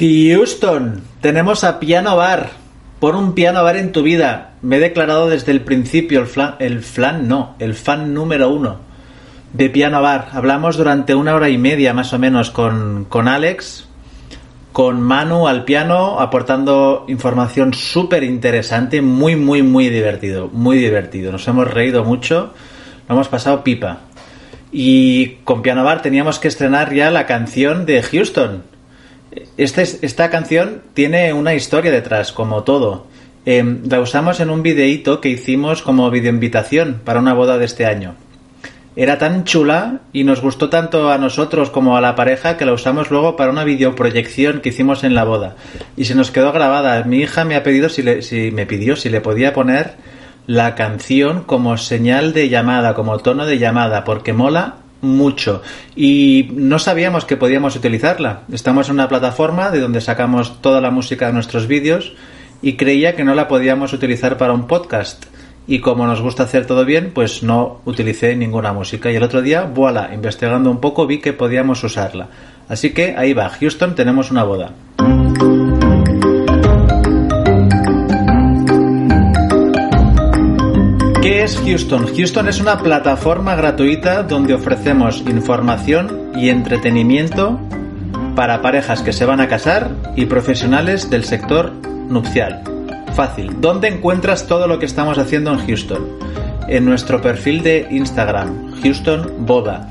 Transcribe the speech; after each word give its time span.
Houston, 0.00 1.02
tenemos 1.20 1.62
a 1.62 1.78
Piano 1.78 2.16
Bar. 2.16 2.52
Pon 3.00 3.16
un 3.16 3.34
piano 3.34 3.62
bar 3.62 3.76
en 3.76 3.92
tu 3.92 4.02
vida. 4.02 4.54
Me 4.62 4.76
he 4.76 4.80
declarado 4.80 5.28
desde 5.28 5.52
el 5.52 5.60
principio 5.60 6.20
el 6.20 6.26
flan, 6.26 6.54
el 6.58 6.80
flan 6.80 7.28
no, 7.28 7.54
el 7.58 7.74
fan 7.74 8.14
número 8.14 8.48
uno 8.48 8.78
de 9.52 9.68
Piano 9.68 10.00
Bar. 10.00 10.28
Hablamos 10.32 10.78
durante 10.78 11.14
una 11.14 11.34
hora 11.34 11.50
y 11.50 11.58
media 11.58 11.92
más 11.92 12.14
o 12.14 12.18
menos 12.18 12.50
con, 12.50 13.04
con 13.10 13.28
Alex, 13.28 13.88
con 14.72 15.02
Manu 15.02 15.46
al 15.46 15.64
piano, 15.64 16.18
aportando 16.18 17.04
información 17.08 17.74
súper 17.74 18.24
interesante, 18.24 19.02
muy, 19.02 19.36
muy, 19.36 19.62
muy 19.62 19.90
divertido, 19.90 20.48
muy 20.48 20.78
divertido. 20.78 21.30
Nos 21.30 21.46
hemos 21.46 21.70
reído 21.70 22.04
mucho, 22.04 22.54
lo 23.06 23.14
hemos 23.14 23.28
pasado 23.28 23.62
pipa. 23.62 23.98
Y 24.72 25.40
con 25.44 25.60
Piano 25.60 25.84
Bar 25.84 26.00
teníamos 26.00 26.38
que 26.38 26.48
estrenar 26.48 26.94
ya 26.94 27.10
la 27.10 27.26
canción 27.26 27.84
de 27.84 28.02
Houston. 28.02 28.69
Esta, 29.56 29.82
es- 29.82 29.98
esta 30.02 30.30
canción 30.30 30.82
tiene 30.94 31.32
una 31.32 31.54
historia 31.54 31.90
detrás, 31.90 32.32
como 32.32 32.62
todo. 32.64 33.06
Em, 33.46 33.80
la 33.88 34.00
usamos 34.00 34.40
en 34.40 34.50
un 34.50 34.62
videíto 34.62 35.20
que 35.20 35.28
hicimos 35.30 35.82
como 35.82 36.10
videoinvitación 36.10 37.00
para 37.04 37.20
una 37.20 37.32
boda 37.34 37.56
de 37.58 37.64
este 37.64 37.86
año. 37.86 38.14
Era 38.96 39.18
tan 39.18 39.44
chula 39.44 40.00
y 40.12 40.24
nos 40.24 40.42
gustó 40.42 40.68
tanto 40.68 41.10
a 41.10 41.16
nosotros 41.16 41.70
como 41.70 41.96
a 41.96 42.00
la 42.00 42.16
pareja 42.16 42.56
que 42.56 42.66
la 42.66 42.72
usamos 42.72 43.10
luego 43.10 43.36
para 43.36 43.52
una 43.52 43.64
videoproyección 43.64 44.60
que 44.60 44.70
hicimos 44.70 45.04
en 45.04 45.14
la 45.14 45.24
boda. 45.24 45.54
Y 45.96 46.04
se 46.06 46.16
nos 46.16 46.30
quedó 46.32 46.52
grabada. 46.52 47.02
Mi 47.04 47.18
hija 47.20 47.44
me 47.44 47.54
ha 47.54 47.62
pedido 47.62 47.88
si, 47.88 48.02
le, 48.02 48.20
si 48.22 48.50
me 48.50 48.66
pidió 48.66 48.96
si 48.96 49.08
le 49.08 49.20
podía 49.20 49.52
poner 49.54 49.92
la 50.48 50.74
canción 50.74 51.44
como 51.44 51.78
señal 51.78 52.32
de 52.32 52.48
llamada, 52.48 52.94
como 52.94 53.16
tono 53.18 53.46
de 53.46 53.58
llamada, 53.58 54.02
porque 54.04 54.32
mola 54.32 54.74
mucho. 55.00 55.62
Y 55.96 56.50
no 56.54 56.78
sabíamos 56.78 57.24
que 57.24 57.36
podíamos 57.36 57.76
utilizarla. 57.76 58.42
Estamos 58.52 58.88
en 58.88 58.94
una 58.94 59.08
plataforma 59.08 59.70
de 59.70 59.80
donde 59.80 60.00
sacamos 60.00 60.60
toda 60.60 60.80
la 60.80 60.90
música 60.90 61.26
de 61.26 61.32
nuestros 61.32 61.66
vídeos 61.66 62.14
y 62.62 62.74
creía 62.74 63.16
que 63.16 63.24
no 63.24 63.34
la 63.34 63.48
podíamos 63.48 63.92
utilizar 63.92 64.36
para 64.36 64.52
un 64.52 64.66
podcast. 64.66 65.26
Y 65.66 65.80
como 65.80 66.06
nos 66.06 66.20
gusta 66.20 66.44
hacer 66.44 66.66
todo 66.66 66.84
bien, 66.84 67.12
pues 67.14 67.42
no 67.42 67.80
utilicé 67.84 68.34
ninguna 68.34 68.72
música. 68.72 69.10
Y 69.10 69.16
el 69.16 69.22
otro 69.22 69.40
día, 69.40 69.62
voilà, 69.62 70.12
investigando 70.12 70.70
un 70.70 70.80
poco 70.80 71.06
vi 71.06 71.18
que 71.18 71.32
podíamos 71.32 71.84
usarla. 71.84 72.28
Así 72.68 72.90
que 72.90 73.14
ahí 73.16 73.34
va, 73.34 73.48
Houston, 73.48 73.94
tenemos 73.94 74.30
una 74.30 74.44
boda. 74.44 74.72
¿Qué 81.40 81.44
es 81.44 81.58
Houston? 81.64 82.06
Houston 82.14 82.48
es 82.48 82.60
una 82.60 82.76
plataforma 82.76 83.54
gratuita 83.54 84.24
donde 84.24 84.52
ofrecemos 84.52 85.22
información 85.22 86.32
y 86.34 86.50
entretenimiento 86.50 87.58
para 88.36 88.60
parejas 88.60 89.00
que 89.00 89.14
se 89.14 89.24
van 89.24 89.40
a 89.40 89.48
casar 89.48 89.88
y 90.16 90.26
profesionales 90.26 91.08
del 91.08 91.24
sector 91.24 91.72
nupcial. 92.10 92.62
Fácil. 93.14 93.58
¿Dónde 93.58 93.88
encuentras 93.88 94.48
todo 94.48 94.66
lo 94.66 94.78
que 94.78 94.84
estamos 94.84 95.16
haciendo 95.16 95.50
en 95.54 95.66
Houston? 95.66 96.08
En 96.68 96.84
nuestro 96.84 97.22
perfil 97.22 97.62
de 97.62 97.88
Instagram, 97.90 98.78
Houston 98.82 99.46
Boda, 99.46 99.88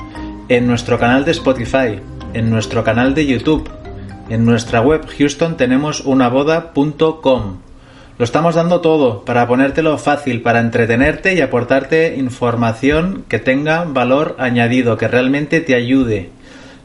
en 0.50 0.68
nuestro 0.68 1.00
canal 1.00 1.26
de 1.26 1.32
Spotify, 1.32 2.00
en 2.36 2.52
nuestro 2.52 2.84
canal 2.84 3.16
de 3.16 3.26
YouTube, 3.26 3.68
en 4.30 4.46
nuestra 4.46 4.82
web 4.82 5.08
Houston 5.18 5.58
tenemos 5.58 6.02
unaboda.com. 6.02 7.69
Lo 8.20 8.26
estamos 8.26 8.56
dando 8.56 8.82
todo 8.82 9.24
para 9.24 9.48
ponértelo 9.48 9.98
fácil, 9.98 10.42
para 10.42 10.60
entretenerte 10.60 11.36
y 11.36 11.40
aportarte 11.40 12.18
información 12.18 13.24
que 13.30 13.40
tenga 13.40 13.86
valor 13.86 14.36
añadido, 14.40 14.98
que 14.98 15.08
realmente 15.08 15.62
te 15.62 15.74
ayude. 15.74 16.30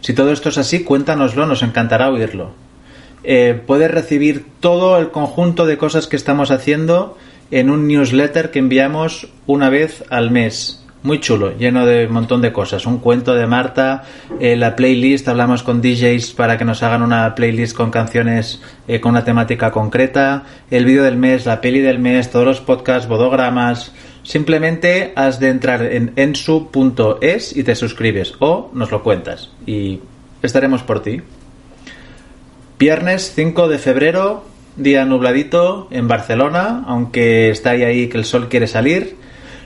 Si 0.01 0.13
todo 0.13 0.31
esto 0.31 0.51
es 0.51 0.59
así, 0.59 0.85
cuéntanoslo, 0.85 1.45
nos 1.45 1.65
encantará 1.65 2.09
oírlo. 2.09 2.53
Eh, 3.25 3.61
puedes 3.67 3.91
recibir 3.91 4.47
todo 4.61 4.97
el 4.97 5.11
conjunto 5.11 5.67
de 5.67 5.77
cosas 5.77 6.07
que 6.07 6.15
estamos 6.15 6.53
haciendo 6.53 7.19
en 7.51 7.69
un 7.69 7.89
newsletter 7.89 8.53
que 8.53 8.61
enviamos 8.61 9.27
una 9.49 9.71
vez 9.71 10.05
al 10.11 10.31
mes. 10.31 10.84
Muy 11.05 11.21
chulo, 11.21 11.55
lleno 11.59 11.85
de 11.85 12.07
un 12.07 12.15
montón 12.15 12.41
de 12.41 12.51
cosas. 12.51 12.87
Un 12.87 12.97
cuento 12.97 13.35
de 13.35 13.47
Marta, 13.47 14.05
eh, 14.41 14.57
la 14.57 14.75
playlist, 14.75 15.29
hablamos 15.29 15.63
con 15.63 15.83
DJs 15.83 16.33
para 16.33 16.57
que 16.57 16.65
nos 16.65 16.83
hagan 16.83 17.03
una 17.03 17.35
playlist 17.35 17.77
con 17.77 17.91
canciones 17.91 18.63
eh, 18.89 19.01
con 19.01 19.11
una 19.11 19.23
temática 19.23 19.71
concreta, 19.71 20.45
el 20.71 20.87
vídeo 20.87 21.03
del 21.03 21.19
mes, 21.19 21.45
la 21.45 21.61
peli 21.61 21.81
del 21.81 21.99
mes, 21.99 22.31
todos 22.31 22.47
los 22.47 22.63
podcasts, 22.63 23.07
bodogramas. 23.07 23.93
Simplemente 24.23 25.13
has 25.15 25.39
de 25.41 25.51
entrar 25.51 25.83
en 25.83 26.15
ensu.es 26.17 27.55
y 27.55 27.65
te 27.65 27.75
suscribes 27.75 28.33
o 28.39 28.71
nos 28.73 28.91
lo 28.91 29.03
cuentas 29.03 29.51
y 29.67 30.01
estaremos 30.41 30.83
por 30.83 31.03
ti. 31.03 31.21
Viernes 32.79 33.31
5 33.37 33.69
de 33.69 33.77
febrero, 33.77 34.47
día 34.77 35.05
nubladito 35.05 35.87
en 35.91 36.09
Barcelona, 36.09 36.83
aunque 36.87 37.51
está 37.51 37.73
ahí, 37.73 37.83
ahí 37.83 38.09
que 38.09 38.17
el 38.17 38.25
sol 38.25 38.49
quiere 38.49 38.67
salir. 38.67 39.23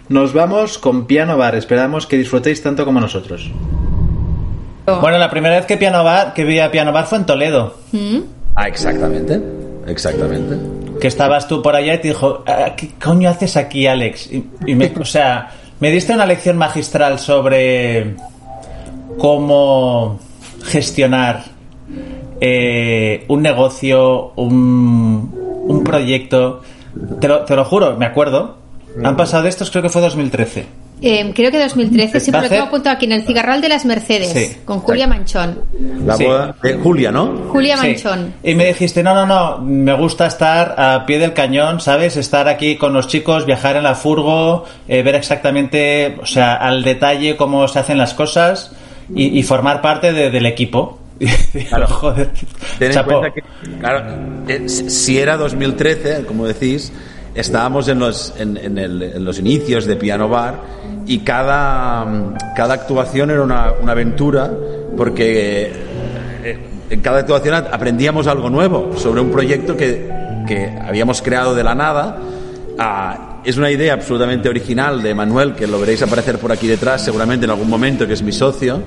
Nos 0.09 0.33
vamos 0.33 0.79
con 0.79 1.07
Piano 1.07 1.37
Bar, 1.37 1.55
esperamos 1.55 2.07
que 2.07 2.17
disfrutéis 2.17 2.63
tanto 2.63 2.85
como 2.85 3.01
nosotros. 3.01 3.51
Bueno, 4.87 5.19
la 5.19 5.29
primera 5.29 5.57
vez 5.57 5.67
que, 5.67 5.77
Piano 5.77 6.03
Bar, 6.03 6.33
que 6.33 6.45
vi 6.45 6.59
a 6.61 6.71
Piano 6.71 6.93
Bar 6.93 7.07
fue 7.07 7.19
en 7.19 7.27
Toledo, 7.27 7.75
Ah, 8.55 8.67
exactamente. 8.69 9.41
Exactamente. 9.87 10.57
que 11.01 11.07
estabas 11.09 11.47
tú 11.47 11.63
por 11.63 11.77
allá 11.77 11.95
y 11.95 11.99
te 12.01 12.09
dijo, 12.09 12.43
"Ah, 12.47 12.73
¿qué 12.77 12.91
coño 13.03 13.31
haces 13.31 13.57
aquí, 13.57 13.87
Alex? 13.87 14.33
Y, 14.33 14.45
y 14.67 14.75
me, 14.75 14.93
o 15.01 15.05
sea, 15.05 15.51
me 15.81 15.91
diste 15.93 16.13
una 16.13 16.27
lección 16.27 16.57
magistral 16.59 17.19
sobre 17.21 18.17
cómo 19.19 20.19
gestionar 20.65 21.45
eh, 22.41 23.25
un 23.29 23.43
negocio, 23.43 24.33
un, 24.37 25.33
un 25.69 25.85
proyecto. 25.85 26.63
Te 27.21 27.29
lo, 27.29 27.45
te 27.45 27.55
lo 27.57 27.65
juro, 27.65 27.97
me 27.97 28.07
acuerdo. 28.07 28.58
Han 29.05 29.17
pasado 29.17 29.43
de 29.45 29.49
estos, 29.51 29.71
creo 29.71 29.83
que 29.83 29.89
fue 29.89 30.01
2013. 30.03 30.67
Eh, 31.01 31.33
creo 31.33 31.53
que 31.53 31.61
2013, 31.61 32.19
sí, 32.19 32.27
¿Está 32.31 32.39
pero 32.39 32.43
lo 32.43 32.49
tengo 32.49 32.65
apuntado 32.65 32.97
aquí 32.97 33.07
en 33.07 33.13
el 33.13 33.23
cigarral 33.25 33.61
de 33.61 33.69
las 33.69 33.85
Mercedes, 33.85 34.31
Sí. 34.33 34.57
con 34.65 34.81
Julia 34.81 35.07
Manchón. 35.07 35.61
La 36.05 36.17
Sí. 36.17 36.25
boda 36.25 36.57
de 36.61 36.75
Julia, 36.75 37.13
¿no? 37.13 37.27
Julia 37.53 37.77
Sí. 37.77 37.87
Manchón. 37.87 38.35
Y 38.43 38.57
me 38.57 38.67
dijiste, 38.67 39.05
no, 39.05 39.15
no, 39.15 39.25
no, 39.25 39.59
me 39.59 39.93
gusta 39.95 40.27
estar 40.27 40.75
a 40.77 41.07
pie 41.07 41.21
del 41.21 41.35
cañón, 41.35 41.81
¿sabes? 41.81 42.17
Estar 42.17 42.49
aquí 42.49 42.77
con 42.77 42.93
los 42.95 43.07
chicos, 43.07 43.47
viajar 43.47 43.77
en 43.77 43.85
la 43.85 43.95
furgo, 43.95 44.65
eh, 44.89 45.03
ver 45.05 45.15
exactamente, 45.15 46.17
o 46.21 46.27
sea, 46.27 46.57
al 46.57 46.83
detalle 46.83 47.37
cómo 47.37 47.69
se 47.69 47.79
hacen 47.79 47.97
las 47.97 48.13
cosas 48.15 48.73
y, 49.15 49.39
y 49.39 49.43
formar 49.45 49.81
parte 49.81 50.13
de- 50.13 50.31
del 50.31 50.47
equipo. 50.47 50.99
Claro. 51.69 51.87
Joder. 51.89 52.31
Ten 52.79 52.93
en 52.93 53.03
cuenta 53.05 53.31
que, 53.33 53.43
claro, 53.79 54.05
eh, 54.49 54.69
si 54.69 55.19
era 55.19 55.37
2013, 55.37 56.25
como 56.27 56.45
decís, 56.47 56.93
estábamos 57.41 57.89
en 57.89 57.99
los, 57.99 58.35
en, 58.39 58.57
en 58.57 58.79
el- 58.79 59.03
en 59.03 59.25
los 59.25 59.39
inicios 59.39 59.87
de 59.87 59.97
Piano 59.97 60.29
Bar 60.29 60.61
y 61.07 61.19
cada, 61.21 62.05
mm, 62.05 62.35
cada 62.57 62.75
actuación 62.75 63.31
era 63.31 63.43
una, 63.43 63.73
una 63.81 63.93
aventura 63.93 64.51
porque 64.97 65.71
eh, 66.45 66.59
en 66.91 67.01
cada 67.01 67.21
actuación 67.21 67.55
aprendíamos 67.55 68.27
algo 68.27 68.51
nuevo 68.51 68.93
sobre 68.97 69.21
un 69.21 69.31
proyecto 69.31 69.77
que, 69.77 70.09
que 70.47 70.79
habíamos 70.87 71.23
creado 71.23 71.55
de 71.55 71.63
la 71.65 71.75
nada. 71.75 72.19
Ah, 72.79 73.41
es 73.45 73.57
una 73.57 73.71
idea 73.71 73.95
absolutamente 73.95 74.49
original 74.49 75.03
de 75.03 75.15
Manuel, 75.15 75.55
que 75.55 75.67
lo 75.67 75.79
veréis 75.81 76.03
aparecer 76.03 76.39
por 76.39 76.51
aquí 76.53 76.67
detrás 76.67 77.03
seguramente 77.05 77.45
en 77.45 77.51
algún 77.51 77.69
momento, 77.71 78.07
que 78.07 78.13
es 78.15 78.23
mi 78.23 78.33
socio. 78.33 78.83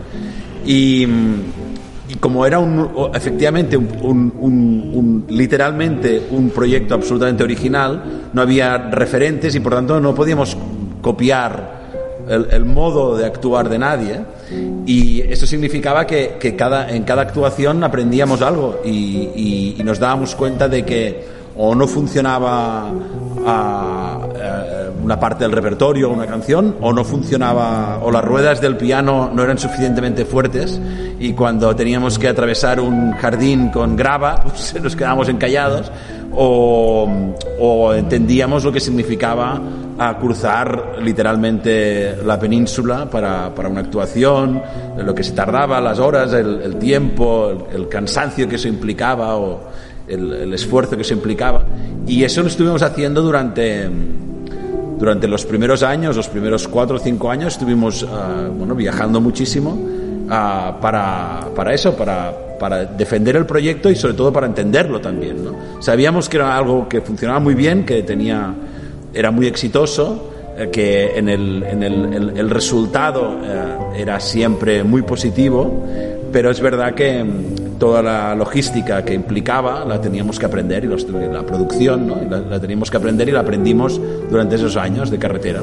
Y, 0.66 1.06
mm, 1.08 1.42
como 2.16 2.46
era 2.46 2.60
un, 2.60 3.12
efectivamente 3.14 3.78
un, 3.78 5.26
literalmente 5.30 6.28
un 6.32 6.50
proyecto 6.50 6.96
absolutamente 6.96 7.44
original, 7.44 8.30
no 8.34 8.42
había 8.42 8.78
referentes 8.78 9.54
y 9.56 9.60
por 9.60 9.74
tanto 9.74 10.00
no 10.00 10.14
podíamos 10.16 10.58
copiar 11.02 11.82
el, 12.28 12.66
modo 12.66 13.18
de 13.18 13.26
actuar 13.26 13.70
de 13.70 13.78
nadie. 13.80 14.22
Y 14.86 15.22
eso 15.22 15.46
significaba 15.46 16.06
que, 16.06 16.56
cada, 16.58 16.90
en 16.90 17.04
cada 17.04 17.24
actuación 17.24 17.84
aprendíamos 17.84 18.42
algo 18.42 18.82
y 18.86 19.80
nos 19.84 20.00
dábamos 20.00 20.36
cuenta 20.36 20.68
de 20.68 20.84
que 20.86 21.41
o 21.58 21.76
no 21.76 21.88
funcionaba 21.88 22.92
ah, 23.46 24.20
eh, 24.36 24.90
una 25.04 25.20
parte 25.20 25.44
del 25.44 25.52
repertorio 25.52 26.10
o 26.10 26.14
una 26.14 26.28
canción, 26.28 26.76
o 26.82 26.94
no 26.94 27.04
funcionaba, 27.04 28.00
o 28.04 28.12
las 28.12 28.24
ruedas 28.24 28.62
del 28.62 28.78
piano 28.78 29.30
no 29.34 29.44
eran 29.44 29.58
suficientemente 29.58 30.26
fuertes, 30.26 30.80
y 31.20 31.34
cuando 31.34 31.76
teníamos 31.76 32.18
que 32.20 32.28
atravesar 32.28 32.80
un 32.80 33.12
jardín 33.14 33.70
con 33.70 33.96
grava, 33.96 34.36
pues 34.44 34.82
nos 34.82 34.96
quedábamos 34.96 35.30
encallados, 35.30 35.92
o, 36.34 37.10
entendíamos 37.94 38.64
lo 38.64 38.72
que 38.72 38.80
significaba 38.80 39.60
a 39.98 40.18
cruzar 40.18 40.96
literalmente 41.02 42.16
la 42.24 42.40
península 42.40 43.10
para, 43.10 43.54
para 43.54 43.68
una 43.68 43.82
actuación, 43.82 44.62
lo 44.98 45.14
que 45.14 45.24
se 45.24 45.34
tardaba, 45.34 45.82
las 45.82 46.00
horas, 46.00 46.32
el, 46.34 46.62
el 46.62 46.76
tiempo, 46.78 47.50
el, 47.50 47.82
el 47.82 47.90
cansancio 47.90 48.48
que 48.48 48.56
eso 48.56 48.70
implicaba 48.70 49.36
el, 50.12 50.34
el 50.34 50.54
esfuerzo 50.54 50.96
que 50.96 51.02
eso 51.02 51.14
implicaba. 51.14 51.66
Y 52.08 52.24
eso 52.24 52.42
lo 52.42 52.48
estuvimos 52.48 52.82
haciendo 52.82 53.22
durante, 53.22 53.90
durante 54.98 55.28
los 55.28 55.46
primeros 55.46 55.84
años, 55.84 56.16
los 56.16 56.28
primeros 56.28 56.68
cuatro 56.68 56.98
o 56.98 57.00
cinco 57.00 57.30
años, 57.30 57.54
estuvimos 57.54 58.06
ah, 58.10 58.50
bueno, 58.52 58.76
viajando 58.76 59.22
muchísimo 59.22 59.78
ah, 60.30 60.78
para, 60.82 61.48
para 61.56 61.74
eso, 61.74 61.96
para, 61.96 62.58
para 62.60 62.86
defender 62.86 63.36
el 63.36 63.46
proyecto 63.46 63.90
y 63.90 63.96
sobre 63.96 64.14
todo 64.14 64.34
para 64.34 64.48
entenderlo 64.48 65.00
también. 65.00 65.44
¿no? 65.44 65.82
Sabíamos 65.82 66.28
que 66.28 66.38
era 66.38 66.56
algo 66.56 66.88
que 66.90 67.02
funcionaba 67.02 67.40
muy 67.40 67.56
bien, 67.56 67.86
que 67.86 68.04
tenía, 68.04 68.54
era 69.14 69.32
muy 69.32 69.48
exitoso, 69.48 70.32
eh, 70.58 70.70
que 70.72 71.18
en 71.18 71.30
el, 71.30 71.64
en 71.64 71.84
el, 71.84 72.14
el, 72.14 72.38
el 72.38 72.50
resultado 72.50 73.40
eh, 73.44 74.02
era 74.02 74.20
siempre 74.20 74.84
muy 74.84 75.02
positivo, 75.04 75.86
pero 76.32 76.52
es 76.52 76.60
verdad 76.60 76.94
que 76.94 77.26
toda 77.82 78.04
la 78.04 78.36
logística 78.36 79.04
que 79.04 79.16
implicaba 79.16 79.84
la 79.86 80.00
teníamos 80.00 80.38
que 80.38 80.46
aprender 80.46 80.84
y 80.84 80.88
los- 80.88 81.04
la 81.10 81.42
producción 81.44 82.06
¿no? 82.06 82.16
La, 82.30 82.38
la 82.38 82.60
teníamos 82.60 82.92
que 82.92 82.98
aprender 82.98 83.28
y 83.28 83.32
la 83.32 83.40
aprendimos 83.40 84.00
durante 84.30 84.56
esos 84.58 84.78
años 84.78 85.10
de 85.10 85.18
carretera. 85.18 85.62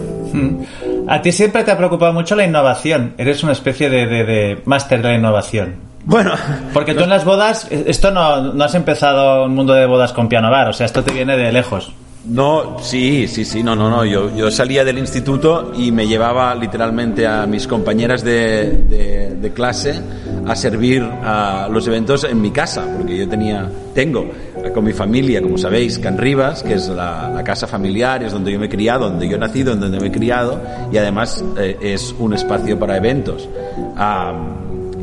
A 1.07 1.23
ti 1.23 1.31
siempre 1.31 1.63
te 1.63 1.71
ha 1.71 1.77
preocupado 1.79 2.13
mucho 2.13 2.35
la 2.35 2.45
innovación. 2.45 3.15
Eres 3.19 3.45
una 3.45 3.53
especie 3.53 3.89
de, 3.89 4.07
de- 4.09 4.25
de 4.25 4.63
máster 4.65 5.01
de 5.01 5.09
la 5.11 5.15
innovación. 5.15 5.77
Bueno, 6.05 6.33
Porque 6.75 6.95
tú 6.95 7.05
en 7.05 7.11
las 7.11 7.25
bodas, 7.25 7.69
esto 7.71 8.11
no, 8.11 8.53
no 8.53 8.65
has 8.65 8.75
empezado 8.75 9.45
un 9.45 9.55
mundo 9.55 9.75
de 9.75 9.87
bodas 9.87 10.13
con 10.13 10.29
piano 10.29 10.51
bar, 10.51 10.69
o 10.69 10.73
sea, 10.73 10.87
esto 10.87 11.05
te 11.05 11.13
viene 11.13 11.37
de 11.37 11.53
lejos. 11.53 11.93
No, 12.25 12.77
sí, 12.81 13.27
sí, 13.29 13.45
sí, 13.45 13.63
no, 13.63 13.75
no, 13.77 13.89
no. 13.89 14.05
Yo, 14.05 14.35
yo 14.37 14.51
salía 14.51 14.85
del 14.85 14.99
instituto 14.99 15.73
y 15.77 15.93
me 15.93 16.07
llevaba 16.07 16.55
literalmente 16.55 17.27
a 17.27 17.47
mis 17.47 17.67
compañeras 17.67 18.23
de, 18.25 18.71
de- 18.89 19.35
de 19.41 19.53
clase 19.53 20.01
a 20.49 20.57
servir 20.57 21.03
a 21.03 21.69
los 21.71 21.87
eventos 21.87 22.25
en 22.25 22.41
mi 22.41 22.51
casa, 22.51 22.85
porque 22.97 23.19
yo 23.19 23.29
tenía, 23.29 23.71
tengo 23.95 24.27
eh, 24.65 24.71
con 24.73 24.85
mi 24.85 24.93
familia, 24.93 25.43
como 25.43 25.59
sabéis, 25.59 25.99
Can 25.99 26.17
Rivas, 26.17 26.63
que 26.63 26.75
es 26.75 26.89
la, 26.89 27.43
casa 27.45 27.67
familiar, 27.67 28.23
es 28.23 28.33
donde 28.33 28.53
yo 28.53 28.59
me 28.59 28.67
he 28.67 28.69
criado, 28.69 29.09
donde 29.09 29.29
yo 29.29 29.37
he 29.37 29.39
nacido, 29.39 29.77
donde 29.77 30.01
me 30.01 30.09
he 30.09 30.13
criado, 30.13 30.61
y 30.91 30.97
además 30.97 31.45
eh, 31.57 31.77
es 31.81 32.15
un 32.19 32.33
espacio 32.33 32.79
para 32.79 32.97
eventos. 32.97 33.49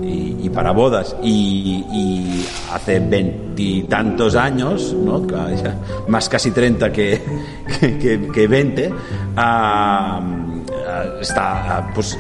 Y, 0.08 0.50
para 0.50 0.72
bodas. 0.72 1.16
Y, 1.24 1.84
y 1.92 2.46
hace 2.72 3.00
veintitantos 3.00 4.36
años, 4.36 4.94
¿no? 4.94 5.26
Más 6.08 6.30
casi 6.30 6.52
30 6.52 6.92
que, 6.92 7.20
que, 8.32 8.48
20, 8.48 8.94
está, 11.20 11.92
pues, 11.94 12.18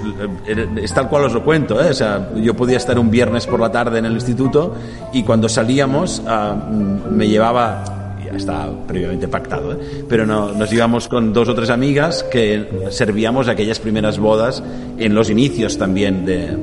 es 0.75 0.93
tal 0.93 1.09
cual 1.09 1.25
os 1.25 1.33
lo 1.33 1.43
cuento. 1.43 1.81
¿eh? 1.81 1.89
O 1.89 1.93
sea, 1.93 2.29
yo 2.35 2.55
podía 2.55 2.77
estar 2.77 2.97
un 2.99 3.09
viernes 3.09 3.47
por 3.47 3.59
la 3.59 3.71
tarde 3.71 3.99
en 3.99 4.05
el 4.05 4.13
instituto 4.13 4.75
y 5.13 5.23
cuando 5.23 5.49
salíamos 5.49 6.21
ah, 6.27 6.53
mm, 6.53 7.15
me 7.15 7.27
llevaba 7.27 7.83
ya 8.25 8.31
está 8.31 8.69
previamente 8.87 9.27
pactado, 9.27 9.73
¿eh? 9.73 10.05
pero 10.09 10.25
no, 10.25 10.51
nos 10.51 10.71
íbamos 10.73 11.07
con 11.07 11.31
dos 11.31 11.47
o 11.47 11.53
tres 11.53 11.69
amigas 11.69 12.23
que 12.23 12.87
servíamos 12.89 13.47
aquellas 13.47 13.79
primeras 13.79 14.17
bodas 14.17 14.63
en 14.97 15.13
los 15.13 15.29
inicios 15.29 15.77
también 15.77 16.25
de, 16.25 16.57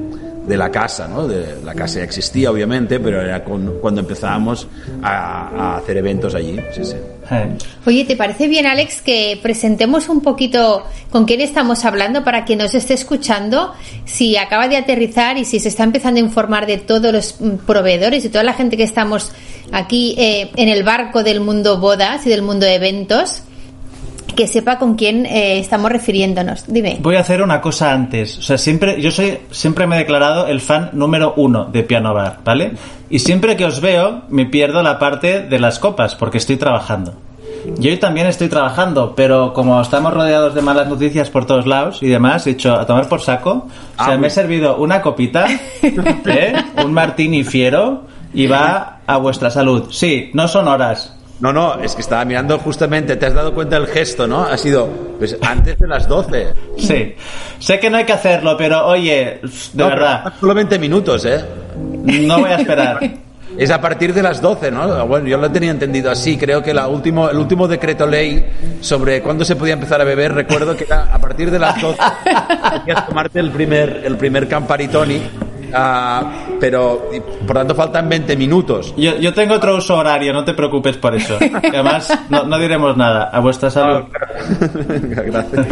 de 0.46 0.56
la 0.56 0.70
casa, 0.70 1.06
¿no? 1.08 1.26
De, 1.28 1.56
la 1.64 1.74
casa 1.74 1.98
ya 1.98 2.04
existía 2.04 2.50
obviamente, 2.50 2.98
pero 2.98 3.20
era 3.20 3.44
con- 3.44 3.78
cuando 3.80 4.00
empezábamos 4.00 4.66
a, 5.02 5.76
hacer 5.76 5.98
eventos 5.98 6.34
allí. 6.34 6.58
Eh. 6.58 7.56
Oye, 7.86 8.04
¿te 8.04 8.16
parece 8.16 8.48
bien, 8.48 8.66
Alex, 8.66 9.00
que 9.02 9.38
presentemos 9.42 10.08
un 10.08 10.20
poquito 10.20 10.84
con 11.10 11.24
quién 11.24 11.40
estamos 11.40 11.84
hablando 11.84 12.24
para 12.24 12.44
que 12.44 12.56
nos 12.56 12.74
esté 12.74 12.94
escuchando? 12.94 13.72
Si 14.04 14.36
acaba 14.36 14.68
de 14.68 14.76
aterrizar 14.76 15.38
y 15.38 15.44
si 15.44 15.60
se 15.60 15.68
está 15.68 15.84
empezando 15.84 16.18
a 16.18 16.24
informar 16.24 16.66
de 16.66 16.78
todos 16.78 17.12
los 17.12 17.40
mm, 17.40 17.64
proveedores 17.66 18.24
y 18.24 18.28
toda 18.28 18.44
la 18.44 18.54
gente 18.54 18.76
que 18.76 18.82
estamos 18.82 19.32
aquí 19.70 20.14
eh, 20.18 20.50
en 20.56 20.68
el 20.68 20.82
barco 20.82 21.22
del 21.22 21.40
mundo 21.40 21.78
bodas 21.78 22.26
y 22.26 22.30
del 22.30 22.42
mundo 22.42 22.66
eventos, 22.66 23.42
que 24.34 24.46
sepa 24.46 24.78
con 24.78 24.94
quién 24.94 25.26
eh, 25.26 25.58
estamos 25.58 25.90
refiriéndonos. 25.90 26.64
Dime. 26.66 26.98
Voy 27.00 27.16
a 27.16 27.20
hacer 27.20 27.42
una 27.42 27.60
cosa 27.60 27.92
antes. 27.92 28.38
O 28.38 28.42
sea, 28.42 28.56
siempre, 28.58 29.00
yo 29.00 29.10
soy, 29.10 29.38
siempre 29.50 29.86
me 29.86 29.96
he 29.96 29.98
declarado 30.00 30.46
el 30.46 30.60
fan 30.60 30.90
número 30.92 31.34
uno 31.36 31.66
de 31.66 31.82
Piano 31.82 32.14
Bar, 32.14 32.38
¿vale? 32.44 32.72
Y 33.10 33.18
siempre 33.18 33.56
que 33.56 33.64
os 33.64 33.80
veo, 33.80 34.22
me 34.28 34.46
pierdo 34.46 34.82
la 34.82 34.98
parte 34.98 35.42
de 35.42 35.58
las 35.58 35.78
copas, 35.78 36.14
porque 36.14 36.38
estoy 36.38 36.56
trabajando. 36.56 37.14
Yo 37.78 37.90
hoy 37.90 37.96
también 37.98 38.26
estoy 38.26 38.48
trabajando, 38.48 39.14
pero 39.14 39.52
como 39.52 39.80
estamos 39.80 40.12
rodeados 40.12 40.54
de 40.54 40.62
malas 40.62 40.88
noticias 40.88 41.30
por 41.30 41.46
todos 41.46 41.66
lados 41.66 42.02
y 42.02 42.08
demás, 42.08 42.46
he 42.46 42.50
dicho 42.50 42.74
a 42.74 42.86
tomar 42.86 43.08
por 43.08 43.20
saco. 43.20 43.68
O 43.98 44.04
sea, 44.04 44.14
Ah, 44.14 44.16
me 44.16 44.26
he 44.28 44.30
servido 44.30 44.76
una 44.78 45.00
copita, 45.00 45.46
¿eh? 45.82 46.54
un 46.84 46.92
martini 46.92 47.44
fiero, 47.44 48.04
y 48.34 48.46
va 48.46 49.00
a 49.06 49.16
vuestra 49.18 49.50
salud. 49.50 49.88
Sí, 49.90 50.30
no 50.32 50.48
son 50.48 50.66
horas. 50.68 51.14
No, 51.40 51.52
no, 51.52 51.80
es 51.80 51.94
que 51.94 52.02
estaba 52.02 52.24
mirando 52.24 52.58
justamente, 52.58 53.16
te 53.16 53.26
has 53.26 53.34
dado 53.34 53.52
cuenta 53.52 53.76
del 53.78 53.88
gesto, 53.88 54.26
¿no? 54.26 54.44
Ha 54.44 54.56
sido 54.56 54.88
pues, 55.18 55.36
antes 55.42 55.78
de 55.78 55.88
las 55.88 56.08
12. 56.08 56.54
Sí. 56.78 57.14
Sé 57.58 57.80
que 57.80 57.90
no 57.90 57.96
hay 57.96 58.04
que 58.04 58.12
hacerlo, 58.12 58.56
pero 58.56 58.86
oye, 58.86 59.40
de 59.42 59.50
No, 59.74 59.88
verdad, 59.88 60.32
Solo 60.38 60.54
20 60.54 60.78
minutos, 60.78 61.24
¿eh? 61.24 61.44
no 61.76 62.40
voy 62.40 62.50
a 62.50 62.56
esperar. 62.56 63.00
Es 63.58 63.70
a 63.70 63.80
partir 63.80 64.14
de 64.14 64.22
las 64.22 64.40
12, 64.40 64.70
¿no? 64.70 65.06
Bueno, 65.06 65.26
yo 65.28 65.36
lo 65.36 65.50
tenía 65.50 65.70
entendido 65.70 66.10
así. 66.10 66.38
Creo 66.38 66.62
que 66.62 66.72
la 66.72 66.88
último, 66.88 67.28
el 67.28 67.36
último 67.36 67.68
decreto 67.68 68.06
ley 68.06 68.44
sobre 68.80 69.20
cuándo 69.20 69.44
se 69.44 69.56
podía 69.56 69.74
empezar 69.74 70.00
a 70.00 70.04
beber, 70.04 70.32
recuerdo 70.32 70.74
que 70.76 70.84
era 70.84 71.08
a 71.12 71.18
partir 71.18 71.50
de 71.50 71.58
las 71.58 71.80
12 71.80 71.98
podías 72.78 73.06
tomarte 73.06 73.40
el 73.40 73.50
primer, 73.50 74.02
el 74.04 74.16
primer 74.16 74.48
Campari 74.48 74.88
Ah, 75.72 76.46
pero 76.60 77.10
por 77.46 77.56
tanto 77.56 77.74
faltan 77.74 78.08
20 78.08 78.36
minutos. 78.36 78.94
Yo, 78.96 79.18
yo 79.18 79.32
tengo 79.32 79.54
otro 79.54 79.76
uso 79.76 79.96
horario, 79.96 80.32
no 80.32 80.44
te 80.44 80.54
preocupes 80.54 80.96
por 80.96 81.14
eso. 81.14 81.38
Además, 81.38 82.16
no, 82.28 82.44
no 82.44 82.58
diremos 82.58 82.96
nada. 82.96 83.30
A 83.32 83.40
vuestra 83.40 83.70
salud. 83.70 84.04
Gracias. 84.70 85.66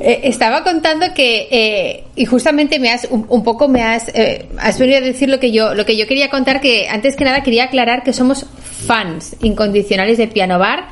Eh, 0.00 0.20
estaba 0.24 0.62
contando 0.64 1.06
que 1.14 1.48
eh, 1.50 2.04
y 2.16 2.24
justamente 2.24 2.78
me 2.78 2.90
has 2.90 3.06
un, 3.10 3.26
un 3.28 3.44
poco 3.44 3.68
me 3.68 3.82
has 3.82 4.08
eh, 4.14 4.48
has 4.58 4.78
venido 4.78 4.98
a 4.98 5.00
decir 5.00 5.28
lo 5.28 5.38
que 5.38 5.52
yo 5.52 5.74
lo 5.74 5.84
que 5.84 5.96
yo 5.96 6.06
quería 6.06 6.30
contar 6.30 6.60
que 6.60 6.88
antes 6.88 7.14
que 7.16 7.24
nada 7.24 7.42
quería 7.42 7.64
aclarar 7.64 8.02
que 8.02 8.12
somos 8.12 8.46
fans 8.86 9.36
incondicionales 9.42 10.18
de 10.18 10.28
Piano 10.28 10.58
Bar. 10.58 10.88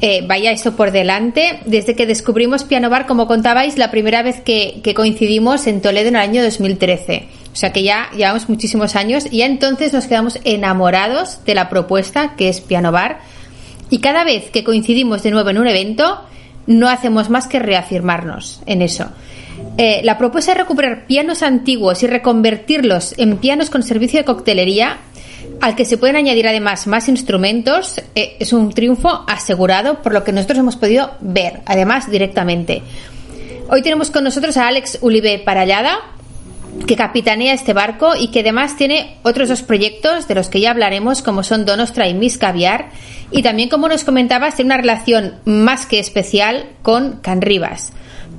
Eh, 0.00 0.22
vaya 0.26 0.50
eso 0.50 0.76
por 0.76 0.90
delante. 0.90 1.60
Desde 1.64 1.94
que 1.94 2.06
descubrimos 2.06 2.64
Piano 2.64 2.90
Bar, 2.90 3.06
como 3.06 3.26
contabais, 3.26 3.78
la 3.78 3.90
primera 3.90 4.22
vez 4.22 4.40
que, 4.40 4.80
que 4.82 4.94
coincidimos 4.94 5.66
en 5.66 5.80
Toledo 5.80 6.08
en 6.08 6.16
el 6.16 6.22
año 6.22 6.42
2013. 6.42 7.28
O 7.54 7.56
sea 7.56 7.72
que 7.72 7.84
ya 7.84 8.10
llevamos 8.10 8.48
muchísimos 8.48 8.96
años 8.96 9.26
y 9.30 9.38
ya 9.38 9.46
entonces 9.46 9.92
nos 9.92 10.08
quedamos 10.08 10.40
enamorados 10.42 11.38
de 11.44 11.54
la 11.54 11.68
propuesta 11.68 12.34
que 12.36 12.48
es 12.48 12.60
Piano 12.60 12.90
Bar. 12.90 13.20
Y 13.90 14.00
cada 14.00 14.24
vez 14.24 14.50
que 14.50 14.64
coincidimos 14.64 15.22
de 15.22 15.30
nuevo 15.30 15.50
en 15.50 15.58
un 15.58 15.68
evento, 15.68 16.20
no 16.66 16.88
hacemos 16.88 17.30
más 17.30 17.46
que 17.46 17.60
reafirmarnos 17.60 18.60
en 18.66 18.82
eso. 18.82 19.06
Eh, 19.78 20.00
la 20.02 20.18
propuesta 20.18 20.50
es 20.50 20.58
recuperar 20.58 21.06
pianos 21.06 21.44
antiguos 21.44 22.02
y 22.02 22.08
reconvertirlos 22.08 23.14
en 23.18 23.36
pianos 23.36 23.70
con 23.70 23.84
servicio 23.84 24.18
de 24.18 24.24
coctelería, 24.24 24.98
al 25.60 25.76
que 25.76 25.84
se 25.84 25.96
pueden 25.96 26.16
añadir 26.16 26.48
además 26.48 26.88
más 26.88 27.08
instrumentos. 27.08 28.00
Eh, 28.16 28.36
es 28.40 28.52
un 28.52 28.72
triunfo 28.72 29.24
asegurado 29.28 30.02
por 30.02 30.12
lo 30.12 30.24
que 30.24 30.32
nosotros 30.32 30.58
hemos 30.58 30.76
podido 30.76 31.12
ver, 31.20 31.60
además 31.66 32.10
directamente. 32.10 32.82
Hoy 33.68 33.80
tenemos 33.82 34.10
con 34.10 34.24
nosotros 34.24 34.56
a 34.56 34.66
Alex 34.66 34.98
Ulibe 35.02 35.38
Parallada, 35.38 35.98
que 36.86 36.96
capitanea 36.96 37.54
este 37.54 37.72
barco 37.72 38.12
y 38.18 38.28
que 38.28 38.40
además 38.40 38.76
tiene 38.76 39.16
otros 39.22 39.48
dos 39.48 39.62
proyectos 39.62 40.28
de 40.28 40.34
los 40.34 40.48
que 40.48 40.60
ya 40.60 40.70
hablaremos, 40.70 41.22
como 41.22 41.42
son 41.42 41.64
Donostra 41.64 42.08
y 42.08 42.14
Miss 42.14 42.38
Caviar, 42.38 42.90
y 43.30 43.42
también, 43.42 43.68
como 43.68 43.88
nos 43.88 44.04
comentabas, 44.04 44.54
tiene 44.54 44.68
una 44.68 44.76
relación 44.76 45.34
más 45.44 45.86
que 45.86 45.98
especial 45.98 46.66
con 46.82 47.18
Canribas. 47.20 47.92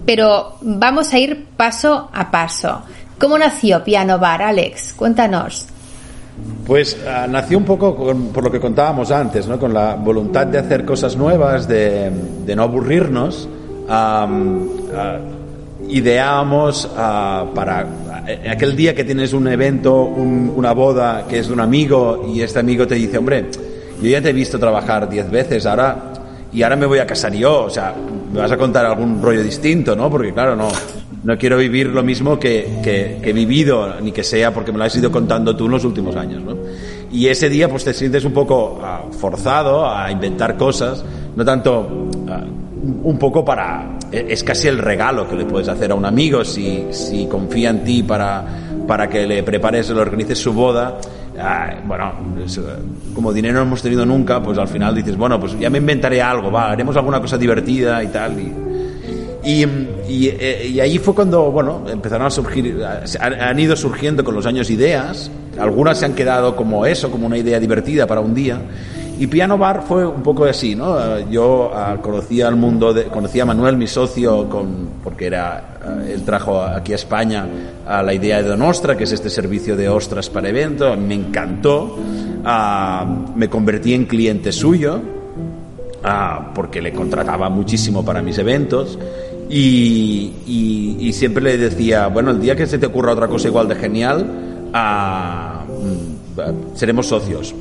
Pero 0.06 0.58
vamos 0.62 1.13
a 1.13 1.20
ir 1.20 1.48
paso 1.58 2.10
a 2.13 2.32
paso. 2.32 2.84
¿Cómo 3.20 3.38
nació 3.38 3.84
Piano 3.84 4.20
Bar, 4.20 4.42
Alex? 4.42 4.94
Cuéntanos. 4.94 5.68
Pues 6.65 6.98
ah, 7.08 7.27
nació 7.30 7.58
un 7.58 7.63
poco 7.63 7.96
por 7.96 8.44
lo 8.44 8.51
que 8.51 8.60
contábamos 8.60 9.10
antes, 9.12 9.48
¿no? 9.48 9.58
con 9.58 9.74
la 9.74 9.96
voluntad 9.96 10.46
de 10.48 10.60
hacer 10.60 10.84
cosas 10.84 11.15
nuevas, 11.15 11.68
de, 11.68 12.12
no 12.56 12.63
aburrirnos. 12.63 13.48
Ah, 13.89 14.27
ideábamos 15.89 16.89
ah, 16.96 17.46
para 17.54 17.86
eh, 18.27 18.50
aquel 18.50 18.75
día 18.75 18.94
que 18.96 19.04
tienes 19.04 19.34
un 19.34 19.48
evento, 19.48 20.04
un- 20.04 20.51
una 20.56 20.74
boda 20.74 21.25
que 21.27 21.39
es 21.39 21.48
de 21.48 21.54
un 21.54 21.60
amigo 21.60 22.25
y 22.34 22.42
este 22.42 22.60
amigo 22.60 22.86
te 22.88 22.96
dice, 22.96 23.18
hombre, 23.18 23.46
yo 24.01 24.10
ya 24.10 24.22
te 24.22 24.30
he 24.30 24.34
visto 24.34 24.60
trabajar 24.60 25.10
diez 25.10 25.30
veces, 25.30 25.65
ahora 25.65 26.12
y 26.51 26.63
ahora 26.63 26.75
me 26.75 26.86
voy 26.86 27.00
a 27.00 27.06
casar 27.06 27.34
yo, 27.34 27.63
o 27.63 27.70
sea, 27.70 27.94
me 28.32 28.39
vas 28.39 28.51
a 28.51 28.58
contar 28.58 28.86
algún 28.86 29.22
rollo 29.22 29.44
distinto, 29.44 29.96
¿no? 29.96 30.10
Porque 30.10 30.34
claro, 30.34 30.56
no, 30.56 30.70
no 31.24 31.38
quiero 31.38 31.58
vivir 31.58 31.88
lo 31.88 32.01
mismo 32.04 32.39
que 32.39 33.20
he 33.24 33.34
vivido, 33.34 34.00
ni 34.01 34.12
que 34.13 34.24
sea 34.24 34.54
porque 34.54 34.72
me 34.72 34.77
lo 34.77 34.86
has 34.86 34.96
ido 34.96 35.12
contando 35.12 35.56
tú 35.56 35.65
en 35.65 35.72
los 35.72 35.84
últimos 35.84 36.15
años, 36.15 36.42
¿no? 36.44 36.56
Y 37.12 37.27
ese 37.27 37.50
día 37.50 37.70
pues 37.70 37.84
te 37.84 37.94
sientes 37.94 38.24
un 38.25 38.32
poco 38.34 38.80
ah, 38.84 39.04
forzado 39.12 39.89
a 39.89 40.10
inventar 40.12 40.56
cosas, 40.58 41.04
no 41.36 41.44
tanto 41.46 42.10
ah, 42.30 42.42
un 43.04 43.18
poco 43.18 43.44
para... 43.44 43.98
e- 44.12 44.27
Es 44.30 44.44
casi 44.44 44.68
el 44.68 44.77
regalo 44.77 45.27
que 45.27 45.36
le 45.36 45.46
puedes 45.46 45.68
hacer 45.68 45.92
a 45.92 45.96
un 45.96 46.06
amigo 46.06 46.44
si, 46.46 46.86
si 46.92 47.25
confía 47.27 47.70
en 47.70 47.84
ti 47.84 48.04
para, 48.04 48.44
para 48.88 49.10
que 49.10 49.25
le 49.25 49.44
prepares, 49.44 49.89
le 49.89 50.00
organices 50.00 50.39
su 50.39 50.54
boda. 50.54 50.98
Ah, 51.39 51.74
bueno, 51.86 52.13
eh, 52.39 52.46
como 53.13 53.34
dinero 53.34 53.56
no 53.56 53.62
hemos 53.63 53.82
tenido 53.82 54.06
nunca, 54.06 54.42
pues 54.42 54.58
al 54.58 54.68
final 54.70 54.96
dices, 54.96 55.18
bueno, 55.18 55.39
pues 55.39 55.58
ya 55.60 55.70
me 55.70 55.80
inventaré 55.80 56.22
algo, 56.22 56.50
va, 56.51 56.72
haremos 56.72 56.96
alguna 56.96 57.20
cosa 57.20 57.38
divertida 57.38 58.01
y 58.04 58.08
tal. 58.08 58.39
Y, 58.39 58.54
Y, 59.46 59.63
y, 60.10 60.27
eh, 60.27 60.72
y, 60.74 60.80
ahí 60.80 60.98
fue 60.98 61.13
cuando, 61.13 61.51
bueno, 61.51 61.84
empezaron 61.88 62.25
a 62.25 62.32
surgir, 62.32 62.82
han, 63.20 63.60
ido 63.60 63.75
surgiendo 63.75 64.24
con 64.24 64.34
los 64.34 64.48
años 64.48 64.72
ideas, 64.72 65.30
algunas 65.60 66.00
se 66.00 66.06
han 66.06 66.15
quedado 66.15 66.56
como 66.56 66.84
eso, 66.88 67.12
como 67.12 67.27
una 67.27 67.38
idea 67.38 67.60
divertida 67.60 68.08
para 68.08 68.22
un 68.22 68.34
día, 68.34 68.58
y 69.17 69.27
Piano 69.27 69.57
Bar 69.57 69.84
fue 69.88 70.05
un 70.05 70.22
poco 70.22 70.45
así, 70.45 70.75
¿no? 70.75 71.19
Yo 71.29 71.72
uh, 71.72 72.01
conocía 72.01 72.48
al 72.48 72.55
mundo, 72.55 72.93
de, 72.93 73.05
conocía 73.05 73.43
a 73.43 73.45
Manuel, 73.45 73.77
mi 73.77 73.88
socio, 73.88 74.50
con, 74.50 74.89
porque 75.03 75.27
era, 75.27 75.77
uh, 75.86 76.01
él 76.10 76.24
trajo 76.24 76.62
aquí 76.62 76.91
a 76.91 76.95
España 76.95 77.48
a 77.88 78.03
la 78.03 78.13
idea 78.13 78.41
de 78.41 78.50
Donostra, 78.50 78.98
que 78.98 79.05
es 79.05 79.12
este 79.12 79.29
servicio 79.29 79.77
de 79.77 79.88
ostras 79.88 80.29
para 80.29 80.50
eventos, 80.50 80.98
me 80.98 81.13
encantó, 81.13 81.95
uh, 81.95 83.38
me 83.38 83.50
convertí 83.50 83.93
en 83.93 84.05
cliente 84.05 84.51
suyo, 84.51 85.01
porque 86.53 86.81
le 86.81 86.93
contrataba 86.93 87.50
muchísimo 87.50 88.05
para 88.05 88.22
mis 88.22 88.38
eventos, 88.38 89.00
y, 89.50 90.34
y, 91.00 91.13
siempre 91.13 91.43
le 91.43 91.57
decía, 91.57 92.07
bueno, 92.07 92.31
el 92.31 92.41
día 92.41 92.55
que 92.55 92.67
se 92.67 92.77
te 92.77 92.86
ocurra 92.86 93.13
otra 93.13 93.27
cosa 93.27 93.48
igual 93.48 93.67
de 93.67 93.75
genial, 93.75 94.25
seremos 96.75 97.07
socios, 97.07 97.55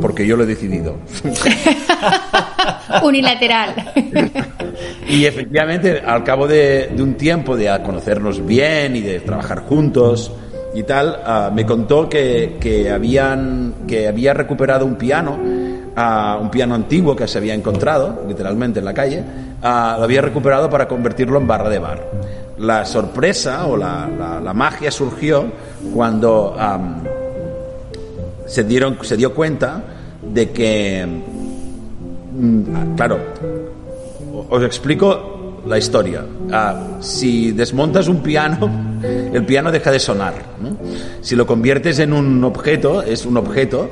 porque 0.00 0.26
yo 0.26 0.36
lo 0.36 0.44
he 0.44 0.46
decidido. 0.46 0.96
Unilateral. 3.02 3.74
y 5.08 5.24
efectivamente, 5.24 6.00
al 6.00 6.24
cabo 6.24 6.46
de, 6.46 6.88
de, 6.88 7.02
un 7.02 7.14
tiempo 7.14 7.56
de 7.56 7.66
conocernos 7.84 8.44
bien 8.44 8.96
y 8.96 9.00
de 9.00 9.20
trabajar 9.20 9.60
juntos 9.60 10.32
y 10.74 10.82
tal, 10.82 11.20
uh, 11.26 11.54
me 11.54 11.64
contó 11.64 12.08
que, 12.08 12.58
que, 12.60 12.90
habían, 12.90 13.86
que 13.88 14.08
había 14.08 14.34
recuperado 14.34 14.84
un 14.84 14.96
piano, 14.96 15.32
uh, 15.32 16.40
un 16.40 16.50
piano 16.50 16.74
antiguo 16.74 17.16
que 17.16 17.26
se 17.26 17.38
había 17.38 17.54
encontrado, 17.54 18.24
literalmente 18.28 18.80
en 18.80 18.84
la 18.84 18.92
calle, 18.92 19.20
uh, 19.20 19.98
lo 19.98 20.04
había 20.04 20.20
recuperado 20.20 20.68
para 20.68 20.86
convertirlo 20.86 21.38
en 21.38 21.46
barra 21.46 21.70
de 21.70 21.78
bar. 21.78 22.10
La 22.58 22.84
sorpresa 22.84 23.66
o 23.66 23.76
la, 23.76 24.08
la, 24.18 24.40
la 24.40 24.52
magia 24.52 24.90
surgió 24.90 25.46
cuando... 25.94 26.54
Um, 26.54 27.15
se, 28.46 28.64
dieron, 28.64 28.98
se 29.02 29.16
dio 29.16 29.34
cuenta 29.34 29.82
de 30.22 30.50
que, 30.50 31.06
mm, 32.32 32.94
claro, 32.96 33.18
os 34.50 34.62
explico 34.62 35.62
la 35.66 35.78
historia. 35.78 36.24
Ah, 36.52 36.98
si 37.00 37.52
desmontas 37.52 38.08
un 38.08 38.22
piano, 38.22 38.70
el 39.32 39.44
piano 39.44 39.70
deja 39.70 39.90
de 39.90 39.98
sonar. 39.98 40.34
¿no? 40.60 40.76
Si 41.20 41.34
lo 41.34 41.46
conviertes 41.46 41.98
en 41.98 42.12
un 42.12 42.42
objeto, 42.44 43.02
es 43.02 43.26
un 43.26 43.36
objeto 43.36 43.90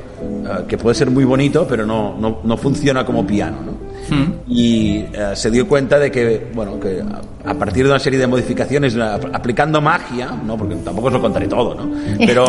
ah, 0.49 0.63
que 0.67 0.79
puede 0.79 0.95
ser 0.95 1.11
muy 1.11 1.25
bonito, 1.25 1.67
pero 1.69 1.85
no, 1.85 2.17
no, 2.19 2.41
no 2.45 2.57
funciona 2.57 3.05
como 3.05 3.27
piano. 3.27 3.59
¿no? 3.65 3.85
Hmm. 4.15 4.33
Y 4.47 5.05
se 5.35 5.51
dio 5.51 5.67
cuenta 5.67 5.99
de 5.99 6.11
que, 6.11 6.51
bueno, 6.55 6.79
que 6.79 7.03
a, 7.45 7.55
partir 7.55 7.85
de 7.85 7.91
una 7.91 7.99
serie 7.99 8.19
de 8.19 8.27
modificaciones, 8.27 8.97
aplicando 8.97 9.81
magia, 9.81 10.31
¿no? 10.45 10.57
porque 10.57 10.77
tampoco 10.77 11.09
os 11.09 11.15
lo 11.15 11.21
contaré 11.21 11.47
todo, 11.49 11.75
¿no? 11.75 11.91
pero 12.19 12.45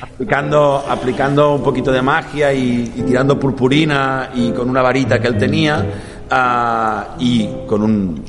aplicando, 0.00 0.84
aplicando 0.88 1.54
un 1.54 1.62
poquito 1.62 1.92
de 1.92 2.02
magia 2.02 2.52
y, 2.52 2.84
tirando 3.06 3.38
purpurina 3.38 4.30
y 4.34 4.50
con 4.52 4.68
una 4.68 4.82
varita 4.82 5.20
que 5.20 5.28
él 5.28 5.36
tenía 5.36 5.84
uh, 6.30 7.20
y 7.20 7.48
con 7.66 7.82
un, 7.82 8.24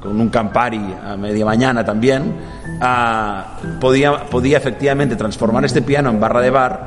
con 0.00 0.20
un 0.20 0.28
Campari 0.28 0.94
a 1.04 1.16
media 1.16 1.44
mañana 1.44 1.84
también, 1.84 2.34
uh, 2.80 3.78
podía, 3.80 4.24
podía 4.26 4.58
efectivamente 4.58 5.16
transformar 5.16 5.64
este 5.64 5.82
piano 5.82 6.10
en 6.10 6.20
barra 6.20 6.40
de 6.40 6.50
bar, 6.50 6.86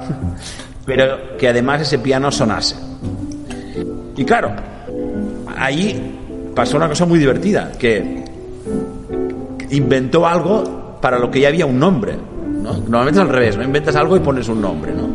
pero 0.86 1.38
que 1.38 1.48
además 1.48 1.82
ese 1.82 2.00
piano 2.00 2.32
sonase. 2.32 2.76
Y 4.18 4.24
claro, 4.24 4.52
ahí 5.58 6.52
pasó 6.56 6.78
una 6.78 6.88
cosa 6.88 7.06
muy 7.06 7.20
divertida, 7.20 7.72
que 7.78 8.24
inventó 9.72 10.26
algo 10.26 10.98
para 11.02 11.20
lo 11.20 11.30
que 11.30 11.42
ya 11.42 11.50
había 11.50 11.66
un 11.66 11.80
nombre. 11.80 12.16
¿No? 12.66 12.74
Normalmente 12.74 13.20
es 13.20 13.26
al 13.26 13.30
revés, 13.30 13.58
¿no? 13.58 13.64
Inventas 13.64 13.96
algo 13.96 14.18
y 14.18 14.20
pones 14.20 14.50
un 14.50 14.62
nombre, 14.62 14.94
¿no? 14.94 15.08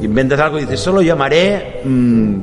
Inventas 0.00 0.40
algo 0.40 0.58
y 0.58 0.62
dices, 0.62 0.80
solo 0.80 1.02
llamaré 1.02 1.82
mmm, 1.84 2.40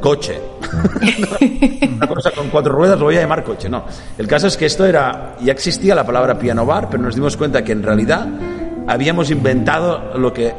coche. 0.00 0.40
una 1.96 2.06
cosa 2.06 2.30
con 2.32 2.48
cuatro 2.48 2.74
ruedas 2.74 2.98
lo 2.98 3.06
voy 3.06 3.16
a 3.16 3.20
llamar 3.20 3.44
coche. 3.44 3.68
No, 3.68 3.84
el 4.18 4.26
caso 4.26 4.46
es 4.46 4.56
que 4.56 4.66
esto 4.66 4.86
era, 4.86 5.36
ya 5.40 5.52
existía 5.52 5.94
la 5.94 6.04
palabra 6.04 6.38
piano 6.38 6.66
bar, 6.66 6.88
pero 6.90 7.02
nos 7.02 7.14
dimos 7.14 7.36
cuenta 7.36 7.62
que 7.62 7.72
en 7.72 7.82
realidad 7.82 8.26
habíamos 8.86 9.30
inventado 9.30 10.18
lo 10.18 10.32
que 10.32 10.52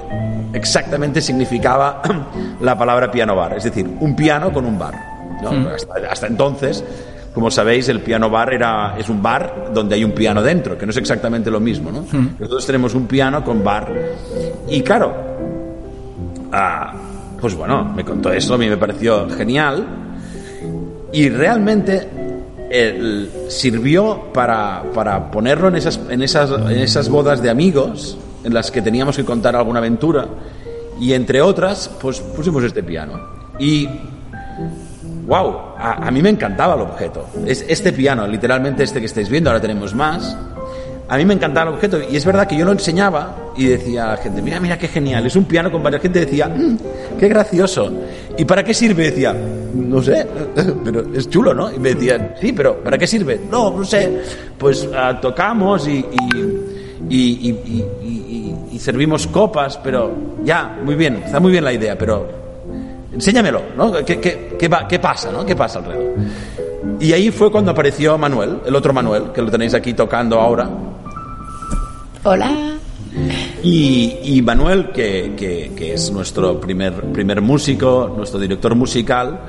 exactamente 0.54 1.22
significaba 1.22 2.02
la 2.62 2.78
palabra 2.78 3.12
piano 3.12 3.36
bar, 3.36 3.58
es 3.58 3.64
decir, 3.66 3.88
un 4.00 4.16
piano 4.16 4.54
con 4.54 4.66
un 4.66 4.78
bar. 4.78 4.94
¿no? 5.42 5.52
Mm. 5.52 5.68
Hasta, 5.68 5.94
hasta, 6.10 6.28
entonces, 6.28 6.84
como 7.36 7.52
sabéis, 7.52 7.90
el 7.90 8.00
piano 8.00 8.30
bar 8.30 8.54
era, 8.54 8.96
es 8.98 9.10
un 9.10 9.22
bar 9.22 9.72
donde 9.74 9.96
hay 9.96 10.06
un 10.06 10.14
piano 10.14 10.42
dentro, 10.42 10.78
que 10.78 10.86
no 10.86 10.92
es 10.92 10.98
exactamente 10.98 11.52
lo 11.52 11.60
mismo. 11.60 11.92
¿no? 11.92 12.02
Mm. 12.02 12.36
Nosotros 12.40 12.66
tenemos 12.66 12.96
un 12.96 13.08
piano 13.08 13.44
con 13.44 13.62
bar. 13.62 13.94
Y 14.70 14.82
claro, 14.82 15.14
ah, 16.54 16.94
pues 17.40 17.54
bueno, 17.54 17.84
me 17.94 18.06
contó 18.06 18.32
eso, 18.32 18.54
a 18.54 18.58
mí 18.58 18.70
me 18.70 18.78
pareció 18.78 19.30
genial. 19.30 19.86
Y 21.12 21.28
realmente 21.28 22.08
el, 22.70 23.30
sirvió 23.50 24.32
para, 24.34 24.84
para 24.94 25.30
ponerlo 25.30 25.68
en 25.68 25.76
esas, 25.76 26.00
en, 26.10 26.22
esas, 26.22 26.50
en 26.52 26.80
esas 26.80 27.10
bodas 27.10 27.42
de 27.42 27.50
amigos 27.50 28.18
en 28.46 28.54
las 28.54 28.72
que 28.72 28.82
teníamos 28.82 29.18
que 29.18 29.26
contar 29.26 29.58
alguna 29.58 29.80
aventura 29.80 30.26
y 31.02 31.12
entre 31.12 31.42
otras 31.42 31.90
pues 32.02 32.22
pusimos 32.22 32.64
este 32.64 32.82
piano 32.82 33.20
y 33.60 33.90
wow 35.26 35.76
a, 35.78 36.08
a 36.08 36.12
mí 36.12 36.22
me 36.22 36.30
encantaba 36.30 36.76
el 36.76 36.82
objeto 36.82 37.28
es 37.46 37.66
este 37.68 37.92
piano 37.94 38.28
literalmente 38.28 38.84
este 38.84 39.00
que 39.00 39.06
estáis 39.06 39.30
viendo 39.30 39.50
ahora 39.50 39.62
tenemos 39.62 39.94
más 39.94 40.36
a 41.08 41.18
mí 41.18 41.26
me 41.26 41.36
encantaba 41.36 41.70
el 41.70 41.76
objeto 41.76 42.00
y 42.10 42.16
es 42.16 42.26
verdad 42.26 42.48
que 42.48 42.58
yo 42.58 42.66
lo 42.66 42.72
enseñaba 42.72 43.36
y 43.56 43.68
decía 43.68 44.06
a 44.06 44.16
la 44.16 44.18
gente, 44.18 44.42
mira, 44.42 44.60
mira 44.60 44.78
qué 44.78 44.88
genial, 44.88 45.26
es 45.26 45.36
un 45.36 45.46
piano 45.46 45.72
con 45.72 45.84
varias 45.84 46.02
gente 46.02 46.22
decía, 46.22 46.48
mmm, 46.48 46.78
qué 47.20 47.28
gracioso. 47.28 47.92
¿Y 48.38 48.44
para 48.46 48.64
qué 48.64 48.74
sirve? 48.74 49.12
Decía, 49.12 49.36
no 49.74 50.02
sé, 50.02 50.26
pero 50.84 51.04
es 51.14 51.30
chulo, 51.30 51.54
¿no? 51.54 51.72
Y 51.72 51.78
me 51.78 51.94
decían, 51.94 52.34
sí, 52.42 52.54
pero 52.54 52.78
¿para 52.84 52.98
qué 52.98 53.06
sirve? 53.06 53.42
No, 53.52 53.72
no 53.78 53.86
sé, 53.86 54.20
pues 54.58 54.84
uh, 54.86 55.22
tocamos 55.22 55.88
y, 55.88 56.04
y 57.10 58.80
servimos 58.80 59.28
copas, 59.28 59.78
pero 59.84 60.12
ya, 60.44 60.80
muy 60.84 60.96
bien, 60.96 61.22
está 61.24 61.40
muy 61.40 61.52
bien 61.52 61.64
la 61.64 61.74
idea, 61.74 61.96
pero 61.98 62.45
enséñamelo, 63.16 63.62
¿no? 63.76 63.94
¿Qué, 64.06 64.20
qué, 64.20 64.56
qué, 64.60 64.68
va, 64.68 64.88
qué 64.88 65.00
pasa, 65.00 65.32
¿no? 65.32 65.46
¿Qué 65.46 65.56
pasa 65.56 65.80
alrededor? 65.80 66.16
Y 67.00 67.14
ahí 67.14 67.32
fue 67.32 67.52
cuando 67.52 67.72
apareció 67.72 68.18
Manuel, 68.18 68.60
el 68.66 68.76
otro 68.76 68.94
Manuel, 68.94 69.32
que 69.34 69.42
lo 69.42 69.50
tenéis 69.50 69.74
aquí 69.74 69.94
tocando 69.94 70.40
ahora. 70.40 70.70
Hola. 72.24 72.52
Y, 73.64 74.20
y 74.24 74.42
Manuel, 74.42 74.92
que, 74.92 75.34
que, 75.36 75.72
que, 75.76 75.94
es 75.94 76.12
nuestro 76.12 76.60
primer, 76.60 76.94
primer 77.12 77.42
músico, 77.42 78.14
nuestro 78.16 78.40
director 78.40 78.76
musical 78.76 79.40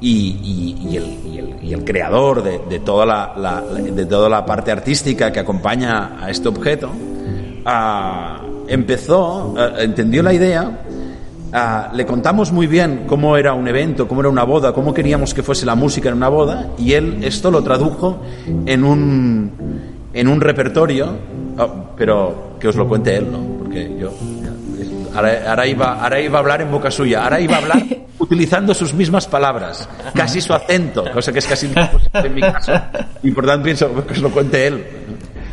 y, 0.00 0.08
y, 0.42 0.88
y, 0.88 0.96
el, 0.96 1.04
y 1.26 1.38
el, 1.38 1.74
el, 1.74 1.84
creador 1.84 2.42
de, 2.42 2.60
de, 2.68 2.78
toda 2.78 3.04
la, 3.04 3.34
la, 3.36 3.60
de 3.62 4.06
toda 4.06 4.28
la 4.28 4.46
parte 4.46 4.70
artística 4.70 5.32
que 5.32 5.40
acompaña 5.40 6.16
a 6.24 6.30
este 6.30 6.48
objeto, 6.48 6.88
uh, 6.88 8.68
empezó, 8.68 9.54
uh, 9.54 9.80
entendió 9.80 10.22
la 10.22 10.32
idea 10.32 10.80
Uh, 11.52 11.94
le 11.94 12.04
contamos 12.04 12.50
muy 12.50 12.66
bien 12.66 13.04
cómo 13.06 13.36
era 13.36 13.54
un 13.54 13.68
evento, 13.68 14.08
cómo 14.08 14.20
era 14.20 14.28
una 14.28 14.42
boda, 14.42 14.72
cómo 14.72 14.92
queríamos 14.92 15.32
que 15.32 15.42
fuese 15.42 15.64
la 15.64 15.74
música 15.74 16.08
en 16.08 16.16
una 16.16 16.28
boda, 16.28 16.70
y 16.76 16.92
él 16.92 17.20
esto 17.22 17.50
lo 17.50 17.62
tradujo 17.62 18.20
en 18.66 18.84
un, 18.84 19.52
en 20.12 20.28
un 20.28 20.40
repertorio, 20.40 21.16
oh, 21.56 21.70
pero 21.96 22.56
que 22.58 22.68
os 22.68 22.76
lo 22.76 22.88
cuente 22.88 23.16
él, 23.16 23.30
¿no? 23.30 23.38
Porque 23.58 23.96
yo. 23.98 24.12
Ahora, 25.14 25.44
ahora, 25.48 25.66
iba, 25.66 25.94
ahora 26.02 26.20
iba 26.20 26.36
a 26.36 26.40
hablar 26.40 26.60
en 26.60 26.70
boca 26.70 26.90
suya, 26.90 27.24
ahora 27.24 27.40
iba 27.40 27.54
a 27.54 27.58
hablar 27.58 27.82
utilizando 28.18 28.74
sus 28.74 28.92
mismas 28.92 29.26
palabras, 29.26 29.88
casi 30.14 30.42
su 30.42 30.52
acento, 30.52 31.04
cosa 31.10 31.32
que 31.32 31.38
es 31.38 31.46
casi 31.46 31.66
imposible 31.66 32.26
en 32.26 32.34
mi 32.34 32.40
caso. 32.42 32.72
Y 33.22 33.30
por 33.30 33.46
tanto 33.46 33.64
pienso 33.64 34.06
que 34.06 34.12
os 34.12 34.20
lo 34.20 34.30
cuente 34.30 34.66
él. 34.66 34.84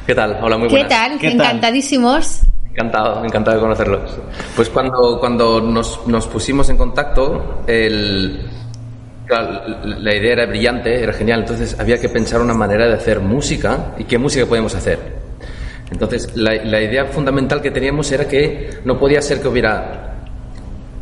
¿Qué 0.06 0.14
tal? 0.14 0.38
Hola, 0.42 0.58
muy 0.58 0.68
buenas. 0.68 0.88
¿Qué 0.88 0.96
tal? 0.96 1.20
¿Qué 1.20 1.28
Encantadísimos. 1.32 2.40
Tal? 2.40 2.52
Encantado, 2.74 3.24
encantado 3.24 3.58
de 3.58 3.62
conocerlos. 3.62 4.20
Pues 4.56 4.70
cuando, 4.70 5.20
cuando 5.20 5.62
nos, 5.62 6.08
nos 6.08 6.25
pusimos 6.25 6.68
en 6.70 6.77
contacto, 6.77 7.62
el, 7.68 8.50
la 9.30 10.13
idea 10.15 10.34
era 10.34 10.46
brillante, 10.48 11.03
era 11.03 11.13
genial, 11.13 11.42
entonces 11.42 11.80
había 11.80 12.00
que 12.00 12.10
pensar 12.10 12.42
una 12.42 12.56
manera 12.56 12.88
de 12.88 12.96
hacer 12.96 13.20
música 13.20 13.94
y 14.00 14.06
qué 14.06 14.18
música 14.18 14.48
podemos 14.48 14.74
hacer. 14.74 14.98
Entonces, 15.92 16.36
la, 16.36 16.56
la 16.63 16.82
idea 16.82 17.06
fundamental 17.06 17.62
que 17.62 17.70
teníamos 17.70 18.12
era 18.12 18.27
que 18.27 18.80
no 18.84 18.98
podía 18.98 19.22
ser 19.22 19.39
que 19.39 19.48
hubiera 19.48 20.12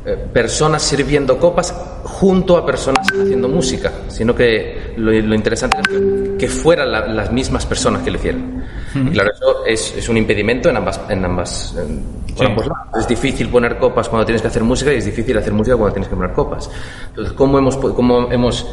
eh, 0.05 0.17
personas 0.34 0.81
sirviendo 0.81 1.38
copas 1.38 1.74
junto 2.03 2.58
a 2.58 2.65
personas 2.65 3.08
haciendo 3.08 3.48
música, 3.48 3.91
sino 4.08 4.34
que 4.36 4.93
lo, 4.98 5.12
lo 5.12 5.36
interesante 5.36 5.77
es 5.81 5.88
que, 5.88 6.38
que 6.38 6.48
fueran 6.48 6.91
la, 6.91 7.08
las 7.08 7.31
mismas 7.31 7.65
personas 7.65 8.01
que 8.01 8.12
lo 8.12 8.17
hicieran. 8.17 8.65
Y 8.96 9.12
claro, 9.12 9.31
eso 9.31 9.65
es, 9.65 9.96
es 9.98 10.10
un 10.10 10.17
impedimento 10.17 10.70
en 10.70 10.77
ambas, 10.77 11.00
en 11.08 11.24
ambas, 11.24 11.75
en, 11.77 12.03
sí. 12.36 12.43
ambos 12.43 12.65
lados. 12.65 13.00
Es 13.00 13.08
difícil 13.08 13.48
poner 13.50 13.77
copas 13.77 14.10
cuando 14.10 14.25
tienes 14.25 14.41
que 14.41 14.48
hacer 14.48 14.63
música 14.63 14.91
y 14.91 14.98
es 14.98 15.05
difícil 15.05 15.38
hacer 15.38 15.53
música 15.53 15.77
cuando 15.77 15.93
tienes 15.93 16.10
que 16.10 16.15
poner 16.15 16.34
copas. 16.34 16.70
Entonces, 17.10 17.34
¿cómo 17.34 17.58
hemos, 17.58 17.77
cómo 17.77 18.31
hemos 18.31 18.67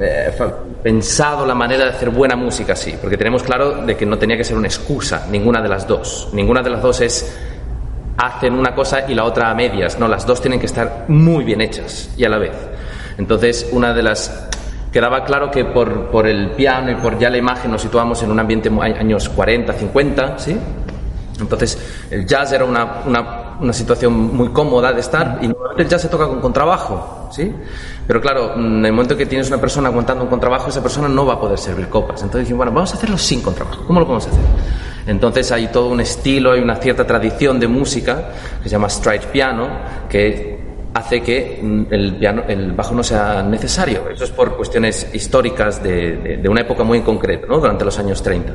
eh, 0.00 0.32
pensado 0.82 1.46
la 1.46 1.54
manera 1.54 1.84
de 1.84 1.90
hacer 1.90 2.10
buena 2.10 2.34
música 2.34 2.72
así, 2.72 2.96
porque 3.00 3.16
tenemos 3.16 3.42
claro 3.44 3.82
de 3.82 3.96
que 3.96 4.04
no 4.04 4.18
tenía 4.18 4.36
que 4.36 4.42
ser 4.42 4.56
una 4.56 4.66
excusa, 4.66 5.26
ninguna 5.30 5.62
de 5.62 5.68
las 5.68 5.86
dos. 5.86 6.28
Ninguna 6.32 6.60
de 6.60 6.70
las 6.70 6.82
dos 6.82 7.00
es 7.00 7.38
hacen 8.20 8.54
una 8.54 8.74
cosa 8.74 9.08
y 9.08 9.14
la 9.14 9.24
otra 9.24 9.50
a 9.50 9.54
medias, 9.54 9.98
no, 9.98 10.06
las 10.06 10.26
dos 10.26 10.42
tienen 10.42 10.60
que 10.60 10.66
estar 10.66 11.06
muy 11.08 11.42
bien 11.42 11.62
hechas 11.62 12.10
y 12.16 12.24
a 12.24 12.28
la 12.28 12.38
vez. 12.38 12.52
Entonces, 13.16 13.68
una 13.72 13.94
de 13.94 14.02
las 14.02 14.48
quedaba 14.92 15.24
claro 15.24 15.50
que 15.50 15.64
por, 15.64 16.10
por 16.10 16.26
el 16.26 16.50
piano 16.50 16.90
y 16.90 16.96
por 16.96 17.18
ya 17.18 17.30
la 17.30 17.38
imagen 17.38 17.70
nos 17.70 17.80
situamos 17.80 18.22
en 18.22 18.30
un 18.30 18.38
ambiente 18.38 18.70
años 18.80 19.28
40, 19.30 19.72
50, 19.72 20.38
¿sí? 20.38 20.56
Entonces, 21.40 21.78
el 22.10 22.26
jazz 22.26 22.52
era 22.52 22.66
una, 22.66 23.02
una, 23.06 23.56
una, 23.58 23.72
situación 23.72 24.36
muy 24.36 24.50
cómoda 24.50 24.92
de 24.92 25.00
estar 25.00 25.38
y 25.40 25.48
normalmente 25.48 25.84
el 25.84 25.88
jazz 25.88 26.02
se 26.02 26.08
toca 26.08 26.26
con 26.26 26.40
contrabajo, 26.40 27.30
¿sí? 27.32 27.54
Pero 28.06 28.20
claro, 28.20 28.54
en 28.56 28.84
el 28.84 28.92
momento 28.92 29.16
que 29.16 29.24
tienes 29.24 29.48
una 29.48 29.58
persona 29.58 29.88
aguantando 29.88 30.24
un 30.24 30.28
contrabajo, 30.28 30.68
esa 30.68 30.82
persona 30.82 31.08
no 31.08 31.24
va 31.24 31.34
a 31.34 31.40
poder 31.40 31.58
servir 31.58 31.88
copas. 31.88 32.22
Entonces 32.22 32.54
bueno, 32.54 32.70
vamos 32.72 32.92
a 32.92 32.96
hacerlo 32.96 33.16
sin 33.16 33.40
contrabajo. 33.40 33.84
¿Cómo 33.86 34.00
lo 34.00 34.06
podemos 34.06 34.26
hacer? 34.26 34.40
Entonces 35.06 35.50
hay 35.52 35.68
todo 35.68 35.88
un 35.88 36.00
estilo, 36.00 36.52
hay 36.52 36.60
una 36.60 36.76
cierta 36.76 37.06
tradición 37.06 37.58
de 37.58 37.68
música 37.68 38.30
que 38.62 38.68
se 38.68 38.72
llama 38.72 38.88
stride 38.88 39.26
piano, 39.32 39.68
que 40.08 40.58
hace 40.94 41.22
que 41.22 41.58
mm, 41.62 41.82
el, 41.90 42.16
piano, 42.16 42.42
el 42.48 42.72
bajo 42.72 42.94
no 42.94 43.02
sea 43.02 43.42
necesario. 43.42 44.08
Eso 44.10 44.24
es 44.24 44.30
por 44.30 44.56
cuestiones 44.56 45.08
históricas 45.12 45.82
de, 45.82 46.38
de, 46.38 46.48
una 46.48 46.62
época 46.62 46.84
muy 46.84 46.98
en 46.98 47.04
concreto, 47.04 47.46
¿no? 47.46 47.58
durante 47.58 47.84
los 47.84 47.98
años 47.98 48.22
30. 48.22 48.54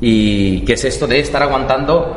¿Y 0.00 0.64
qué 0.64 0.72
es 0.72 0.84
esto 0.84 1.06
de 1.06 1.20
estar 1.20 1.42
aguantando? 1.42 2.14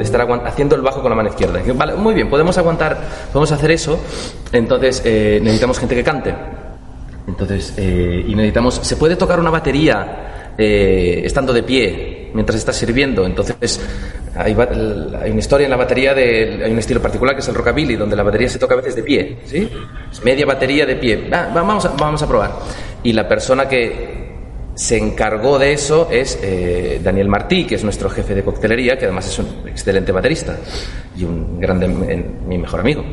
Estar 0.00 0.26
haciendo 0.46 0.76
el 0.76 0.82
bajo 0.82 1.02
con 1.02 1.10
la 1.10 1.16
mano 1.16 1.28
izquierda. 1.28 1.60
Vale, 1.74 1.94
muy 1.94 2.14
bien, 2.14 2.28
podemos 2.30 2.56
aguantar, 2.56 2.98
podemos 3.32 3.52
hacer 3.52 3.70
eso. 3.70 4.00
Entonces 4.52 5.02
eh, 5.04 5.40
necesitamos 5.42 5.78
gente 5.78 5.94
que 5.94 6.04
cante. 6.04 6.34
Entonces, 7.26 7.74
eh, 7.76 8.24
y 8.26 8.34
necesitamos, 8.34 8.80
¿se 8.82 8.96
puede 8.96 9.16
tocar 9.16 9.38
una 9.38 9.50
batería 9.50 10.52
eh, 10.58 11.22
estando 11.24 11.52
de 11.52 11.62
pie 11.62 12.30
mientras 12.34 12.58
está 12.58 12.72
sirviendo? 12.72 13.24
Entonces, 13.24 13.80
hay, 14.34 14.56
hay, 14.56 15.30
una 15.30 15.38
historia 15.38 15.66
en 15.66 15.70
la 15.70 15.76
batería, 15.76 16.14
de, 16.14 16.62
hay 16.64 16.72
un 16.72 16.78
estilo 16.78 17.00
particular 17.00 17.34
que 17.34 17.40
es 17.40 17.48
el 17.48 17.54
rockabilly, 17.54 17.96
donde 17.96 18.16
la 18.16 18.22
batería 18.22 18.48
se 18.48 18.58
toca 18.58 18.74
a 18.74 18.78
veces 18.78 18.96
de 18.96 19.02
pie, 19.02 19.38
¿sí? 19.46 19.70
Media 20.24 20.46
batería 20.46 20.84
de 20.84 20.96
pie. 20.96 21.28
vamos, 21.30 21.84
a, 21.84 21.90
vamos 21.90 22.22
a 22.22 22.28
probar. 22.28 22.52
Y 23.04 23.12
la 23.12 23.28
persona 23.28 23.68
que 23.68 24.22
se 24.74 24.96
encargó 24.96 25.58
de 25.58 25.74
eso 25.74 26.08
es 26.10 26.38
eh, 26.42 27.00
Daniel 27.02 27.28
Martí, 27.28 27.66
que 27.66 27.76
es 27.76 27.84
nuestro 27.84 28.10
jefe 28.10 28.34
de 28.34 28.42
coctelería, 28.42 28.98
que 28.98 29.04
además 29.04 29.28
es 29.28 29.38
un 29.38 29.68
excelente 29.68 30.10
baterista 30.10 30.56
y 31.16 31.24
un 31.24 31.60
grande, 31.60 31.86
mi 31.86 32.58
mejor 32.58 32.80
amigo. 32.80 33.04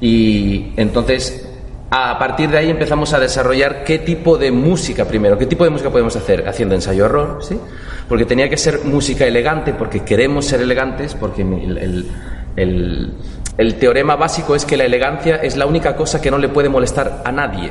Y 0.00 0.72
entonces 0.76 1.51
a 1.94 2.18
partir 2.18 2.48
de 2.48 2.56
ahí 2.56 2.70
empezamos 2.70 3.12
a 3.12 3.20
desarrollar 3.20 3.84
qué 3.84 3.98
tipo 3.98 4.38
de 4.38 4.50
música 4.50 5.04
primero, 5.04 5.36
qué 5.36 5.44
tipo 5.44 5.62
de 5.64 5.68
música 5.68 5.90
podemos 5.90 6.16
hacer, 6.16 6.48
haciendo 6.48 6.74
ensayo 6.74 7.04
error, 7.04 7.44
¿sí? 7.44 7.60
Porque 8.08 8.24
tenía 8.24 8.48
que 8.48 8.56
ser 8.56 8.80
música 8.84 9.26
elegante, 9.26 9.74
porque 9.74 10.00
queremos 10.00 10.46
ser 10.46 10.62
elegantes, 10.62 11.14
porque 11.14 11.42
el, 11.42 12.06
el, 12.56 13.12
el, 13.58 13.74
teorema 13.74 14.16
básico 14.16 14.54
es 14.54 14.64
que 14.64 14.78
la 14.78 14.84
elegancia 14.84 15.36
es 15.36 15.58
la 15.58 15.66
única 15.66 15.94
cosa 15.94 16.18
que 16.18 16.30
no 16.30 16.38
le 16.38 16.48
puede 16.48 16.70
molestar 16.70 17.20
a 17.26 17.30
nadie. 17.30 17.70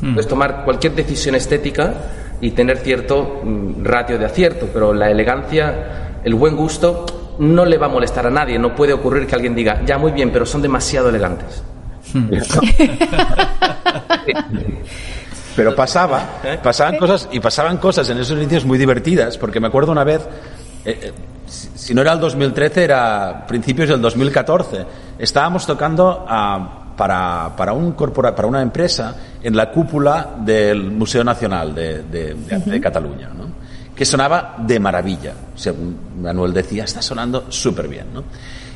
Hmm. 0.00 0.14
Puedes 0.14 0.28
tomar 0.28 0.64
cualquier 0.64 0.94
decisión 0.94 1.34
estética 1.34 1.92
y 2.40 2.52
tener 2.52 2.78
cierto 2.78 3.42
mm, 3.44 3.84
ratio 3.84 4.18
de 4.18 4.24
acierto, 4.24 4.70
pero 4.72 4.94
la 4.94 5.10
elegancia, 5.10 6.20
el 6.24 6.34
buen 6.36 6.56
gusto, 6.56 7.04
no 7.38 7.66
le 7.66 7.76
va 7.76 7.84
a 7.84 7.90
molestar 7.90 8.26
a 8.26 8.30
nadie. 8.30 8.58
No 8.58 8.74
puede 8.74 8.94
ocurrir 8.94 9.26
que 9.26 9.34
alguien 9.34 9.54
diga, 9.54 9.82
ya 9.84 9.98
muy 9.98 10.12
bien, 10.12 10.30
pero 10.32 10.46
son 10.46 10.62
demasiado 10.62 11.10
elegantes. 11.10 11.62
Pero 15.56 15.74
pasaba, 15.74 16.40
pasaban 16.62 16.96
cosas 16.96 17.28
y 17.30 17.40
pasaban 17.40 17.76
cosas 17.76 18.08
en 18.08 18.18
esos 18.18 18.38
inicios 18.38 18.64
muy 18.64 18.78
divertidas, 18.78 19.36
porque 19.36 19.60
me 19.60 19.66
acuerdo 19.66 19.92
una 19.92 20.04
vez, 20.04 20.22
eh, 20.84 20.98
eh, 21.02 21.12
si 21.46 21.94
no 21.94 22.00
era 22.00 22.12
el 22.12 22.20
2013, 22.20 22.84
era 22.84 23.44
principios 23.46 23.90
del 23.90 24.00
2014, 24.00 24.86
estábamos 25.18 25.66
tocando 25.66 26.24
ah, 26.26 26.94
para, 26.96 27.54
para, 27.54 27.74
un 27.74 27.92
corpora, 27.92 28.34
para 28.34 28.48
una 28.48 28.62
empresa 28.62 29.14
en 29.42 29.54
la 29.54 29.70
cúpula 29.70 30.36
del 30.38 30.90
Museo 30.90 31.22
Nacional 31.22 31.74
de, 31.74 32.02
de, 32.02 32.80
Cataluña, 32.80 33.28
que 33.94 34.06
sonaba 34.06 34.56
de 34.58 34.80
maravilla, 34.80 35.34
según 35.54 36.22
Manuel 36.22 36.54
decía, 36.54 36.84
está 36.84 37.02
sonando 37.02 37.44
súper 37.50 37.88
bien. 37.88 38.06
¿no? 38.14 38.24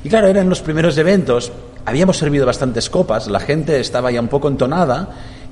Y 0.07 0.09
claro, 0.09 0.29
eran 0.29 0.49
los 0.49 0.61
primeros 0.61 0.97
eventos, 0.99 1.51
habíamos 1.85 2.17
servido 2.17 2.47
bastantes 2.47 2.89
copas, 2.89 3.27
la 3.27 3.41
gente 3.41 3.81
estaba 3.81 4.13
ya 4.13 4.21
un 4.21 4.29
poco 4.29 4.47
entonada 4.47 5.09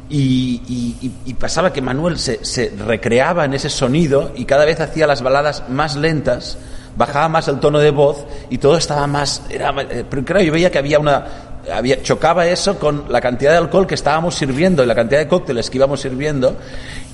y, 0.09 1.11
pasaba 1.41 1.73
que 1.73 1.83
Manuel 1.83 2.21
se, 2.21 2.73
recreaba 2.87 3.47
en 3.47 3.55
ese 3.55 3.69
sonido 3.69 4.31
y 4.37 4.45
cada 4.45 4.65
vez 4.65 4.79
hacía 4.79 5.09
las 5.09 5.23
baladas 5.23 5.69
más 5.71 5.97
lentas, 5.97 6.57
bajaba 6.97 7.29
más 7.29 7.49
el 7.49 7.59
tono 7.59 7.81
de 7.81 7.91
voz 7.91 8.27
y 8.49 8.59
todo 8.59 8.77
estaba 8.77 9.09
más... 9.09 9.43
Era, 9.51 9.75
eh, 9.91 10.05
pero 10.09 10.25
claro, 10.25 10.45
yo 10.45 10.53
veía 10.53 10.71
que 10.71 10.79
había 10.79 11.01
una... 11.01 11.27
Había, 11.75 12.01
chocaba 12.01 12.47
eso 12.47 12.79
con 12.79 13.07
la 13.09 13.21
cantidad 13.21 13.51
de 13.51 13.59
alcohol 13.59 13.89
que 13.89 13.97
estábamos 13.97 14.37
sirviendo 14.37 14.85
y 14.85 14.87
la 14.87 14.95
cantidad 14.95 15.19
de 15.19 15.27
cócteles 15.27 15.69
que 15.69 15.79
íbamos 15.79 16.01
sirviendo. 16.01 16.57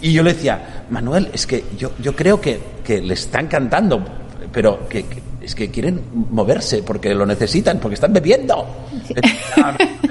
Y 0.02 0.12
yo 0.12 0.22
le 0.22 0.34
decía, 0.34 0.84
Manuel, 0.90 1.30
es 1.32 1.46
que 1.46 1.64
yo, 1.78 1.92
yo 2.00 2.14
creo 2.14 2.38
que, 2.38 2.60
que 2.84 3.00
le 3.00 3.14
están 3.14 3.46
cantando, 3.46 4.04
pero 4.52 4.86
que 4.90 5.29
es 5.42 5.54
que 5.54 5.70
quieren 5.70 6.00
moverse 6.30 6.82
porque 6.82 7.14
lo 7.14 7.24
necesitan, 7.24 7.78
porque 7.78 7.94
están 7.94 8.12
bebiendo. 8.12 8.66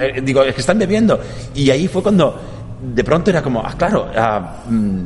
Eh, 0.02 0.22
digo, 0.22 0.42
es 0.42 0.54
que 0.54 0.62
están 0.62 0.78
bebiendo. 0.78 1.20
Y 1.54 1.68
ahí 1.68 1.86
fue 1.86 2.02
cuando 2.02 2.34
de 2.94 3.04
pronto 3.04 3.30
era 3.30 3.42
como, 3.42 3.60
ah, 3.60 3.74
claro, 3.76 4.10
ah, 4.16 4.62
mm, 4.66 5.00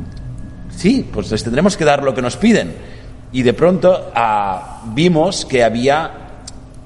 sí, 0.69 1.05
pues 1.11 1.29
les 1.31 1.43
tendremos 1.43 1.75
que 1.75 1.83
dar 1.83 2.01
lo 2.01 2.13
que 2.13 2.21
nos 2.21 2.37
piden. 2.37 2.73
Y 3.33 3.43
de 3.43 3.53
pronto 3.53 4.11
ah, 4.15 4.83
vimos 4.93 5.45
que 5.45 5.65
había 5.65 6.11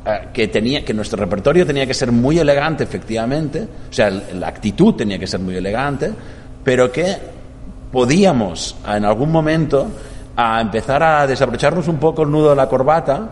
ah, 0.05 0.19
que 0.33 0.47
tenía 0.47 0.83
que 0.83 0.93
nuestro 0.93 1.19
repertorio 1.19 1.67
tenía 1.67 1.85
que 1.85 1.93
ser 1.93 2.11
muy 2.11 2.39
elegante 2.39 2.83
efectivamente 2.83 3.67
o 3.89 3.93
sea 3.93 4.09
la 4.09 4.47
actitud 4.47 4.95
tenía 4.95 5.19
que 5.19 5.27
ser 5.27 5.39
muy 5.41 5.55
elegante 5.55 6.11
pero 6.63 6.91
que 6.91 7.17
podíamos 7.91 8.75
en 8.87 9.05
algún 9.05 9.31
momento 9.31 9.87
a 10.41 10.61
empezar 10.61 11.03
a 11.03 11.27
desabrocharnos 11.27 11.89
un 11.89 11.97
poco 11.97 12.23
el 12.23 12.31
nudo 12.31 12.51
de 12.51 12.55
la 12.55 12.69
corbata 12.69 13.29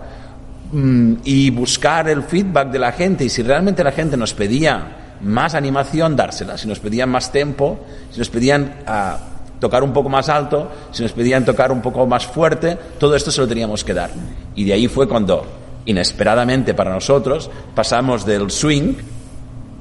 mm, 0.74 1.14
y 1.24 1.50
buscar 1.52 2.10
el 2.10 2.24
feedback 2.24 2.70
de 2.70 2.80
la 2.80 2.92
gente. 2.92 3.24
Y 3.24 3.30
si 3.30 3.44
realmente 3.44 3.82
la 3.82 3.94
gente 3.94 4.18
nos 4.18 4.34
pedía 4.34 5.16
más 5.22 5.56
animación, 5.56 6.18
dársela. 6.18 6.58
Si 6.58 6.68
nos 6.68 6.80
pedían 6.80 7.10
más 7.10 7.32
tiempo, 7.32 7.80
si 8.12 8.20
nos 8.20 8.30
pedían 8.30 8.82
ah, 8.86 9.20
tocar 9.58 9.84
un 9.84 9.94
poco 9.94 10.10
más 10.10 10.28
alto, 10.28 10.70
si 10.92 11.02
nos 11.02 11.14
pedían 11.14 11.46
tocar 11.46 11.72
un 11.72 11.82
poco 11.82 12.06
más 12.06 12.28
fuerte, 12.28 12.78
todo 13.00 13.16
esto 13.16 13.32
se 13.32 13.40
lo 13.40 13.48
teníamos 13.48 13.86
que 13.86 13.94
dar. 13.94 14.10
Y 14.56 14.66
de 14.66 14.74
ahí 14.74 14.90
fue 14.90 15.08
cuando, 15.08 15.46
inesperadamente 15.86 16.74
para 16.74 16.92
nosotros, 16.92 17.50
pasamos 17.74 18.26
del 18.26 18.52
swing 18.52 18.96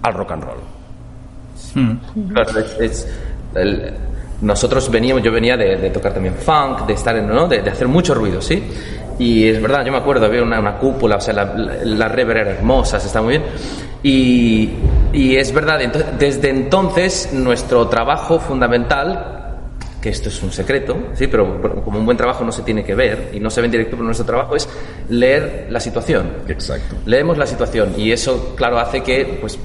al 0.02 0.14
rock 0.14 0.30
and 0.30 0.44
roll. 0.44 0.60
Hmm 1.74 1.96
nosotros 4.40 4.90
veníamos, 4.90 5.22
yo 5.22 5.32
venía 5.32 5.56
de, 5.56 5.90
tocar 5.90 6.12
también 6.12 6.34
funk, 6.34 6.86
de 6.86 6.92
estar 6.92 7.16
en, 7.16 7.26
¿no? 7.26 7.48
de, 7.48 7.58
hacer 7.60 7.88
mucho 7.88 8.14
ruido, 8.14 8.40
¿sí? 8.40 8.62
Y 9.18 9.48
es 9.48 9.62
verdad, 9.62 9.84
yo 9.84 9.92
me 9.92 9.98
acuerdo, 9.98 10.26
había 10.26 10.42
una, 10.42 10.60
una 10.60 10.78
cúpula, 10.78 11.16
o 11.16 11.20
sea, 11.20 11.32
la, 11.32 11.44
la, 11.54 12.08
rever 12.08 12.36
era 12.36 12.50
hermosa, 12.50 13.00
se 13.00 13.06
está 13.06 13.22
muy 13.22 13.38
bien. 13.38 13.44
Y, 14.02 14.70
y 15.12 15.36
es 15.36 15.52
verdad, 15.52 15.80
desde 16.18 16.50
entonces 16.50 17.30
nuestro 17.32 17.88
trabajo 17.88 18.38
fundamental 18.38 19.45
que 20.06 20.10
esto 20.10 20.28
es 20.28 20.40
un 20.40 20.52
secreto, 20.52 20.96
sí, 21.14 21.26
pero 21.26 21.60
como 21.82 21.98
un 21.98 22.04
buen 22.04 22.16
trabajo 22.16 22.44
no 22.44 22.52
se 22.52 22.62
tiene 22.62 22.84
que 22.84 22.94
ver 22.94 23.30
y 23.32 23.40
no 23.40 23.50
se 23.50 23.60
ve 23.60 23.64
en 23.64 23.72
directo, 23.72 23.96
pero 23.96 24.04
nuestro 24.04 24.24
trabajo 24.24 24.54
es 24.54 24.68
leer 25.08 25.66
la 25.68 25.80
situación. 25.80 26.28
Exacto. 26.46 26.94
Leemos 27.06 27.36
la 27.36 27.44
situación 27.44 27.92
y 27.96 28.12
eso, 28.12 28.54
claro, 28.54 28.78
hace 28.78 29.02
que, 29.02 29.38
pues, 29.40 29.58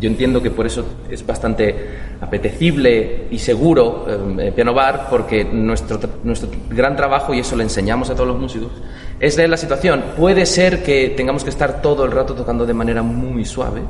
yo 0.00 0.08
entiendo 0.08 0.40
que 0.40 0.52
por 0.52 0.66
eso 0.66 0.84
es 1.10 1.26
bastante 1.26 1.74
apetecible 2.20 3.26
y 3.28 3.40
seguro 3.40 4.06
eh, 4.38 4.52
Piano 4.54 4.72
Bar, 4.72 5.08
porque 5.10 5.42
nuestro, 5.42 5.98
nuestro 6.22 6.48
gran 6.70 6.94
trabajo, 6.94 7.34
y 7.34 7.40
eso 7.40 7.56
le 7.56 7.64
enseñamos 7.64 8.08
a 8.08 8.14
todos 8.14 8.28
los 8.28 8.38
músicos, 8.38 8.70
es 9.18 9.36
leer 9.36 9.50
la 9.50 9.56
situación. 9.56 10.04
Puede 10.16 10.46
ser 10.46 10.84
que 10.84 11.08
tengamos 11.16 11.42
que 11.42 11.50
estar 11.50 11.82
todo 11.82 12.04
el 12.04 12.12
rato 12.12 12.34
tocando 12.34 12.64
de 12.64 12.74
manera 12.74 13.02
muy 13.02 13.44
suave, 13.44 13.80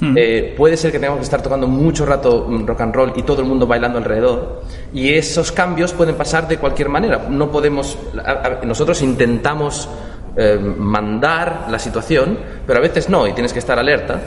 Hmm. 0.00 0.14
Eh, 0.16 0.54
puede 0.56 0.76
ser 0.76 0.92
que 0.92 0.98
tengamos 0.98 1.20
que 1.20 1.24
estar 1.24 1.42
tocando 1.42 1.66
mucho 1.66 2.04
rato 2.04 2.46
mm, 2.48 2.66
rock 2.66 2.80
and 2.82 2.94
roll 2.94 3.12
y 3.16 3.22
todo 3.22 3.40
el 3.40 3.48
mundo 3.48 3.66
bailando 3.66 3.98
alrededor. 3.98 4.62
Y 4.92 5.14
esos 5.14 5.52
cambios 5.52 5.92
pueden 5.92 6.16
pasar 6.16 6.46
de 6.48 6.58
cualquier 6.58 6.88
manera. 6.88 7.26
No 7.30 7.50
podemos. 7.50 7.96
nosotros 8.64 9.00
intentamos 9.02 9.88
eh, 10.36 10.58
mandar 10.58 11.66
la 11.70 11.78
situación, 11.78 12.38
pero 12.66 12.78
a 12.78 12.82
veces 12.82 13.08
no, 13.08 13.26
y 13.26 13.32
tienes 13.32 13.52
que 13.52 13.58
estar 13.58 13.78
alerta. 13.78 14.20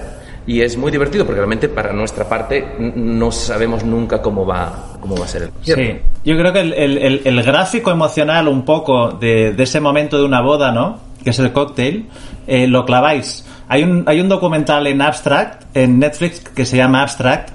Y 0.48 0.62
es 0.62 0.76
muy 0.78 0.92
divertido 0.92 1.26
porque 1.26 1.38
realmente 1.38 1.70
para 1.70 1.94
nuestra 1.94 2.28
parte 2.28 2.76
no 2.80 3.32
sabemos 3.32 3.84
nunca 3.84 4.20
cómo 4.20 4.44
va, 4.48 4.96
cómo 5.00 5.16
va 5.16 5.26
a 5.26 5.28
ser 5.28 5.44
el 5.44 5.50
Sí, 5.62 6.00
yo 6.26 6.36
creo 6.36 6.52
que 6.52 6.62
el, 6.62 7.22
el, 7.24 7.44
gráfico 7.44 7.92
emocional 7.92 8.48
un 8.48 8.66
poco 8.66 9.12
de, 9.12 9.54
de, 9.54 9.64
ese 9.64 9.80
momento 9.80 10.18
de 10.18 10.24
una 10.24 10.42
boda, 10.42 10.72
¿no? 10.72 10.98
Que 11.24 11.30
es 11.30 11.38
el 11.38 11.52
cóctel, 11.52 12.08
eh, 12.48 12.66
lo 12.66 12.84
claváis 12.84 13.46
hay 13.70 13.84
un, 13.84 14.04
hay 14.08 14.20
un 14.20 14.28
documental 14.28 14.88
en 14.88 15.02
Abstract, 15.02 15.64
en 15.76 16.00
Netflix, 16.00 16.40
que 16.40 16.66
se 16.66 16.76
llama 16.76 17.04
Abstract, 17.04 17.50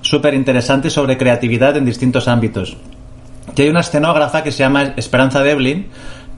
súper 0.00 0.32
interesante 0.32 0.88
sobre 0.88 1.18
creatividad 1.18 1.76
en 1.76 1.84
distintos 1.84 2.26
ámbitos. 2.26 2.78
Y 3.54 3.62
hay 3.62 3.68
una 3.68 3.80
escenógrafa 3.80 4.42
que 4.42 4.50
se 4.50 4.60
llama 4.60 4.94
Esperanza 4.96 5.42
Devlin, 5.42 5.88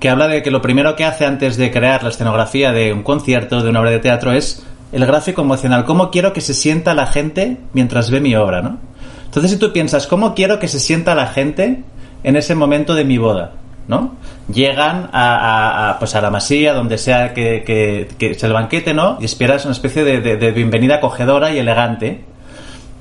que 0.01 0.09
habla 0.09 0.27
de 0.27 0.43
que 0.43 0.51
lo 0.51 0.61
primero 0.61 0.97
que 0.97 1.05
hace 1.05 1.27
antes 1.27 1.57
de 1.57 1.71
crear 1.71 2.03
la 2.03 2.09
escenografía 2.09 2.73
de 2.73 2.93
un 2.93 3.05
concierto, 3.05 3.63
de 3.63 3.71
una 3.71 3.81
obra 3.81 3.91
de 3.91 4.01
teatro, 4.01 4.33
es 4.33 4.67
el 4.91 5.07
gráfico 5.07 5.43
emocional. 5.43 5.85
¿Cómo 5.85 6.11
quiero 6.11 6.33
que 6.33 6.41
se 6.41 6.55
sienta 6.55 6.95
la 6.95 7.07
gente 7.07 7.59
mientras 7.73 8.11
ve 8.11 8.21
mi 8.21 8.35
obra, 8.35 8.63
no? 8.63 8.79
Entonces, 9.27 9.53
si 9.53 9.59
tú 9.59 9.73
piensas, 9.73 10.09
¿cómo 10.09 10.35
quiero 10.35 10.59
que 10.59 10.67
se 10.67 10.81
sienta 10.81 11.15
la 11.15 11.29
gente 11.29 11.85
en 12.25 12.35
ese 12.35 12.57
momento 12.57 12.95
de 12.97 13.05
mi 13.05 13.19
boda? 13.19 13.53
¿No? 13.89 14.15
Llegan 14.53 15.11
a, 15.13 15.97
pues 15.99 16.15
a 16.15 16.21
la 16.21 16.31
masía, 16.31 16.73
donde 16.73 16.99
sea 16.99 17.35
que, 17.35 17.63
que, 17.65 18.35
sea 18.35 18.47
el 18.47 18.53
banquete, 18.53 18.95
¿no? 18.95 19.19
Y 19.21 19.25
esperas 19.25 19.65
una 19.65 19.73
especie 19.73 20.05
de, 20.05 20.21
de, 20.21 20.51
bienvenida 20.53 20.97
acogedora 20.97 21.51
y 21.53 21.59
elegante. 21.59 22.25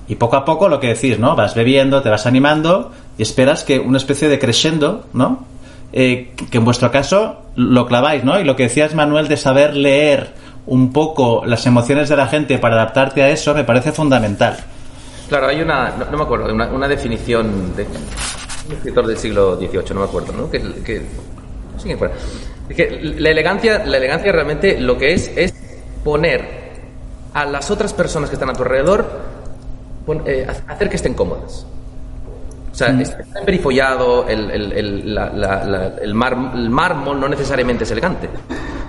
Y 0.08 0.16
poco 0.16 0.38
a 0.38 0.46
poco 0.46 0.70
lo 0.70 0.80
que 0.80 0.88
decís, 0.88 1.20
¿no? 1.20 1.36
Vas 1.36 1.54
bebiendo, 1.54 2.02
te 2.02 2.10
vas 2.10 2.26
animando 2.26 2.92
y 3.18 3.22
esperas 3.22 3.64
que 3.64 3.80
una 3.80 3.98
especie 3.98 4.28
de 4.28 4.40
crescendo, 4.40 5.06
¿no? 5.14 5.46
Eh, 5.94 6.34
que 6.52 6.58
en 6.58 6.66
vuestro 6.66 6.92
caso 6.92 7.42
lo 7.56 7.86
claváis, 7.86 8.24
¿no? 8.24 8.40
Y 8.40 8.44
lo 8.44 8.56
que 8.56 8.64
decías, 8.64 8.96
Manuel, 8.96 9.28
de 9.28 9.38
saber 9.38 9.76
leer 9.76 10.34
un 10.66 10.94
poco 10.94 11.44
las 11.46 11.66
emociones 11.66 12.10
de 12.10 12.16
la 12.16 12.28
gente 12.28 12.58
para 12.60 12.76
adaptarte 12.76 13.24
a 13.24 13.30
eso, 13.30 13.54
me 13.54 13.64
parece 13.64 13.92
fundamental. 13.92 14.58
Claro, 15.28 15.48
hay 15.48 15.62
una, 15.62 15.94
no, 16.12 16.18
me 16.18 16.24
acuerdo, 16.24 16.54
una, 16.54 16.68
una 16.68 16.88
definición 16.88 17.76
de, 17.76 17.88
un 18.70 18.76
escritor 18.76 19.08
del 19.08 19.18
siglo 19.18 19.58
XVIII, 19.58 19.94
no 19.94 20.02
me 20.02 20.06
acuerdo, 20.06 20.34
¿no? 20.34 20.50
Que, 20.52 20.62
que, 20.84 21.02
que 22.76 23.00
la 23.02 23.30
elegancia, 23.30 23.84
la 23.86 23.98
elegancia 23.98 24.32
realmente 24.32 24.80
lo 24.80 24.98
que 24.98 25.14
es 25.14 25.32
es 25.36 25.54
poner 26.04 26.70
a 27.34 27.46
las 27.46 27.72
otras 27.72 27.94
personas 27.94 28.30
que 28.30 28.36
están 28.36 28.50
a 28.50 28.54
tu 28.54 28.64
alrededor, 28.64 29.08
eh, 30.26 30.48
hacer 30.68 30.90
que 30.90 30.96
estén 30.96 31.14
cómodas. 31.16 31.66
O 32.72 32.76
sea, 32.76 32.92
mm. 32.92 33.02
está 33.02 33.40
emperifollado, 33.40 34.28
el, 34.28 34.52
el, 34.52 34.72
el, 34.72 35.16
la, 35.16 35.94
el, 36.02 36.14
mármol 36.14 37.20
no 37.20 37.28
necesariamente 37.28 37.84
es 37.84 37.92
elegante. 37.92 38.30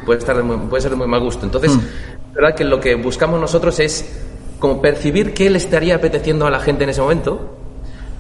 Puede, 0.05 0.19
estar 0.19 0.40
puede 0.43 0.83
ser 0.83 0.90
de 0.90 0.97
muy 0.97 1.07
mal 1.07 1.21
gusto. 1.21 1.47
Entonces, 1.47 1.75
mm. 1.75 2.35
verdad 2.35 2.55
que 2.55 2.64
lo 2.64 2.81
que 2.81 2.95
buscamos 2.97 3.40
nosotros 3.40 3.81
es 3.81 4.27
como 4.59 4.83
percibir 4.83 5.33
qué 5.33 5.49
le 5.49 5.57
estaría 5.57 5.95
apeteciendo 5.97 6.47
a 6.47 6.51
la 6.51 6.61
gente 6.61 6.85
en 6.85 6.90
ese 6.90 7.01
momento 7.01 7.60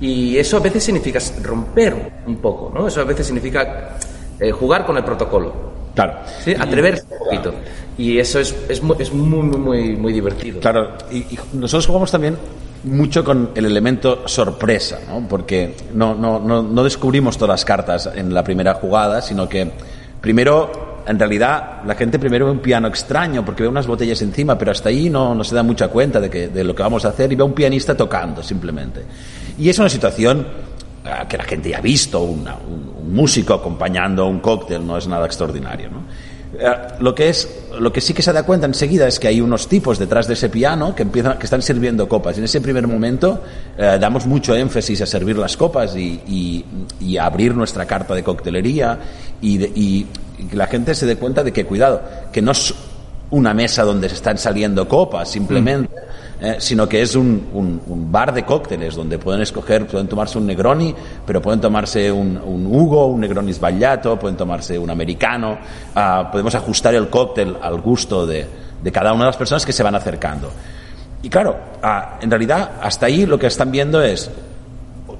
y 0.00 0.38
eso 0.38 0.56
a 0.56 0.60
veces 0.60 0.82
significa 0.82 1.18
romper 1.42 2.22
un 2.26 2.36
poco, 2.36 2.72
¿no? 2.74 2.88
Eso 2.88 3.02
a 3.02 3.04
veces 3.04 3.26
significa 3.26 3.96
eh, 4.38 4.50
jugar 4.50 4.86
con 4.86 4.96
el 4.96 5.04
protocolo. 5.04 5.70
Claro. 5.94 6.14
¿sí? 6.42 6.54
Atreverse 6.58 7.04
un 7.10 7.18
poquito. 7.18 7.54
Y 7.98 8.18
eso 8.18 8.40
es, 8.40 8.54
es, 8.68 8.82
muy, 8.82 8.96
es 8.98 9.12
muy, 9.12 9.58
muy, 9.58 9.96
muy 9.96 10.12
divertido. 10.12 10.60
Claro, 10.60 10.92
y, 11.10 11.26
nosotros 11.52 11.86
jugamos 11.86 12.10
también 12.10 12.38
mucho 12.84 13.22
con 13.22 13.50
el 13.54 13.66
elemento 13.66 14.26
sorpresa, 14.26 15.00
¿no? 15.06 15.28
Porque 15.28 15.74
no, 15.92 16.14
no, 16.14 16.38
no, 16.40 16.62
no 16.62 16.84
descubrimos 16.84 17.36
todas 17.36 17.50
las 17.50 17.64
cartas 17.66 18.08
en 18.14 18.32
la 18.32 18.42
primera 18.42 18.74
jugada, 18.74 19.20
sino 19.20 19.48
que 19.48 19.70
primero 20.20 21.02
en 21.06 21.18
realidad 21.18 21.82
la 21.84 21.94
gente 21.94 22.18
primero 22.18 22.46
ve 22.46 22.52
un 22.52 22.60
piano 22.60 22.88
extraño 22.88 23.44
porque 23.44 23.62
ve 23.64 23.68
unas 23.68 23.86
botellas 23.86 24.22
encima, 24.22 24.56
pero 24.56 24.70
hasta 24.70 24.88
ahí 24.88 25.10
no, 25.10 25.34
no 25.34 25.44
se 25.44 25.54
da 25.54 25.62
mucha 25.62 25.88
cuenta 25.88 26.20
de, 26.20 26.30
que, 26.30 26.48
de 26.48 26.64
lo 26.64 26.74
que 26.74 26.82
vamos 26.82 27.04
a 27.04 27.08
hacer 27.08 27.30
y 27.32 27.34
ve 27.34 27.42
un 27.42 27.52
pianista 27.52 27.96
tocando 27.96 28.42
simplemente. 28.42 29.02
Y 29.60 29.68
es 29.68 29.78
una 29.78 29.90
situación 29.90 30.46
eh, 31.04 31.10
que 31.28 31.36
la 31.36 31.44
gente 31.44 31.68
ya 31.68 31.78
ha 31.78 31.82
visto, 31.82 32.22
un, 32.22 32.48
músico 33.12 33.52
acompañando 33.52 34.26
un 34.26 34.40
cóctel, 34.40 34.86
no 34.86 34.96
es 34.96 35.06
nada 35.06 35.26
extraordinario. 35.26 35.90
¿no? 35.90 36.02
Eh, 36.58 36.76
lo, 37.00 37.14
que 37.14 37.28
es, 37.28 37.46
lo 37.78 37.92
que 37.92 38.00
sí 38.00 38.14
que 38.14 38.22
se 38.22 38.32
da 38.32 38.44
cuenta 38.44 38.66
enseguida 38.66 39.06
es 39.06 39.20
que 39.20 39.28
hay 39.28 39.42
unos 39.42 39.68
tipos 39.68 39.98
detrás 39.98 40.26
de 40.26 40.32
ese 40.32 40.48
piano 40.48 40.94
que, 40.94 41.02
empiezan, 41.02 41.38
que 41.38 41.44
están 41.44 41.60
sirviendo 41.60 42.08
copas. 42.08 42.38
En 42.38 42.44
ese 42.44 42.62
primer 42.62 42.86
momento 42.86 43.42
eh, 43.76 43.98
damos 44.00 44.24
mucho 44.26 44.56
énfasis 44.56 45.02
a 45.02 45.06
servir 45.06 45.36
las 45.36 45.58
copas 45.58 45.94
y, 45.94 46.64
y, 46.98 47.18
a 47.18 47.26
abrir 47.26 47.54
nuestra 47.54 47.84
carta 47.84 48.14
de 48.14 48.22
coctelería 48.22 48.98
y, 49.42 49.62
y 49.62 50.06
que 50.48 50.56
la 50.56 50.68
gente 50.68 50.94
se 50.94 51.04
dé 51.04 51.16
cuenta 51.16 51.44
de 51.44 51.52
que, 51.52 51.66
cuidado, 51.66 52.00
que 52.32 52.40
no 52.40 52.52
es 52.52 52.74
una 53.30 53.52
mesa 53.52 53.84
donde 53.84 54.08
se 54.08 54.14
están 54.14 54.38
saliendo 54.38 54.88
copas 54.88 55.30
simplemente, 55.30 55.94
mm. 55.94 56.19
Eh, 56.42 56.56
sino 56.58 56.88
que 56.88 57.02
es 57.02 57.14
un, 57.14 57.48
un, 57.52 58.10
bar 58.10 58.32
de 58.32 58.44
cócteles 58.44 58.94
donde 58.94 59.18
pueden 59.18 59.42
escoger, 59.42 59.86
pueden 59.86 60.08
tomarse 60.08 60.38
un 60.38 60.46
Negroni, 60.46 60.94
pero 61.26 61.42
pueden 61.42 61.60
tomarse 61.60 62.10
un, 62.10 62.38
un 62.38 62.66
Hugo, 62.66 63.08
un 63.08 63.20
Negroni 63.20 63.52
sbagliato, 63.52 64.18
pueden 64.18 64.38
tomarse 64.38 64.78
un 64.78 64.88
americano, 64.88 65.58
ah, 65.94 66.30
podemos 66.32 66.54
ajustar 66.54 66.94
el 66.94 67.10
cóctel 67.10 67.56
al 67.60 67.80
gusto 67.82 68.26
de, 68.26 68.46
de, 68.82 68.92
cada 68.92 69.12
una 69.12 69.24
de 69.24 69.28
las 69.28 69.36
personas 69.36 69.66
que 69.66 69.72
se 69.72 69.82
van 69.82 69.94
acercando. 69.94 70.50
Y 71.22 71.28
claro, 71.28 71.58
ah, 71.82 72.18
en 72.22 72.30
realidad 72.30 72.70
hasta 72.80 73.06
ahí 73.06 73.26
lo 73.26 73.38
que 73.38 73.46
están 73.46 73.70
viendo 73.70 74.02
es 74.02 74.30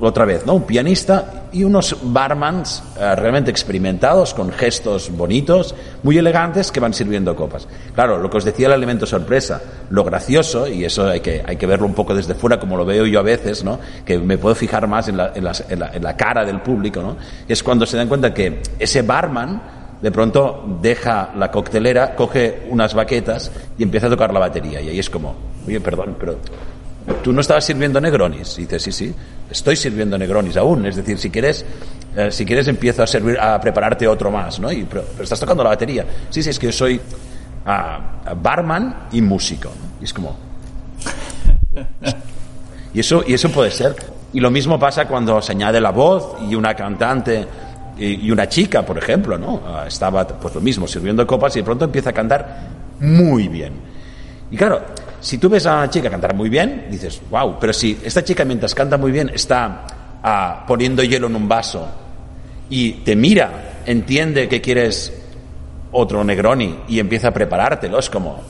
otra 0.00 0.24
vez, 0.24 0.46
¿no? 0.46 0.54
Un 0.54 0.62
pianista 0.62 1.44
y 1.52 1.64
unos 1.64 1.96
barmans 2.02 2.82
eh, 2.98 3.14
realmente 3.16 3.50
experimentados, 3.50 4.34
con 4.34 4.50
gestos 4.50 5.10
bonitos, 5.10 5.74
muy 6.02 6.16
elegantes, 6.16 6.72
que 6.72 6.80
van 6.80 6.94
sirviendo 6.94 7.36
copas. 7.36 7.68
Claro, 7.94 8.18
lo 8.18 8.30
que 8.30 8.38
os 8.38 8.44
decía 8.44 8.66
el 8.66 8.72
elemento 8.72 9.06
sorpresa, 9.06 9.60
lo 9.90 10.04
gracioso, 10.04 10.66
y 10.66 10.84
eso 10.84 11.06
hay 11.06 11.20
que, 11.20 11.42
hay 11.46 11.56
que 11.56 11.66
verlo 11.66 11.86
un 11.86 11.94
poco 11.94 12.14
desde 12.14 12.34
fuera, 12.34 12.58
como 12.58 12.76
lo 12.76 12.84
veo 12.84 13.06
yo 13.06 13.20
a 13.20 13.22
veces, 13.22 13.62
¿no? 13.62 13.78
Que 14.04 14.18
me 14.18 14.38
puedo 14.38 14.54
fijar 14.54 14.86
más 14.88 15.08
en 15.08 15.16
la, 15.16 15.32
en 15.34 15.44
la, 15.44 15.52
en 15.68 16.02
la 16.02 16.16
cara 16.16 16.44
del 16.44 16.60
público, 16.60 17.02
¿no? 17.02 17.16
Es 17.46 17.62
cuando 17.62 17.84
se 17.86 17.96
dan 17.96 18.08
cuenta 18.08 18.32
que 18.32 18.62
ese 18.78 19.02
barman 19.02 19.80
de 20.00 20.10
pronto 20.10 20.78
deja 20.80 21.30
la 21.36 21.50
coctelera, 21.50 22.14
coge 22.14 22.62
unas 22.70 22.94
baquetas 22.94 23.50
y 23.76 23.82
empieza 23.82 24.06
a 24.06 24.10
tocar 24.10 24.32
la 24.32 24.40
batería. 24.40 24.80
Y 24.80 24.88
ahí 24.88 24.98
es 24.98 25.10
como, 25.10 25.34
oye, 25.66 25.80
perdón, 25.80 26.16
pero 26.18 26.38
tú 27.22 27.32
no 27.32 27.40
estabas 27.40 27.64
sirviendo 27.64 28.00
Negronis. 28.00 28.58
Y 28.58 28.62
dice, 28.62 28.78
sí, 28.78 28.92
sí, 28.92 29.14
estoy 29.50 29.76
sirviendo 29.76 30.16
Negronis 30.16 30.56
aún. 30.56 30.86
Es 30.86 30.96
decir, 30.96 31.18
si 31.18 31.30
quieres, 31.30 31.64
eh, 32.16 32.30
si 32.30 32.44
quieres 32.44 32.68
empiezo 32.68 33.02
a 33.02 33.06
servir, 33.06 33.38
a 33.38 33.60
prepararte 33.60 34.06
otro 34.06 34.30
más, 34.30 34.58
¿no? 34.60 34.70
Y, 34.70 34.84
pero, 34.84 35.04
estás 35.20 35.40
tocando 35.40 35.62
la 35.62 35.70
batería. 35.70 36.04
Sí, 36.30 36.42
sí, 36.42 36.50
es 36.50 36.58
que 36.58 36.66
yo 36.66 36.72
soy 36.72 36.96
uh, 36.96 38.34
barman 38.40 39.08
y 39.12 39.22
músico. 39.22 39.70
Y 40.00 40.04
es 40.04 40.12
como... 40.12 40.36
y, 42.94 43.00
eso, 43.00 43.24
y 43.26 43.34
eso 43.34 43.50
puede 43.50 43.70
ser. 43.70 43.94
Y 44.32 44.40
lo 44.40 44.50
mismo 44.50 44.78
pasa 44.78 45.06
cuando 45.06 45.42
se 45.42 45.52
añade 45.52 45.80
la 45.80 45.90
voz 45.90 46.36
y 46.48 46.54
una 46.54 46.74
cantante 46.74 47.46
y, 48.00 48.30
una 48.30 48.48
chica, 48.48 48.84
por 48.84 48.96
ejemplo, 48.96 49.36
¿no? 49.36 49.60
Ah, 49.66 49.84
estaba 49.86 50.26
pues 50.26 50.54
lo 50.54 50.60
mismo, 50.60 50.86
sirviendo 50.88 51.26
copas 51.26 51.54
y 51.56 51.60
de 51.60 51.64
pronto 51.64 51.84
empieza 51.84 52.10
a 52.10 52.12
cantar 52.12 52.68
muy 53.00 53.48
bien. 53.48 53.74
Y 54.50 54.56
claro, 54.56 54.80
si 55.20 55.38
tú 55.38 55.48
ves 55.48 55.66
a 55.66 55.76
una 55.76 55.90
chica 55.90 56.10
cantar 56.10 56.34
muy 56.34 56.48
bien, 56.48 56.86
dices, 56.90 57.20
wow, 57.30 57.58
pero 57.60 57.72
si 57.72 57.98
esta 58.02 58.24
chica 58.24 58.44
mientras 58.44 58.74
canta 58.74 58.96
muy 58.96 59.12
bien 59.12 59.30
está 59.34 59.86
ah, 60.22 60.64
poniendo 60.66 61.02
hielo 61.02 61.26
en 61.26 61.36
un 61.36 61.48
vaso 61.48 61.88
y 62.68 62.92
te 62.92 63.14
mira, 63.16 63.82
entiende 63.86 64.48
que 64.48 64.60
quieres 64.60 65.12
otro 65.92 66.22
Negroni 66.24 66.80
y 66.88 67.00
empieza 67.00 67.28
a 67.28 67.30
preparártelo, 67.32 67.98
es 67.98 68.08
como, 68.08 68.40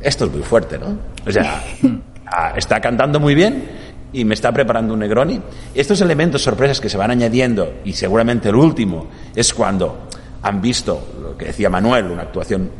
esto 0.00 0.26
es 0.26 0.32
muy 0.32 0.42
fuerte, 0.42 0.78
¿no? 0.78 0.98
O 1.26 1.32
sea, 1.32 1.62
ah, 2.26 2.52
está 2.56 2.80
cantando 2.80 3.20
muy 3.20 3.34
bien 3.34 3.68
y 4.12 4.24
me 4.24 4.34
está 4.34 4.52
preparando 4.52 4.94
un 4.94 5.00
Negroni. 5.00 5.40
Estos 5.74 6.00
elementos 6.00 6.42
sorpresas 6.42 6.80
que 6.80 6.88
se 6.88 6.96
van 6.96 7.10
añadiendo, 7.10 7.74
y 7.84 7.92
seguramente 7.92 8.48
el 8.48 8.56
último, 8.56 9.06
es 9.34 9.52
cuando 9.54 10.08
han 10.42 10.60
visto 10.60 11.08
lo 11.20 11.36
que 11.36 11.46
decía 11.46 11.68
Manuel, 11.68 12.06
una 12.06 12.22
actuación 12.22 12.70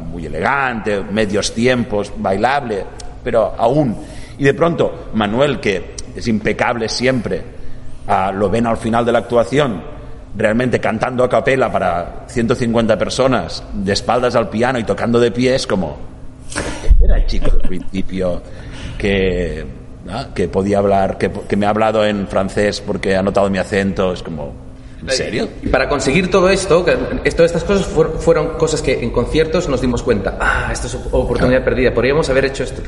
muy 0.00 0.26
elegante, 0.26 1.00
medios 1.00 1.54
tiempos, 1.54 2.12
bailable, 2.16 2.84
pero 3.22 3.54
aún. 3.56 3.96
Y 4.38 4.44
de 4.44 4.54
pronto 4.54 5.10
Manuel, 5.14 5.60
que 5.60 5.94
es 6.14 6.26
impecable 6.28 6.88
siempre, 6.88 7.42
ah, 8.08 8.32
lo 8.32 8.50
ven 8.50 8.66
al 8.66 8.76
final 8.76 9.04
de 9.04 9.12
la 9.12 9.20
actuación, 9.20 9.82
realmente 10.36 10.80
cantando 10.80 11.24
a 11.24 11.28
capela 11.28 11.70
para 11.70 12.24
150 12.26 12.98
personas, 12.98 13.62
de 13.72 13.92
espaldas 13.92 14.34
al 14.34 14.48
piano 14.48 14.78
y 14.78 14.84
tocando 14.84 15.20
de 15.20 15.30
pies, 15.30 15.66
como 15.66 15.96
era 17.02 17.16
el 17.16 17.26
chico 17.26 17.50
al 17.52 17.68
principio 17.68 18.42
que, 18.98 19.64
ah, 20.10 20.28
que 20.34 20.48
podía 20.48 20.78
hablar, 20.78 21.16
que, 21.16 21.30
que 21.30 21.56
me 21.56 21.66
ha 21.66 21.70
hablado 21.70 22.04
en 22.04 22.26
francés 22.26 22.80
porque 22.80 23.16
ha 23.16 23.22
notado 23.22 23.48
mi 23.50 23.58
acento, 23.58 24.12
es 24.12 24.22
como 24.22 24.65
¿En 25.02 25.10
serio? 25.10 25.48
Y 25.62 25.68
para 25.68 25.88
conseguir 25.88 26.30
todo 26.30 26.48
esto, 26.48 26.82
todas 26.82 27.24
estas 27.24 27.64
cosas 27.64 27.86
fueron 27.86 28.56
cosas 28.56 28.80
que 28.80 29.02
en 29.02 29.10
conciertos 29.10 29.68
nos 29.68 29.80
dimos 29.80 30.02
cuenta, 30.02 30.38
ah, 30.40 30.70
esta 30.72 30.86
es 30.86 30.94
oportunidad 30.94 31.62
perdida, 31.64 31.92
podríamos 31.92 32.28
haber 32.30 32.46
hecho 32.46 32.64
esto. 32.64 32.82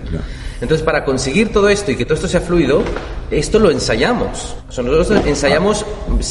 Entonces, 0.61 0.85
para 0.85 1.05
conseguir 1.05 1.53
todo 1.53 1.69
esto 1.69 1.91
y 1.91 1.97
que 1.97 2.05
todo 2.05 2.15
esto 2.15 2.29
sea 2.29 2.41
fluido, 2.41 2.83
esto 3.31 3.59
lo 3.59 3.71
ensayamos. 3.71 4.57
nosotros 4.69 5.11
ensayamos 5.27 5.85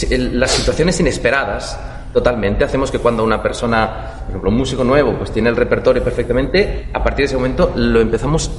las 0.09 0.51
situaciones 0.51 0.99
inesperadas 0.99 1.79
totalmente. 2.11 2.63
Hacemos 2.63 2.89
que 2.89 2.97
cuando 2.99 3.23
una 3.23 3.41
persona, 3.41 4.13
por 4.21 4.29
ejemplo, 4.29 4.49
un 4.49 4.57
músico 4.57 4.83
nuevo, 4.83 5.15
pues 5.17 5.31
tiene 5.31 5.49
el 5.49 5.55
repertorio 5.55 6.03
perfectamente, 6.03 6.89
a 6.91 7.03
partir 7.03 7.23
de 7.23 7.25
ese 7.25 7.35
momento 7.35 7.71
lo 7.75 8.01
empezamos 8.01 8.49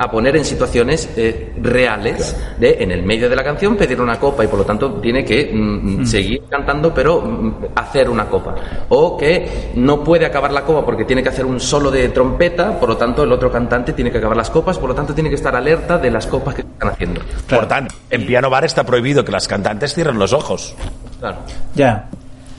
a 0.00 0.10
poner 0.10 0.34
en 0.34 0.46
situaciones 0.46 1.10
eh, 1.14 1.52
reales 1.60 2.34
de 2.58 2.78
en 2.80 2.90
el 2.90 3.02
medio 3.02 3.28
de 3.28 3.36
la 3.36 3.44
canción 3.44 3.76
pedir 3.76 4.00
una 4.00 4.18
copa 4.18 4.42
y 4.42 4.46
por 4.46 4.60
lo 4.60 4.64
tanto 4.64 4.94
tiene 4.94 5.22
que 5.22 5.50
mm, 5.52 6.00
mm, 6.00 6.06
seguir 6.06 6.42
cantando 6.48 6.92
pero 6.94 7.20
mm, 7.20 7.54
hacer 7.74 8.08
una 8.08 8.26
copa. 8.26 8.54
O 8.88 9.18
que 9.18 9.72
no 9.74 10.02
puede 10.02 10.24
acabar 10.24 10.52
la 10.52 10.64
copa 10.64 10.86
porque 10.86 11.04
tiene 11.04 11.22
que 11.22 11.28
hacer 11.28 11.44
un 11.44 11.60
solo 11.60 11.90
de 11.90 12.08
trompeta 12.08 12.80
por 12.80 12.88
lo 12.88 12.96
tanto 12.96 13.24
el 13.24 13.30
otro 13.30 13.52
cantante 13.52 13.92
tiene 13.92 14.10
que 14.10 14.16
acabar 14.16 14.38
las 14.38 14.48
copas 14.48 14.78
por 14.78 14.88
lo 14.88 14.94
tanto 14.94 15.12
tiene 15.12 15.28
que 15.28 15.36
estar 15.36 15.54
alerta 15.54 15.98
de 15.98 16.10
las 16.10 16.26
copas 16.26 16.54
que 16.54 16.62
están 16.62 16.88
haciendo. 16.88 17.20
Por 17.46 17.68
tanto, 17.68 17.94
en 18.08 18.26
piano 18.26 18.48
bar 18.48 18.64
está 18.64 18.84
prohibido 18.84 19.22
que 19.22 19.32
las 19.32 19.46
cantantes 19.46 19.92
cierren 19.92 20.18
los 20.18 20.32
ojos. 20.32 20.74
claro. 21.20 21.36
Ya. 21.74 22.08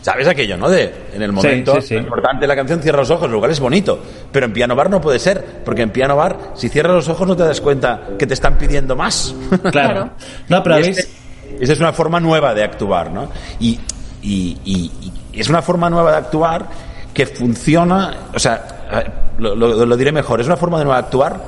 ¿Sabes 0.02 0.28
aquello, 0.28 0.58
no? 0.58 0.68
De 0.70 0.92
en 1.14 1.22
el 1.22 1.32
momento 1.32 1.76
sí, 1.82 1.90
sí. 1.90 1.96
importante 1.96 2.42
de 2.42 2.48
la 2.48 2.56
canción 2.56 2.82
cierra 2.82 3.00
los 3.00 3.10
ojos, 3.12 3.30
lo 3.30 3.38
cual 3.40 3.52
es 3.52 3.60
bonito. 3.60 4.02
Pero 4.32 4.48
en 4.48 4.54
piano 4.54 4.76
bar 4.76 4.90
no 4.90 5.00
puede 5.00 5.20
ser, 5.20 5.62
porque 5.64 5.84
en 5.84 5.92
piano 5.92 6.16
bar, 6.16 6.38
si 6.56 6.70
cierras 6.70 6.94
los 6.94 7.08
ojos, 7.10 7.28
no 7.28 7.36
te 7.36 7.44
das 7.44 7.62
cuenta 7.62 8.02
que 8.18 8.26
te 8.26 8.34
están 8.34 8.58
pidiendo 8.58 8.96
más. 8.96 9.36
Claro. 9.72 10.10
No, 10.50 10.64
pero 10.64 10.78
este- 10.78 11.08
esa 11.60 11.74
es 11.74 11.80
una 11.80 11.94
forma 11.94 12.20
nueva 12.20 12.54
de 12.56 12.64
actuar, 12.64 13.12
¿no? 13.12 13.30
Y, 13.60 13.80
y- 14.24 14.58
y- 14.66 14.92
y 15.34 15.40
es 15.40 15.50
una 15.50 15.62
forma 15.62 15.90
nueva 15.90 16.12
de 16.12 16.18
actuar 16.18 16.66
que 17.14 17.26
funciona, 17.28 18.16
o 18.34 18.40
sea, 18.40 19.06
lo, 19.38 19.56
lo- 19.56 19.86
lo 19.86 19.98
diré 19.98 20.12
mejor, 20.12 20.42
es 20.42 20.48
una 20.48 20.58
forma 20.58 20.78
nueva 20.78 20.96
de 20.96 21.00
actuar 21.06 21.40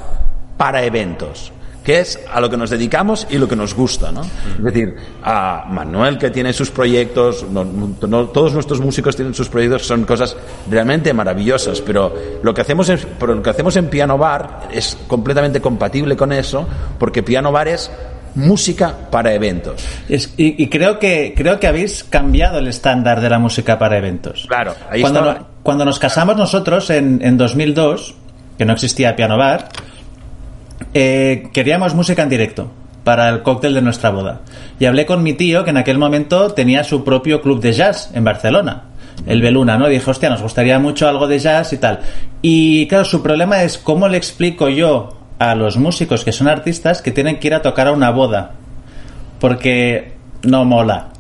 para 0.57 0.83
eventos 0.83 1.51
que 1.83 1.99
es 1.99 2.19
a 2.31 2.39
lo 2.39 2.49
que 2.49 2.55
nos 2.57 2.69
dedicamos 2.69 3.27
y 3.29 3.37
lo 3.37 3.47
que 3.47 3.55
nos 3.55 3.73
gusta, 3.73 4.11
¿no? 4.11 4.21
Es 4.21 4.63
decir, 4.63 4.95
a 5.23 5.65
Manuel 5.69 6.17
que 6.17 6.29
tiene 6.29 6.53
sus 6.53 6.69
proyectos, 6.71 7.45
no- 7.51 7.65
no- 7.65 8.27
todos 8.29 8.53
nuestros 8.53 8.79
músicos 8.79 9.15
tienen 9.15 9.33
sus 9.33 9.49
proyectos, 9.49 9.85
son 9.85 10.05
cosas 10.05 10.35
realmente 10.69 11.13
maravillosas, 11.13 11.81
pero 11.81 12.13
lo 12.41 12.53
que 12.53 12.61
hacemos 12.61 12.87
en, 12.89 12.99
pero 13.19 13.35
lo 13.35 13.41
que 13.43 13.49
hacemos 13.49 13.75
en 13.75 13.89
Piano 13.89 14.17
Bar 14.17 14.69
es 14.71 14.97
completamente 15.07 15.59
compatible 15.59 16.15
con 16.15 16.31
eso, 16.31 16.67
porque 16.97 17.21
Piano 17.21 17.51
Bar 17.51 17.67
es 17.67 17.91
música 18.35 18.95
para 19.11 19.33
eventos. 19.33 19.85
Es- 20.09 20.33
y, 20.37 20.63
y 20.63 20.67
creo 20.69 20.97
que 20.99 21.33
creo 21.35 21.59
que 21.59 21.67
habéis 21.67 22.03
cambiado 22.03 22.57
el 22.59 22.67
estándar 22.67 23.21
de 23.21 23.29
la 23.29 23.39
música 23.39 23.77
para 23.77 23.97
eventos. 23.97 24.45
Claro, 24.47 24.73
ahí 24.89 25.01
cuando, 25.01 25.21
no- 25.21 25.47
cuando 25.63 25.85
nos 25.85 25.99
casamos 25.99 26.35
nosotros 26.37 26.89
en, 26.89 27.19
en 27.23 27.37
2002, 27.37 28.15
que 28.57 28.65
no 28.65 28.73
existía 28.73 29.15
Piano 29.15 29.37
Bar, 29.37 29.69
eh, 30.93 31.49
queríamos 31.53 31.95
música 31.95 32.23
en 32.23 32.29
directo 32.29 32.71
para 33.03 33.29
el 33.29 33.41
cóctel 33.43 33.73
de 33.73 33.81
nuestra 33.81 34.09
boda. 34.11 34.41
Y 34.79 34.85
hablé 34.85 35.05
con 35.05 35.23
mi 35.23 35.33
tío, 35.33 35.63
que 35.63 35.71
en 35.71 35.77
aquel 35.77 35.97
momento 35.97 36.53
tenía 36.53 36.83
su 36.83 37.03
propio 37.03 37.41
club 37.41 37.61
de 37.61 37.73
jazz 37.73 38.11
en 38.13 38.23
Barcelona, 38.23 38.83
el 39.25 39.41
Beluna, 39.41 39.77
¿no? 39.77 39.89
Y 39.89 39.93
dije, 39.93 40.09
hostia, 40.09 40.29
nos 40.29 40.41
gustaría 40.41 40.79
mucho 40.79 41.07
algo 41.07 41.27
de 41.27 41.39
jazz 41.39 41.73
y 41.73 41.77
tal. 41.77 41.99
Y 42.41 42.87
claro, 42.87 43.05
su 43.05 43.21
problema 43.21 43.63
es 43.63 43.77
cómo 43.77 44.07
le 44.07 44.17
explico 44.17 44.69
yo 44.69 45.17
a 45.39 45.55
los 45.55 45.77
músicos 45.77 46.23
que 46.23 46.31
son 46.31 46.47
artistas 46.47 47.01
que 47.01 47.11
tienen 47.11 47.39
que 47.39 47.47
ir 47.47 47.53
a 47.53 47.61
tocar 47.61 47.87
a 47.87 47.91
una 47.91 48.11
boda. 48.11 48.51
Porque 49.39 50.13
no 50.43 50.63
mola. 50.63 51.12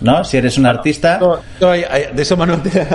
¿No? 0.00 0.24
Si 0.24 0.36
eres 0.36 0.58
un 0.58 0.66
artista... 0.66 1.18
No, 1.20 1.38
no, 1.60 1.70
hay- 1.70 1.84
hay- 1.88 2.06
de 2.12 2.22
eso 2.22 2.36
te- 2.62 2.86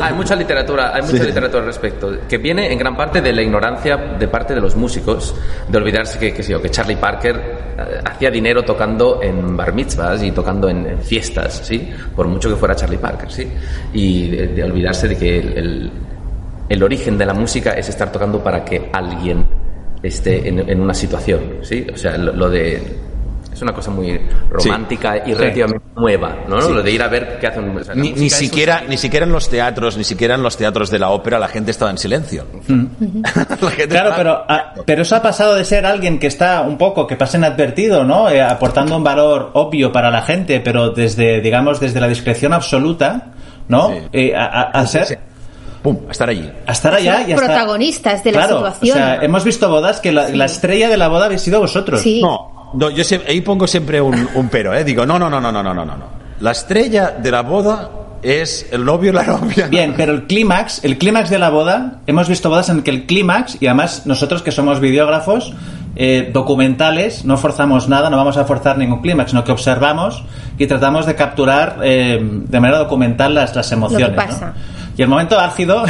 Hay 0.00 0.14
mucha 0.14 0.34
literatura, 0.34 0.94
hay 0.94 1.02
mucha 1.02 1.18
Sí. 1.18 1.26
literatura 1.26 1.60
al 1.60 1.66
respecto, 1.66 2.10
que 2.26 2.38
viene 2.38 2.72
en 2.72 2.78
gran 2.78 2.96
parte 2.96 3.20
de 3.20 3.32
la 3.34 3.42
ignorancia 3.42 3.96
de 4.18 4.28
parte 4.28 4.54
de 4.54 4.60
los 4.62 4.74
músicos, 4.74 5.34
de 5.68 5.76
olvidarse 5.78 6.18
que, 6.18 6.32
que, 6.32 6.42
sí, 6.42 6.54
o 6.54 6.62
que 6.62 6.70
Charlie 6.70 6.96
Parker 6.96 7.36
eh, 7.36 8.00
hacía 8.04 8.30
dinero 8.30 8.62
tocando 8.64 9.20
en 9.22 9.54
bar 9.56 9.74
mitzvahs 9.74 10.22
y 10.22 10.30
tocando 10.30 10.68
en, 10.70 10.86
en 10.86 10.98
fiestas, 11.02 11.60
¿sí? 11.64 11.90
Por 12.16 12.28
mucho 12.28 12.48
que 12.48 12.56
fuera 12.56 12.74
Charlie 12.74 12.98
Parker, 12.98 13.30
¿sí? 13.30 13.46
Y 13.92 14.30
de, 14.30 14.46
de 14.48 14.64
olvidarse 14.64 15.06
de 15.08 15.16
que 15.18 15.38
el, 15.38 15.58
el- 15.58 15.90
el 16.70 16.82
origen 16.82 17.18
de 17.18 17.26
la 17.26 17.34
música 17.34 17.72
es 17.72 17.90
estar 17.90 18.10
tocando 18.10 18.42
para 18.42 18.64
que 18.64 18.88
alguien 18.90 19.44
esté 20.02 20.48
en, 20.48 20.60
en 20.66 20.80
una 20.80 20.94
situación, 20.94 21.58
¿sí? 21.60 21.86
O 21.92 21.96
sea, 21.98 22.16
lo, 22.16 22.32
lo 22.32 22.48
de... 22.48 22.80
Es 23.54 23.62
una 23.62 23.72
cosa 23.72 23.90
muy 23.90 24.20
romántica 24.50 25.16
y 25.24 25.32
relativamente 25.32 25.84
nueva, 25.96 26.36
¿no? 26.48 26.60
Lo 26.60 26.82
de 26.82 26.90
ir 26.90 27.02
a 27.02 27.08
ver 27.08 27.38
qué 27.40 27.46
hacen... 27.46 27.74
o 27.76 27.84
sea, 27.84 27.94
Ni, 27.94 28.12
ni 28.12 28.26
es 28.26 28.34
siquiera, 28.34 28.82
ni 28.88 28.96
siquiera 28.98 29.24
en 29.24 29.32
los 29.32 29.48
teatros, 29.48 29.96
ni 29.96 30.04
siquiera 30.04 30.34
en 30.34 30.42
los 30.42 30.56
teatros 30.56 30.90
de 30.90 30.98
la 30.98 31.10
ópera 31.10 31.38
la 31.38 31.48
gente 31.48 31.70
estaba 31.70 31.90
en 31.90 31.98
silencio. 31.98 32.44
La 32.68 33.70
gente 33.70 33.88
Claro, 33.88 34.10
estaba- 34.10 34.16
pero, 34.16 34.44
ah, 34.48 34.74
pero 34.84 35.02
eso 35.02 35.16
ha 35.16 35.22
pasado 35.22 35.54
de 35.54 35.64
ser 35.64 35.86
alguien 35.86 36.18
que 36.18 36.26
está 36.26 36.62
un 36.62 36.76
poco, 36.76 37.06
que 37.06 37.16
pasa 37.16 37.38
inadvertido, 37.38 38.04
¿no? 38.04 38.28
Eh, 38.28 38.42
aportando 38.42 38.96
un 38.96 39.04
valor 39.04 39.50
obvio 39.54 39.92
para 39.92 40.10
la 40.10 40.22
gente, 40.22 40.60
pero 40.60 40.90
desde, 40.90 41.40
digamos, 41.40 41.80
desde 41.80 42.00
la 42.00 42.08
discreción 42.08 42.52
absoluta, 42.52 43.32
¿no? 43.68 43.88
Sí. 43.88 43.94
Eh, 44.12 44.34
a, 44.36 44.44
a- 44.46 44.62
a 44.80 44.86
ser... 44.86 45.06
Sí. 45.06 45.14
Pum, 45.82 45.98
a 46.08 46.12
estar 46.12 46.28
allí. 46.30 46.50
A 46.66 46.72
estar 46.72 46.94
allá 46.94 47.20
y 47.28 47.32
a 47.32 47.34
estar- 47.34 47.46
Protagonistas 47.46 48.24
de 48.24 48.32
la 48.32 48.38
Claro, 48.38 48.56
situación. 48.56 48.96
O 48.96 49.00
sea, 49.00 49.16
hemos 49.16 49.44
visto 49.44 49.68
bodas 49.68 50.00
que 50.00 50.12
la, 50.12 50.30
la 50.30 50.46
estrella 50.46 50.88
de 50.88 50.96
la 50.96 51.08
boda 51.08 51.26
habéis 51.26 51.42
sido 51.42 51.60
vosotros. 51.60 52.00
Sí. 52.00 52.22
No, 52.22 52.53
no, 52.74 52.90
yo 52.90 53.04
siempre- 53.04 53.30
ahí 53.32 53.40
pongo 53.40 53.66
siempre 53.66 54.00
un, 54.00 54.28
un 54.34 54.48
pero, 54.48 54.74
¿eh? 54.74 54.84
Digo, 54.84 55.04
no, 55.06 55.18
no, 55.18 55.28
no, 55.30 55.40
no, 55.40 55.50
no, 55.52 55.62
no, 55.62 55.74
no, 55.74 55.84
no. 55.84 56.04
La 56.40 56.50
estrella 56.50 57.10
de 57.10 57.30
la 57.30 57.42
boda 57.42 57.90
es 58.22 58.66
el 58.72 58.84
novio 58.84 59.10
y 59.10 59.14
la 59.14 59.22
novia. 59.24 59.66
Bien, 59.68 59.94
pero 59.96 60.12
el 60.12 60.26
clímax, 60.26 60.82
el 60.84 60.98
clímax 60.98 61.30
de 61.30 61.38
la 61.38 61.50
boda, 61.50 62.00
hemos 62.06 62.28
visto 62.28 62.48
bodas 62.48 62.68
en 62.70 62.82
que 62.82 62.90
el 62.90 63.06
clímax, 63.06 63.58
y 63.60 63.66
además 63.66 64.02
nosotros 64.06 64.42
que 64.42 64.50
somos 64.50 64.80
videógrafos 64.80 65.52
eh, 65.96 66.30
documentales, 66.32 67.24
no 67.24 67.36
forzamos 67.36 67.88
nada, 67.88 68.10
no 68.10 68.16
vamos 68.16 68.36
a 68.36 68.44
forzar 68.44 68.78
ningún 68.78 69.00
clímax, 69.02 69.30
sino 69.30 69.44
que 69.44 69.52
observamos 69.52 70.24
y 70.58 70.66
tratamos 70.66 71.06
de 71.06 71.14
capturar 71.14 71.78
eh, 71.84 72.18
de 72.20 72.60
manera 72.60 72.78
documental 72.80 73.34
las, 73.34 73.54
las 73.54 73.70
emociones. 73.72 74.10
pasa. 74.16 74.54
Y 74.96 75.02
el 75.02 75.08
momento 75.08 75.38
álgido, 75.38 75.84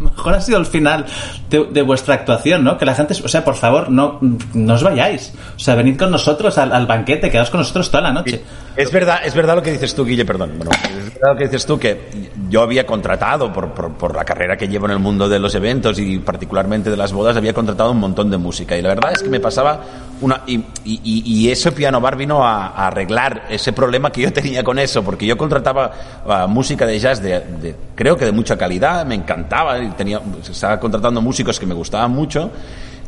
mejor 0.00 0.34
ha 0.34 0.40
sido 0.40 0.58
el 0.58 0.66
final 0.66 1.06
de, 1.48 1.64
de 1.66 1.82
vuestra 1.82 2.14
actuación, 2.14 2.64
¿no? 2.64 2.76
Que 2.78 2.84
la 2.84 2.94
gente, 2.94 3.14
o 3.22 3.28
sea, 3.28 3.44
por 3.44 3.54
favor, 3.54 3.90
no, 3.90 4.18
no 4.54 4.74
os 4.74 4.82
vayáis. 4.82 5.32
O 5.56 5.58
sea, 5.58 5.74
venid 5.74 5.96
con 5.98 6.10
nosotros 6.10 6.58
al, 6.58 6.72
al 6.72 6.86
banquete, 6.86 7.30
quedaos 7.30 7.50
con 7.50 7.60
nosotros 7.60 7.90
toda 7.90 8.02
la 8.02 8.12
noche. 8.12 8.40
Es 8.76 8.90
verdad, 8.90 9.20
es 9.24 9.34
verdad 9.34 9.56
lo 9.56 9.62
que 9.62 9.72
dices 9.72 9.94
tú, 9.94 10.04
Guille, 10.04 10.24
perdón. 10.24 10.52
Bueno, 10.56 10.70
es 10.88 11.14
verdad 11.14 11.32
lo 11.32 11.36
que 11.36 11.44
dices 11.44 11.66
tú, 11.66 11.78
que 11.78 12.30
yo 12.48 12.62
había 12.62 12.86
contratado, 12.86 13.52
por, 13.52 13.72
por, 13.74 13.92
por 13.92 14.16
la 14.16 14.24
carrera 14.24 14.56
que 14.56 14.68
llevo 14.68 14.86
en 14.86 14.92
el 14.92 14.98
mundo 14.98 15.28
de 15.28 15.38
los 15.38 15.54
eventos 15.54 15.98
y 15.98 16.18
particularmente 16.18 16.88
de 16.90 16.96
las 16.96 17.12
bodas, 17.12 17.36
había 17.36 17.52
contratado 17.52 17.90
un 17.90 17.98
montón 18.00 18.30
de 18.30 18.38
música. 18.38 18.76
Y 18.76 18.82
la 18.82 18.88
verdad 18.90 19.12
es 19.12 19.22
que 19.22 19.28
me 19.28 19.40
pasaba 19.40 19.80
una... 20.20 20.42
Y, 20.46 20.56
y, 20.84 21.00
y- 21.04 21.50
ese 21.50 21.72
piano 21.72 22.00
bar 22.00 22.16
vino 22.16 22.46
a, 22.46 22.68
a 22.68 22.86
arreglar 22.86 23.42
ese 23.50 23.72
problema 23.72 24.10
que 24.12 24.22
yo 24.22 24.32
tenía 24.32 24.62
con 24.62 24.78
eso, 24.78 25.02
porque 25.02 25.26
yo 25.26 25.36
contrataba 25.36 25.90
ah, 26.28 26.46
música 26.46 26.86
de 26.86 26.98
jazz 26.98 27.20
de, 27.20 27.40
de- 27.40 27.76
creo 27.94 28.16
que 28.16 28.24
de 28.24 28.32
mucha 28.32 28.56
calidad, 28.56 29.04
me 29.04 29.14
encantaba, 29.16 29.78
tenía, 29.96 30.20
estaba 30.50 30.78
contratando 30.80 31.20
músicos 31.20 31.58
que 31.58 31.66
me 31.66 31.74
gustaban 31.74 32.10
mucho, 32.12 32.50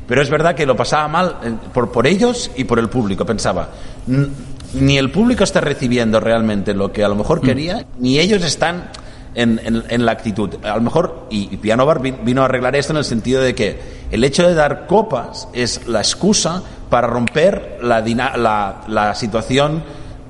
pero 0.07 0.21
es 0.23 0.31
verdad 0.31 0.55
que 0.55 0.67
lo 0.67 0.77
pasaba 0.77 1.09
mal 1.09 1.37
eh, 1.45 1.53
por, 1.73 1.91
por 1.93 2.07
ellos 2.07 2.51
y 2.57 2.65
por 2.65 2.79
el 2.79 2.89
público. 2.89 3.25
Pensaba, 3.25 3.69
"N- 4.09 4.29
ni 4.75 4.99
el 4.99 5.11
público 5.11 5.45
está 5.45 5.61
recibiendo 5.61 6.19
realmente 6.21 6.75
lo 6.75 6.93
que 6.93 7.05
a 7.05 7.09
lo 7.09 7.15
mejor 7.15 7.41
quería, 7.41 7.85
ni 7.99 8.19
ellos 8.19 8.43
están 8.43 8.91
en, 9.35 9.61
en- 9.65 9.85
en 9.89 10.05
la 10.05 10.13
actitud. 10.13 10.51
A 10.65 10.75
lo 10.77 10.83
mejor, 10.83 11.27
y, 11.31 11.49
y 11.53 11.57
Piano 11.57 11.87
Bar 11.87 12.01
vi- 12.03 12.15
vino 12.23 12.43
a 12.43 12.47
arreglar 12.47 12.75
esto 12.77 12.93
en 12.93 12.99
el 12.99 13.05
sentido 13.05 13.41
de 13.43 13.55
que 13.55 13.79
el 14.11 14.25
hecho 14.25 14.47
de 14.47 14.55
dar 14.55 14.87
copas 14.87 15.49
es 15.55 15.87
la 15.89 16.01
excusa 16.01 16.63
para 16.91 17.07
romper 17.07 17.79
la, 17.83 18.01
la, 18.37 18.83
la 18.89 19.15
situación 19.15 19.83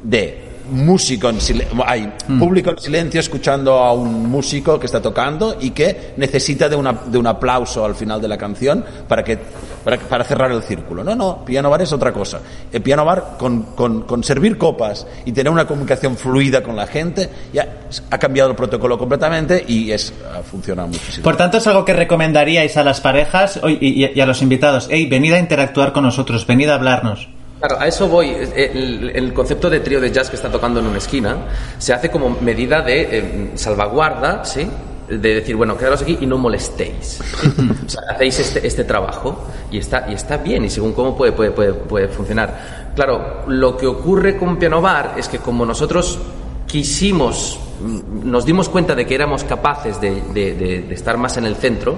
de 0.04 0.41
músico 0.70 1.28
en 1.28 1.40
silen- 1.40 1.68
hay 1.86 2.12
público 2.38 2.70
en 2.70 2.78
silencio 2.78 3.20
escuchando 3.20 3.74
a 3.78 3.92
un 3.92 4.28
músico 4.30 4.78
que 4.78 4.86
está 4.86 5.00
tocando 5.02 5.56
y 5.60 5.70
que 5.70 6.14
necesita 6.16 6.68
de, 6.68 6.76
una, 6.76 6.92
de 7.06 7.18
un 7.18 7.26
aplauso 7.26 7.84
al 7.84 7.94
final 7.94 8.20
de 8.20 8.28
la 8.28 8.36
canción 8.38 8.84
para 9.08 9.22
que 9.24 9.38
para, 9.84 9.98
para 9.98 10.22
cerrar 10.24 10.52
el 10.52 10.62
círculo. 10.62 11.02
No, 11.02 11.14
no, 11.16 11.44
piano 11.44 11.68
bar 11.68 11.82
es 11.82 11.92
otra 11.92 12.12
cosa. 12.12 12.40
El 12.72 12.82
piano 12.82 13.04
bar 13.04 13.36
con, 13.38 13.62
con, 13.74 14.02
con 14.02 14.22
servir 14.22 14.56
copas 14.56 15.06
y 15.24 15.32
tener 15.32 15.52
una 15.52 15.66
comunicación 15.66 16.16
fluida 16.16 16.62
con 16.62 16.76
la 16.76 16.86
gente 16.86 17.28
ya 17.52 17.80
ha 18.10 18.18
cambiado 18.18 18.50
el 18.50 18.56
protocolo 18.56 18.96
completamente 18.96 19.64
y 19.66 19.90
es 19.90 20.12
ha 20.36 20.42
funcionado 20.42 20.88
muchísimo. 20.88 21.24
Por 21.24 21.36
tanto, 21.36 21.58
es 21.58 21.66
algo 21.66 21.84
que 21.84 21.92
recomendaríais 21.94 22.76
a 22.76 22.84
las 22.84 23.00
parejas 23.00 23.58
y, 23.66 24.04
y- 24.04 24.10
y 24.14 24.20
a 24.20 24.26
los 24.26 24.40
invitados. 24.42 24.88
Hey, 24.90 25.06
venid 25.06 25.32
a 25.32 25.38
interactuar 25.38 25.92
con 25.92 26.04
nosotros, 26.04 26.46
venid 26.46 26.68
a 26.68 26.74
hablarnos. 26.74 27.28
Claro, 27.62 27.80
a 27.80 27.86
eso 27.86 28.08
voy. 28.08 28.30
El, 28.56 29.12
el 29.14 29.32
concepto 29.32 29.70
de 29.70 29.78
trío 29.78 30.00
de 30.00 30.10
jazz 30.10 30.28
que 30.28 30.34
está 30.34 30.50
tocando 30.50 30.80
en 30.80 30.86
una 30.86 30.98
esquina 30.98 31.46
se 31.78 31.92
hace 31.92 32.10
como 32.10 32.30
medida 32.40 32.80
de 32.82 33.02
eh, 33.18 33.50
salvaguarda, 33.54 34.44
¿sí? 34.44 34.68
De 35.08 35.34
decir, 35.36 35.54
bueno, 35.54 35.76
quedaros 35.78 36.02
aquí 36.02 36.18
y 36.20 36.26
no 36.26 36.38
molestéis. 36.38 37.20
o 37.86 37.88
sea, 37.88 38.02
hacéis 38.10 38.40
este, 38.40 38.66
este 38.66 38.82
trabajo 38.82 39.44
y 39.70 39.78
está, 39.78 40.06
y 40.10 40.14
está 40.14 40.38
bien, 40.38 40.64
y 40.64 40.70
según 40.70 40.92
cómo 40.92 41.16
puede, 41.16 41.30
puede, 41.32 41.52
puede, 41.52 41.72
puede 41.74 42.08
funcionar. 42.08 42.90
Claro, 42.96 43.42
lo 43.46 43.76
que 43.76 43.86
ocurre 43.86 44.36
con 44.36 44.56
Piano 44.58 44.80
Bar 44.80 45.14
es 45.16 45.28
que 45.28 45.38
como 45.38 45.64
nosotros 45.64 46.18
quisimos, 46.66 47.60
mm, 47.80 48.28
nos 48.28 48.44
dimos 48.44 48.68
cuenta 48.68 48.96
de 48.96 49.06
que 49.06 49.14
éramos 49.14 49.44
capaces 49.44 50.00
de, 50.00 50.20
de- 50.34 50.54
de- 50.54 50.82
de 50.82 50.94
estar 50.94 51.16
más 51.16 51.36
en 51.36 51.44
el 51.44 51.54
centro 51.54 51.94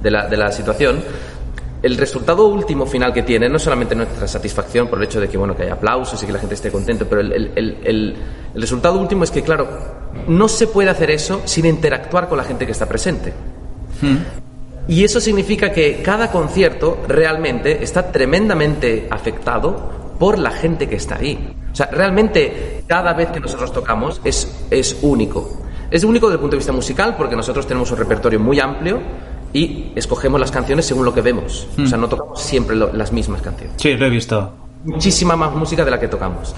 de 0.00 0.10
la, 0.12 0.28
de 0.28 0.36
la 0.36 0.52
situación, 0.52 1.02
el 1.82 1.96
resultado 1.96 2.46
último 2.46 2.86
final 2.86 3.12
que 3.12 3.22
tiene 3.22 3.48
no 3.48 3.56
es 3.56 3.62
solamente 3.62 3.94
nuestra 3.94 4.26
satisfacción 4.26 4.88
por 4.88 4.98
el 4.98 5.04
hecho 5.04 5.20
de 5.20 5.28
que 5.28 5.36
bueno 5.38 5.56
que 5.56 5.62
haya 5.62 5.74
aplausos 5.74 6.20
y 6.22 6.26
que 6.26 6.32
la 6.32 6.38
gente 6.40 6.54
esté 6.56 6.70
contenta, 6.72 7.04
pero 7.08 7.20
el, 7.20 7.32
el- 7.32 7.78
el- 7.84 8.16
resultado 8.54 8.98
último 8.98 9.22
es 9.24 9.30
que 9.30 9.42
claro 9.42 9.68
no 10.26 10.48
se 10.48 10.66
puede 10.66 10.90
hacer 10.90 11.10
eso 11.10 11.42
sin 11.44 11.66
interactuar 11.66 12.28
con 12.28 12.38
la 12.38 12.44
gente 12.44 12.66
que 12.66 12.72
está 12.72 12.86
presente. 12.86 13.32
Y 14.88 15.04
eso 15.04 15.20
significa 15.20 15.70
que 15.70 16.00
cada 16.02 16.30
concierto 16.32 16.98
realmente 17.06 17.82
está 17.84 18.10
tremendamente 18.10 19.06
afectado 19.10 20.14
por 20.18 20.38
la 20.38 20.50
gente 20.50 20.88
que 20.88 20.96
está 20.96 21.16
ahí. 21.16 21.54
O 21.70 21.76
sea, 21.76 21.86
realmente 21.92 22.82
cada 22.86 23.12
vez 23.12 23.28
que 23.30 23.38
nosotros 23.38 23.70
tocamos 23.72 24.20
es, 24.24 24.66
es 24.70 24.96
único. 25.02 25.60
Es 25.90 26.04
único 26.04 26.26
desde 26.26 26.36
el 26.36 26.40
punto 26.40 26.54
de 26.56 26.58
vista 26.58 26.72
musical 26.72 27.14
porque 27.16 27.36
nosotros 27.36 27.66
tenemos 27.66 27.90
un 27.92 27.98
repertorio 27.98 28.40
muy 28.40 28.58
amplio 28.60 28.98
y 29.52 29.92
escogemos 29.94 30.38
las 30.40 30.50
canciones 30.50 30.86
según 30.86 31.04
lo 31.04 31.14
que 31.14 31.20
vemos. 31.22 31.66
O 31.82 31.86
sea, 31.86 31.96
no 31.98 32.08
tocamos 32.08 32.40
siempre 32.42 32.76
lo- 32.76 32.92
las 32.92 33.12
mismas 33.12 33.40
canciones. 33.42 33.74
Sí, 33.78 33.94
lo 33.94 34.06
he 34.06 34.10
visto. 34.10 34.52
Muchísima 34.84 35.36
más 35.36 35.52
música 35.54 35.84
de 35.84 35.90
la 35.90 35.98
que 35.98 36.08
tocamos. 36.08 36.54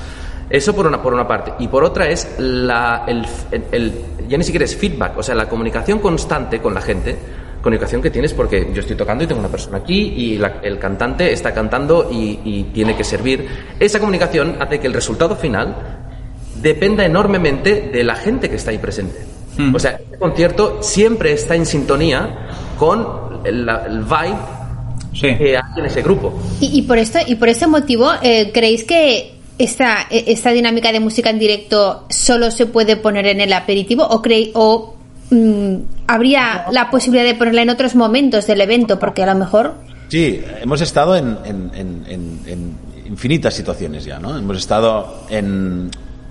Eso 0.49 0.75
por 0.75 0.87
una, 0.87 1.01
por 1.01 1.15
una 1.15 1.27
parte. 1.29 1.53
Y 1.61 1.69
por 1.69 1.85
otra 1.85 2.09
es 2.09 2.29
la, 2.39 3.05
el, 3.07 3.25
el- 3.53 3.65
el- 3.71 3.93
ya 4.29 4.37
ni 4.37 4.45
siquiera 4.45 4.65
es 4.65 4.77
feedback, 4.77 5.17
o 5.17 5.23
sea, 5.23 5.35
la 5.35 5.49
comunicación 5.49 6.01
constante 6.01 6.61
con 6.61 6.75
la 6.75 6.81
gente, 6.81 7.17
comunicación 7.63 8.03
que 8.03 8.11
tienes 8.11 8.33
porque 8.35 8.71
yo 8.75 8.81
estoy 8.81 8.97
tocando 8.97 9.23
y 9.23 9.27
tengo 9.27 9.39
una 9.41 9.49
persona 9.51 9.79
aquí 9.79 9.99
y 10.17 10.39
la- 10.39 10.59
el 10.63 10.79
cantante 10.79 11.33
está 11.33 11.55
cantando 11.55 12.09
y, 12.11 12.41
y 12.45 12.65
tiene 12.75 12.97
que 12.97 13.05
servir. 13.05 13.47
Esa 13.79 14.01
comunicación 14.01 14.57
hace 14.61 14.81
que 14.81 14.87
el 14.89 14.93
resultado 14.95 15.37
final 15.37 15.77
dependa 16.57 17.05
enormemente 17.05 17.91
de 17.93 18.03
la 18.05 18.17
gente 18.17 18.51
que 18.51 18.57
está 18.57 18.71
ahí 18.73 18.79
presente. 18.79 19.19
O 19.75 19.79
sea, 19.79 20.01
el 20.11 20.19
concierto 20.19 20.79
siempre 20.81 21.33
está 21.33 21.55
en 21.55 21.67
sintonía 21.67 22.49
con 22.81 23.07
el, 23.45 23.65
vibe 23.67 24.37
Sí. 25.13 25.37
que 25.37 25.57
hay 25.57 25.63
en 25.77 25.85
ese 25.85 26.01
grupo. 26.03 26.33
Y, 26.61 26.79
y 26.79 26.83
por 26.83 26.97
esto 26.97 27.19
y 27.27 27.35
por 27.35 27.49
ese 27.51 27.67
motivo, 27.67 28.09
eh, 28.23 28.51
¿creéis 28.55 28.85
que 28.85 29.35
esta, 29.59 30.07
eh, 30.11 30.25
esta 30.29 30.51
dinámica 30.51 30.91
de 30.93 31.01
música 31.01 31.29
en 31.31 31.39
directo 31.39 32.07
solo 32.09 32.51
se 32.51 32.65
puede 32.67 32.97
poner 32.97 33.27
en 33.27 33.41
el 33.43 33.53
aperitivo 33.53 34.05
o 34.07 34.23
creéis 34.23 34.51
o 34.55 34.95
mm, 35.31 35.75
habría 36.07 36.65
la 36.73 36.91
posibilidad 36.91 37.25
de 37.27 37.35
ponerla 37.35 37.63
en 37.63 37.71
otros 37.71 37.95
momentos 37.97 38.47
del 38.47 38.61
evento? 38.63 38.99
Porque 38.99 39.23
a 39.23 39.27
lo 39.27 39.35
mejor 39.39 39.75
Sí, 40.09 40.41
hemos 40.63 40.81
estado 40.81 41.17
en, 41.17 41.37
en- 41.45 41.71
en- 41.75 42.05
en- 42.09 42.41
en 42.47 42.75
infinitas 43.07 43.53
situaciones 43.55 44.05
ya, 44.05 44.19
¿no? 44.19 44.37
Hemos 44.39 44.57
estado 44.59 45.25
en 45.29 45.91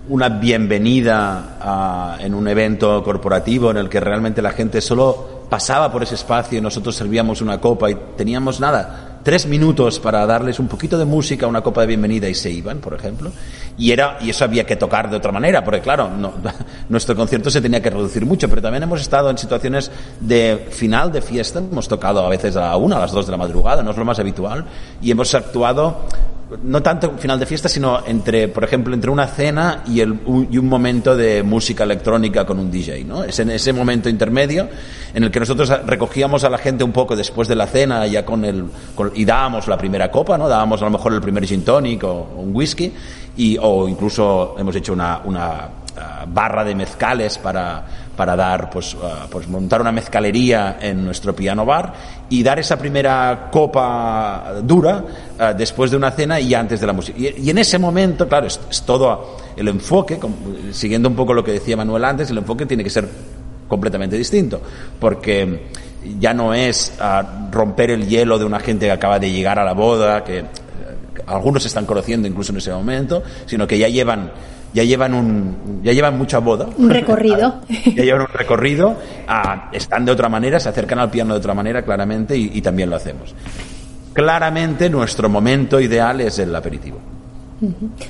una 0.10 0.30
bienvenida 0.30 1.58
a- 1.62 2.18
en 2.22 2.34
un 2.34 2.48
evento 2.48 3.04
corporativo 3.04 3.70
en 3.72 3.78
el 3.78 3.90
que 3.90 4.00
realmente 4.00 4.42
la 4.42 4.52
gente 4.52 4.82
solo 4.82 5.39
pasaba 5.50 5.92
por 5.92 6.04
ese 6.04 6.16
espacio 6.16 6.62
nosotros 6.62 6.96
servíamos 6.96 7.42
una 7.42 7.60
copa 7.60 7.90
y 7.90 7.96
teníamos 8.16 8.60
nada, 8.60 9.20
tres 9.24 9.46
minutos 9.48 10.00
para 10.00 10.26
darles 10.26 10.60
un 10.60 10.68
poquito 10.68 10.98
de 10.98 11.06
música, 11.06 11.48
una 11.48 11.62
copa 11.62 11.82
de 11.82 11.88
bienvenida 11.88 12.30
y 12.30 12.36
se 12.36 12.50
iban, 12.52 12.78
por 12.78 12.94
ejemplo. 12.94 13.32
Y, 13.78 13.92
era, 13.92 14.18
y 14.22 14.30
eso 14.30 14.44
había 14.44 14.66
que 14.66 14.76
tocar 14.76 15.10
de 15.10 15.18
otra 15.18 15.32
manera, 15.32 15.64
porque 15.64 15.82
claro, 15.82 16.10
no- 16.10 16.34
nuestro 16.90 17.16
concierto 17.16 17.50
se 17.50 17.62
tenía 17.62 17.82
que 17.82 17.90
reducir 17.90 18.26
mucho, 18.26 18.48
pero 18.50 18.62
también 18.62 18.84
hemos 18.84 19.02
estado 19.02 19.30
en 19.30 19.38
situaciones 19.38 19.92
de 20.20 20.68
final 20.70 21.12
de 21.12 21.22
fiesta, 21.22 21.60
hemos 21.60 21.88
tocado 21.88 22.26
a 22.26 22.30
veces 22.30 22.56
a 22.56 22.62
la 22.62 22.78
una, 22.78 22.98
a 22.98 23.00
las 23.00 23.12
dos 23.12 23.26
de 23.26 23.32
la 23.32 23.38
madrugada, 23.38 23.82
no 23.84 23.92
es 23.92 23.98
lo 23.98 24.06
más 24.06 24.20
habitual, 24.20 24.66
y 25.02 25.12
hemos 25.12 25.34
actuado 25.34 25.98
no 26.64 26.82
tanto 26.82 27.12
final 27.18 27.40
de 27.40 27.46
fiesta, 27.46 27.70
sino 27.70 28.06
entre, 28.06 28.48
por 28.48 28.64
ejemplo, 28.64 28.94
entre 28.94 29.10
una 29.12 29.28
cena 29.28 29.84
y, 29.88 30.00
el, 30.00 30.12
un, 30.26 30.48
y 30.52 30.58
un 30.58 30.68
momento 30.68 31.16
de 31.16 31.44
música 31.44 31.84
electrónica 31.84 32.46
con 32.46 32.60
un 32.60 32.72
DJ, 32.72 33.04
¿no? 33.04 33.24
Es 33.24 33.40
en 33.40 33.52
ese 33.52 33.72
momento 33.72 34.10
intermedio 34.10 34.68
en 35.14 35.24
el 35.24 35.32
que 35.32 35.40
nosotros 35.40 35.70
recogíamos 35.86 36.44
a 36.44 36.50
la 36.50 36.58
gente 36.58 36.84
un 36.84 36.92
poco 36.92 37.16
después 37.16 37.48
de 37.48 37.56
la 37.56 37.68
cena 37.68 38.06
ya 38.08 38.26
con 38.26 38.46
el, 38.46 38.66
y 39.14 39.26
dábamos 39.26 39.68
la 39.68 39.78
primera 39.78 40.10
copa, 40.10 40.38
¿no? 40.38 40.48
Dábamos 40.48 40.82
a 40.82 40.86
lo 40.86 40.92
mejor 40.92 41.14
el 41.14 41.22
primer 41.22 41.46
gin 41.46 41.64
tonic 41.64 42.04
o, 42.04 42.30
un 42.38 42.56
whisky 42.56 42.92
y, 43.38 43.58
o 43.62 43.88
incluso 43.88 44.56
hemos 44.58 44.76
hecho 44.76 44.94
una, 44.94 45.70
barra 46.28 46.64
de 46.64 46.76
mezcales 46.76 47.38
para, 47.38 47.86
para 48.20 48.36
dar, 48.36 48.70
pues, 48.70 48.98
ah, 49.02 49.28
pues 49.30 49.48
montar 49.48 49.80
una 49.80 49.94
mezcalería 49.94 50.78
en 50.82 51.06
nuestro 51.06 51.34
piano 51.34 51.66
bar 51.66 51.94
y 52.30 52.44
dar 52.44 52.60
esa 52.60 52.78
primera 52.78 53.48
copa 53.50 54.56
dura 54.62 55.06
ah, 55.40 55.54
después 55.54 55.90
de 55.90 55.96
una 55.96 56.12
cena 56.12 56.38
y 56.38 56.54
antes 56.54 56.82
de 56.82 56.88
la 56.88 56.92
música. 56.92 57.18
Y, 57.18 57.50
en 57.50 57.58
ese 57.58 57.80
momento, 57.80 58.28
claro, 58.28 58.48
es, 58.48 58.60
todo 58.86 59.38
el 59.56 59.70
enfoque, 59.70 60.20
siguiendo 60.74 61.08
un 61.08 61.16
poco 61.16 61.34
lo 61.34 61.46
que 61.46 61.54
decía 61.54 61.78
Manuel 61.78 62.04
antes, 62.04 62.30
el 62.30 62.40
enfoque 62.40 62.66
tiene 62.66 62.84
que 62.84 62.90
ser 62.90 63.08
completamente 63.70 64.18
distinto, 64.18 64.60
porque 65.00 65.70
ya 66.20 66.34
no 66.34 66.54
es 66.54 66.92
ah, 67.00 67.48
romper 67.50 67.92
el 67.92 68.06
hielo 68.06 68.38
de 68.38 68.44
una 68.44 68.60
gente 68.60 68.88
que 68.88 68.92
acaba 68.92 69.18
de 69.18 69.32
llegar 69.32 69.60
a 69.60 69.64
la 69.64 69.72
boda, 69.72 70.26
que 70.26 70.40
eh, 70.40 70.46
algunos 71.26 71.66
están 71.66 71.86
conociendo 71.86 72.28
incluso 72.28 72.52
en 72.52 72.58
ese 72.58 72.72
momento, 72.72 73.24
sino 73.46 73.66
que 73.66 73.78
ya 73.78 73.88
llevan 73.88 74.32
ya 74.74 74.84
llevan 74.84 75.14
un 75.14 75.82
ya 75.84 75.92
llevan 75.94 76.18
mucha 76.18 76.40
boda 76.40 76.68
un 76.78 76.90
recorrido. 76.90 77.62
ya 77.96 78.04
llevan 78.04 78.22
un 78.22 78.28
recorrido 78.34 78.96
ah, 79.28 79.70
están 79.72 80.06
de 80.06 80.12
otra 80.12 80.30
manera 80.30 80.60
se 80.60 80.70
acercan 80.70 81.00
al 81.00 81.10
piano 81.10 81.34
de 81.34 81.40
otra 81.40 81.54
manera 81.54 81.82
claramente 81.84 82.38
y, 82.38 82.52
y 82.54 82.62
también 82.62 82.90
lo 82.90 82.96
hacemos 82.96 83.34
claramente 84.14 84.90
nuestro 84.90 85.30
momento 85.30 85.80
ideal 85.80 86.22
es 86.22 86.40
el 86.40 86.56
aperitivo 86.56 87.00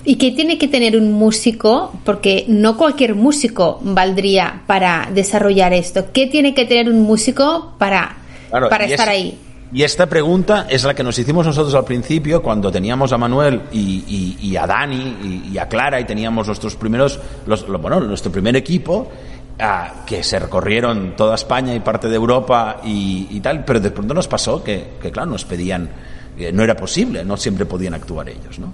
¿Y 0.05 0.17
qué 0.17 0.29
tiene 0.29 0.59
que 0.59 0.67
tener 0.67 0.95
un 0.95 1.11
músico? 1.11 1.91
Porque 2.05 2.45
no 2.47 2.77
cualquier 2.77 3.15
músico 3.15 3.79
valdría 3.81 4.61
para 4.67 5.09
desarrollar 5.11 5.73
esto. 5.73 6.05
¿Qué 6.13 6.27
tiene 6.27 6.53
que 6.53 6.65
tener 6.65 6.87
un 6.87 7.01
músico 7.01 7.73
para, 7.79 8.15
Claro, 8.51 8.69
para 8.69 8.85
estar 8.85 9.07
es- 9.07 9.11
ahí? 9.11 9.39
Y 9.71 9.83
esta 9.83 10.07
pregunta 10.07 10.65
es 10.67 10.83
la 10.83 10.95
que 10.95 11.03
nos 11.03 11.17
hicimos 11.19 11.45
nosotros 11.45 11.75
al 11.75 11.85
principio 11.85 12.41
cuando 12.41 12.71
teníamos 12.71 13.11
a 13.13 13.17
Manuel 13.19 13.61
y, 13.71 14.55
a 14.55 14.65
Dani 14.65 15.49
y, 15.53 15.57
a 15.59 15.67
Clara 15.67 15.99
y 15.99 16.05
teníamos 16.05 16.47
nuestros 16.47 16.75
primeros, 16.75 17.19
los, 17.45 17.67
lo- 17.69 17.77
bueno, 17.77 17.99
nuestro 17.99 18.31
primer 18.31 18.55
equipo 18.55 19.11
ah, 19.59 20.03
que 20.07 20.23
se 20.23 20.39
recorrieron 20.39 21.13
toda 21.15 21.35
España 21.35 21.75
y 21.75 21.81
parte 21.81 22.07
de 22.09 22.15
Europa 22.15 22.81
y, 22.83 23.39
tal, 23.41 23.63
pero 23.63 23.79
de 23.79 23.91
pronto 23.91 24.13
nos 24.15 24.27
pasó 24.27 24.63
que, 24.63 24.97
claro, 25.11 25.29
nos 25.29 25.45
pedían, 25.45 25.87
no 26.51 26.63
era 26.63 26.75
posible, 26.75 27.23
no 27.23 27.37
siempre 27.37 27.65
podían 27.67 27.93
actuar 27.93 28.27
ellos, 28.29 28.57
¿no? 28.57 28.73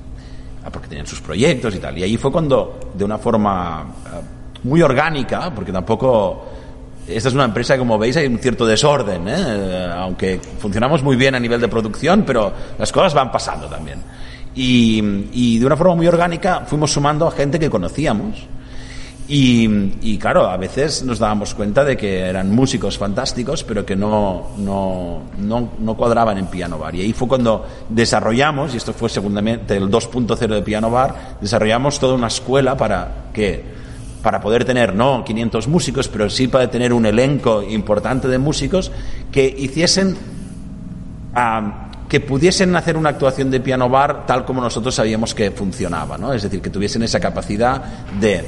Ah, 0.64 0.70
porque 0.72 0.88
tenían 0.88 1.06
sus 1.08 1.20
proyectos 1.20 1.76
y 1.76 1.80
tal. 1.80 1.98
Y 1.98 2.04
ahí 2.04 2.16
fue 2.18 2.32
cuando, 2.32 2.80
de 2.94 3.04
una 3.04 3.18
forma 3.18 3.82
ah, 3.82 4.22
muy 4.64 4.82
orgánica, 4.82 5.54
porque 5.54 5.74
tampoco 5.74 6.55
esta 7.08 7.30
es 7.30 7.36
una 7.36 7.46
empresa 7.46 7.78
como 7.78 7.98
veis, 7.98 8.18
hay 8.18 8.28
un 8.28 8.40
cierto 8.40 8.66
desorden, 8.66 9.28
¿eh? 9.28 9.90
Aunque 9.96 10.40
funcionamos 10.60 11.04
muy 11.04 11.16
bien 11.16 11.36
a 11.36 11.40
nivel 11.40 11.62
de 11.62 11.68
producción, 11.68 12.24
pero 12.26 12.52
las 12.78 12.92
cosas 12.92 13.14
van 13.14 13.32
pasando 13.32 13.68
también. 13.68 14.00
Y, 14.56 15.02
y 15.34 15.60
de 15.60 15.66
una 15.66 15.76
forma 15.76 15.96
muy 15.96 16.08
orgánica 16.08 16.62
fuimos 16.66 16.92
sumando 16.92 17.28
a 17.28 17.32
gente 17.32 17.60
que 17.60 17.70
conocíamos. 17.70 18.48
Y, 19.28 19.68
y, 20.02 20.20
claro, 20.20 20.46
a 20.46 20.56
veces 20.56 21.02
nos 21.04 21.18
dábamos 21.18 21.56
cuenta 21.56 21.84
de 21.84 21.98
que 21.98 22.20
eran 22.20 22.54
músicos 22.54 22.98
fantásticos, 22.98 23.64
pero 23.64 23.84
que 23.84 23.96
no, 23.96 24.52
no, 24.58 25.24
no, 25.40 25.72
no 25.80 25.98
cuadraban 25.98 26.38
en 26.38 26.46
Piano 26.46 26.78
Bar. 26.78 26.94
Y 26.94 27.02
ahí 27.02 27.14
fue 27.14 27.28
cuando 27.28 27.66
desarrollamos, 27.90 28.76
y 28.76 28.78
esto 28.78 28.94
fue 28.94 29.10
segundamente 29.10 29.78
el 29.78 29.90
2.0 29.90 30.38
de 30.38 30.62
Piano 30.62 30.92
Bar, 30.92 31.38
desarrollamos 31.42 32.00
toda 32.00 32.14
una 32.14 32.28
escuela 32.28 32.78
para 32.78 33.30
que 33.34 33.64
para 34.26 34.42
poder 34.42 34.66
tener 34.66 34.96
no 34.96 35.24
500 35.24 35.68
músicos, 35.68 36.08
pero 36.08 36.32
sí 36.32 36.48
para 36.48 36.68
tener 36.68 36.94
un 36.94 37.06
elenco 37.06 37.62
importante 37.62 38.28
de 38.28 38.40
músicos 38.40 38.92
que 39.32 39.46
hiciesen 39.46 40.18
que 42.10 42.20
pudiesen 42.22 42.76
hacer 42.76 42.98
una 42.98 43.10
actuación 43.10 43.52
de 43.52 43.60
piano 43.60 43.88
bar 43.88 44.26
tal 44.26 44.44
como 44.44 44.62
nosotros 44.62 44.96
sabíamos 44.96 45.36
que 45.36 45.52
funcionaba, 45.52 46.18
¿no? 46.18 46.34
Es 46.34 46.42
decir, 46.42 46.60
que 46.60 46.72
tuviesen 46.72 47.04
esa 47.04 47.20
capacidad 47.20 47.80
de 48.20 48.44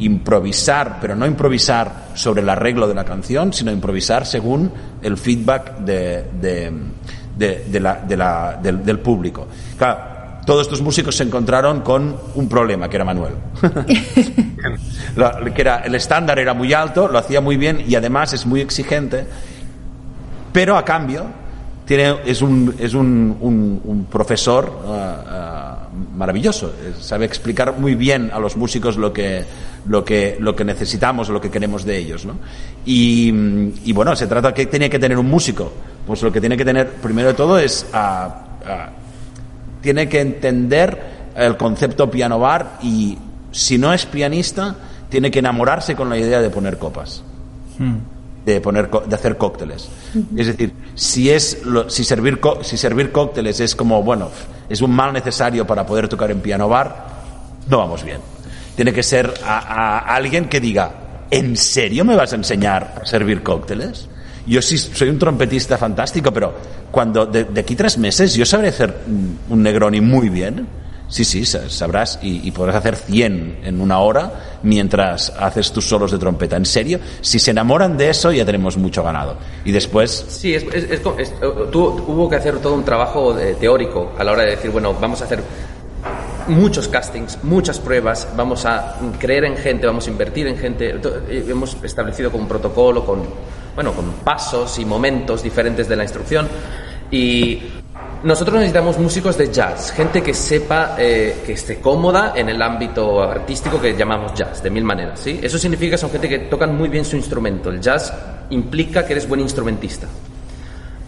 improvisar, 0.00 0.98
pero 1.00 1.14
no 1.14 1.24
improvisar 1.24 2.08
sobre 2.14 2.42
el 2.42 2.48
arreglo 2.48 2.88
de 2.88 2.94
la 2.96 3.04
canción, 3.04 3.52
sino 3.52 3.70
improvisar 3.70 4.26
según 4.26 4.72
el 5.02 5.16
feedback 5.16 5.78
del, 5.78 6.90
del 7.38 8.98
público. 8.98 9.46
Claro, 9.78 10.15
todos 10.46 10.62
estos 10.62 10.80
músicos 10.80 11.16
se 11.16 11.24
encontraron 11.24 11.80
con 11.82 12.16
un 12.36 12.48
problema, 12.48 12.88
que 12.88 12.96
era 12.96 13.04
Manuel. 13.04 13.34
Lo- 15.16 15.52
que 15.54 15.60
era, 15.60 15.78
el 15.78 15.94
estándar 15.94 16.38
era 16.38 16.54
muy 16.54 16.72
alto, 16.72 17.08
lo 17.08 17.18
hacía 17.18 17.40
muy 17.40 17.56
bien 17.56 17.84
y 17.86 17.94
además 17.96 18.32
es 18.32 18.46
muy 18.46 18.60
exigente, 18.60 19.26
pero 20.52 20.76
a 20.76 20.84
cambio 20.84 21.24
tiene, 21.84 22.16
es 22.24 22.42
un, 22.42 22.74
es 22.78 22.94
un, 22.94 23.36
un- 23.40 23.80
un 23.84 24.04
profesor 24.06 24.80
ah, 24.86 25.24
ah, 25.28 25.88
maravilloso, 26.16 26.72
sabe 27.00 27.24
explicar 27.26 27.78
muy 27.78 27.94
bien 27.94 28.30
a 28.32 28.38
los 28.38 28.56
músicos 28.56 28.96
lo 28.96 29.12
que, 29.12 29.44
lo 29.88 30.04
que, 30.04 30.36
lo 30.40 30.54
que 30.56 30.64
necesitamos, 30.64 31.28
lo 31.28 31.40
que 31.40 31.50
queremos 31.50 31.84
de 31.84 31.96
ellos. 31.98 32.24
¿no? 32.24 32.34
Y, 32.84 33.28
y 33.84 33.92
bueno, 33.92 34.14
se 34.16 34.26
trata 34.26 34.48
de 34.48 34.54
que 34.54 34.66
tiene 34.66 34.88
que 34.90 34.98
tener 34.98 35.18
un 35.18 35.26
músico. 35.28 35.72
Pues 36.06 36.22
lo 36.22 36.30
que 36.32 36.40
tiene 36.40 36.56
que 36.56 36.64
tener, 36.64 36.88
primero 36.94 37.28
de 37.28 37.34
todo, 37.34 37.58
es 37.58 37.86
tiene 39.86 40.08
que 40.08 40.20
entender 40.20 40.98
el 41.36 41.56
concepto 41.56 42.10
piano 42.10 42.40
bar 42.40 42.78
y 42.82 43.16
si 43.52 43.78
no 43.78 43.92
es 43.92 44.04
pianista, 44.04 44.74
tiene 45.08 45.30
que 45.30 45.38
enamorarse 45.38 45.94
con 45.94 46.08
la 46.10 46.18
idea 46.18 46.40
de 46.40 46.50
poner 46.50 46.76
copas 46.76 47.22
de 48.44 48.60
poner 48.60 48.90
de 48.90 49.14
hacer 49.14 49.36
cócteles. 49.36 49.88
Es 50.36 50.46
decir, 50.48 50.72
si 50.96 51.30
es 51.30 51.64
lo- 51.64 51.88
si 51.88 52.02
servir 52.04 52.40
co- 52.40 52.64
si 52.64 52.76
servir 52.76 53.12
cócteles 53.12 53.60
es 53.60 53.76
como 53.76 54.02
bueno, 54.02 54.28
es 54.68 54.80
un 54.82 54.90
mal 54.90 55.12
necesario 55.12 55.64
para 55.66 55.86
poder 55.86 56.08
tocar 56.08 56.30
en 56.32 56.40
piano 56.40 56.68
bar, 56.68 57.06
no 57.68 57.78
vamos 57.78 58.02
bien. 58.02 58.18
Tiene 58.74 58.92
que 58.92 59.02
ser 59.04 59.32
a, 59.44 59.58
a 59.58 59.98
alguien 60.16 60.48
que 60.48 60.58
diga, 60.58 60.90
¿en 61.30 61.56
serio 61.56 62.04
me 62.04 62.16
vas 62.16 62.32
a 62.32 62.36
enseñar 62.36 62.94
a 63.02 63.06
servir 63.06 63.42
cócteles? 63.44 64.08
Yo 64.46 64.62
sí 64.62 64.78
soy 64.78 65.08
un 65.08 65.18
trompetista 65.18 65.76
fantástico, 65.76 66.32
pero 66.32 66.54
cuando 66.90 67.26
de, 67.26 67.46
aquí 67.58 67.74
tres 67.74 67.98
meses 67.98 68.34
yo 68.34 68.46
sabré 68.46 68.68
hacer 68.68 68.94
un 69.48 69.62
Negroni 69.62 70.00
muy 70.00 70.28
bien. 70.28 70.66
Sí, 71.08 71.24
sí, 71.24 71.44
sabrás 71.44 72.18
y, 72.20 72.50
podrás 72.50 72.76
hacer 72.76 72.96
100 72.96 73.60
en 73.62 73.80
una 73.80 74.00
hora 74.00 74.58
mientras 74.64 75.30
haces 75.38 75.70
tus 75.70 75.84
solos 75.84 76.10
de 76.10 76.18
trompeta. 76.18 76.56
En 76.56 76.66
serio, 76.66 76.98
si 77.20 77.38
se 77.38 77.52
enamoran 77.52 77.96
de 77.96 78.10
eso 78.10 78.32
ya 78.32 78.44
tenemos 78.44 78.76
mucho 78.76 79.04
ganado. 79.04 79.36
Y 79.64 79.70
después... 79.70 80.24
Sí, 80.28 80.52
es, 80.52 80.64
hubo 81.04 82.28
que 82.28 82.36
hacer 82.36 82.58
todo 82.58 82.74
un 82.74 82.84
trabajo 82.84 83.38
eh, 83.38 83.56
teórico 83.60 84.14
a 84.18 84.24
la 84.24 84.32
hora 84.32 84.42
de 84.42 84.50
decir, 84.50 84.72
bueno, 84.72 84.94
vamos 85.00 85.22
a 85.22 85.26
hacer 85.26 85.44
muchos 86.48 86.88
castings, 86.88 87.38
muchas 87.44 87.78
pruebas, 87.78 88.28
vamos 88.36 88.66
a 88.66 88.96
creer 89.18 89.44
en 89.44 89.56
gente, 89.56 89.86
vamos 89.86 90.08
a 90.08 90.10
invertir 90.10 90.48
en 90.48 90.58
gente. 90.58 90.90
Eh, 91.28 91.44
hemos 91.48 91.76
establecido 91.84 92.32
como 92.32 92.42
un 92.42 92.48
protocolo 92.48 93.04
con, 93.06 93.22
bueno, 93.76 93.92
con 93.92 94.10
pasos 94.24 94.78
y 94.80 94.84
momentos 94.84 95.42
diferentes 95.42 95.88
de 95.88 95.94
la 95.94 96.02
instrucción. 96.02 96.48
Y 97.10 97.62
nosotros 98.24 98.56
necesitamos 98.56 98.98
músicos 98.98 99.38
de 99.38 99.52
jazz, 99.52 99.92
gente 99.92 100.22
que 100.22 100.34
sepa, 100.34 100.96
eh, 100.98 101.42
que 101.44 101.52
esté 101.52 101.80
cómoda 101.80 102.32
en 102.34 102.48
el 102.48 102.60
ámbito 102.60 103.22
artístico 103.22 103.80
que 103.80 103.94
llamamos 103.94 104.34
jazz, 104.34 104.62
de 104.62 104.70
mil 104.70 104.82
maneras. 104.82 105.20
¿sí? 105.20 105.38
Eso 105.40 105.58
significa 105.58 105.92
que 105.92 105.98
son 105.98 106.10
gente 106.10 106.28
que 106.28 106.38
tocan 106.40 106.76
muy 106.76 106.88
bien 106.88 107.04
su 107.04 107.16
instrumento. 107.16 107.70
El 107.70 107.80
jazz 107.80 108.12
implica 108.50 109.06
que 109.06 109.12
eres 109.12 109.28
buen 109.28 109.40
instrumentista. 109.40 110.08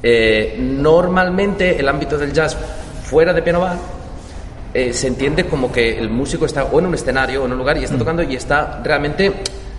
Eh, 0.02 0.56
normalmente 0.60 1.80
el 1.80 1.88
ámbito 1.88 2.16
del 2.18 2.32
jazz 2.32 2.56
fuera 3.02 3.32
de 3.32 3.42
piano 3.42 3.60
bar 3.60 3.78
eh, 4.72 4.92
se 4.92 5.08
entiende 5.08 5.46
como 5.46 5.72
que 5.72 5.98
el 5.98 6.08
músico 6.08 6.46
está 6.46 6.64
o 6.64 6.78
en 6.78 6.86
un 6.86 6.94
escenario 6.94 7.42
o 7.42 7.46
en 7.46 7.52
un 7.52 7.58
lugar 7.58 7.78
y 7.78 7.84
está 7.84 7.96
mm. 7.96 7.98
tocando 7.98 8.22
y 8.22 8.36
está 8.36 8.80
realmente 8.84 9.32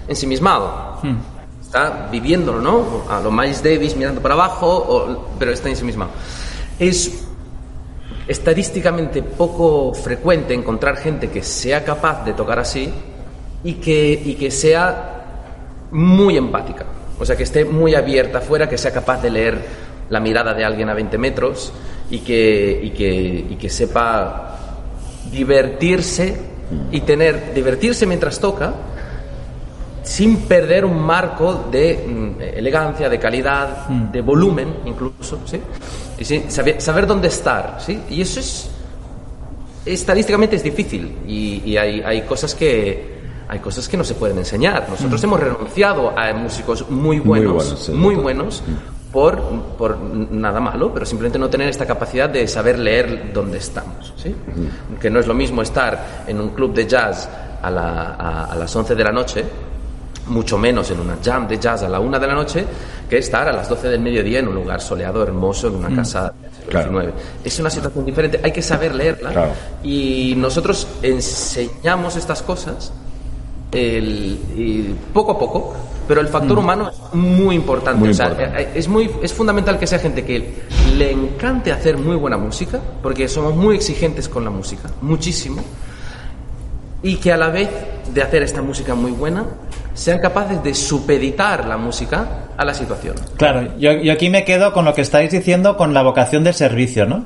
ensimismado. 0.08 1.00
Mm. 1.04 1.39
Está 1.70 2.10
viviéndolo, 2.12 2.60
¿no? 2.60 3.04
A 3.12 3.20
lo 3.22 3.30
Miles 3.30 3.62
Davis 3.62 3.96
mirando 3.96 4.20
para 4.22 4.34
abajo, 4.34 5.28
pero 5.38 5.52
está 5.52 5.70
ensimismado. 5.70 6.10
Es 6.80 7.28
estadísticamente 8.28 9.22
poco 9.22 9.94
frecuente 9.94 10.56
encontrar 10.56 10.98
gente 10.98 11.30
que 11.30 11.44
sea 11.44 11.86
capaz 11.86 12.26
de 12.26 12.34
tocar 12.34 12.58
así 12.58 12.92
y 13.64 13.74
que, 13.76 14.20
y 14.26 14.34
que 14.34 14.50
sea 14.50 15.86
muy 15.92 16.38
empática. 16.38 16.86
O 17.20 17.24
sea, 17.24 17.36
que 17.36 17.44
esté 17.44 17.66
muy 17.66 17.94
abierta 17.94 18.40
afuera, 18.40 18.68
que 18.68 18.80
sea 18.80 18.92
capaz 18.92 19.22
de 19.22 19.30
leer 19.30 19.62
la 20.10 20.20
mirada 20.20 20.56
de 20.56 20.66
alguien 20.66 20.90
a 20.90 20.96
20 20.96 21.20
metros 21.20 21.72
y 22.10 22.22
que, 22.22 22.80
y 22.82 22.90
que, 22.90 23.46
y 23.48 23.56
que 23.58 23.70
sepa 23.70 24.58
divertirse 25.32 26.36
y 26.92 27.02
tener, 27.02 27.54
divertirse 27.54 28.08
mientras 28.08 28.40
toca 28.40 28.74
sin 30.10 30.38
perder 30.38 30.86
un 30.86 31.00
marco 31.00 31.68
de 31.72 32.04
mm, 32.04 32.42
elegancia, 32.58 33.08
de 33.08 33.20
calidad, 33.20 33.88
mm. 33.88 34.12
de 34.12 34.22
volumen 34.22 34.78
incluso, 34.86 35.42
¿sí? 35.46 35.62
Y 36.18 36.26
sí, 36.26 36.46
saber, 36.48 37.06
dónde 37.06 37.28
estar, 37.28 37.78
¿sí? 37.80 38.02
Y 38.10 38.22
eso 38.22 38.40
es, 38.40 38.72
estadísticamente 39.86 40.56
es 40.56 40.64
difícil 40.64 41.20
y, 41.28 41.78
hay, 41.78 42.02
hay, 42.02 42.22
cosas 42.24 42.56
que... 42.56 43.20
Hay 43.50 43.58
cosas 43.60 43.90
que 43.90 43.98
no 43.98 44.04
se 44.04 44.14
pueden 44.14 44.38
enseñar. 44.38 44.86
Nosotros 44.88 45.20
mm. 45.20 45.26
hemos 45.26 45.40
renunciado 45.40 46.14
a 46.16 46.32
músicos 46.34 46.88
muy 46.88 47.18
buenos, 47.18 47.90
muy, 47.90 48.14
buenos, 48.14 48.62
por, 49.12 49.42
por, 49.76 49.98
nada 50.00 50.60
malo, 50.60 50.94
pero 50.94 51.04
simplemente 51.04 51.40
no 51.40 51.50
tener 51.50 51.68
esta 51.68 51.86
capacidad 51.86 52.30
de 52.30 52.48
saber 52.48 52.78
leer 52.78 53.32
dónde 53.34 53.58
estamos. 53.58 54.14
¿sí? 54.18 54.36
Que 55.02 55.10
no 55.10 55.20
es 55.20 55.26
lo 55.26 55.34
mismo 55.34 55.64
estar 55.64 56.24
en 56.28 56.40
un 56.40 56.50
club 56.50 56.76
de 56.76 56.86
jazz 56.86 57.28
a, 57.62 57.72
la, 57.72 58.46
a 58.46 58.56
las 58.56 58.76
11 58.76 58.94
de 58.94 59.04
la 59.04 59.12
noche 59.12 59.46
mucho 60.30 60.58
menos 60.58 60.90
en 60.92 61.00
una 61.00 61.18
jam 61.24 61.48
de 61.48 61.58
jazz 61.58 61.84
a 61.84 61.90
la 61.90 62.00
una 62.00 62.20
de 62.20 62.28
la 62.28 62.34
noche 62.34 62.66
que 63.10 63.18
estar 63.18 63.48
a 63.48 63.52
las 63.52 63.68
12 63.68 63.90
del 63.90 64.00
mediodía 64.00 64.40
en 64.40 64.48
un 64.48 64.56
lugar 64.56 64.82
soleado, 64.82 65.24
hermoso, 65.24 65.68
en 65.68 65.76
una 65.76 65.90
mm. 65.90 65.96
casa 65.96 66.34
claro. 66.70 67.02
Es 67.44 67.60
una 67.60 67.70
situación 67.70 68.06
diferente, 68.06 68.40
hay 68.44 68.52
que 68.52 68.62
saber 68.62 68.96
leerla 68.96 69.54
y 69.84 70.34
nosotros 70.38 70.88
enseñamos 71.02 72.16
estas 72.16 72.42
cosas 72.42 72.92
el, 73.72 74.96
poco 75.14 75.34
a 75.34 75.40
poco, 75.40 75.74
pero 76.08 76.22
el 76.22 76.28
factor 76.28 76.58
mm. 76.58 76.60
humano 76.60 76.90
es 76.90 77.14
muy 77.14 77.56
importante. 77.56 78.10
Eh, 78.10 78.72
es, 78.76 78.88
muy, 78.88 79.10
es 79.22 79.34
fundamental 79.34 79.78
que 79.78 79.88
sea 79.88 80.00
gente 80.00 80.24
que 80.24 80.64
le 80.96 81.12
encante 81.12 81.72
hacer 81.72 81.98
muy 81.98 82.16
buena 82.16 82.38
música, 82.38 82.80
porque 83.02 83.28
somos 83.28 83.56
muy 83.56 83.76
exigentes 83.76 84.28
con 84.28 84.44
la 84.44 84.50
música, 84.50 84.90
muchísimo, 85.02 85.62
y 87.04 87.16
que 87.16 87.32
a 87.32 87.38
la 87.38 87.50
vez 87.50 87.70
de 88.14 88.22
hacer 88.22 88.44
esta 88.44 88.62
música 88.62 88.96
muy 88.96 89.12
buena, 89.12 89.46
sean 89.94 90.20
capaces 90.20 90.64
de 90.64 90.74
supeditar 90.74 91.66
la 91.66 91.78
música 91.78 92.48
a 92.58 92.66
la 92.66 92.74
situación. 92.74 93.16
Claro, 93.38 93.78
yo, 93.78 93.92
aquí 94.12 94.30
me 94.30 94.44
quedo 94.44 94.74
con 94.74 94.86
lo 94.86 94.94
que 94.94 95.02
estáis 95.02 95.32
diciendo 95.32 95.78
con 95.78 95.94
la 95.94 96.02
vocación 96.04 96.44
de 96.44 96.54
servicio, 96.54 97.06
¿no? 97.06 97.26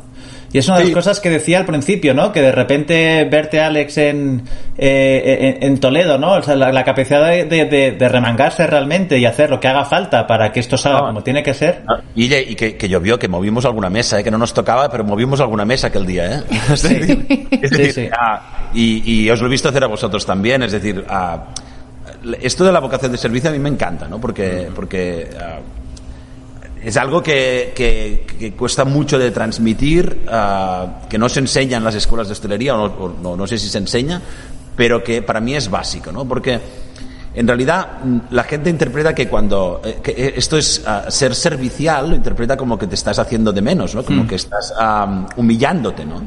Y 0.51 0.59
es 0.59 0.67
una 0.67 0.77
de 0.77 0.85
las 0.85 0.93
cosas 0.93 1.19
que 1.19 1.31
decía 1.31 1.57
al 1.57 1.65
principio, 1.65 2.13
¿no? 2.13 2.31
Que 2.31 2.43
de 2.43 2.51
repente 2.51 3.25
verte, 3.25 3.59
Alex, 3.59 3.97
en, 3.97 4.43
eh, 4.77 5.57
en, 5.61 5.79
Toledo, 5.79 6.19
¿no? 6.19 6.33
O 6.33 6.41
sea, 6.43 6.55
la, 6.55 6.83
capacidad 6.83 7.27
de, 7.27 7.97
remangarse 7.99 8.67
realmente 8.67 9.17
y 9.17 9.25
hacer 9.25 9.49
lo 9.49 9.59
que 9.59 9.67
haga 9.67 9.83
falta 9.83 10.27
para 10.27 10.51
que 10.51 10.59
esto 10.59 10.77
salga 10.77 11.07
como 11.07 11.23
tiene 11.23 11.41
que 11.41 11.55
ser. 11.55 11.81
Ah, 11.87 12.01
y, 12.15 12.31
y 12.31 12.55
que, 12.55 12.77
que, 12.77 12.87
llovió, 12.87 13.17
que 13.17 13.27
movimos 13.27 13.65
alguna 13.65 13.89
mesa, 13.89 14.19
¿eh? 14.19 14.23
que 14.23 14.29
no 14.29 14.37
nos 14.37 14.53
tocaba, 14.53 14.89
pero 14.91 15.03
movimos 15.03 15.39
alguna 15.39 15.65
mesa 15.65 15.87
aquel 15.87 16.05
día, 16.05 16.37
¿eh? 16.37 16.43
Es 17.63 17.71
decir, 17.71 18.11
ah, 18.15 18.52
y, 18.73 19.23
y, 19.23 19.29
os 19.29 19.39
lo 19.39 19.47
he 19.47 19.49
visto 19.49 19.69
hacer 19.69 19.83
a 19.83 19.87
vosotros 19.87 20.25
también, 20.25 20.63
es 20.63 20.71
decir, 20.71 21.05
esto 22.41 22.63
de 22.63 22.71
la 22.71 22.79
vocación 22.79 23.11
de 23.11 23.17
servicio 23.17 23.49
a 23.49 23.53
mí 23.53 23.59
me 23.59 23.69
encanta, 23.69 24.07
¿no? 24.07 24.19
Porque, 24.19 24.69
porque 24.73 25.29
ah, 25.39 25.59
es 26.81 26.97
algo 26.97 27.21
que, 27.21 27.73
que, 27.75 28.53
cuesta 28.53 28.85
mucho 28.85 29.17
de 29.17 29.31
transmitir, 29.31 30.21
ah, 30.29 31.01
que 31.09 31.17
no 31.17 31.29
se 31.29 31.39
enseña 31.39 31.77
en 31.77 31.83
las 31.83 31.95
escuelas 31.95 32.27
de 32.27 32.33
hostelería, 32.33 32.75
o 32.75 33.09
no, 33.21 33.35
no, 33.35 33.47
sé 33.47 33.57
si 33.57 33.69
se 33.69 33.77
enseña, 33.77 34.21
pero 34.75 35.03
que 35.03 35.21
para 35.21 35.39
mí 35.39 35.55
es 35.55 35.69
básico, 35.69 36.11
¿no? 36.11 36.25
Porque 36.25 36.59
en 37.35 37.47
realidad 37.47 38.03
mm, 38.03 38.17
la 38.31 38.43
gente 38.43 38.69
interpreta 38.69 39.13
que 39.13 39.27
cuando 39.27 39.81
eh, 39.83 39.99
que 40.03 40.33
esto 40.35 40.57
es 40.57 40.83
ah, 40.85 41.05
ser 41.09 41.35
servicial, 41.35 42.09
lo 42.09 42.15
interpreta 42.15 42.55
como 42.55 42.77
que 42.77 42.87
te 42.87 42.95
estás 42.95 43.19
haciendo 43.19 43.51
de 43.51 43.61
menos, 43.61 43.95
¿no? 43.95 44.03
Como 44.03 44.23
mm. 44.23 44.27
que 44.27 44.35
estás 44.35 44.73
humillándote, 45.35 46.05
¿no? 46.05 46.21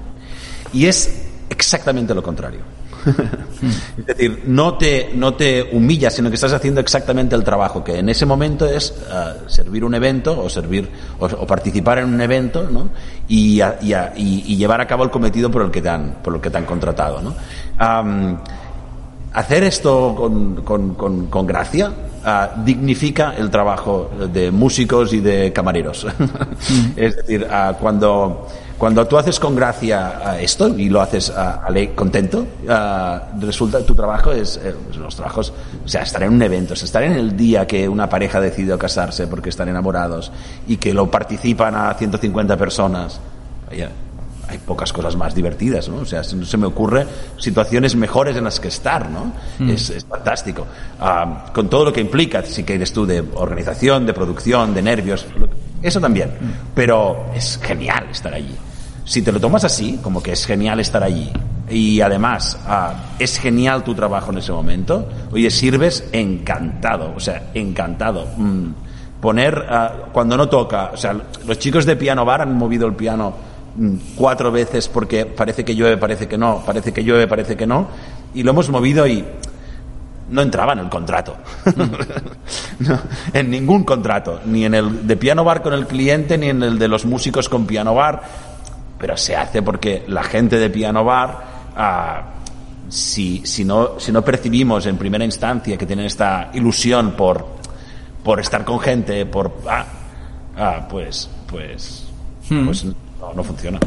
Y 0.73 0.87
es 0.87 1.26
exactamente 1.57 2.15
lo 2.15 2.23
contrario 2.23 2.61
es 3.99 4.07
decir, 4.07 4.43
no 4.47 4.75
te, 4.75 5.11
no 5.15 5.35
te 5.35 5.69
humillas, 5.73 6.15
sino 6.15 6.29
que 6.29 6.35
estás 6.35 6.53
haciendo 6.53 6.81
exactamente 6.81 7.35
el 7.35 7.45
trabajo, 7.45 7.83
que 7.85 7.99
en 7.99 8.09
ese 8.09 8.27
momento 8.27 8.67
es 8.67 8.91
uh, 8.91 9.49
servir 9.49 9.85
un 9.85 9.95
evento 9.95 10.39
o 10.41 10.49
servir 10.49 10.89
o, 11.19 11.27
o, 11.27 11.47
participar 11.47 11.99
en 11.99 12.07
un 12.07 12.21
evento 12.21 12.69
¿no? 12.71 12.89
y, 13.29 13.61
y, 13.83 13.95
y, 14.17 14.57
llevar 14.57 14.81
a 14.81 14.87
cabo 14.87 15.05
el 15.05 15.11
cometido 15.11 15.51
por 15.51 15.63
el 15.63 15.71
que 15.71 15.81
te 15.81 15.89
han, 15.89 16.17
por 16.23 16.35
el 16.35 16.41
que 16.41 16.51
te 16.51 16.59
han 16.59 16.65
contratado. 16.65 17.23
¿no? 17.23 17.35
Um, 17.81 18.39
hacer 19.33 19.65
esto 19.65 20.15
con, 20.17 20.57
con, 20.57 20.95
con, 20.95 21.27
con 21.27 21.47
gracia 21.47 21.89
uh, 21.91 22.65
dignifica 22.65 23.35
el 23.37 23.51
trabajo 23.51 24.11
de 24.33 24.51
músicos 24.51 25.13
y 25.13 25.21
de 25.21 25.53
camareros. 25.53 26.07
Mm. 26.67 26.93
es 26.97 27.17
decir, 27.17 27.47
uh, 27.49 27.75
cuando 27.75 28.49
cuando 28.79 29.07
tú 29.07 29.17
haces 29.17 29.41
con 29.41 29.57
gracia 29.57 30.37
esto 30.39 30.69
y 30.69 30.91
lo 30.91 31.01
haces 31.01 31.31
a, 31.31 31.67
contento, 31.95 32.47
resulta 33.41 33.81
tu 33.85 33.95
trabajo 33.95 34.33
es 34.33 34.61
eh, 34.63 34.75
pues 34.85 34.97
los 34.99 35.17
trabajos, 35.17 35.53
o 35.85 35.89
sea, 35.89 36.03
estar 36.03 36.23
en 36.23 36.33
un 36.33 36.43
evento, 36.43 36.75
estar 36.75 37.03
en 37.03 37.13
el 37.13 37.37
día 37.37 37.67
que 37.67 37.89
una 37.89 38.09
pareja 38.09 38.41
decidió 38.41 38.79
casarse 38.79 39.27
porque 39.29 39.49
están 39.49 39.69
enamorados 39.69 40.31
y 40.67 40.77
que 40.77 40.93
lo 40.93 41.11
participan 41.11 41.75
a 41.75 41.95
150 41.95 42.57
personas. 42.57 43.19
hay 43.71 44.59
pocas 44.59 44.93
cosas 44.93 45.17
más 45.17 45.35
divertidas, 45.35 45.89
¿no? 45.89 45.97
O 45.97 46.05
sea, 46.05 46.23
no 46.35 46.45
se 46.45 46.57
me 46.57 46.67
ocurre 46.67 47.07
situaciones 47.39 47.97
mejores 47.97 48.37
en 48.37 48.45
las 48.45 48.61
que 48.61 48.69
estar, 48.69 49.09
¿no? 49.11 49.33
Mm. 49.59 49.71
Es, 49.71 50.05
fantástico. 50.09 50.67
Ah, 51.01 51.47
con 51.53 51.69
todo 51.69 51.87
lo 51.87 51.93
que 51.93 52.01
implica, 52.01 52.43
si 52.45 52.63
quieres 52.63 52.93
tú, 52.93 53.07
de 53.07 53.25
organización, 53.35 54.05
de 54.07 54.13
producción, 54.13 54.75
de 54.75 54.83
nervios, 54.83 55.27
eso 55.83 56.01
también. 56.01 56.29
Mm. 56.29 56.75
Pero 56.75 57.27
es 57.35 57.59
genial 57.63 58.07
estar 58.13 58.33
allí 58.35 58.55
si 59.07 59.23
te 59.23 59.33
lo 59.33 59.41
tomas 59.41 59.65
así, 59.65 59.99
como 60.03 60.21
que 60.21 60.33
es 60.33 60.45
genial 60.45 60.81
estar 60.81 61.03
allí, 61.03 61.33
y 61.71 62.01
además 62.01 62.59
ah, 62.67 62.93
es 63.19 63.39
genial 63.39 63.85
tu 63.85 63.95
trabajo 63.95 64.33
en 64.33 64.39
ese 64.39 64.53
momento, 64.53 65.09
oye, 65.33 65.49
sirves 65.51 66.09
encantado, 66.13 67.15
o 67.17 67.21
sea, 67.21 67.51
encantado. 67.55 68.27
Mm, 68.37 68.67
poner, 69.21 69.65
ah, 69.71 69.93
cuando 70.13 70.37
no 70.37 70.49
toca, 70.49 70.91
o 70.93 70.97
sea, 70.97 71.17
los 71.47 71.59
chicos 71.59 71.87
de 71.87 71.97
piano 71.97 72.25
bar 72.25 72.43
han 72.43 72.55
movido 72.55 72.87
el 72.87 72.95
piano 72.95 73.33
mm, 73.77 73.95
cuatro 74.17 74.51
veces 74.51 74.89
porque 74.89 75.25
parece 75.25 75.65
que 75.65 75.77
llueve, 75.77 75.97
parece 75.97 76.27
que 76.27 76.37
no, 76.37 76.63
parece 76.67 76.93
que 76.93 77.05
llueve, 77.05 77.29
parece 77.29 77.57
que 77.57 77.67
no, 77.67 77.87
y 78.35 78.43
lo 78.43 78.51
hemos 78.51 78.69
movido 78.71 79.07
y 79.07 79.25
no 80.29 80.43
entraba 80.43 80.73
en 80.73 80.81
el 80.81 80.89
contrato. 80.89 81.37
en 83.33 83.51
ningún 83.51 83.85
contrato. 83.85 84.41
Ni 84.45 84.65
en 84.65 84.75
el 84.75 85.07
de 85.07 85.17
piano 85.17 85.45
bar 85.45 85.63
con 85.63 85.73
el 85.73 85.87
cliente, 85.87 86.37
ni 86.37 86.49
en 86.49 86.63
el 86.63 86.79
de 86.79 86.89
los 86.89 87.05
músicos 87.05 87.49
con 87.49 87.67
piano 87.67 87.95
bar 87.95 88.23
pero 88.99 89.17
se 89.17 89.37
hace 89.37 89.63
porque 89.63 90.05
la 90.09 90.23
gente 90.23 90.59
de 90.59 90.71
Piano 90.71 91.05
Bar, 91.05 91.45
ah, 91.77 92.23
si, 92.89 93.43
si, 93.45 93.65
no, 93.65 93.99
si 93.99 94.13
no 94.13 94.23
percibimos 94.23 94.87
en 94.87 94.97
primera 94.97 95.25
instancia 95.25 95.77
que 95.77 95.87
tienen 95.87 96.07
esta 96.07 96.51
ilusión 96.55 97.13
por, 97.13 97.47
por 98.23 98.41
estar 98.41 98.65
con 98.65 98.79
gente, 98.81 99.27
por, 99.27 99.53
ah, 99.69 99.85
ah, 100.57 100.87
pues, 100.89 101.29
pues, 101.47 102.07
Hmm. 102.49 102.67
pues 102.67 102.85
no, 102.85 102.95
no 103.35 103.45
funciona. 103.45 103.79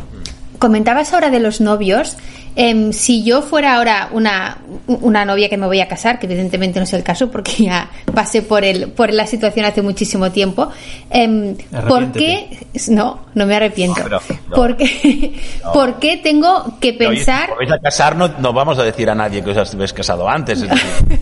Comentabas 0.57 1.13
ahora 1.13 1.29
de 1.29 1.39
los 1.39 1.61
novios. 1.61 2.17
Em, 2.61 2.91
si 2.91 3.23
yo 3.23 3.41
fuera 3.41 3.77
ahora 3.77 4.09
una, 4.11 4.57
una 4.85 5.23
novia 5.23 5.47
que 5.47 5.55
me 5.55 5.65
voy 5.65 5.79
a 5.79 5.87
casar, 5.87 6.19
que 6.19 6.25
evidentemente 6.25 6.77
no 6.77 6.83
es 6.83 6.91
el 6.91 7.03
caso 7.03 7.31
porque 7.31 7.53
ya 7.63 7.89
pasé 8.13 8.41
por 8.41 8.65
el 8.65 8.89
por 8.89 9.13
la 9.13 9.25
situación 9.27 9.65
hace 9.65 9.81
muchísimo 9.81 10.29
tiempo, 10.33 10.69
em, 11.09 11.55
¿por 11.87 12.11
qué? 12.11 12.67
No, 12.89 13.21
no 13.33 13.45
me 13.45 13.55
arrepiento. 13.55 14.01
No, 14.01 14.03
pero- 14.03 14.21
no. 14.49 14.55
¿Por, 14.57 14.75
qué, 14.75 15.39
¿Por 15.73 15.99
qué 15.99 16.17
tengo 16.17 16.77
que 16.81 16.91
pensar? 16.91 17.47
si 17.47 17.55
vais 17.65 17.71
a 17.71 17.79
casar, 17.79 18.17
no, 18.17 18.27
no 18.39 18.51
vamos 18.51 18.77
a 18.77 18.83
decir 18.83 19.09
a 19.09 19.15
nadie 19.15 19.41
que 19.41 19.51
os 19.51 19.73
habéis 19.73 19.93
casado 19.93 20.27
antes. 20.27 20.61
es 20.61 20.69
decir, 20.69 21.19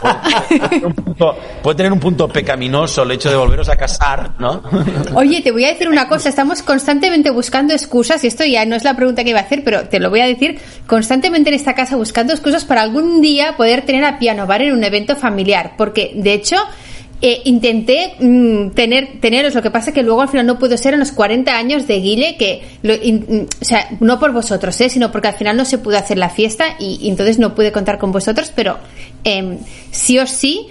puede, 0.00 0.68
tener 0.68 0.86
un 0.86 0.94
punto, 0.94 1.36
puede 1.64 1.76
tener 1.76 1.92
un 1.92 1.98
punto 1.98 2.28
pecaminoso 2.28 3.02
el 3.02 3.10
hecho 3.10 3.28
de 3.28 3.34
volveros 3.34 3.68
a 3.68 3.74
casar, 3.74 4.34
¿no? 4.38 4.62
Oye, 5.16 5.42
te 5.42 5.50
voy 5.50 5.64
a 5.64 5.68
decir 5.68 5.88
una 5.88 6.06
cosa, 6.06 6.28
estamos 6.28 6.62
constantemente 6.62 7.30
buscando 7.30 7.74
excusas, 7.74 8.22
y 8.22 8.28
esto 8.28 8.44
ya 8.44 8.64
no 8.66 8.76
es 8.76 8.84
la 8.84 8.94
pregunta 8.94 9.24
que 9.24 9.30
iba 9.30 9.40
a 9.40 9.42
hacer, 9.42 9.64
pero 9.64 9.88
te 9.88 9.98
lo 9.98 10.10
voy 10.10 10.20
a 10.20 10.26
decir, 10.26 10.60
constantemente 10.86 11.50
en 11.50 11.54
esta 11.56 11.74
casa 11.74 11.96
buscando 11.96 12.32
excusas 12.32 12.64
para 12.64 12.82
algún 12.82 13.20
día 13.22 13.56
poder 13.56 13.82
tener 13.82 14.04
a 14.04 14.18
Piano 14.18 14.46
Bar 14.46 14.62
en 14.62 14.72
un 14.72 14.84
evento 14.84 15.16
familiar, 15.16 15.72
porque 15.76 16.12
de 16.14 16.32
hecho 16.34 16.56
eh, 17.22 17.40
intenté 17.44 18.14
mm, 18.20 18.70
tener 18.72 19.20
teneros, 19.20 19.54
lo 19.54 19.62
que 19.62 19.70
pasa 19.70 19.92
que 19.92 20.02
luego 20.02 20.20
al 20.22 20.28
final 20.28 20.44
no 20.46 20.58
pudo 20.58 20.76
ser 20.76 20.92
en 20.94 21.00
los 21.00 21.12
40 21.12 21.56
años 21.56 21.86
de 21.86 21.98
Guille, 21.98 22.36
que, 22.36 22.62
lo- 22.82 22.92
in- 22.94 23.24
mm, 23.26 23.62
o 23.62 23.64
sea, 23.64 23.88
no 24.00 24.18
por 24.20 24.32
vosotros, 24.32 24.78
eh, 24.82 24.90
sino 24.90 25.10
porque 25.10 25.28
al 25.28 25.34
final 25.34 25.56
no 25.56 25.64
se 25.64 25.78
pudo 25.78 25.96
hacer 25.96 26.18
la 26.18 26.28
fiesta 26.28 26.76
y, 26.78 26.98
y 27.00 27.08
entonces 27.08 27.38
no 27.38 27.54
pude 27.54 27.72
contar 27.72 27.96
con 27.98 28.12
vosotros, 28.12 28.52
pero 28.54 28.78
em, 29.24 29.56
sí 29.90 30.18
o 30.18 30.26
sí 30.26 30.66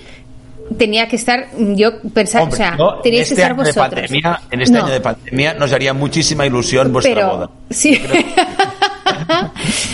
tenía 0.77 1.07
que 1.07 1.15
estar 1.15 1.47
mm, 1.57 1.73
yo 1.75 1.99
pensar, 2.13 2.43
Hombre, 2.43 2.55
o 2.55 2.57
sea, 2.57 2.75
en 2.95 3.01
teníais 3.01 3.23
este 3.31 3.35
que 3.35 3.41
estar 3.41 3.55
vosotros. 3.55 3.89
pandemia, 3.89 4.41
en 4.51 4.61
este 4.61 4.77
No, 4.77 4.83
año 4.85 4.93
de 4.93 5.01
pandemia 5.01 5.53
nos 5.55 5.71
haría 5.73 5.93
muchísima 5.95 6.45
ilusión 6.45 6.93
vuestra 6.93 7.13
pero 7.15 7.27
boda. 7.29 7.49
sí. 7.71 7.99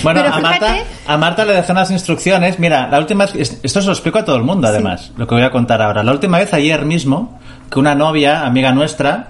Bueno, 0.04 0.22
Pero 0.24 0.34
a 0.34 0.39
Marta, 0.39 0.74
fíjate- 0.74 0.86
a 1.08 1.18
Marta 1.18 1.45
le 1.45 1.54
dejé 1.54 1.72
unas 1.72 1.91
instrucciones. 1.91 2.60
Mira, 2.60 2.88
la 2.89 2.99
última 2.99 3.26
vez, 3.26 3.60
esto 3.64 3.82
se 3.82 3.88
lo 3.88 3.93
explico 3.93 4.20
a 4.20 4.26
todo 4.26 4.36
el 4.36 4.43
mundo, 4.43 4.68
además, 4.68 5.12
lo 5.18 5.28
que 5.28 5.36
voy 5.36 5.43
a 5.43 5.52
contar 5.52 5.82
ahora. 5.82 6.04
La 6.04 6.12
última 6.12 6.39
vez, 6.39 6.54
ayer 6.54 6.86
mismo, 6.86 7.39
que 7.72 7.80
una 7.80 7.95
novia, 7.95 8.45
amiga 8.45 8.72
nuestra, 8.72 9.30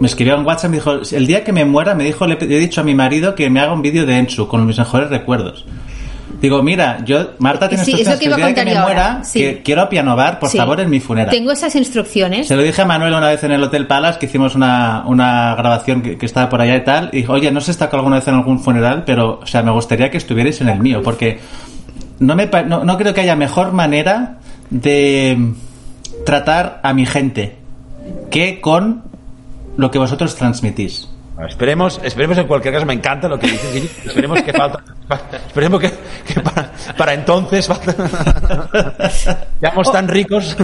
me 0.00 0.06
escribió 0.06 0.34
en 0.36 0.46
WhatsApp 0.46 0.66
y 0.66 0.70
me 0.70 0.76
dijo, 0.76 0.92
el 1.12 1.26
día 1.26 1.44
que 1.44 1.52
me 1.52 1.64
muera, 1.64 1.94
me 1.94 2.04
dijo, 2.04 2.26
le 2.26 2.34
he 2.40 2.58
dicho 2.58 2.80
a 2.80 2.84
mi 2.84 2.94
marido 2.94 3.34
que 3.34 3.50
me 3.50 3.60
haga 3.60 3.72
un 3.72 3.82
vídeo 3.82 4.06
de 4.06 4.16
Ensu 4.18 4.46
con 4.48 4.64
mis 4.66 4.78
mejores 4.78 5.10
recuerdos. 5.10 5.64
Digo, 6.40 6.62
mira, 6.62 7.04
yo, 7.04 7.32
Marta 7.38 7.68
tiene 7.68 7.84
Sí, 7.84 7.92
que 7.94 8.00
iba 8.02 8.12
a 8.14 8.18
que 8.18 8.30
contar 8.30 8.64
me 8.64 8.70
ahora, 8.76 8.82
muera, 8.84 9.24
sí. 9.24 9.40
que 9.40 9.62
quiero 9.62 9.82
a 9.82 9.88
Piano 9.90 10.16
Bar, 10.16 10.38
por 10.38 10.48
Sí. 10.48 10.56
favor, 10.56 10.80
en 10.80 10.88
mi 10.88 10.98
funeral. 10.98 11.30
Tengo 11.30 11.52
esas 11.52 11.74
instrucciones. 11.76 12.48
Se 12.48 12.56
lo 12.56 12.62
dije 12.62 12.80
a 12.80 12.86
Manuel 12.86 13.12
una 13.12 13.28
vez 13.28 13.44
en 13.44 13.52
el 13.52 13.62
Hotel 13.62 13.86
Palace, 13.86 14.18
que 14.18 14.26
hicimos 14.26 14.54
una, 14.54 15.04
una 15.06 15.54
grabación 15.54 16.00
que, 16.00 16.16
que 16.16 16.24
estaba 16.26 16.48
por 16.48 16.60
allá 16.62 16.76
y 16.76 16.84
tal, 16.84 17.10
y 17.12 17.18
dijo, 17.18 17.34
oye, 17.34 17.50
no 17.52 17.60
sé 17.60 17.66
si 17.66 17.70
está 17.72 17.90
alguna 17.94 18.16
vez 18.16 18.28
en 18.28 18.34
algún 18.36 18.58
funeral, 18.60 19.02
pero, 19.04 19.40
o 19.42 19.46
sea, 19.46 19.62
me 19.62 19.70
gustaría 19.70 20.10
que 20.10 20.16
estuvierais 20.16 20.60
en 20.62 20.70
el 20.70 20.80
mío, 20.80 21.02
porque 21.04 21.40
no, 22.20 22.34
me, 22.34 22.46
no, 22.46 22.84
no 22.84 22.96
creo 22.96 23.12
que 23.12 23.20
haya 23.20 23.36
mejor 23.36 23.72
manera 23.72 24.38
de 24.70 25.52
tratar 26.24 26.80
a 26.82 26.92
mi 26.94 27.04
gente 27.06 27.56
que 28.30 28.60
con 28.60 29.02
lo 29.76 29.90
que 29.90 29.98
vosotros 29.98 30.36
transmitís. 30.36 31.08
Esperemos, 31.48 32.00
esperemos 32.02 32.38
en 32.38 32.46
cualquier 32.46 32.74
caso, 32.74 32.86
me 32.86 32.94
encanta 32.94 33.28
lo 33.28 33.38
que 33.38 33.46
dices. 33.48 33.84
Esperemos 34.06 34.42
que 34.42 34.52
falta, 34.52 34.82
esperemos 35.46 35.80
que, 35.80 35.90
para, 36.96 37.14
entonces 37.14 37.68
seamos 39.60 39.92
tan 39.92 40.08
ricos. 40.08 40.56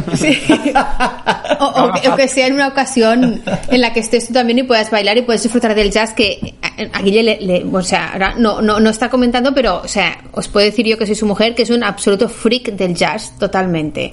O, 1.58 2.16
que, 2.16 2.28
sea 2.28 2.46
en 2.46 2.54
una 2.54 2.68
ocasión 2.68 3.42
en 3.68 3.80
la 3.80 3.92
que 3.92 4.00
estés 4.00 4.26
tú 4.28 4.32
también 4.34 4.58
y 4.58 4.62
puedas 4.64 4.90
bailar 4.90 5.16
y 5.16 5.22
puedes 5.22 5.42
disfrutar 5.42 5.74
del 5.74 5.90
jazz 5.90 6.12
que 6.12 6.54
a, 6.62 6.98
a 6.98 7.02
Guille 7.02 7.22
le, 7.22 7.40
le- 7.40 7.64
o 7.64 7.82
sea, 7.82 8.12
ahora 8.12 8.34
no, 8.36 8.60
no, 8.60 8.78
no 8.80 8.90
está 8.90 9.08
comentando, 9.08 9.54
pero 9.54 9.80
o 9.82 9.88
sea, 9.88 10.18
os 10.32 10.48
puedo 10.48 10.66
decir 10.66 10.86
yo 10.86 10.98
que 10.98 11.06
soy 11.06 11.14
su 11.14 11.26
mujer 11.26 11.54
que 11.54 11.62
es 11.62 11.70
un 11.70 11.82
absoluto 11.84 12.28
freak 12.28 12.72
del 12.72 12.94
jazz 12.94 13.32
totalmente. 13.38 14.12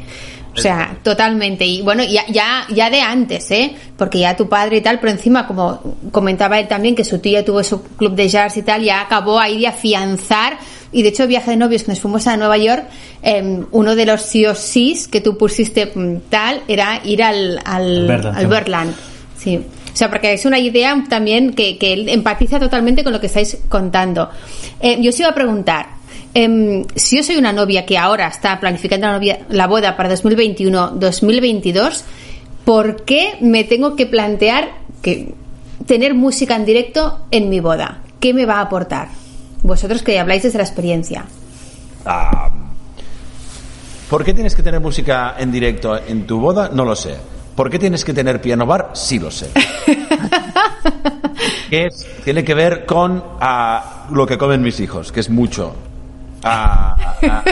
O 0.55 0.61
sea, 0.61 0.97
totalmente. 1.01 1.65
Y 1.65 1.81
bueno, 1.81 2.03
ya, 2.03 2.25
ya, 2.27 2.65
ya 2.69 2.89
de 2.89 3.01
antes, 3.01 3.49
¿eh? 3.51 3.75
Porque 3.97 4.19
ya 4.19 4.35
tu 4.35 4.47
padre 4.47 4.77
y 4.77 4.81
tal, 4.81 4.99
pero 4.99 5.11
encima, 5.11 5.47
como 5.47 5.97
comentaba 6.11 6.59
él 6.59 6.67
también, 6.67 6.95
que 6.95 7.03
su 7.03 7.19
tía 7.19 7.43
tuvo 7.43 7.63
su 7.63 7.81
club 7.81 8.13
de 8.13 8.27
jazz 8.27 8.55
y 8.57 8.61
tal, 8.61 8.83
ya 8.83 9.01
acabó 9.01 9.39
ahí 9.39 9.59
de 9.59 9.67
afianzar. 9.67 10.57
Y 10.91 11.01
de 11.01 11.09
hecho, 11.09 11.25
viaje 11.25 11.51
de 11.51 11.57
novios 11.57 11.83
que 11.83 11.91
nos 11.91 11.99
fuimos 11.99 12.27
a 12.27 12.37
Nueva 12.37 12.57
York, 12.57 12.83
eh, 13.23 13.63
uno 13.71 13.95
de 13.95 14.05
los 14.05 14.21
sí 14.21 14.45
o 14.45 14.53
sís 14.53 15.07
que 15.07 15.21
tú 15.21 15.37
pusiste 15.37 15.87
mm, 15.87 16.29
tal 16.29 16.61
era 16.67 17.01
ir 17.03 17.23
al, 17.23 17.59
al, 17.65 18.09
al 18.11 18.41
sí. 18.41 18.45
Birdland. 18.45 18.95
Sí. 19.37 19.57
O 19.57 19.95
sea, 19.95 20.09
porque 20.09 20.33
es 20.33 20.45
una 20.45 20.59
idea 20.59 21.03
también 21.07 21.53
que, 21.53 21.77
que 21.77 21.93
él 21.93 22.09
empatiza 22.09 22.59
totalmente 22.59 23.03
con 23.03 23.13
lo 23.13 23.19
que 23.19 23.27
estáis 23.27 23.57
contando. 23.69 24.29
Eh, 24.79 24.97
yo 25.01 25.09
os 25.09 25.19
iba 25.19 25.29
a 25.29 25.35
preguntar, 25.35 25.87
em, 26.33 26.85
si 26.95 27.17
yo 27.17 27.23
soy 27.23 27.35
una 27.37 27.53
novia 27.53 27.85
que 27.85 27.97
ahora 27.97 28.27
está 28.27 28.59
planificando 28.59 29.07
la, 29.07 29.13
novia- 29.13 29.39
la 29.49 29.67
boda 29.67 29.95
para 29.97 30.09
2021-2022, 30.15 32.01
¿por 32.65 33.03
qué 33.03 33.37
me 33.41 33.63
tengo 33.63 33.95
que 33.95 34.05
plantear 34.05 34.69
que 35.01 35.33
tener 35.85 36.13
música 36.13 36.55
en 36.55 36.65
directo 36.65 37.19
en 37.31 37.49
mi 37.49 37.59
boda? 37.59 37.99
¿Qué 38.19 38.33
me 38.33 38.45
va 38.45 38.55
a 38.59 38.61
aportar? 38.61 39.09
Vosotros 39.63 40.01
que 40.03 40.19
habláis 40.19 40.43
desde 40.43 40.57
la 40.57 40.63
experiencia. 40.63 41.25
Ah, 42.05 42.49
¿Por 44.09 44.23
qué 44.23 44.33
tienes 44.33 44.55
que 44.55 44.61
tener 44.63 44.79
música 44.79 45.35
en 45.39 45.51
directo 45.51 45.97
en 46.07 46.27
tu 46.27 46.39
boda? 46.39 46.69
No 46.73 46.85
lo 46.85 46.95
sé. 46.95 47.15
¿Por 47.55 47.69
qué 47.69 47.79
tienes 47.79 48.03
que 48.05 48.13
tener 48.13 48.41
piano 48.41 48.65
bar? 48.65 48.91
Sí 48.93 49.19
lo 49.19 49.29
sé. 49.31 49.49
Que 51.69 51.87
es- 51.87 52.05
tiene 52.23 52.43
que 52.43 52.53
ver 52.53 52.85
con 52.85 53.23
ah, 53.41 54.05
lo 54.11 54.27
que 54.27 54.37
comen 54.37 54.61
mis 54.61 54.79
hijos, 54.79 55.11
que 55.11 55.19
es 55.21 55.29
mucho. 55.29 55.73
Ah, 56.43 56.95
ah, 57.29 57.43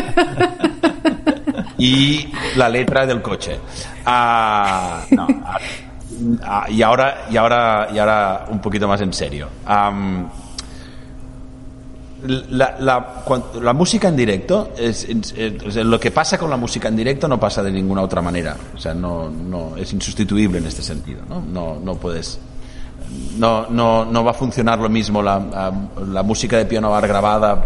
y 1.77 2.27
la 2.55 2.69
letra 2.69 3.05
del 3.05 3.21
coche. 3.21 3.57
Ah, 4.05 5.03
ah, 5.17 5.57
ah, 6.43 6.65
y 6.69 6.81
ahora 6.81 7.25
y 7.29 7.37
ahora 7.37 7.87
y 7.93 7.97
ahora 7.99 8.45
un 8.49 8.59
poquito 8.59 8.87
más 8.87 9.01
en 9.01 9.13
serio. 9.13 9.47
La, 12.23 12.75
la- 12.79 13.23
la 13.63 13.73
música 13.73 14.07
en 14.07 14.15
directo 14.15 14.73
es, 14.77 15.05
es- 15.09 15.75
lo 15.77 15.99
que 15.99 16.11
pasa 16.11 16.37
con 16.37 16.51
la 16.51 16.57
música 16.57 16.87
en 16.87 16.95
directo 16.95 17.27
no 17.27 17.39
pasa 17.39 17.63
de 17.63 17.71
ninguna 17.71 18.03
otra 18.03 18.21
manera 18.21 18.55
o 18.75 18.77
sea 18.77 18.93
no, 18.93 19.27
no 19.31 19.75
es 19.75 19.91
insustituible 19.91 20.59
en 20.59 20.67
este 20.67 20.83
sentido 20.83 21.21
no 21.27 21.41
no, 21.41 21.79
no 21.83 21.95
puedes 21.95 22.39
no, 23.39 23.65
no, 23.71 24.05
no 24.05 24.23
va 24.23 24.31
a 24.31 24.33
funcionar 24.35 24.77
lo 24.77 24.87
mismo 24.87 25.23
la, 25.23 25.73
la 26.09 26.21
música 26.21 26.57
de 26.57 26.65
piano 26.65 26.91
bar 26.91 27.07
grabada 27.07 27.65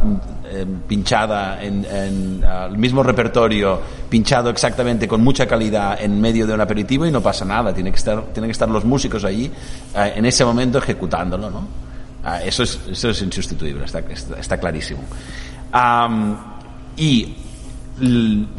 eh, 0.52 0.66
pinchada 0.88 1.62
en, 1.62 2.44
al 2.44 2.78
mismo 2.78 3.04
repertorio 3.04 3.80
pinchado 4.10 4.50
exactamente 4.50 5.08
con 5.08 5.22
mucha 5.24 5.48
calidad 5.48 5.98
en 6.02 6.20
medio 6.20 6.48
de 6.48 6.54
un 6.54 6.62
aperitivo 6.62 7.06
y 7.06 7.12
no 7.12 7.22
pasa 7.22 7.46
nada 7.46 7.74
tiene 7.74 7.92
que 7.92 7.98
estar 7.98 8.22
tienen 8.34 8.50
que 8.50 8.54
estar 8.54 8.70
los 8.70 8.86
músicos 8.86 9.24
allí 9.24 9.52
eh, 9.96 10.14
en 10.16 10.26
ese 10.26 10.46
momento 10.46 10.78
ejecutándolo 10.78 11.50
no 11.50 11.86
Ah, 12.28 12.42
eso, 12.44 12.64
es, 12.64 12.80
eso 12.90 13.12
es 13.12 13.22
insustituible, 13.22 13.86
está, 13.86 14.00
está, 14.00 14.58
clarísimo. 14.58 15.02
Y 16.98 17.36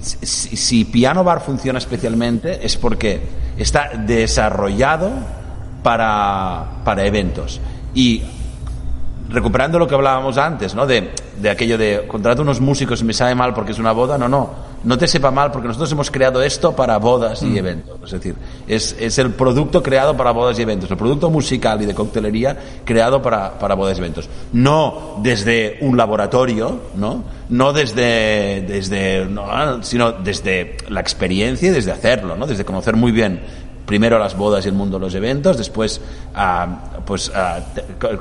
si, 0.01 0.57
si 0.57 0.85
Piano 0.85 1.25
Bar 1.25 1.41
funciona 1.41 1.81
especialmente 1.81 2.65
es 2.65 2.77
porque 2.77 3.21
está 3.59 3.91
desarrollado 4.07 5.11
para, 5.83 6.65
para 6.85 7.07
eventos. 7.07 7.61
Y 7.93 8.23
recuperando 9.29 9.79
lo 9.79 9.87
que 9.87 9.95
hablábamos 9.95 10.39
antes, 10.39 10.75
¿no? 10.75 10.87
De, 10.87 11.11
de 11.41 11.51
aquello 11.51 11.77
de 11.79 12.07
contrato 12.07 12.43
unos 12.43 12.61
músicos 12.61 13.01
y 13.01 13.05
me 13.05 13.13
sabe 13.13 13.35
mal 13.35 13.53
porque 13.55 13.73
es 13.73 13.79
una 13.79 13.93
boda. 13.93 14.19
No, 14.19 14.29
no. 14.29 14.77
No 14.85 14.97
te 14.97 15.09
sepa 15.09 15.33
mal 15.33 15.51
porque 15.51 15.67
nosotros 15.67 15.91
hemos 15.91 16.13
creado 16.13 16.41
esto 16.43 16.77
para 16.77 16.99
bodas 16.99 17.43
y 17.43 17.59
eventos. 17.59 17.99
Es 18.05 18.13
decir, 18.13 18.37
es, 18.69 18.95
es 19.01 19.19
el 19.19 19.31
producto 19.31 19.83
creado 19.83 20.17
para 20.17 20.31
bodas 20.31 20.57
y 20.61 20.63
eventos. 20.63 20.89
El 20.89 20.97
producto 20.97 21.29
musical 21.29 21.83
y 21.83 21.87
de 21.87 21.95
coctelería 21.95 22.57
creado 22.85 23.21
para, 23.21 23.59
para 23.59 23.75
bodas 23.75 23.97
y 23.97 24.01
eventos. 24.01 24.29
No 24.53 25.17
desde 25.23 25.79
un 25.81 25.97
laboratorio, 25.97 26.83
¿no? 26.95 27.25
No 27.49 27.73
desde, 27.73 28.63
desde, 28.63 29.25
no, 29.25 29.83
sino 29.83 30.13
desde 30.13 30.77
la 30.89 31.01
experiencia 31.01 31.69
y 31.69 31.73
desde 31.73 31.91
hacerlo, 31.91 32.37
¿no? 32.37 32.47
Desde 32.47 32.65
conocer 32.65 32.95
muy 32.95 33.11
bien 33.11 33.41
primero 33.87 34.19
las 34.19 34.37
bodas 34.37 34.65
y 34.67 34.69
el 34.69 34.75
mundo 34.75 34.99
de 34.99 35.05
los 35.07 35.15
eventos, 35.15 35.57
después 35.57 36.01
pues 37.07 37.33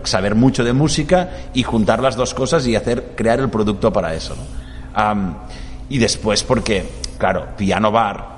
saber 0.04 0.36
mucho 0.36 0.64
de 0.64 0.74
música 0.74 1.30
y 1.54 1.64
juntar 1.64 2.02
las 2.02 2.16
dos 2.16 2.34
cosas 2.34 2.66
y 2.68 2.76
hacer 2.76 3.14
crear 3.16 3.40
el 3.40 3.50
producto 3.50 3.92
para 3.92 4.14
eso. 4.14 4.36
y 5.90 5.98
después 5.98 6.44
porque, 6.44 6.88
claro, 7.18 7.48
Piano 7.58 7.92
Bar 7.92 8.36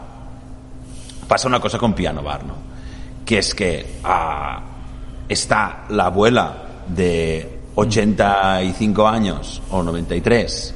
pasa 1.27 1.47
una 1.47 1.59
cosa 1.59 1.77
con 1.77 1.93
Piano 1.93 2.23
Bar, 2.23 2.45
¿no? 2.45 2.53
Que 3.25 3.39
es 3.39 3.53
que 3.53 3.97
ah, 4.05 4.61
está 5.27 5.83
la 5.89 6.05
abuela 6.05 6.55
de 6.87 7.59
85 7.75 9.07
años 9.07 9.61
o 9.69 9.83
93 9.83 10.75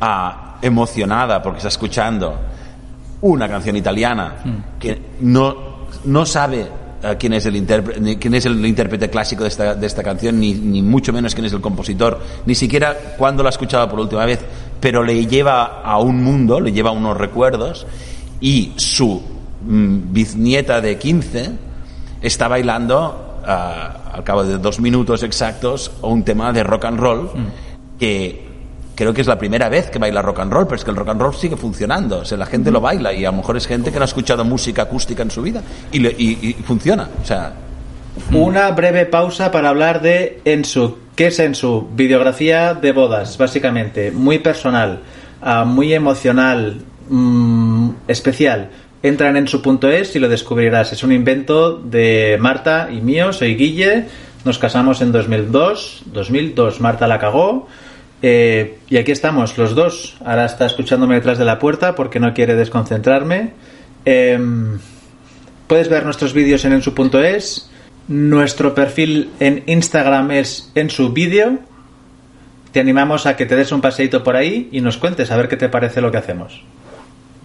ah, 0.00 0.56
emocionada 0.62 1.42
porque 1.42 1.58
está 1.58 1.68
escuchando 1.68 2.38
una 3.22 3.48
canción 3.48 3.76
italiana 3.76 4.36
que 4.78 5.00
no, 5.20 5.69
no 6.04 6.26
sabe 6.26 6.68
eh, 7.02 7.16
quién, 7.18 7.32
es 7.32 7.46
el 7.46 7.56
intérprete, 7.56 8.18
quién 8.18 8.34
es 8.34 8.46
el 8.46 8.64
intérprete 8.64 9.08
clásico 9.08 9.42
de 9.44 9.48
esta, 9.48 9.74
de 9.74 9.86
esta 9.86 10.02
canción, 10.02 10.38
ni, 10.38 10.54
ni, 10.54 10.82
mucho 10.82 11.12
menos 11.12 11.34
quién 11.34 11.46
es 11.46 11.52
el 11.52 11.60
compositor, 11.60 12.20
ni 12.46 12.54
siquiera 12.54 13.14
cuándo 13.16 13.42
la 13.42 13.48
ha 13.48 13.50
escuchado 13.50 13.88
por 13.88 14.00
última 14.00 14.24
vez, 14.24 14.40
pero 14.80 15.02
le 15.02 15.26
lleva 15.26 15.82
a 15.82 15.98
un 15.98 16.22
mundo, 16.22 16.60
le 16.60 16.72
lleva 16.72 16.90
a 16.90 16.92
unos 16.92 17.16
recuerdos, 17.16 17.86
y 18.40 18.72
su 18.76 19.22
mm, 19.66 20.12
bisnieta 20.12 20.80
de 20.80 20.98
15 20.98 21.50
está 22.22 22.48
bailando 22.48 23.38
uh, 23.42 24.16
al 24.16 24.24
cabo 24.24 24.44
de 24.44 24.58
dos 24.58 24.80
minutos 24.80 25.22
exactos 25.22 25.90
un 26.02 26.22
tema 26.22 26.52
de 26.52 26.62
rock 26.62 26.84
and 26.84 26.98
roll 26.98 27.22
mm. 27.24 27.98
que 27.98 28.49
creo 29.00 29.14
que 29.14 29.22
es 29.22 29.26
la 29.26 29.38
primera 29.38 29.70
vez 29.70 29.88
que 29.88 29.98
baila 29.98 30.20
rock 30.20 30.40
and 30.40 30.52
roll, 30.52 30.66
pero 30.66 30.76
es 30.76 30.84
que 30.84 30.90
el 30.90 30.96
rock 30.98 31.08
and 31.08 31.22
roll 31.22 31.34
sigue 31.34 31.56
funcionando. 31.56 32.18
O 32.18 32.24
sea, 32.26 32.36
la 32.36 32.44
gente 32.44 32.70
lo 32.70 32.82
baila 32.82 33.14
y 33.14 33.24
a 33.24 33.30
lo 33.30 33.38
mejor 33.38 33.56
es 33.56 33.66
gente 33.66 33.90
que 33.90 33.96
no 33.96 34.02
ha 34.02 34.04
escuchado 34.04 34.44
música 34.44 34.82
acústica 34.82 35.22
en 35.22 35.30
su 35.30 35.40
vida 35.40 35.62
y, 35.90 36.00
le, 36.00 36.10
y, 36.10 36.54
funciona. 36.66 37.08
O 37.22 37.24
sea. 37.24 37.54
Una 38.30 38.70
breve 38.72 39.06
pausa 39.06 39.50
para 39.50 39.70
hablar 39.70 40.02
de 40.02 40.42
Ensu. 40.44 40.98
¿Qué 41.16 41.28
es 41.28 41.38
Ensu? 41.38 41.88
Videografía 41.94 42.74
de 42.74 42.92
bodas, 42.92 43.38
básicamente. 43.38 44.10
Muy 44.10 44.38
personal, 44.38 45.00
uh, 45.42 45.64
muy 45.64 45.94
emocional, 45.94 46.82
mmm, 47.08 47.92
especial. 48.06 48.68
Entra 49.02 49.30
en 49.30 49.38
ensu.es 49.38 50.14
y 50.14 50.18
lo 50.18 50.28
descubrirás. 50.28 50.92
Es 50.92 51.02
un 51.02 51.12
invento 51.12 51.78
de 51.78 52.36
Marta 52.38 52.90
y 52.92 53.00
mío. 53.00 53.32
Soy 53.32 53.54
Guille. 53.54 54.08
Nos 54.44 54.58
casamos 54.58 55.00
en 55.00 55.10
2002. 55.10 56.02
2002 56.12 56.82
Marta 56.82 57.06
la 57.06 57.18
cagó. 57.18 57.66
Eh, 58.22 58.78
y 58.88 58.96
aquí 58.96 59.12
estamos, 59.12 59.56
los 59.56 59.74
dos. 59.74 60.16
Ahora 60.24 60.44
está 60.44 60.66
escuchándome 60.66 61.14
detrás 61.14 61.38
de 61.38 61.44
la 61.44 61.58
puerta 61.58 61.94
porque 61.94 62.20
no 62.20 62.34
quiere 62.34 62.54
desconcentrarme. 62.54 63.52
Eh, 64.04 64.38
puedes 65.66 65.88
ver 65.88 66.04
nuestros 66.04 66.32
vídeos 66.32 66.64
en 66.64 66.72
ensu.es. 66.72 67.70
Nuestro 68.08 68.74
perfil 68.74 69.30
en 69.38 69.62
Instagram 69.66 70.32
es 70.32 70.72
en 70.74 70.90
su 70.90 71.12
vídeo. 71.12 71.60
Te 72.72 72.80
animamos 72.80 73.26
a 73.26 73.36
que 73.36 73.46
te 73.46 73.56
des 73.56 73.72
un 73.72 73.80
paseito 73.80 74.22
por 74.22 74.36
ahí 74.36 74.68
y 74.72 74.80
nos 74.80 74.96
cuentes 74.96 75.30
a 75.30 75.36
ver 75.36 75.48
qué 75.48 75.56
te 75.56 75.68
parece 75.68 76.00
lo 76.00 76.10
que 76.10 76.18
hacemos. 76.18 76.62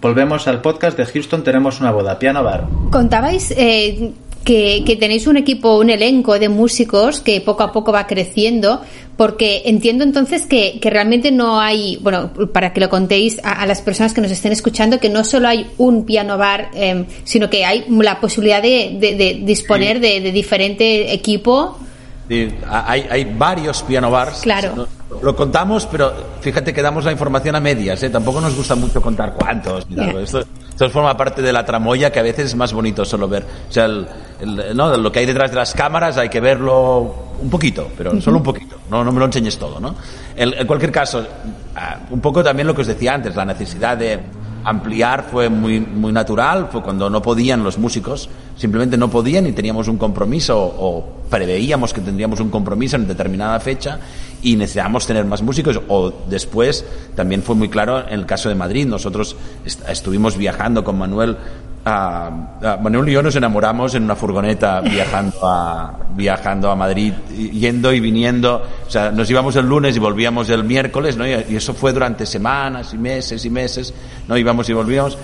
Volvemos 0.00 0.46
al 0.46 0.60
podcast 0.60 0.96
de 0.98 1.06
Houston, 1.06 1.42
tenemos 1.42 1.80
una 1.80 1.90
boda, 1.90 2.18
piano 2.18 2.44
bar. 2.44 2.66
Contabais 2.90 3.50
eh, 3.56 4.12
que, 4.46 4.84
que, 4.86 4.94
tenéis 4.94 5.26
un 5.26 5.36
equipo, 5.36 5.76
un 5.76 5.90
elenco 5.90 6.38
de 6.38 6.48
músicos 6.48 7.18
que 7.18 7.40
poco 7.40 7.64
a 7.64 7.72
poco 7.72 7.90
va 7.90 8.06
creciendo, 8.06 8.80
porque 9.16 9.62
entiendo 9.66 10.04
entonces 10.04 10.46
que, 10.46 10.78
que 10.80 10.88
realmente 10.88 11.32
no 11.32 11.60
hay, 11.60 11.98
bueno, 12.00 12.30
para 12.52 12.72
que 12.72 12.78
lo 12.78 12.88
contéis 12.88 13.40
a, 13.42 13.62
a, 13.62 13.66
las 13.66 13.82
personas 13.82 14.14
que 14.14 14.20
nos 14.20 14.30
estén 14.30 14.52
escuchando, 14.52 15.00
que 15.00 15.08
no 15.08 15.24
solo 15.24 15.48
hay 15.48 15.66
un 15.78 16.06
piano 16.06 16.38
bar, 16.38 16.70
eh, 16.74 17.06
sino 17.24 17.50
que 17.50 17.64
hay 17.64 17.86
la 17.88 18.20
posibilidad 18.20 18.62
de, 18.62 18.96
de, 19.00 19.16
de 19.16 19.40
disponer 19.42 19.96
sí. 19.96 20.02
de, 20.02 20.20
de, 20.20 20.30
diferente 20.30 21.12
equipo. 21.12 21.76
Sí, 22.28 22.48
hay, 22.70 23.04
hay 23.10 23.24
varios 23.24 23.82
piano 23.82 24.12
bars. 24.12 24.42
Claro. 24.42 24.86
Lo 25.22 25.34
contamos, 25.34 25.86
pero 25.86 26.12
fíjate 26.40 26.72
que 26.72 26.82
damos 26.82 27.04
la 27.04 27.10
información 27.10 27.56
a 27.56 27.60
medias, 27.60 28.00
¿eh? 28.00 28.10
Tampoco 28.10 28.40
nos 28.40 28.54
gusta 28.54 28.76
mucho 28.76 29.02
contar 29.02 29.34
cuántos. 29.34 29.88
Yeah. 29.88 30.20
Esto, 30.20 30.44
esto, 30.76 30.90
forma 30.90 31.16
parte 31.16 31.40
de 31.40 31.52
la 31.52 31.64
tramoya 31.64 32.12
que 32.12 32.20
a 32.20 32.22
veces 32.22 32.46
es 32.46 32.54
más 32.54 32.74
bonito 32.74 33.02
solo 33.04 33.26
ver. 33.26 33.44
O 33.68 33.72
sea, 33.72 33.86
el, 33.86 34.06
el, 34.40 34.76
¿no? 34.76 34.94
lo 34.94 35.10
que 35.10 35.20
hay 35.20 35.26
detrás 35.26 35.50
de 35.50 35.56
las 35.56 35.72
cámaras 35.72 36.18
hay 36.18 36.28
que 36.28 36.38
verlo 36.38 37.14
un 37.40 37.48
poquito, 37.48 37.88
pero 37.96 38.20
solo 38.20 38.36
un 38.36 38.42
poquito. 38.42 38.76
No, 38.90 39.02
no 39.02 39.10
me 39.10 39.18
lo 39.18 39.24
enseñes 39.24 39.58
todo, 39.58 39.80
¿no? 39.80 39.94
En, 40.36 40.66
cualquier 40.66 40.92
caso, 40.92 41.20
uh, 41.20 42.14
un 42.14 42.20
poco 42.20 42.44
también 42.44 42.66
lo 42.66 42.74
que 42.74 42.82
os 42.82 42.86
decía 42.86 43.14
antes, 43.14 43.34
la 43.34 43.46
necesidad 43.46 43.96
de 43.96 44.20
ampliar 44.66 45.28
fue 45.30 45.48
muy, 45.48 45.78
muy 45.78 46.10
natural, 46.10 46.68
fue 46.72 46.82
cuando 46.82 47.08
no 47.08 47.22
podían 47.22 47.62
los 47.62 47.78
músicos, 47.78 48.28
simplemente 48.56 48.96
no 48.96 49.08
podían 49.08 49.46
y 49.46 49.52
teníamos 49.52 49.86
un 49.86 49.96
compromiso 49.96 50.58
o 50.58 51.22
preveíamos 51.30 51.94
que 51.94 52.00
tendríamos 52.00 52.40
un 52.40 52.50
compromiso 52.50 52.96
en 52.96 53.06
determinada 53.06 53.60
fecha 53.60 54.00
y 54.42 54.56
necesitábamos 54.56 55.06
tener 55.06 55.24
más 55.24 55.40
músicos 55.40 55.80
o 55.86 56.12
después 56.28 56.84
también 57.14 57.44
fue 57.44 57.54
muy 57.54 57.68
claro 57.68 58.08
en 58.08 58.14
el 58.14 58.26
caso 58.26 58.48
de 58.48 58.56
Madrid, 58.56 58.86
nosotros 58.86 59.36
est 59.64 59.88
estuvimos 59.88 60.36
viajando 60.36 60.82
con 60.82 60.98
Manuel 60.98 61.36
a 61.88 62.78
Manuel 62.82 63.08
y 63.08 63.12
yo 63.12 63.22
nos 63.22 63.36
enamoramos 63.36 63.94
en 63.94 64.02
una 64.02 64.16
furgoneta 64.16 64.80
viajando 64.84 65.38
a, 65.42 65.94
viajando 66.10 66.70
a 66.70 66.74
Madrid, 66.74 67.12
yendo 67.30 67.92
y 67.92 68.00
viniendo. 68.00 68.60
O 68.86 68.90
sea, 68.90 69.12
nos 69.12 69.30
íbamos 69.30 69.54
el 69.54 69.66
lunes 69.66 69.96
y 69.96 70.00
volvíamos 70.00 70.50
el 70.50 70.64
miércoles, 70.64 71.16
¿no? 71.16 71.26
Y, 71.26 71.32
y 71.48 71.56
eso 71.56 71.74
fue 71.74 71.92
durante 71.92 72.26
semanas 72.26 72.92
y 72.92 72.98
meses 72.98 73.44
y 73.44 73.50
meses, 73.50 73.94
¿no? 74.26 74.36
Íbamos 74.36 74.68
y 74.68 74.72
volvíamos. 74.72 75.16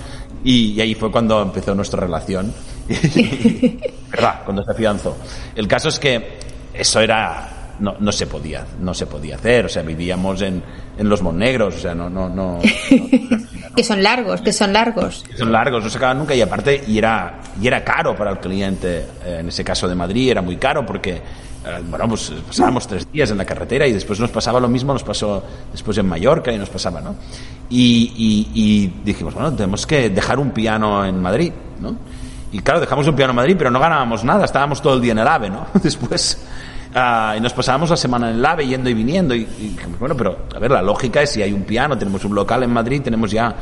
Y, 0.45 0.71
y 0.71 0.81
ahí 0.81 0.95
fue 0.95 1.11
cuando 1.11 1.41
empezó 1.41 1.75
nuestra 1.75 1.99
relación. 1.99 2.53
¿Verdad? 4.11 4.41
Cuando 4.45 4.63
se 4.63 4.71
afianzó. 4.71 5.17
El 5.55 5.67
caso 5.67 5.89
es 5.89 5.99
que 5.99 6.39
eso 6.73 7.01
era 7.01 7.75
no, 7.79 7.95
no 7.99 8.11
se 8.11 8.27
podía 8.27 8.65
no 8.79 8.93
se 8.93 9.07
podía 9.07 9.35
hacer 9.35 9.65
o 9.65 9.69
sea 9.69 9.81
vivíamos 9.81 10.41
en, 10.41 10.63
en 10.97 11.09
los 11.09 11.21
Monegros 11.21 11.75
o 11.75 11.79
sea 11.79 11.95
no 11.95 12.09
no 12.09 12.29
no, 12.29 12.57
no 12.57 12.59
que 13.75 13.83
son 13.83 14.03
largos 14.03 14.41
que 14.41 14.53
son 14.53 14.73
largos. 14.73 15.23
Que 15.29 15.37
son 15.37 15.51
largos 15.51 15.83
no 15.83 15.89
se 15.89 15.97
acaban 15.97 16.19
nunca. 16.19 16.35
Y 16.35 16.41
aparte 16.41 16.83
y 16.87 16.97
era 16.97 17.39
y 17.61 17.67
era 17.67 17.83
caro 17.83 18.15
para 18.15 18.31
el 18.31 18.39
cliente 18.39 19.05
eh, 19.25 19.37
en 19.39 19.47
ese 19.47 19.63
caso 19.63 19.87
de 19.87 19.95
Madrid 19.95 20.29
era 20.29 20.41
muy 20.41 20.57
caro 20.57 20.85
porque 20.85 21.13
eh, 21.13 21.21
bueno 21.89 22.07
pues 22.07 22.31
pasábamos 22.47 22.87
tres 22.87 23.11
días 23.11 23.31
en 23.31 23.37
la 23.37 23.45
carretera 23.45 23.87
y 23.87 23.93
después 23.93 24.19
nos 24.19 24.29
pasaba 24.29 24.59
lo 24.59 24.67
mismo 24.67 24.93
nos 24.93 25.03
pasó 25.03 25.43
después 25.71 25.97
en 25.97 26.07
Mallorca 26.07 26.51
y 26.51 26.57
nos 26.57 26.69
pasaba 26.69 27.01
no 27.01 27.15
y, 27.69 28.13
y, 28.15 28.51
y 28.53 28.93
dijimos 29.03 29.33
bueno 29.33 29.53
tenemos 29.53 29.85
que 29.87 30.09
dejar 30.09 30.39
un 30.39 30.51
piano 30.51 31.03
en 31.05 31.21
Madrid 31.21 31.51
no 31.79 31.95
y 32.51 32.59
claro 32.59 32.79
dejamos 32.79 33.07
un 33.07 33.15
piano 33.15 33.31
en 33.31 33.37
Madrid 33.37 33.55
pero 33.57 33.71
no 33.71 33.79
ganábamos 33.79 34.23
nada 34.23 34.45
estábamos 34.45 34.81
todo 34.81 34.95
el 34.95 35.01
día 35.01 35.13
en 35.13 35.19
el 35.19 35.27
AVE 35.27 35.49
no 35.49 35.67
después 35.81 36.45
Uh, 36.95 37.37
y 37.37 37.41
nos 37.41 37.53
pasábamos 37.53 37.89
la 37.89 37.97
semana 37.97 38.29
en 38.29 38.35
el 38.35 38.45
AVE 38.45 38.67
yendo 38.67 38.89
y 38.89 38.93
viniendo. 38.93 39.33
Y, 39.33 39.41
y, 39.41 39.77
bueno, 39.99 40.15
pero 40.15 40.37
a 40.55 40.59
ver, 40.59 40.71
la 40.71 40.81
lógica 40.81 41.21
es 41.21 41.31
si 41.31 41.41
hay 41.41 41.51
un 41.51 41.63
piano, 41.63 41.97
tenemos 41.97 42.23
un 42.25 42.35
local 42.35 42.61
en 42.63 42.71
Madrid, 42.71 43.01
tenemos 43.01 43.31
ya 43.31 43.55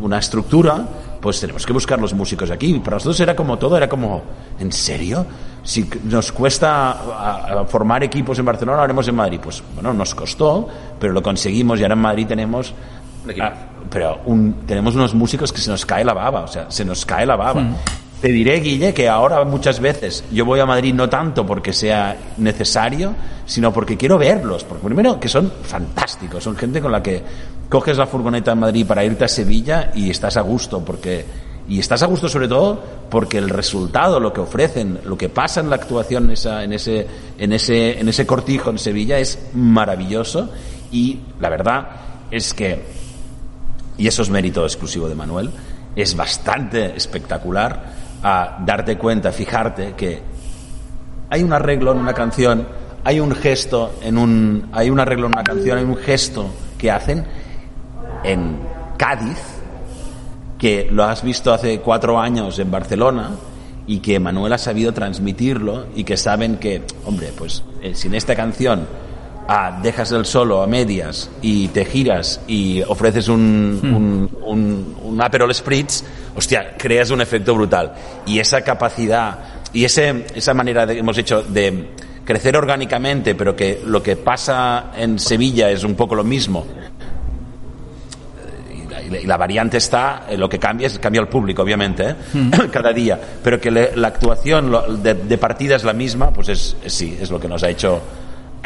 una 0.00 0.18
estructura, 0.18 0.86
pues 1.20 1.40
tenemos 1.40 1.66
que 1.66 1.72
buscar 1.72 1.98
los 2.00 2.14
músicos 2.14 2.50
aquí. 2.50 2.76
Y 2.76 2.78
para 2.78 2.96
nosotros 2.96 3.18
era 3.20 3.34
como 3.34 3.58
todo, 3.58 3.76
era 3.76 3.88
como, 3.88 4.22
¿en 4.60 4.70
serio? 4.70 5.26
Si 5.64 5.88
nos 6.04 6.30
cuesta 6.30 6.92
a, 6.92 7.60
a 7.60 7.64
formar 7.64 8.04
equipos 8.04 8.38
en 8.38 8.44
Barcelona, 8.44 8.78
lo 8.78 8.84
haremos 8.84 9.08
en 9.08 9.16
Madrid. 9.16 9.40
Pues 9.42 9.62
bueno, 9.74 9.92
nos 9.92 10.14
costó, 10.14 10.68
pero 11.00 11.12
lo 11.12 11.22
conseguimos 11.22 11.80
y 11.80 11.82
ahora 11.82 11.94
en 11.94 12.00
Madrid 12.00 12.26
tenemos. 12.26 12.72
Pero 13.90 14.20
un, 14.26 14.64
tenemos 14.66 14.94
unos 14.94 15.14
músicos 15.14 15.52
que 15.52 15.60
se 15.60 15.70
nos 15.70 15.84
cae 15.84 16.04
la 16.04 16.14
baba, 16.14 16.42
o 16.42 16.48
sea, 16.48 16.70
se 16.70 16.84
nos 16.84 17.04
cae 17.04 17.26
la 17.26 17.34
baba. 17.36 17.64
Te 18.26 18.32
diré, 18.32 18.58
Guille, 18.58 18.92
que 18.92 19.08
ahora 19.08 19.44
muchas 19.44 19.78
veces 19.78 20.24
yo 20.32 20.44
voy 20.44 20.58
a 20.58 20.66
Madrid 20.66 20.92
no 20.92 21.08
tanto 21.08 21.46
porque 21.46 21.72
sea 21.72 22.16
necesario, 22.38 23.14
sino 23.46 23.72
porque 23.72 23.96
quiero 23.96 24.18
verlos. 24.18 24.64
Porque 24.64 24.84
primero 24.84 25.20
que 25.20 25.28
son 25.28 25.52
fantásticos, 25.62 26.42
son 26.42 26.56
gente 26.56 26.80
con 26.80 26.90
la 26.90 27.00
que 27.00 27.22
coges 27.68 27.96
la 27.96 28.08
furgoneta 28.08 28.50
en 28.50 28.58
Madrid 28.58 28.84
para 28.84 29.04
irte 29.04 29.26
a 29.26 29.28
Sevilla 29.28 29.92
y 29.94 30.10
estás 30.10 30.36
a 30.36 30.40
gusto, 30.40 30.84
porque 30.84 31.24
y 31.68 31.78
estás 31.78 32.02
a 32.02 32.06
gusto 32.06 32.28
sobre 32.28 32.48
todo 32.48 32.82
porque 33.08 33.38
el 33.38 33.48
resultado, 33.48 34.18
lo 34.18 34.32
que 34.32 34.40
ofrecen, 34.40 34.98
lo 35.04 35.16
que 35.16 35.28
pasa 35.28 35.60
en 35.60 35.70
la 35.70 35.76
actuación 35.76 36.24
en, 36.24 36.30
esa, 36.32 36.64
en, 36.64 36.72
ese, 36.72 37.06
en, 37.38 37.52
ese, 37.52 38.00
en 38.00 38.08
ese 38.08 38.26
cortijo 38.26 38.70
en 38.70 38.78
Sevilla 38.78 39.20
es 39.20 39.38
maravilloso 39.54 40.50
y 40.90 41.20
la 41.38 41.48
verdad 41.48 41.90
es 42.32 42.52
que, 42.54 42.82
y 43.96 44.08
eso 44.08 44.22
es 44.22 44.30
mérito 44.30 44.64
exclusivo 44.64 45.08
de 45.08 45.14
Manuel, 45.14 45.48
es 45.94 46.16
bastante 46.16 46.96
espectacular 46.96 47.95
a 48.22 48.58
darte 48.64 48.96
cuenta, 48.96 49.32
fijarte 49.32 49.94
que 49.96 50.20
hay 51.30 51.42
un 51.42 51.52
arreglo 51.52 51.92
en 51.92 51.98
una 51.98 52.14
canción, 52.14 52.66
hay 53.04 53.20
un 53.20 53.32
gesto 53.34 53.94
en 54.02 54.18
un 54.18 54.68
hay 54.72 54.90
un 54.90 55.00
arreglo 55.00 55.26
en 55.26 55.32
una 55.34 55.44
canción, 55.44 55.78
hay 55.78 55.84
un 55.84 55.96
gesto 55.96 56.50
que 56.78 56.90
hacen 56.90 57.24
en 58.24 58.58
Cádiz 58.96 59.38
que 60.58 60.88
lo 60.90 61.04
has 61.04 61.22
visto 61.22 61.52
hace 61.52 61.80
cuatro 61.80 62.18
años 62.18 62.58
en 62.58 62.70
Barcelona 62.70 63.30
y 63.86 64.00
que 64.00 64.18
Manuel 64.18 64.52
ha 64.52 64.58
sabido 64.58 64.92
transmitirlo 64.92 65.86
y 65.94 66.04
que 66.04 66.16
saben 66.16 66.56
que, 66.56 66.82
hombre, 67.04 67.32
pues 67.36 67.62
eh, 67.82 67.94
sin 67.94 68.14
esta 68.14 68.34
canción 68.34 68.86
ah, 69.48 69.78
dejas 69.82 70.12
el 70.12 70.26
solo 70.26 70.62
a 70.62 70.66
medias 70.66 71.30
y 71.42 71.68
te 71.68 71.84
giras 71.84 72.40
y 72.46 72.82
ofreces 72.82 73.28
un, 73.28 73.80
mm. 73.82 73.94
un, 73.94 74.38
un, 74.42 74.96
un 75.02 75.22
Aperol 75.22 75.54
Spritz, 75.54 76.04
hostia, 76.34 76.74
creas 76.76 77.10
un 77.10 77.20
efecto 77.20 77.54
brutal. 77.54 77.94
Y 78.26 78.38
esa 78.38 78.62
capacidad 78.62 79.38
y 79.72 79.84
ese, 79.84 80.26
esa 80.34 80.54
manera 80.54 80.86
que 80.86 80.98
hemos 80.98 81.18
hecho 81.18 81.42
de 81.42 81.90
crecer 82.24 82.56
orgánicamente, 82.56 83.34
pero 83.34 83.54
que 83.54 83.82
lo 83.84 84.02
que 84.02 84.16
pasa 84.16 84.92
en 84.96 85.18
Sevilla 85.18 85.70
es 85.70 85.84
un 85.84 85.94
poco 85.94 86.14
lo 86.14 86.24
mismo. 86.24 86.66
Y 88.74 89.10
la, 89.10 89.20
y 89.20 89.26
la 89.26 89.36
variante 89.36 89.76
está, 89.76 90.24
eh, 90.28 90.36
lo 90.36 90.48
que 90.48 90.58
cambia 90.58 90.86
es 90.86 90.98
cambia 90.98 91.20
el 91.20 91.28
público, 91.28 91.62
obviamente, 91.62 92.08
¿eh? 92.08 92.14
mm. 92.32 92.50
cada 92.72 92.92
día, 92.92 93.20
pero 93.42 93.60
que 93.60 93.70
le, 93.70 93.94
la 93.96 94.08
actuación 94.08 95.02
de, 95.02 95.14
de, 95.14 95.38
partida 95.38 95.76
es 95.76 95.84
la 95.84 95.92
misma, 95.92 96.32
pues 96.32 96.48
es, 96.48 96.76
es, 96.82 96.92
sí, 96.92 97.16
es 97.20 97.30
lo 97.30 97.38
que 97.38 97.46
nos 97.46 97.62
ha 97.62 97.68
hecho 97.68 98.00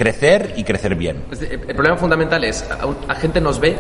crecer 0.01 0.55
y 0.57 0.65
crecer 0.65 0.95
bien. 0.95 1.25
Pues 1.29 1.43
el 1.43 1.59
problema 1.61 1.99
fundamental 1.99 2.43
es, 2.45 2.65
a, 2.71 3.13
a 3.13 3.15
gente 3.17 3.39
nos 3.39 3.61
ve 3.61 3.77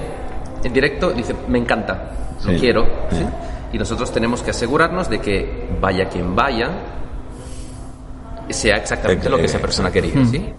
en 0.62 0.70
directo 0.70 1.12
y 1.12 1.14
dice, 1.14 1.34
me 1.48 1.56
encanta, 1.58 2.10
lo 2.44 2.52
sí. 2.52 2.58
quiero, 2.60 2.84
¿sí? 3.10 3.24
y 3.72 3.78
nosotros 3.78 4.12
tenemos 4.12 4.42
que 4.42 4.50
asegurarnos 4.50 5.08
de 5.08 5.18
que 5.18 5.68
vaya 5.80 6.10
quien 6.10 6.36
vaya, 6.36 6.68
sea 8.50 8.76
exactamente 8.76 9.30
lo 9.30 9.38
que 9.38 9.44
esa 9.46 9.58
persona 9.60 9.90
quería, 9.90 10.24
¿sí? 10.26 10.52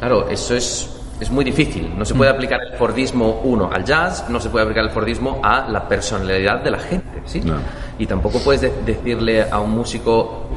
Claro, 0.00 0.28
eso 0.28 0.56
es, 0.56 0.90
es 1.20 1.30
muy 1.30 1.44
difícil. 1.44 1.92
No 1.96 2.04
se 2.04 2.14
puede 2.14 2.30
aplicar 2.30 2.58
el 2.72 2.76
Fordismo, 2.76 3.42
uno, 3.44 3.70
al 3.72 3.84
jazz, 3.84 4.24
no 4.28 4.40
se 4.40 4.48
puede 4.48 4.64
aplicar 4.64 4.84
el 4.84 4.90
Fordismo 4.90 5.40
a 5.42 5.68
la 5.68 5.86
personalidad 5.88 6.62
de 6.64 6.70
la 6.72 6.78
gente, 6.80 7.22
¿sí? 7.26 7.42
No. 7.42 7.56
Y 7.98 8.06
tampoco 8.06 8.40
puedes 8.40 8.62
de- 8.62 8.72
decirle 8.84 9.42
a 9.50 9.60
un 9.60 9.70
músico, 9.70 10.48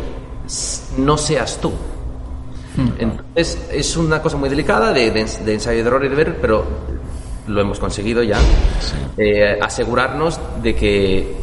"S- 0.48 1.00
no 1.00 1.18
seas 1.18 1.60
tú. 1.62 1.72
Entonces, 3.00 3.68
es 3.72 3.98
una 3.98 4.22
cosa 4.22 4.38
muy 4.38 4.50
delicada 4.50 4.92
de, 4.94 5.12
de, 5.12 5.26
de 5.46 5.54
ensayo 5.54 5.82
de 5.82 5.88
error 5.88 6.06
y 6.06 6.10
de 6.10 6.16
ver, 6.16 6.38
pero 6.42 6.64
lo 7.48 7.62
hemos 7.62 7.80
conseguido 7.80 8.22
ya. 8.24 8.38
Eh, 9.18 9.58
asegurarnos 9.62 10.40
de 10.62 10.76
que 10.76 11.36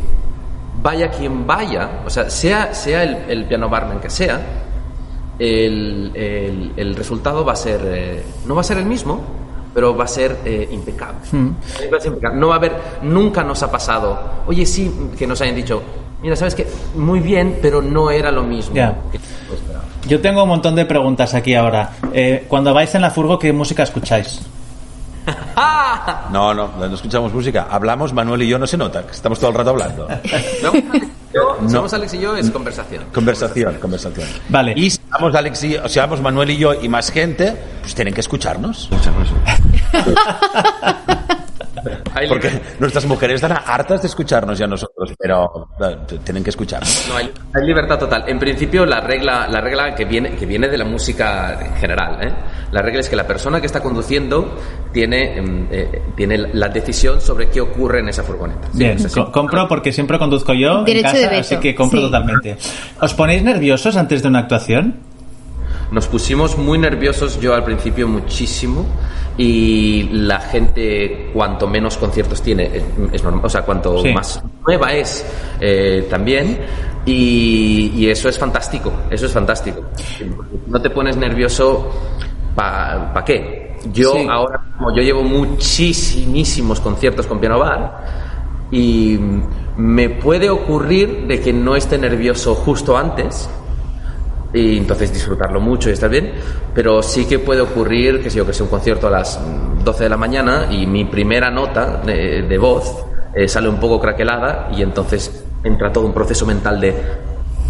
vaya 0.82 1.10
quien 1.10 1.46
vaya, 1.46 2.02
o 2.06 2.10
sea, 2.10 2.30
sea, 2.30 2.72
sea 2.74 3.02
el, 3.02 3.16
el 3.28 3.44
piano 3.46 3.68
barman 3.68 3.98
que 4.00 4.08
sea, 4.10 4.40
el, 5.38 6.12
el- 6.14 6.72
el 6.76 6.96
resultado 6.96 7.44
va 7.44 7.52
a 7.52 7.56
ser, 7.56 7.80
eh, 7.84 8.22
no 8.46 8.54
va 8.54 8.60
a 8.60 8.64
ser 8.64 8.78
el 8.78 8.86
mismo, 8.86 9.20
pero 9.74 9.94
va 9.96 10.04
a 10.04 10.08
ser 10.08 10.38
eh, 10.44 10.68
impecable. 10.70 11.18
Va 11.92 11.96
a 11.98 12.00
ser 12.00 12.08
impecable. 12.12 12.38
No 12.40 12.48
va 12.48 12.54
a 12.54 12.58
haber, 12.58 12.72
nunca 13.02 13.42
nos 13.44 13.62
ha 13.62 13.70
pasado, 13.70 14.18
oye, 14.46 14.64
sí, 14.64 14.90
que 15.18 15.26
nos 15.26 15.40
hayan 15.42 15.54
dicho, 15.56 15.82
mira, 16.22 16.36
sabes 16.36 16.54
que 16.54 16.66
muy 16.94 17.20
bien, 17.20 17.58
pero 17.60 17.82
no 17.82 18.10
era 18.10 18.30
lo 18.30 18.42
mismo. 18.44 18.74
Ya. 18.74 18.96
que 19.12 19.18
yo 20.08 20.16
esperaba". 20.16 20.16
Yo 20.16 20.20
tengo 20.20 20.42
un 20.44 20.48
montón 20.48 20.74
de 20.74 20.84
preguntas 20.86 21.34
aquí 21.34 21.54
ahora. 21.54 21.90
Eh, 22.12 22.44
cuando 22.48 22.72
vais 22.74 22.94
en 22.94 23.02
la 23.02 23.10
furgo, 23.10 23.38
¿qué 23.38 23.52
música 23.52 23.82
escucháis? 23.82 24.40
No, 26.30 26.54
no, 26.54 26.70
no 26.78 26.94
escuchamos 26.94 27.32
música. 27.32 27.66
Hablamos, 27.70 28.12
Manuel 28.12 28.42
y 28.42 28.48
yo, 28.48 28.58
no 28.60 28.66
se 28.66 28.76
nota, 28.76 29.04
que 29.04 29.10
estamos 29.12 29.38
todo 29.40 29.50
el 29.50 29.56
rato 29.56 29.70
hablando. 29.70 30.06
No, 30.62 30.72
yo- 31.34 31.56
No. 31.62 31.68
Somos 31.68 31.92
Alex 31.94 32.14
y 32.14 32.20
yo, 32.20 32.36
es 32.36 32.50
conversación. 32.50 33.04
Conversación, 33.12 33.74
conversación. 33.80 34.28
Vale. 34.48 34.72
Y 34.76 34.90
si 34.90 35.00
vamos 35.10 35.34
Alex 35.34 35.64
y, 35.64 35.76
o 35.76 35.88
sea, 35.88 36.04
vamos 36.04 36.20
Manuel 36.22 36.50
y 36.50 36.56
yo 36.58 36.74
y 36.74 36.88
más 36.88 37.10
gente, 37.10 37.56
pues 37.80 37.94
tienen 37.94 38.14
que 38.14 38.20
escucharnos. 38.20 38.88
Hay 42.18 42.28
Porque 42.28 42.50
nuestras 42.80 43.04
mujeres 43.04 43.42
están 43.42 43.58
hartas 43.66 44.00
de 44.00 44.08
escucharnos 44.08 44.58
ya 44.58 44.66
nosotros, 44.66 45.12
pero 45.18 45.68
tienen 46.24 46.42
que 46.42 46.48
escucharnos. 46.50 47.06
No, 47.10 47.16
hay, 47.16 47.30
hay 47.54 47.66
libertad 47.66 47.98
total. 47.98 48.24
En 48.26 48.38
principio, 48.38 48.86
la 48.86 49.02
regla, 49.02 49.46
la 49.48 49.60
regla 49.60 49.94
que 49.94 50.06
viene, 50.06 50.34
que 50.34 50.46
viene 50.46 50.66
de 50.68 50.78
la 50.78 50.86
música 50.86 51.58
en 51.60 51.74
general, 51.76 52.18
¿eh? 52.26 52.32
la 52.72 52.80
regla 52.80 53.00
es 53.00 53.10
que 53.10 53.16
la 53.16 53.26
persona 53.26 53.60
que 53.60 53.66
está 53.66 53.82
conduciendo 53.82 54.56
tiene, 54.92 55.36
em, 55.38 55.66
eh, 55.70 56.02
tiene 56.16 56.38
la 56.38 56.68
decisión 56.68 57.20
sobre 57.20 57.50
qué 57.50 57.60
ocurre 57.60 58.00
en 58.00 58.08
esa 58.08 58.22
furgoneta. 58.22 58.68
¿sí? 58.72 58.78
Bien, 58.78 58.96
co- 59.14 59.30
compro 59.30 59.68
porque 59.68 59.92
siempre 59.92 60.18
conduzco 60.18 60.54
yo 60.54 60.84
en 60.86 61.02
casa, 61.02 61.16
de 61.28 61.36
así 61.38 61.56
que 61.58 61.74
compro 61.74 61.98
Sí. 62.00 62.06
totalmente. 62.06 62.56
¿Os 62.98 63.12
ponéis 63.12 63.42
nerviosos 63.42 63.94
antes 63.96 64.22
de 64.22 64.28
una 64.28 64.38
actuación? 64.38 64.96
Nos 65.90 66.06
pusimos 66.08 66.56
muy 66.58 66.78
nerviosos, 66.78 67.38
yo 67.40 67.54
al 67.54 67.62
principio 67.62 68.08
muchísimo, 68.08 68.84
y 69.38 70.04
la 70.12 70.40
gente, 70.40 71.30
cuanto 71.32 71.66
menos 71.66 71.96
conciertos 71.98 72.40
tiene, 72.40 72.70
es, 73.12 73.22
normal, 73.22 73.44
o 73.44 73.48
sea, 73.48 73.62
cuanto 73.62 73.98
Sí. 74.02 74.12
más 74.12 74.42
nueva 74.66 74.92
es 74.92 75.24
eh, 75.60 76.06
también, 76.08 76.58
y, 77.04 77.92
y 77.94 78.08
eso 78.08 78.28
es 78.28 78.38
fantástico, 78.38 78.92
eso 79.10 79.26
es 79.26 79.32
fantástico. 79.32 79.82
No 80.66 80.80
te 80.80 80.90
pones 80.90 81.16
nervioso, 81.16 81.90
¿para 82.54 83.22
qué? 83.24 83.76
Yo 83.92 84.12
Sí. 84.12 84.26
ahora, 84.28 84.60
como 84.78 84.94
yo 84.96 85.02
llevo 85.02 85.22
muchísimos 85.22 86.80
conciertos 86.80 87.26
con 87.26 87.38
piano 87.38 87.58
bar, 87.58 88.04
y 88.70 89.18
me 89.76 90.08
puede 90.08 90.50
ocurrir 90.50 91.26
de 91.26 91.40
que 91.40 91.52
no 91.52 91.76
esté 91.76 91.98
nervioso 91.98 92.54
justo 92.54 92.96
antes, 92.96 93.48
y 94.56 94.78
entonces 94.78 95.12
disfrutarlo 95.12 95.60
mucho 95.60 95.90
y 95.90 95.92
estar 95.92 96.10
bien, 96.10 96.32
pero 96.74 97.02
sí 97.02 97.26
que 97.26 97.38
puede 97.38 97.60
ocurrir 97.60 98.22
que 98.22 98.30
si 98.30 98.38
yo 98.38 98.46
que 98.46 98.52
sea 98.52 98.64
un 98.64 98.70
concierto 98.70 99.06
a 99.08 99.10
las 99.10 99.38
mm, 99.40 99.84
12 99.84 100.04
de 100.04 100.10
la 100.10 100.16
mañana 100.16 100.66
y 100.70 100.86
mi 100.86 101.04
primera 101.04 101.50
nota 101.50 102.00
de, 102.04 102.42
de 102.42 102.58
voz 102.58 103.04
eh, 103.34 103.46
sale 103.48 103.68
un 103.68 103.78
poco 103.78 104.00
craquelada 104.00 104.68
y 104.76 104.82
entonces 104.82 105.44
entra 105.62 105.92
todo 105.92 106.06
un 106.06 106.12
proceso 106.14 106.46
mental 106.46 106.80
de 106.80 106.94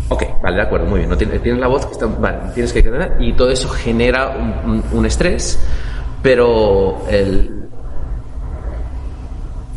ok, 0.09 0.23
vale, 0.43 0.57
de 0.57 0.63
acuerdo, 0.63 0.87
muy 0.87 1.01
bien, 1.01 1.11
no 1.11 1.17
tienes, 1.17 1.43
tienes 1.43 1.61
la 1.61 1.67
voz 1.67 1.85
que 1.87 1.93
está, 1.93 2.07
vale, 2.07 2.39
tienes 2.55 2.73
que 2.73 2.85
y 3.19 3.33
todo 3.33 3.51
eso 3.51 3.69
genera 3.69 4.29
un, 4.39 4.71
un- 4.71 4.85
un 4.93 5.07
estrés, 5.07 5.59
pero 6.23 7.03
el 7.11 7.66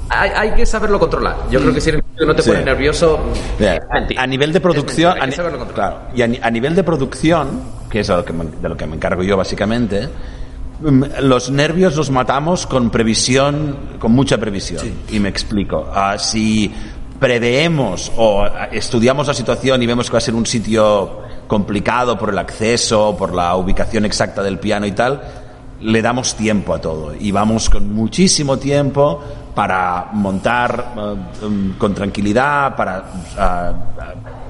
hay, 0.09 0.31
hay 0.35 0.51
que 0.51 0.65
saberlo 0.65 0.99
controlar. 0.99 1.35
Yo 1.51 1.59
creo 1.59 1.73
que 1.73 1.81
si 1.81 1.91
no 1.91 2.35
te 2.35 2.41
Sí. 2.41 2.49
pones 2.49 2.65
nervioso, 2.65 3.19
mentira. 3.93 4.21
a, 4.21 4.23
a 4.23 4.27
nivel 4.27 4.51
de 4.53 4.59
producción, 4.59 5.17
hay 5.21 5.29
que 5.29 5.35
saberlo 5.35 5.59
controlar. 5.59 5.91
claro, 6.09 6.09
y 6.15 6.21
a, 6.39 6.47
a 6.47 6.51
nivel 6.51 6.75
de 6.75 6.83
producción, 6.83 7.61
que 7.89 8.01
es 8.01 8.09
a 8.09 8.17
lo 8.17 8.25
que 8.25 8.33
me- 8.33 8.45
de 8.45 8.69
lo 8.69 8.75
que 8.75 8.85
me 8.85 8.95
encargo 8.95 9.23
yo 9.23 9.37
básicamente, 9.37 10.09
mm, 10.81 11.03
los 11.21 11.49
nervios 11.51 11.95
los 11.95 12.09
matamos 12.11 12.67
con 12.67 12.89
previsión, 12.89 13.77
con 13.99 14.11
mucha 14.11 14.37
previsión. 14.37 14.85
Y 15.09 15.19
me 15.19 15.29
explico. 15.29 15.87
Ah, 15.93 16.17
si 16.17 16.73
preveemos 17.19 18.11
o 18.17 18.43
ah, 18.43 18.69
estudiamos 18.71 19.27
la 19.27 19.33
situación 19.33 19.83
y 19.83 19.87
vemos 19.87 20.07
que 20.07 20.13
va 20.13 20.17
a 20.17 20.21
ser 20.21 20.33
un 20.35 20.45
sitio 20.45 21.19
complicado 21.47 22.17
por 22.17 22.29
el 22.29 22.37
acceso, 22.37 23.15
por 23.17 23.33
la 23.33 23.55
ubicación 23.55 24.05
exacta 24.05 24.41
del 24.41 24.57
piano 24.59 24.85
y 24.85 24.91
tal, 24.93 25.21
le 25.81 26.01
damos 26.01 26.35
tiempo 26.35 26.73
a 26.73 26.79
todo 26.81 27.13
y 27.19 27.31
vamos 27.31 27.69
con 27.69 27.91
muchísimo 27.93 28.57
tiempo 28.57 29.21
para 29.53 30.09
montar 30.13 30.93
eh, 30.95 31.45
um, 31.45 31.73
con 31.73 31.93
tranquilidad, 31.93 32.75
para 32.75 33.03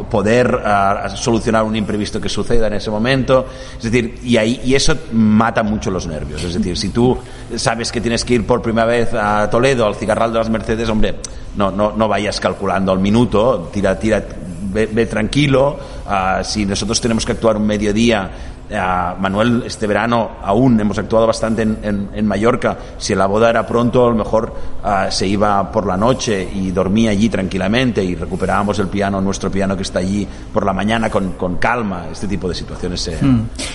poder 0.10 0.62
ah, 0.66 1.10
solucionar 1.16 1.64
un 1.64 1.76
imprevisto 1.76 2.20
que 2.20 2.30
suceda 2.30 2.68
en 2.68 2.74
ese 2.74 2.90
momento. 2.90 3.46
Es 3.78 3.84
decir, 3.84 4.20
y, 4.24 4.38
ahí, 4.38 4.62
y 4.64 4.76
eso 4.76 4.96
mata 5.12 5.64
mucho 5.64 5.92
los 5.92 6.08
nervios. 6.08 6.44
Es 6.44 6.54
decir, 6.54 6.78
si 6.78 6.90
tú 6.90 7.18
sabes 7.56 7.92
que 7.92 8.02
tienes 8.02 8.26
que 8.26 8.36
ir 8.36 8.46
por 8.46 8.62
primera 8.62 8.88
vez 8.88 9.14
a 9.14 9.50
Toledo, 9.50 9.86
al 9.86 9.96
cigarral 9.96 10.32
de 10.32 10.40
las 10.40 10.50
Mercedes, 10.50 10.90
hombre, 10.90 11.16
no, 11.56 11.72
no, 11.72 11.92
no 11.92 12.08
vayas 12.08 12.40
calculando 12.40 12.92
al 12.92 13.00
minuto, 13.00 13.70
tira, 13.72 13.98
tira, 13.98 14.24
ve, 14.72 14.88
ve 14.88 15.06
tranquilo. 15.06 15.78
Ah, 16.08 16.42
si 16.44 16.66
nosotros 16.66 17.00
tenemos 17.02 17.26
que 17.26 17.34
actuar 17.34 17.58
un 17.58 17.66
mediodía, 17.66 18.32
Manuel, 18.72 19.64
este 19.66 19.88
verano 19.88 20.32
aún 20.44 20.80
hemos 20.80 20.98
actuado 21.00 21.26
bastante 21.28 21.64
en, 21.64 21.78
en- 21.84 22.10
en 22.14 22.26
Mallorca. 22.28 22.78
Si 22.98 23.16
la 23.16 23.26
boda 23.26 23.50
era 23.50 23.66
pronto, 23.66 24.06
a 24.06 24.10
lo 24.10 24.16
mejor 24.16 24.54
ah, 24.84 25.08
se 25.10 25.26
iba 25.28 25.72
por 25.72 25.88
la 25.88 25.98
noche 25.98 26.48
y 26.54 26.72
dormía 26.72 27.12
allí 27.12 27.30
tranquilamente 27.30 28.04
y 28.04 28.16
recuperábamos 28.16 28.78
el 28.80 28.88
piano, 28.88 29.20
nuestro 29.22 29.50
piano 29.50 29.76
que 29.76 29.82
está 29.84 30.00
allí 30.00 30.28
por 30.54 30.66
la 30.66 30.74
mañana 30.74 31.10
con, 31.10 31.32
con 31.34 31.58
calma. 31.58 32.06
Este 32.12 32.28
tipo 32.28 32.48
de 32.48 32.56
situaciones. 32.56 33.08
eh, 33.08 33.18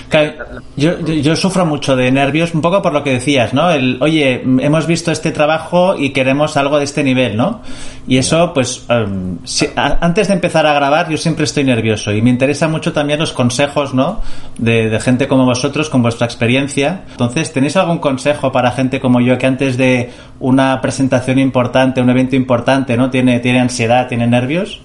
Claro, 0.09 0.31
Yo, 0.77 0.99
yo, 0.99 1.35
sufro 1.35 1.65
mucho 1.65 1.95
de 1.95 2.11
nervios, 2.11 2.53
un 2.53 2.61
poco 2.61 2.81
por 2.81 2.93
lo 2.93 3.03
que 3.03 3.11
decías, 3.11 3.53
¿no? 3.53 3.69
El, 3.71 3.97
oye, 4.01 4.41
mm, 4.45 4.59
hemos 4.61 4.87
visto 4.87 5.11
este 5.11 5.31
trabajo 5.31 5.95
y 5.97 6.11
queremos 6.11 6.55
algo 6.57 6.77
de 6.77 6.85
este 6.85 7.03
nivel, 7.03 7.35
¿no? 7.35 7.61
Y 8.07 8.17
eso, 8.17 8.53
pues, 8.53 8.85
em, 8.89 9.37
si- 9.43 9.69
a- 9.75 9.97
antes 10.01 10.27
de 10.27 10.35
empezar 10.35 10.65
a 10.65 10.73
grabar, 10.73 11.09
yo 11.09 11.17
siempre 11.17 11.45
estoy 11.45 11.63
nervioso 11.63 12.11
y 12.11 12.21
me 12.21 12.29
interesa 12.29 12.67
mucho 12.67 12.93
también 12.93 13.19
los 13.19 13.33
consejos, 13.33 13.93
¿no? 13.93 14.21
De, 14.57 14.84
de 14.89 14.99
gente 14.99 15.27
como 15.27 15.45
vosotros, 15.45 15.89
con 15.89 16.01
vuestra 16.01 16.25
experiencia. 16.25 17.01
Entonces, 17.11 17.51
¿tenéis 17.53 17.75
algún 17.77 17.99
consejo 17.99 18.51
para 18.51 18.71
gente 18.71 18.99
como 18.99 19.21
yo 19.21 19.37
que 19.37 19.45
antes 19.47 19.77
de 19.77 20.11
una 20.39 20.81
presentación 20.81 21.39
importante, 21.39 22.01
un 22.01 22.09
evento 22.09 22.35
importante, 22.35 22.95
¿no? 22.97 23.09
Tiene, 23.09 23.39
tiene 23.39 23.59
ansiedad, 23.61 24.07
tiene 24.07 24.27
nervios? 24.27 24.81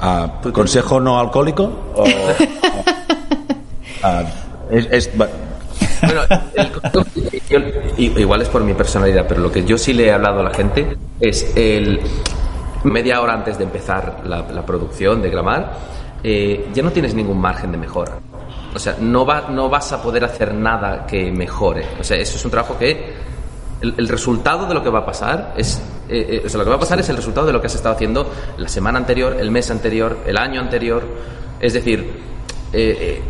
ah, 0.00 0.40
¿Consejo 0.52 1.00
no 1.00 1.18
alcohólico? 1.18 1.64
O- 1.94 2.04
ah, 4.02 4.22
es- 4.70 4.88
es- 4.90 5.10
va- 5.20 5.28
Bueno, 6.02 6.20
el 6.54 6.70
yo- 7.48 8.20
igual 8.20 8.42
es 8.42 8.48
por 8.48 8.62
mi 8.62 8.74
personalidad, 8.74 9.24
pero 9.28 9.40
lo 9.40 9.50
que 9.50 9.64
yo 9.64 9.78
sí 9.78 9.92
le 9.94 10.06
he 10.06 10.12
hablado 10.12 10.40
a 10.40 10.44
la 10.44 10.54
gente 10.54 10.96
es 11.20 11.52
el 11.56 12.00
media 12.84 13.20
hora 13.20 13.32
antes 13.34 13.58
de 13.58 13.64
empezar 13.64 14.20
la, 14.24 14.42
la 14.52 14.64
producción 14.64 15.22
de 15.22 15.30
Gramar, 15.30 15.72
eh, 16.22 16.68
ya 16.74 16.82
no 16.82 16.90
tienes 16.92 17.14
ningún 17.14 17.38
margen 17.40 17.72
de 17.72 17.78
mejora. 17.78 18.18
O 18.74 18.78
sea, 18.78 18.96
no, 19.00 19.24
va, 19.24 19.46
no 19.48 19.68
vas 19.68 19.92
a 19.92 20.02
poder 20.02 20.24
hacer 20.24 20.52
nada 20.52 21.06
que 21.06 21.30
mejore. 21.30 21.86
O 22.00 22.04
sea, 22.04 22.16
eso 22.18 22.36
es 22.36 22.44
un 22.44 22.50
trabajo 22.50 22.76
que 22.78 23.14
el, 23.80 23.94
el 23.96 24.08
resultado 24.08 24.66
de 24.66 24.74
lo 24.74 24.82
que 24.82 24.90
va 24.90 25.00
a 25.00 25.06
pasar 25.06 25.54
es 25.56 25.80
eh, 26.08 26.40
eh, 26.42 26.42
o 26.44 26.48
sea, 26.48 26.58
lo 26.58 26.64
que 26.64 26.70
va 26.70 26.76
a 26.76 26.80
pasar 26.80 26.98
es 27.00 27.08
el 27.08 27.16
resultado 27.16 27.46
de 27.46 27.52
lo 27.52 27.60
que 27.60 27.66
has 27.66 27.74
estado 27.74 27.94
haciendo 27.94 28.30
la 28.58 28.68
semana 28.68 28.98
anterior, 28.98 29.36
el 29.40 29.50
mes 29.50 29.70
anterior, 29.70 30.18
el 30.26 30.36
año 30.36 30.60
anterior. 30.60 31.02
Es 31.58 31.72
decir, 31.72 32.00
eh, 32.72 32.96
eh, 33.00 33.22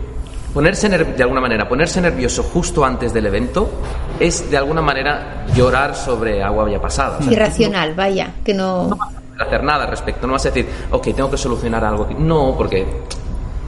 ponerse 0.53 0.89
ner- 0.89 1.14
de 1.16 1.22
alguna 1.22 1.41
manera, 1.41 1.68
ponerse 1.68 2.01
nervioso 2.01 2.43
justo 2.43 2.84
antes 2.84 3.12
del 3.14 3.26
evento 3.26 3.70
es 4.18 4.51
de 4.51 4.57
alguna 4.57 4.82
manera 4.82 5.47
llorar 5.55 5.95
sobre 5.95 6.43
agua 6.43 6.68
ya 6.70 6.80
pasada. 6.80 7.18
O 7.18 7.22
sea, 7.22 7.32
Irracional, 7.32 7.95
vaya, 7.95 8.32
que 8.45 8.53
no... 8.53 8.91
hacer 9.39 9.62
nada 9.62 9.84
al 9.84 9.91
respecto. 9.91 10.26
No 10.26 10.34
vas 10.34 10.47
a 10.47 10.51
decir, 10.51 10.66
ok, 10.91 11.03
tengo 11.14 11.30
que 11.30 11.37
solucionar 11.37 11.84
algo. 11.84 12.09
No, 12.18 12.55
porque 12.57 12.87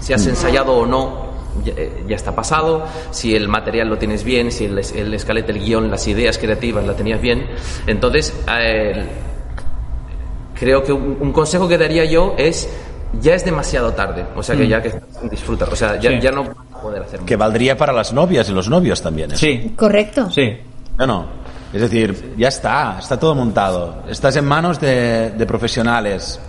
si 0.01 0.13
has 0.13 0.27
ensayado 0.27 0.73
o 0.73 0.87
no, 0.87 1.29
ya, 1.65 1.73
eh, 1.77 2.05
ya 2.07 2.17
está 2.17 2.35
pasado. 2.35 2.85
Si 3.11 3.35
el 3.35 3.49
material 3.49 3.89
lo 3.89 3.99
tienes 3.99 4.23
bien, 4.25 4.51
si 4.53 4.67
el, 4.67 4.79
es- 4.79 4.93
el 4.93 5.13
escalete, 5.15 5.53
el 5.53 5.59
guion, 5.61 5.91
las 5.91 6.07
ideas 6.09 6.39
creativas 6.39 6.85
la 6.87 6.95
tenías 6.95 7.21
bien. 7.21 7.47
Entonces, 7.87 8.35
eh, 8.59 9.07
creo 10.59 10.83
que 10.83 10.93
un, 10.93 11.17
un 11.21 11.33
consejo 11.33 11.69
que 11.69 11.79
daría 11.79 12.05
yo 12.05 12.35
es 12.37 12.69
ya 13.21 13.35
es 13.35 13.45
demasiado 13.45 13.93
tarde. 13.95 14.27
O 14.37 14.43
sea 14.43 14.55
que 14.55 14.65
Mm. 14.65 14.69
ya 14.69 14.83
que 14.83 14.93
disfruta. 15.31 15.65
O 15.73 15.77
sea, 15.77 15.99
ya, 15.99 16.11
Sí. 16.11 16.21
ya 16.21 16.31
no 16.31 16.45
vas 16.45 16.57
a 16.73 16.81
poder 16.83 17.03
hacer 17.03 17.21
Que 17.21 17.37
valdría 17.37 17.77
para 17.77 17.93
las 17.93 18.13
novias 18.13 18.49
y 18.51 18.53
los 18.53 18.69
novios 18.69 19.01
también. 19.01 19.31
eso. 19.33 19.41
Sí, 19.41 19.73
Correcto. 19.77 20.31
sí. 20.31 20.59
No, 20.99 21.07
no. 21.07 21.27
Es 21.73 21.81
decir, 21.83 22.35
ya 22.39 22.49
está, 22.49 22.99
está 22.99 23.19
todo 23.19 23.35
montado. 23.35 24.03
Estás 24.09 24.37
en 24.37 24.45
manos 24.47 24.81
de, 24.81 25.31
de 25.31 25.47
profesionales. 25.47 26.41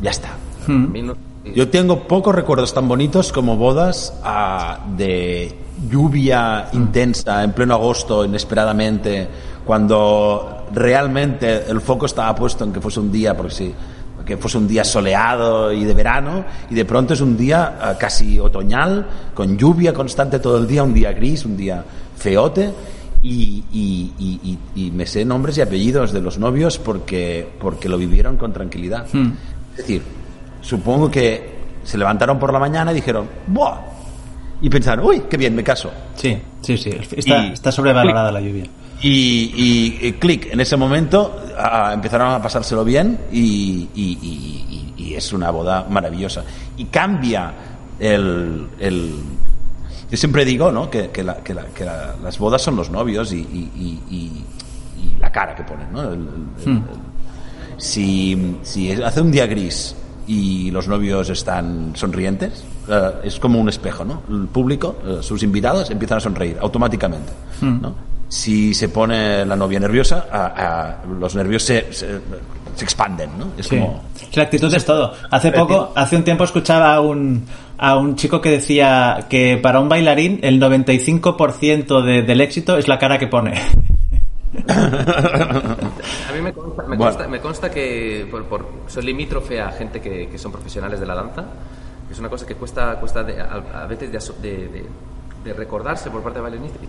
Ya 0.00 0.10
está. 0.10 0.30
Mm. 0.66 0.86
Minu- 0.92 1.16
Yo 1.54 1.68
tengo 1.68 2.08
pocos 2.08 2.34
recuerdos 2.34 2.72
tan 2.74 2.88
bonitos 2.88 3.32
como 3.32 3.56
bodas 3.56 4.14
ah, 4.24 4.78
de 4.96 5.54
lluvia 5.90 6.68
intensa 6.72 7.44
en 7.44 7.52
pleno 7.52 7.74
agosto, 7.74 8.24
inesperadamente, 8.24 9.28
cuando 9.66 10.64
realmente 10.72 11.64
el 11.70 11.80
foco 11.80 12.06
estaba 12.06 12.34
puesto 12.34 12.64
en 12.64 12.72
que 12.72 12.80
fuese 12.80 12.98
un 13.00 13.12
día, 13.12 13.36
porque 13.36 13.52
sí, 13.54 13.74
que 14.24 14.36
fuese 14.38 14.58
un 14.58 14.66
día 14.66 14.82
soleado 14.82 15.70
y 15.72 15.84
de 15.84 15.94
verano, 15.94 16.44
y 16.70 16.74
de 16.74 16.84
pronto 16.84 17.14
es 17.14 17.20
un 17.20 17.36
día 17.36 17.78
ah, 17.80 17.94
casi 17.98 18.40
otoñal, 18.40 19.06
con 19.34 19.56
lluvia 19.56 19.92
constante 19.92 20.38
todo 20.40 20.58
el 20.58 20.66
día, 20.66 20.82
un 20.82 20.94
día 20.94 21.12
gris, 21.12 21.44
un 21.44 21.56
día 21.56 21.84
feote, 22.16 22.72
y, 23.22 23.64
y- 23.72 24.12
y- 24.18 24.58
y- 24.74 24.90
me 24.90 25.06
sé 25.06 25.24
nombres 25.24 25.58
y 25.58 25.60
apellidos 25.62 26.12
de 26.12 26.20
los 26.20 26.38
novios 26.38 26.78
porque, 26.78 27.48
porque 27.60 27.88
lo 27.88 27.98
vivieron 27.98 28.36
con 28.36 28.52
tranquilidad. 28.52 29.06
Es 29.72 29.76
decir, 29.78 30.02
supongo 30.60 31.10
que 31.10 31.56
se 31.84 31.98
levantaron 31.98 32.38
por 32.38 32.52
la 32.52 32.58
mañana 32.58 32.92
y 32.92 32.96
dijeron, 32.96 33.28
¡buah! 33.46 33.78
Y 34.62 34.70
pensaron, 34.70 35.04
¡uy, 35.04 35.22
qué 35.28 35.36
bien, 35.36 35.54
me 35.54 35.62
caso! 35.62 35.90
Sí, 36.14 36.38
sí, 36.62 36.76
sí. 36.78 36.90
Está, 37.16 37.46
Y- 37.46 37.52
está 37.52 37.70
sobrevalorada 37.72 38.32
la 38.32 38.40
lluvia. 38.40 38.64
Y, 39.02 40.12
clic, 40.18 40.48
en 40.52 40.60
ese 40.60 40.76
momento 40.76 41.36
ah, 41.58 41.90
empezaron 41.92 42.32
a 42.32 42.40
pasárselo 42.42 42.82
bien 42.84 43.18
y 43.30 45.14
es 45.14 45.32
una 45.32 45.50
boda 45.50 45.86
maravillosa. 45.88 46.44
Y 46.76 46.84
cambia 46.86 47.52
el... 47.98 48.66
el- 48.78 49.14
yo 50.10 50.16
siempre 50.16 50.44
digo 50.44 50.70
¿no? 50.72 50.90
que, 50.90 51.10
que 51.10 51.22
la- 51.24 51.36
que 51.38 51.52
la- 51.54 51.66
que 51.66 51.84
la- 51.84 52.14
las 52.22 52.38
bodas 52.38 52.62
son 52.62 52.76
los 52.76 52.90
novios 52.90 53.32
y, 53.32 53.38
y- 53.38 53.70
y- 53.76 54.02
y- 54.14 54.44
y 55.02 55.16
la 55.18 55.30
cara 55.32 55.54
que 55.54 55.62
ponen. 55.64 55.92
¿no? 55.92 56.02
El- 56.02 56.12
el- 56.12 56.62
el- 56.66 56.72
Hmm. 56.78 56.82
si, 57.76 58.56
si 58.62 58.92
hace 58.92 59.20
un 59.20 59.30
día 59.30 59.46
gris 59.46 59.94
y 60.26 60.70
los 60.70 60.88
novios 60.88 61.28
están 61.30 61.92
sonrientes, 61.94 62.64
eh, 62.88 63.10
es 63.24 63.38
como 63.38 63.60
un 63.60 63.68
espejo, 63.68 64.04
¿no? 64.04 64.22
El 64.28 64.46
público, 64.48 64.96
eh, 65.06 65.18
sus 65.20 65.42
invitados 65.42 65.90
empiezan 65.90 66.18
a 66.18 66.20
sonreír 66.20 66.56
automáticamente, 66.60 67.32
¿no? 67.60 67.94
Si 68.28 68.74
se 68.74 68.88
pone 68.88 69.46
la 69.46 69.54
novia 69.54 69.78
nerviosa, 69.78 70.26
a- 70.32 70.46
a- 70.46 71.04
los 71.06 71.34
nervios 71.36 71.62
se, 71.62 71.92
se, 71.92 72.06
se 72.76 72.84
expanden, 72.84 73.30
¿no? 73.38 73.46
Es 73.58 73.66
Sí. 73.66 73.78
como... 73.78 74.02
La 74.34 74.42
actitud 74.44 74.72
es 74.72 74.84
todo. 74.84 75.12
Hace 75.30 75.50
poco, 75.52 75.92
hace 75.94 76.16
un 76.16 76.22
tiempo 76.24 76.44
escuchaba 76.44 76.94
a 76.94 77.00
un, 77.00 77.44
a 77.78 77.96
un 77.96 78.14
chico 78.16 78.40
que 78.40 78.50
decía 78.50 79.26
que 79.28 79.58
para 79.62 79.80
un 79.80 79.88
bailarín 79.88 80.38
el 80.42 80.60
95% 80.60 82.02
de- 82.02 82.22
del 82.22 82.40
éxito 82.40 82.76
es 82.76 82.86
la 82.88 82.98
cara 82.98 83.18
que 83.18 83.26
pone. 83.28 83.54
A 84.68 86.32
mí 86.34 86.40
me 86.42 86.52
consta, 86.52 86.82
me 86.82 86.88
Bueno. 86.96 87.04
consta, 87.04 87.28
me 87.28 87.40
consta 87.40 87.70
que 87.70 88.26
por, 88.30 88.44
por- 88.44 88.66
soy 88.86 89.04
limítrofe 89.04 89.60
a 89.60 89.70
gente 89.70 90.00
que, 90.00 90.28
que 90.28 90.38
son 90.38 90.52
profesionales 90.52 90.98
de 91.00 91.06
la 91.06 91.14
danza. 91.14 91.44
que 92.06 92.12
Es 92.14 92.18
una 92.18 92.28
cosa 92.28 92.46
que 92.46 92.54
cuesta, 92.54 92.94
cuesta 92.96 93.22
de- 93.22 93.40
a, 93.40 93.62
a 93.82 93.86
veces 93.86 94.10
de, 94.12 94.18
de- 94.48 94.68
de- 94.68 94.86
de 95.44 95.52
recordarse 95.52 96.10
por 96.10 96.22
parte 96.22 96.38
de 96.38 96.42
bailaristas. 96.42 96.80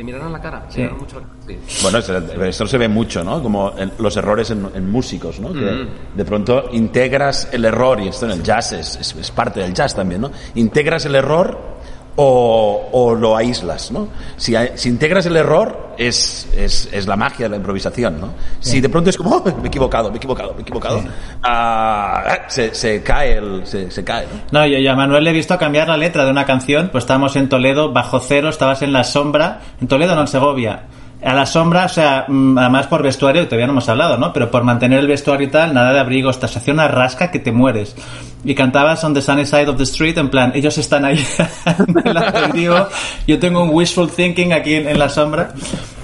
Te 0.00 0.04
mirarán 0.04 0.32
la 0.32 0.40
cara. 0.40 0.64
Sí. 0.70 0.80
mucho 0.98 1.20
sí. 1.46 1.58
Bueno, 1.82 1.98
esto 1.98 2.66
se 2.66 2.78
ve 2.78 2.88
mucho, 2.88 3.22
¿no? 3.22 3.42
Como 3.42 3.74
en- 3.76 3.92
los 3.98 4.16
errores 4.16 4.48
en, 4.50 4.66
en 4.74 4.90
músicos, 4.90 5.38
¿no? 5.40 5.52
Que 5.52 5.88
de 6.14 6.24
pronto 6.24 6.70
integras 6.72 7.50
el 7.52 7.66
error, 7.66 8.00
y 8.00 8.08
esto 8.08 8.24
en 8.24 8.32
el 8.32 8.42
jazz 8.42 8.72
es, 8.72 8.96
es- 8.96 9.14
es 9.14 9.30
parte 9.30 9.60
del 9.60 9.74
jazz 9.74 9.94
también, 9.94 10.22
¿no? 10.22 10.30
Integras 10.54 11.04
el 11.04 11.16
error 11.16 11.79
o, 12.16 12.88
o 12.92 13.14
lo 13.14 13.36
aíslas, 13.36 13.90
¿no? 13.92 14.08
Si, 14.36 14.54
si 14.74 14.88
integras 14.88 15.26
el 15.26 15.36
error 15.36 15.90
es, 15.96 16.48
es, 16.56 16.88
es 16.92 17.06
la 17.06 17.16
magia 17.16 17.46
de 17.46 17.50
la 17.50 17.56
improvisación, 17.56 18.20
¿no? 18.20 18.30
Si 18.58 18.80
de 18.80 18.88
pronto 18.88 19.10
es 19.10 19.16
como, 19.16 19.30
"Oh, 19.36 19.42
me 19.44 19.52
he 19.64 19.66
equivocado, 19.68 20.08
me 20.10 20.14
he 20.14 20.18
equivocado, 20.18 20.52
me 20.52 20.58
he 20.58 20.62
equivocado, 20.62 21.02
ah, 21.42 22.38
se, 22.48 22.74
se 22.74 23.02
cae 23.02 23.34
el, 23.38 23.66
se, 23.66 23.90
se 23.90 24.04
cae, 24.04 24.26
¿no? 24.52 24.60
No, 24.60 24.66
yo, 24.66 24.78
yo 24.78 24.92
a 24.92 24.96
Manuel 24.96 25.24
le 25.24 25.30
he 25.30 25.34
visto 25.34 25.56
cambiar 25.58 25.88
la 25.88 25.96
letra 25.96 26.24
de 26.24 26.30
una 26.30 26.44
canción, 26.44 26.88
pues 26.90 27.04
estábamos 27.04 27.36
en 27.36 27.48
Toledo, 27.48 27.92
bajo 27.92 28.20
cero, 28.20 28.48
estabas 28.48 28.82
en 28.82 28.92
la 28.92 29.04
sombra, 29.04 29.60
en 29.80 29.88
Toledo, 29.88 30.14
no 30.14 30.22
en 30.22 30.28
Segovia. 30.28 30.82
A 31.22 31.34
la 31.34 31.44
sombra, 31.44 31.84
o 31.84 31.88
sea, 31.88 32.24
mm, 32.28 32.56
además 32.56 32.86
por 32.86 33.02
vestuario, 33.02 33.44
todavía 33.44 33.66
no 33.66 33.72
hemos 33.72 33.88
hablado, 33.90 34.16
¿no? 34.16 34.32
Pero 34.32 34.50
por 34.50 34.64
mantener 34.64 35.00
el 35.00 35.06
vestuario 35.06 35.48
y 35.48 35.50
tal, 35.50 35.74
nada 35.74 35.92
de 35.92 36.00
abrigos, 36.00 36.40
te 36.40 36.46
hacía 36.46 36.72
una 36.72 36.88
rasca 36.88 37.30
que 37.30 37.38
te 37.38 37.52
mueres. 37.52 37.94
Y 38.42 38.54
cantabas 38.54 39.04
on 39.04 39.12
the 39.12 39.20
sunny 39.20 39.44
side 39.44 39.68
of 39.68 39.76
the 39.76 39.82
street, 39.82 40.16
en 40.16 40.30
plan, 40.30 40.52
ellos 40.54 40.78
están 40.78 41.04
ahí 41.04 41.18
en 41.66 42.08
el 42.08 42.16
aperitivo, 42.16 42.88
yo 43.26 43.38
tengo 43.38 43.62
un 43.62 43.68
wishful 43.70 44.10
thinking 44.10 44.54
aquí 44.54 44.74
en, 44.76 44.88
en 44.88 44.98
la 44.98 45.10
sombra. 45.10 45.52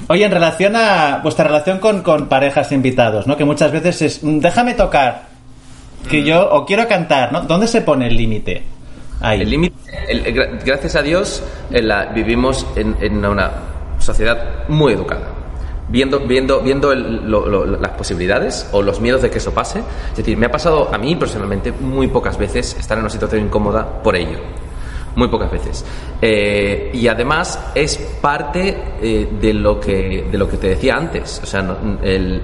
Oye, 0.08 0.24
en 0.24 0.30
relación 0.30 0.76
a 0.76 1.20
vuestra 1.22 1.46
relación 1.46 1.78
con, 1.78 2.02
con 2.02 2.26
parejas 2.28 2.70
e 2.72 2.74
invitados, 2.74 3.26
¿no? 3.26 3.36
Que 3.38 3.44
muchas 3.46 3.72
veces 3.72 4.02
es, 4.02 4.22
mm, 4.22 4.38
déjame 4.40 4.74
tocar, 4.74 5.22
que 6.10 6.22
yo, 6.24 6.46
o 6.52 6.66
quiero 6.66 6.86
cantar, 6.86 7.32
¿no? 7.32 7.40
¿Dónde 7.40 7.66
se 7.68 7.80
pone 7.80 8.06
el 8.08 8.16
límite? 8.16 8.62
Ahí. 9.22 9.40
El 9.40 9.48
límite, 9.50 9.74
gracias 10.64 10.94
a 10.94 11.00
Dios, 11.00 11.42
en 11.70 11.88
la- 11.88 12.04
vivimos 12.06 12.66
en, 12.76 12.94
en 13.00 13.24
una 13.24 13.50
sociedad 14.06 14.66
muy 14.68 14.92
educada. 14.94 15.32
Viendo, 15.88 16.18
viendo, 16.20 16.60
viendo 16.62 16.90
el- 16.92 17.30
lo- 17.30 17.46
lo- 17.46 17.64
las 17.64 17.92
posibilidades 17.92 18.68
o 18.72 18.82
los 18.82 19.00
miedos 19.00 19.22
de 19.22 19.30
que 19.30 19.38
eso 19.38 19.52
pase. 19.54 19.80
Es 20.10 20.16
decir, 20.16 20.36
me 20.36 20.46
ha 20.46 20.50
pasado 20.50 20.92
a 20.92 20.98
mí 20.98 21.14
personalmente 21.14 21.70
muy 21.72 22.08
pocas 22.08 22.36
veces 22.38 22.76
estar 22.78 22.96
en 22.98 23.02
una 23.04 23.10
situación 23.10 23.42
incómoda 23.42 24.02
por 24.02 24.16
ello. 24.16 24.38
Muy 25.14 25.28
pocas 25.28 25.50
veces. 25.50 25.84
Eh, 26.20 26.90
y 26.92 27.06
además 27.08 27.58
es 27.74 27.96
parte 28.20 28.76
eh, 29.00 29.28
de, 29.40 29.54
lo 29.54 29.78
que, 29.80 30.26
de 30.30 30.36
lo 30.38 30.48
que 30.48 30.56
te 30.56 30.68
decía 30.70 30.94
antes. 30.96 31.40
O 31.42 31.46
sea, 31.46 31.64
el, 32.02 32.42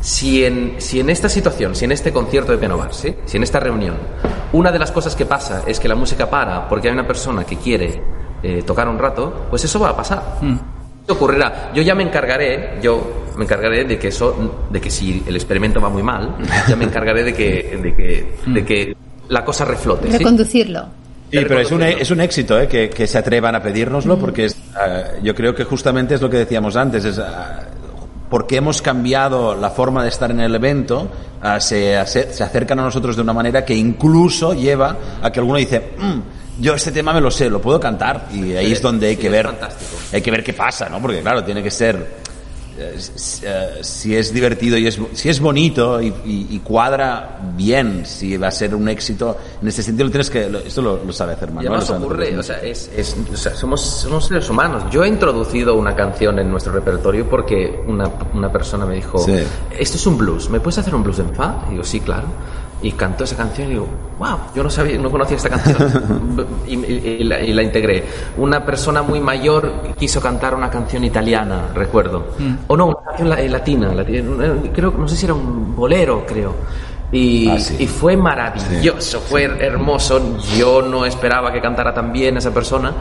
si 0.00 0.44
en, 0.44 0.76
si 0.78 1.00
en 1.00 1.10
esta 1.10 1.28
situación, 1.28 1.74
si 1.74 1.84
en 1.84 1.92
este 1.92 2.12
concierto 2.12 2.52
de 2.52 2.58
piano 2.58 2.78
bar, 2.78 2.94
¿sí? 2.94 3.14
si 3.26 3.36
en 3.36 3.42
esta 3.42 3.58
reunión, 3.60 3.96
una 4.52 4.70
de 4.70 4.78
las 4.78 4.92
cosas 4.92 5.16
que 5.16 5.26
pasa 5.26 5.64
es 5.66 5.80
que 5.80 5.88
la 5.88 5.94
música 5.96 6.30
para 6.30 6.68
porque 6.68 6.88
hay 6.88 6.94
una 6.94 7.06
persona 7.06 7.44
que 7.44 7.56
quiere 7.56 8.00
eh, 8.42 8.62
tocar 8.66 8.88
un 8.88 8.98
rato, 8.98 9.46
pues 9.50 9.64
eso 9.64 9.78
va 9.78 9.90
a 9.90 9.96
pasar. 9.96 10.22
Eso 11.04 11.14
ocurrirá. 11.14 11.70
Yo 11.74 11.82
ya 11.82 11.94
me 11.94 12.02
encargaré, 12.02 12.78
yo 12.82 13.26
me 13.36 13.44
encargaré 13.44 13.84
de 13.84 13.98
que 13.98 14.08
eso, 14.08 14.66
de 14.70 14.80
que 14.80 14.90
si 14.90 15.22
el 15.26 15.36
experimento 15.36 15.80
va 15.80 15.88
muy 15.88 16.02
mal, 16.02 16.36
ya 16.68 16.76
me 16.76 16.84
encargaré 16.84 17.24
de 17.24 17.32
que, 17.34 17.78
de 17.82 17.94
que, 17.94 18.34
de 18.52 18.64
que 18.64 18.96
la 19.28 19.44
cosa 19.44 19.64
reflote. 19.64 20.10
¿sí? 20.10 20.18
Reconducirlo. 20.18 20.86
Sí, 21.30 21.38
pero 21.46 21.60
es 21.60 21.70
un, 21.70 21.82
es 21.82 22.10
un 22.10 22.20
éxito 22.22 22.58
¿eh? 22.58 22.66
que, 22.66 22.88
que 22.88 23.06
se 23.06 23.18
atrevan 23.18 23.54
a 23.54 23.62
pedírnoslo 23.62 24.18
porque 24.18 24.46
es, 24.46 24.54
eh, 24.54 25.18
yo 25.22 25.34
creo 25.34 25.54
que 25.54 25.64
justamente 25.64 26.14
es 26.14 26.22
lo 26.22 26.30
que 26.30 26.38
decíamos 26.38 26.74
antes, 26.74 27.04
es 27.04 27.18
ah, 27.18 27.64
porque 28.30 28.56
hemos 28.56 28.80
cambiado 28.80 29.54
la 29.54 29.68
forma 29.68 30.02
de 30.02 30.08
estar 30.08 30.30
en 30.30 30.40
el 30.40 30.54
evento, 30.54 31.08
ah, 31.42 31.60
se, 31.60 32.02
se 32.06 32.42
acercan 32.42 32.78
a 32.80 32.82
nosotros 32.84 33.14
de 33.14 33.20
una 33.22 33.34
manera 33.34 33.62
que 33.62 33.74
incluso 33.74 34.54
lleva 34.54 34.96
a 35.22 35.30
que 35.30 35.40
alguno 35.40 35.58
dice, 35.58 35.90
"Mm, 35.98 36.18
yo 36.60 36.74
este 36.74 36.92
tema 36.92 37.12
me 37.12 37.20
lo 37.20 37.30
sé, 37.30 37.48
lo 37.50 37.60
puedo 37.60 37.78
cantar 37.80 38.26
y 38.32 38.54
ahí 38.54 38.72
es 38.72 38.82
donde 38.82 39.08
hay 39.08 39.16
que 39.16 39.28
ver, 39.28 39.48
hay 40.12 40.20
que 40.22 40.30
ver 40.30 40.42
qué 40.44 40.52
pasa, 40.52 40.88
¿no? 40.88 41.00
Porque 41.00 41.20
claro, 41.20 41.44
tiene 41.44 41.62
que 41.62 41.70
ser 41.70 42.28
eh, 42.80 42.96
eh, 43.42 43.78
si 43.80 44.14
es 44.14 44.32
divertido 44.32 44.78
y 44.78 44.86
es, 44.86 44.96
si 45.12 45.28
es 45.28 45.40
bonito 45.40 46.00
y, 46.00 46.06
y- 46.24 46.46
y 46.50 46.58
cuadra 46.60 47.38
bien, 47.56 48.06
si 48.06 48.36
va 48.36 48.46
a 48.48 48.50
ser 48.52 48.72
un 48.72 48.88
éxito, 48.88 49.36
en 49.60 49.66
ese 49.66 49.82
sentido 49.82 50.04
lo 50.06 50.10
tienes 50.12 50.30
que, 50.30 50.48
lo- 50.48 50.60
esto 50.60 50.80
lo, 50.80 51.04
lo 51.04 51.12
sabe 51.12 51.32
hacer 51.32 51.48
Manuel. 51.50 51.68
además 51.74 51.90
ocurre, 51.90 52.38
o 52.38 52.42
sea, 52.44 52.58
es, 52.60 52.88
es- 52.96 53.16
o 53.32 53.36
sea, 53.36 53.54
somos, 53.56 53.80
somos 53.80 54.26
seres 54.28 54.48
humanos. 54.48 54.84
Yo 54.92 55.02
he 55.04 55.08
introducido 55.08 55.74
una 55.74 55.96
canción 55.96 56.38
en 56.38 56.48
nuestro 56.50 56.72
repertorio 56.72 57.28
porque 57.28 57.80
una, 57.88 58.08
una 58.32 58.52
persona 58.52 58.86
me 58.86 58.94
dijo, 58.94 59.18
Sí. 59.18 59.34
esto 59.76 59.96
es 59.96 60.06
un 60.06 60.16
blues, 60.16 60.48
¿me 60.48 60.60
puedes 60.60 60.78
hacer 60.78 60.94
un 60.94 61.02
blues 61.02 61.18
en 61.18 61.34
fa? 61.34 61.64
Y 61.66 61.72
digo, 61.72 61.82
sí, 61.84 61.98
claro. 61.98 62.28
Y 62.80 62.92
cantó 62.92 63.24
esa 63.24 63.36
canción 63.36 63.66
y 63.68 63.70
digo, 63.72 63.88
wow, 64.20 64.38
yo 64.54 64.62
no 64.62 64.70
sabía, 64.70 64.98
no 64.98 65.10
conocía 65.10 65.36
esta 65.36 65.48
canción. 65.50 66.46
y, 66.66 66.74
y- 66.76 67.16
y 67.20 67.24
la, 67.24 67.40
y 67.40 67.52
la 67.52 67.62
integré. 67.62 68.04
Una 68.36 68.64
persona 68.64 69.02
muy 69.02 69.20
mayor 69.20 69.72
quiso 69.98 70.20
cantar 70.20 70.54
una 70.54 70.70
canción 70.70 71.02
italiana, 71.02 71.70
recuerdo. 71.74 72.26
O 72.68 72.76
no, 72.76 72.86
una 72.86 72.96
canción 73.04 73.32
eh, 73.36 73.48
latina, 73.48 73.92
lati- 73.92 74.70
creo, 74.72 74.92
no 74.96 75.08
sé 75.08 75.16
si 75.16 75.24
era 75.26 75.34
un 75.34 75.74
bolero, 75.74 76.24
creo. 76.26 76.54
Y, 77.10 77.48
Ah, 77.48 77.58
sí. 77.58 77.86
fue 77.86 78.16
maravilloso, 78.16 79.20
fue 79.20 79.44
hermoso. 79.44 80.36
Yo 80.56 80.82
no 80.82 81.04
esperaba 81.06 81.50
que 81.52 81.60
cantara 81.60 81.92
tan 81.92 82.12
bien 82.12 82.36
esa 82.36 82.52
persona. 82.52 82.92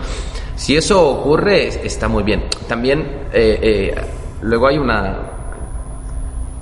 Si 0.56 0.76
eso 0.76 1.08
ocurre, 1.08 1.68
es- 1.68 1.76
está 1.84 2.08
muy 2.08 2.24
bien. 2.24 2.46
También, 2.68 3.02
eh, 3.32 3.60
eh, 3.62 3.96
luego 4.42 4.68
hay 4.68 4.78
una. 4.80 5.18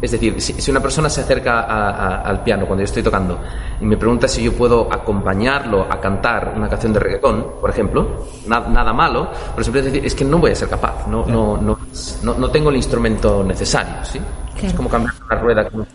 Es 0.02 0.12
decir, 0.12 0.40
si, 0.42 0.54
si 0.54 0.72
una 0.72 0.82
persona 0.82 1.10
se 1.10 1.22
acerca 1.22 1.62
a- 1.62 1.90
a- 1.90 2.22
al 2.22 2.44
piano 2.44 2.66
cuando 2.66 2.82
yo 2.82 2.86
estoy 2.86 3.02
tocando 3.02 3.40
y 3.80 3.86
me 3.86 3.96
pregunta 3.98 4.28
si 4.28 4.44
yo 4.44 4.54
puedo 4.54 4.92
acompañarlo 4.92 5.88
a 5.90 6.00
cantar 6.02 6.54
una 6.56 6.68
canción 6.70 6.94
de 6.94 7.00
reggaetón, 7.00 7.46
por 7.62 7.70
ejemplo, 7.70 8.26
na- 8.48 8.60
nada 8.68 8.94
malo, 8.94 9.30
pero 9.54 9.64
siempre 9.64 9.80
es 9.80 9.86
decir, 9.86 10.06
es 10.06 10.14
que 10.14 10.26
no 10.26 10.38
voy 10.38 10.52
a 10.52 10.56
ser 10.56 10.68
capaz, 10.70 11.08
no, 11.08 11.26
no, 11.26 11.58
no, 11.58 11.80
no, 12.24 12.34
no 12.38 12.50
tengo 12.52 12.70
el 12.70 12.76
instrumento 12.76 13.44
necesario, 13.44 13.94
¿sí? 14.04 14.20
Es 14.62 14.74
como 14.74 14.90
cambiar 14.90 15.14
una 15.30 15.40
rueda 15.42 15.70
con 15.70 15.88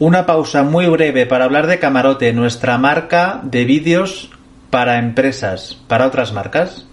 Una 0.00 0.24
pausa 0.24 0.62
muy 0.62 0.86
breve 0.86 1.26
para 1.26 1.44
hablar 1.44 1.66
de 1.66 1.80
Camarote, 1.80 2.32
nuestra 2.32 2.78
marca 2.78 3.40
de 3.42 3.64
vídeos 3.64 4.30
para 4.70 4.98
empresas, 4.98 5.76
para 5.88 6.06
otras 6.06 6.32
marcas. 6.32 6.86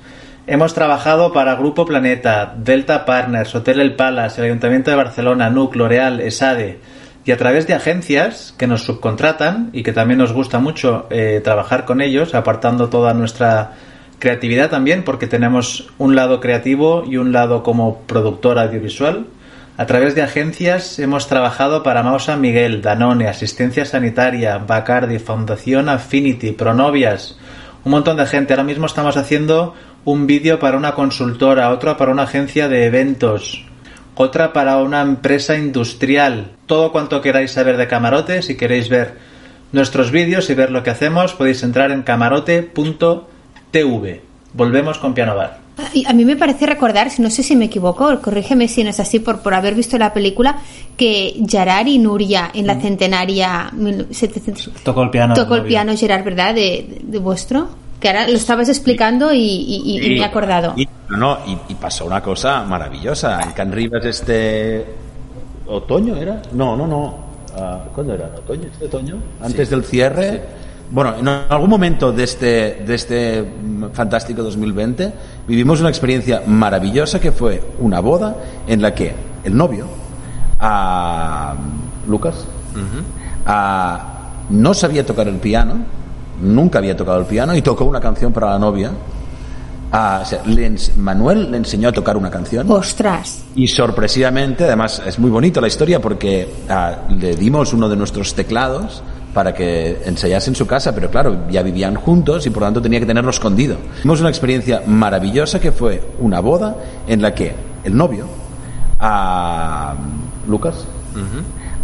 Hemos 0.48 0.76
trabajado 0.76 1.34
para 1.34 1.56
Grupo 1.56 1.88
Planeta, 1.88 2.54
Delta 2.56 3.04
Partners, 3.04 3.56
Hotel 3.56 3.80
El 3.80 3.96
Palace, 3.96 4.40
el 4.40 4.46
Ayuntamiento 4.46 4.92
de 4.92 4.98
Barcelona, 4.98 5.50
NUC, 5.50 5.76
L'Oreal, 5.76 6.20
ESADE 6.22 6.80
y 7.26 7.32
a 7.32 7.38
través 7.38 7.66
de 7.66 7.74
agencias 7.74 8.54
que 8.56 8.68
nos 8.68 8.84
subcontratan 8.84 9.72
y 9.74 9.82
que 9.82 9.92
también 9.92 10.20
nos 10.20 10.34
gusta 10.34 10.60
mucho 10.60 11.08
eh, 11.10 11.42
trabajar 11.44 11.86
con 11.86 12.00
ellos, 12.00 12.36
apartando 12.36 12.90
toda 12.90 13.16
nuestra 13.16 13.72
creatividad 14.20 14.70
también, 14.70 15.04
porque 15.04 15.26
tenemos 15.26 15.90
un 15.98 16.16
lado 16.16 16.40
creativo 16.40 17.04
y 17.08 17.18
un 17.18 17.32
lado 17.32 17.64
como 17.64 18.02
productor 18.02 18.60
audiovisual. 18.60 19.26
A 19.78 19.88
través 19.88 20.14
de 20.14 20.22
agencias 20.22 21.00
hemos 21.00 21.28
trabajado 21.28 21.82
para 21.82 22.04
Mausa 22.04 22.38
Miguel, 22.38 22.84
Danone, 22.84 23.28
Asistencia 23.28 23.84
Sanitaria, 23.84 24.60
Bacardi, 24.60 25.18
Fundación 25.18 25.90
Affinity, 25.90 26.52
Pronovias, 26.52 27.36
un 27.84 27.92
montón 27.92 28.18
de 28.18 28.28
gente. 28.28 28.54
Ahora 28.54 28.64
mismo 28.64 28.86
estamos 28.86 29.18
haciendo 29.18 29.74
un 30.06 30.26
vídeo 30.28 30.60
para 30.60 30.78
una 30.78 30.94
consultora, 30.94 31.72
otro 31.72 31.98
para 31.98 32.12
una 32.12 32.24
agencia 32.24 32.70
de 32.70 32.86
eventos, 32.86 33.66
otra 34.16 34.54
para 34.54 34.78
una 34.78 35.02
empresa 35.02 35.58
industrial. 35.58 36.52
Todo 36.68 36.92
cuanto 36.92 37.22
queráis 37.22 37.52
saber 37.52 37.76
de 37.78 37.88
camarote, 37.88 38.42
si 38.42 38.56
queréis 38.56 38.88
ver 38.88 39.16
nuestros 39.72 40.12
vídeos 40.12 40.50
y 40.50 40.54
ver 40.56 40.72
lo 40.72 40.84
que 40.84 40.92
hacemos, 40.92 41.34
podéis 41.34 41.62
entrar 41.64 41.92
en 41.92 42.04
camarote.tv. 42.04 43.26
Volvemos 44.54 45.00
con 45.00 45.14
Piano 45.14 45.36
Bar. 45.36 45.66
A 46.08 46.14
mí 46.14 46.24
me 46.24 46.38
parece 46.38 46.66
recordar, 46.66 47.10
si 47.10 47.22
no 47.22 47.30
sé 47.30 47.44
si 47.44 47.54
me 47.56 47.66
equivoco, 47.66 48.22
corrígeme 48.22 48.70
si 48.70 48.84
no 48.84 48.92
es 48.92 49.00
así 49.02 49.20
por, 49.20 49.42
por 49.42 49.54
haber 49.54 49.76
visto 49.76 49.98
la 49.98 50.14
película, 50.14 50.60
que 50.96 51.36
Gerard 51.50 51.88
y 51.88 52.00
Nuria 52.00 52.50
en 52.54 52.66
la 52.66 52.80
centenaria 52.80 53.74
tocó 54.84 55.04
el 55.04 55.10
piano, 55.10 55.34
tocó 55.34 55.56
el 55.56 55.64
piano 55.64 55.98
Gerard, 55.98 56.24
¿verdad? 56.24 56.56
De, 56.56 57.02
de, 57.04 57.20
vuestro. 57.20 57.68
Que 58.06 58.10
ahora 58.10 58.28
lo 58.28 58.36
estabas 58.38 58.70
explicando 58.70 59.34
y, 59.34 59.40
y, 59.40 59.98
y 60.06 60.10
me 60.12 60.18
he 60.18 60.24
acordado. 60.24 60.74
Y, 60.78 60.88
no, 61.10 61.40
y, 61.68 61.74
pasó 61.74 62.06
una 62.06 62.22
cosa 62.22 62.64
maravillosa. 62.64 63.42
En 63.42 63.52
Can 63.54 63.72
Rivas 63.72 64.06
este 64.06 64.86
otoño 65.66 66.16
era, 66.16 66.40
no, 66.52 66.76
no, 66.78 66.86
no. 66.86 67.04
Uh, 67.58 67.90
¿Cuándo 67.96 68.14
era? 68.14 68.26
¿Otoño? 68.38 68.68
¿Este 68.72 68.86
otoño? 68.86 69.16
Antes 69.42 69.68
Sí. 69.70 69.74
del 69.74 69.84
cierre. 69.86 70.32
Sí. 70.34 70.40
Bueno, 70.92 71.16
en 71.18 71.28
algún 71.28 71.68
momento 71.68 72.12
de 72.12 72.24
este, 72.26 72.84
de 72.86 72.94
este 72.94 73.44
fantástico 73.94 74.44
2020 74.44 75.12
vivimos 75.48 75.80
una 75.80 75.90
experiencia 75.90 76.44
maravillosa 76.46 77.20
que 77.20 77.32
fue 77.32 77.60
una 77.80 78.02
boda 78.02 78.36
en 78.68 78.84
la 78.84 78.94
que 78.94 79.16
el 79.44 79.58
novio, 79.58 79.88
a 80.60 81.56
Lucas, 82.08 82.46
a- 83.48 84.12
no 84.52 84.76
sabía 84.76 85.04
tocar 85.04 85.28
el 85.28 85.38
piano, 85.38 85.78
nunca 86.42 86.80
había 86.80 86.96
tocado 86.96 87.20
el 87.20 87.26
piano 87.26 87.56
y 87.56 87.62
tocó 87.62 87.86
una 87.86 88.00
canción 88.00 88.32
para 88.34 88.52
la 88.52 88.60
novia. 88.60 88.92
A- 89.92 90.20
o 90.24 90.26
sea, 90.26 90.42
le 90.46 90.70
ens- 90.70 90.96
Manuel 90.96 91.52
le 91.52 91.58
enseñó 91.58 91.90
a 91.90 91.92
tocar 91.92 92.18
una 92.18 92.30
canción. 92.30 92.70
Ostras. 92.70 93.44
Y 93.56 93.68
sorpresivamente, 93.68 94.64
además 94.66 95.02
es 95.06 95.20
muy 95.20 95.30
bonito 95.30 95.62
la 95.62 95.68
historia 95.68 96.02
porque 96.02 96.50
ah, 96.70 96.98
le 97.10 97.36
dimos 97.36 97.72
uno 97.74 97.88
de 97.88 97.96
nuestros 97.96 98.34
teclados 98.34 99.04
para 99.34 99.54
que 99.54 100.02
ensayase 100.06 100.50
en 100.50 100.56
su 100.56 100.66
casa, 100.66 100.96
pero 100.96 101.10
claro, 101.10 101.48
ya 101.50 101.62
vivían 101.62 101.96
juntos 101.96 102.46
y 102.48 102.50
por 102.50 102.62
lo 102.62 102.68
tanto 102.68 102.82
tenía 102.82 103.00
que 103.02 103.06
tenerlo 103.06 103.30
escondido. 103.32 103.76
Tuvimos 104.02 104.20
una 104.22 104.30
experiencia 104.30 104.82
maravillosa 104.88 105.60
que 105.60 105.72
fue 105.72 106.02
una 106.20 106.40
boda 106.40 106.76
en 107.08 107.22
la 107.22 107.34
que 107.36 107.54
el 107.84 107.96
novio, 107.96 108.26
a 109.00 109.94
Lucas, 110.48 110.86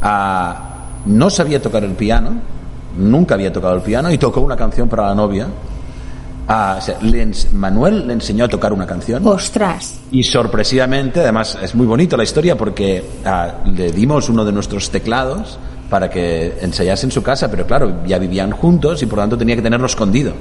a- 0.02 0.68
no 1.06 1.30
sabía 1.30 1.62
tocar 1.62 1.84
el 1.84 1.92
piano, 1.94 2.36
nunca 2.98 3.36
había 3.36 3.52
tocado 3.54 3.76
el 3.76 3.82
piano 3.82 4.12
y 4.12 4.18
tocó 4.18 4.42
una 4.42 4.56
canción 4.58 4.88
para 4.90 5.08
la 5.08 5.16
novia. 5.16 5.48
A- 6.48 6.76
o 6.80 6.82
sea, 6.82 6.98
le 7.02 7.24
ens- 7.26 7.50
Manuel 7.52 8.08
le 8.08 8.14
enseñó 8.14 8.46
a 8.46 8.48
tocar 8.48 8.74
una 8.74 8.86
canción. 8.86 9.26
Ostras. 9.26 10.00
Y 10.12 10.24
sorpresivamente, 10.24 11.20
además 11.22 11.58
es 11.62 11.76
muy 11.76 11.86
bonito 11.86 12.18
la 12.18 12.24
historia 12.24 12.58
porque 12.58 13.04
ah, 13.26 13.56
le 13.66 13.92
dimos 13.92 14.28
uno 14.30 14.44
de 14.44 14.52
nuestros 14.52 14.90
teclados 14.90 15.58
para 15.90 16.10
que 16.10 16.58
ensayase 16.62 17.06
en 17.06 17.12
su 17.12 17.22
casa, 17.22 17.52
pero 17.52 17.66
claro, 17.68 18.04
ya 18.06 18.18
vivían 18.18 18.52
juntos 18.52 19.02
y 19.04 19.06
por 19.06 19.18
lo 19.18 19.24
tanto 19.24 19.38
tenía 19.38 19.56
que 19.58 19.62
tenerlo 19.62 19.86
escondido. 19.88 20.34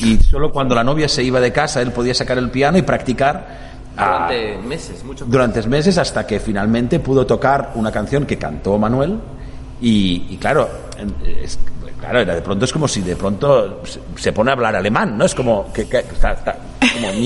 Y 0.00 0.16
solo 0.18 0.50
cuando 0.52 0.74
la 0.76 0.84
novia 0.84 1.08
se 1.08 1.22
iba 1.24 1.40
de 1.40 1.52
casa, 1.52 1.82
él 1.82 1.90
podía 1.92 2.14
sacar 2.14 2.38
el 2.38 2.50
piano 2.50 2.78
y 2.78 2.82
practicar 2.82 3.72
ah, 3.96 4.28
Durante 4.30 4.58
meses, 4.68 5.04
mucho 5.04 5.24
durante 5.26 5.62
meses 5.68 5.98
hasta 5.98 6.26
que 6.26 6.40
finalmente 6.40 6.98
pudo 7.00 7.26
tocar 7.26 7.72
una 7.74 7.90
canción 7.92 8.26
que 8.26 8.38
cantó 8.38 8.78
Manuel 8.78 9.18
y, 9.80 10.26
y 10.30 10.36
claro, 10.38 10.68
es- 11.42 11.58
claro, 12.02 12.20
era 12.20 12.34
de 12.34 12.42
pronto 12.42 12.64
es 12.66 12.72
como 12.72 12.86
si 12.86 13.00
de 13.00 13.16
pronto 13.16 13.80
se, 14.16 14.32
pone 14.32 14.50
a 14.50 14.54
hablar 14.54 14.76
alemán, 14.76 15.16
¿no? 15.16 15.24
Es 15.24 15.34
como 15.34 15.72
que, 15.72 15.88
que 15.88 15.98
está, 15.98 16.32
está 16.32 16.56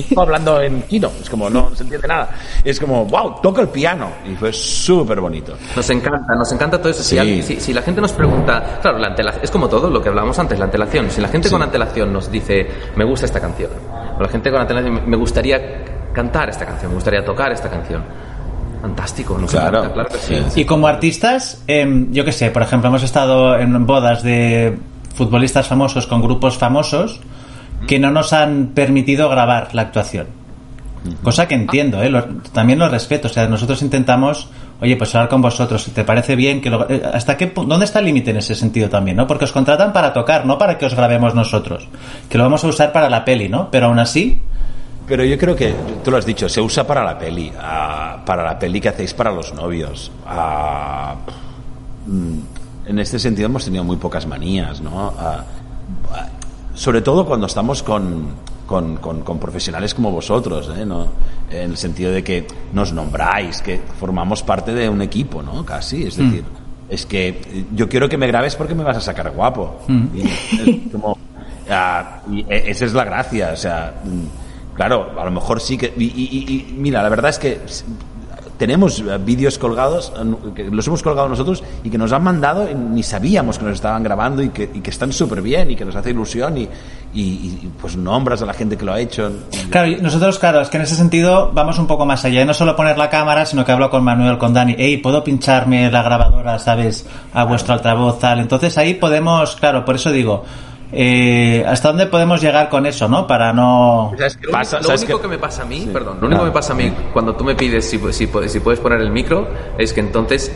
como 0.08 0.20
hablando 0.22 0.60
en 0.60 0.86
chino, 0.86 1.10
es 1.20 1.28
como 1.28 1.50
no 1.50 1.74
se 1.74 1.82
entiende 1.82 2.06
nada. 2.06 2.28
Es 2.62 2.78
como, 2.78 3.04
wow, 3.06 3.40
toca 3.42 3.62
el 3.62 3.68
piano 3.68 4.08
y 4.30 4.34
fue 4.36 4.52
súper 4.52 5.20
bonito. 5.20 5.54
Nos 5.74 5.90
encanta, 5.90 6.34
nos 6.36 6.52
encanta 6.52 6.78
todo 6.78 6.90
eso. 6.90 7.02
Si, 7.02 7.10
Sí. 7.10 7.18
alguien- 7.18 7.42
si- 7.42 7.58
si 7.60 7.72
la 7.72 7.82
gente 7.82 8.00
nos 8.00 8.12
pregunta, 8.12 8.78
claro, 8.82 8.98
la 8.98 9.14
es 9.42 9.50
como 9.50 9.68
todo 9.68 9.90
lo 9.90 10.00
que 10.02 10.08
hablábamos 10.10 10.38
antes, 10.38 10.58
la 10.58 10.66
antelación. 10.66 11.10
Si 11.10 11.20
la 11.20 11.28
gente 11.28 11.50
con 11.50 11.62
antelación 11.62 12.12
nos 12.12 12.30
dice, 12.30 12.66
me 12.94 13.04
gusta 13.04 13.26
esta 13.26 13.40
canción, 13.40 13.70
o 14.18 14.22
la 14.22 14.28
gente 14.28 14.50
con 14.50 14.60
antelación, 14.60 15.00
me 15.08 15.16
gustaría 15.16 15.84
cantar 16.12 16.48
esta 16.50 16.64
canción, 16.66 16.90
me 16.90 16.94
gustaría 16.96 17.24
tocar 17.24 17.50
esta 17.52 17.68
canción. 17.70 18.04
Fantástico, 18.80 19.38
nos 19.38 19.50
Claro. 19.50 19.92
claro 19.92 20.08
que 20.08 20.18
sí. 20.18 20.60
Y 20.60 20.64
como 20.64 20.86
artistas, 20.86 21.62
em, 21.66 22.12
yo 22.12 22.24
qué 22.24 22.32
sé, 22.32 22.50
por 22.50 22.62
ejemplo, 22.62 22.88
hemos 22.88 23.02
estado 23.02 23.58
en 23.58 23.86
bodas 23.86 24.22
de 24.22 24.78
futbolistas 25.14 25.66
famosos 25.66 26.06
con 26.06 26.20
grupos 26.22 26.58
famosos 26.58 27.20
que 27.86 27.98
no 27.98 28.10
nos 28.10 28.32
han 28.32 28.68
permitido 28.74 29.28
grabar 29.28 29.68
la 29.74 29.82
actuación. 29.82 30.26
Cosa 31.22 31.46
que 31.46 31.54
entiendo, 31.54 32.02
¿eh? 32.02 32.10
Lo- 32.10 32.24
también 32.52 32.78
lo 32.80 32.88
respeto. 32.88 33.28
O 33.28 33.30
sea, 33.30 33.46
nosotros 33.46 33.80
intentamos, 33.82 34.48
oye, 34.80 34.96
pues 34.96 35.14
hablar 35.14 35.28
con 35.28 35.40
vosotros, 35.40 35.82
si 35.84 35.92
te 35.92 36.02
parece 36.02 36.34
bien, 36.34 36.60
que 36.60 36.68
lo- 36.68 36.88
eh, 36.90 37.00
¿hasta 37.14 37.36
qué 37.36 37.52
¿Dónde 37.54 37.84
está 37.84 38.00
el 38.00 38.06
límite 38.06 38.32
en 38.32 38.38
ese 38.38 38.54
sentido 38.56 38.88
también, 38.88 39.16
no? 39.16 39.26
Porque 39.26 39.44
os 39.44 39.52
contratan 39.52 39.92
para 39.92 40.12
tocar, 40.12 40.44
no 40.46 40.58
para 40.58 40.76
que 40.78 40.86
os 40.86 40.94
grabemos 40.94 41.34
nosotros. 41.34 41.86
Que 42.28 42.36
lo 42.38 42.44
vamos 42.44 42.64
a 42.64 42.66
usar 42.66 42.92
para 42.92 43.08
la 43.08 43.24
peli, 43.24 43.48
¿no? 43.48 43.70
Pero 43.70 43.86
aún 43.86 44.00
así, 44.00 44.40
Pero 45.06 45.24
yo 45.24 45.38
creo 45.38 45.54
que, 45.54 45.72
tú 46.02 46.10
lo 46.10 46.16
has 46.16 46.26
dicho, 46.26 46.48
se 46.48 46.60
usa 46.60 46.84
para 46.86 47.04
la 47.04 47.16
peli, 47.18 47.52
ah, 47.58 48.22
para 48.26 48.42
la 48.42 48.58
peli 48.58 48.80
que 48.80 48.88
hacéis 48.88 49.14
para 49.14 49.30
los 49.30 49.54
novios. 49.54 50.10
Mm, 52.06 52.38
en 52.88 52.98
este 52.98 53.18
sentido 53.18 53.46
hemos 53.46 53.64
tenido 53.64 53.84
muy 53.84 53.96
pocas 53.96 54.26
manías, 54.26 54.80
¿no? 54.80 55.12
Ah, 55.18 55.44
sobre 56.74 57.00
todo 57.00 57.24
cuando 57.24 57.46
estamos 57.46 57.82
con, 57.82 58.26
con, 58.66 58.96
con- 58.98 59.22
con 59.22 59.38
profesionales 59.38 59.94
como 59.94 60.10
vosotros, 60.10 60.70
¿eh? 60.76 60.84
¿no? 60.84 61.06
En 61.50 61.70
el 61.70 61.76
sentido 61.76 62.12
de 62.12 62.22
que 62.22 62.46
nos 62.72 62.92
nombráis, 62.92 63.62
que 63.62 63.80
formamos 63.98 64.42
parte 64.42 64.72
de 64.74 64.88
un 64.88 65.00
equipo, 65.02 65.42
¿no? 65.42 65.64
Casi, 65.64 66.02
es 66.04 66.16
decir, 66.16 66.44
es 66.88 67.06
que 67.06 67.64
yo 67.74 67.88
quiero 67.88 68.08
que 68.08 68.16
me 68.18 68.26
grabes 68.26 68.54
porque 68.56 68.74
me 68.74 68.84
vas 68.84 68.96
a 68.98 69.00
sacar 69.00 69.30
guapo. 69.30 69.80
Y 70.14 70.22
es 70.22 70.92
como, 70.92 71.16
y 72.30 72.40
e- 72.48 72.70
esa 72.70 72.84
es 72.84 72.92
la 72.92 73.04
gracia, 73.04 73.50
o 73.52 73.56
sea, 73.56 73.94
mm, 74.04 74.45
claro, 74.76 75.10
a 75.18 75.24
lo 75.24 75.30
mejor 75.30 75.60
sí 75.60 75.76
que... 75.76 75.92
Y, 75.96 76.04
y- 76.04 76.74
mira, 76.76 77.02
la 77.02 77.08
verdad 77.08 77.30
es 77.30 77.38
que 77.38 77.60
tenemos 78.58 79.00
eh, 79.00 79.18
vídeos 79.22 79.58
colgados, 79.58 80.10
que 80.54 80.64
los 80.64 80.86
hemos 80.86 81.02
colgado 81.02 81.28
nosotros 81.28 81.62
y 81.84 81.90
que 81.90 81.98
nos 81.98 82.10
han 82.12 82.24
mandado 82.24 82.70
y 82.70 82.74
ni 82.74 83.02
sabíamos 83.02 83.58
que 83.58 83.66
nos 83.66 83.74
estaban 83.74 84.02
grabando 84.02 84.42
y 84.42 84.48
que, 84.48 84.70
y 84.72 84.80
que 84.80 84.88
están 84.90 85.12
súper 85.12 85.42
bien 85.42 85.70
y 85.70 85.76
que 85.76 85.84
nos 85.84 85.94
hace 85.94 86.08
ilusión 86.10 86.56
y, 86.56 86.62
y- 86.62 87.20
y, 87.20 87.70
pues 87.78 87.98
nombras 87.98 88.40
a 88.40 88.46
la 88.46 88.54
gente 88.54 88.78
que 88.78 88.84
lo 88.86 88.94
ha 88.94 89.00
hecho. 89.00 89.30
Claro, 89.70 89.88
y 89.88 89.96
nosotros, 89.96 90.38
claro, 90.38 90.62
es 90.62 90.70
que 90.70 90.78
en 90.78 90.84
ese 90.84 90.94
sentido 90.94 91.50
vamos 91.52 91.78
un 91.78 91.86
poco 91.86 92.06
más 92.06 92.24
allá. 92.24 92.46
No 92.46 92.54
solo 92.54 92.74
poner 92.74 92.96
la 92.96 93.10
cámara, 93.10 93.44
sino 93.44 93.62
que 93.62 93.72
hablo 93.72 93.90
con 93.90 94.02
Manuel, 94.02 94.38
con 94.38 94.54
Dani. 94.54 94.74
Hey, 94.78 94.96
¿puedo 94.98 95.22
pincharme 95.22 95.90
la 95.90 96.02
grabadora, 96.02 96.58
sabes, 96.58 97.04
a 97.34 97.44
vuestro 97.44 97.74
altavoz, 97.74 98.18
tal? 98.20 98.38
Entonces 98.40 98.78
ahí 98.78 98.94
podemos, 98.94 99.54
claro, 99.56 99.84
por 99.84 99.96
eso 99.96 100.10
digo, 100.10 100.44
eh, 100.92 101.64
¿hasta 101.66 101.88
dónde 101.88 102.06
podemos 102.06 102.40
llegar 102.40 102.68
con 102.68 102.86
eso, 102.86 103.08
no? 103.08 103.26
Para 103.26 103.52
no... 103.52 104.12
Lo, 104.42 104.50
Pasa- 104.52 104.78
único- 104.78 105.20
que 105.20 105.28
me 105.28 105.38
pasa 105.38 105.62
a 105.62 105.66
mí, 105.66 105.88
perdón, 105.92 106.18
lo 106.20 106.26
único 106.26 106.42
que 106.42 106.48
me 106.48 106.54
pasa 106.54 106.72
a 106.72 106.76
mí 106.76 106.92
cuando 107.12 107.34
tú 107.34 107.44
me 107.44 107.54
pides 107.54 107.88
si, 107.88 107.98
si, 108.12 108.28
si 108.48 108.60
puedes 108.60 108.80
poner 108.80 109.00
el 109.00 109.10
micro 109.10 109.48
es 109.78 109.92
que 109.92 110.00
entonces 110.00 110.54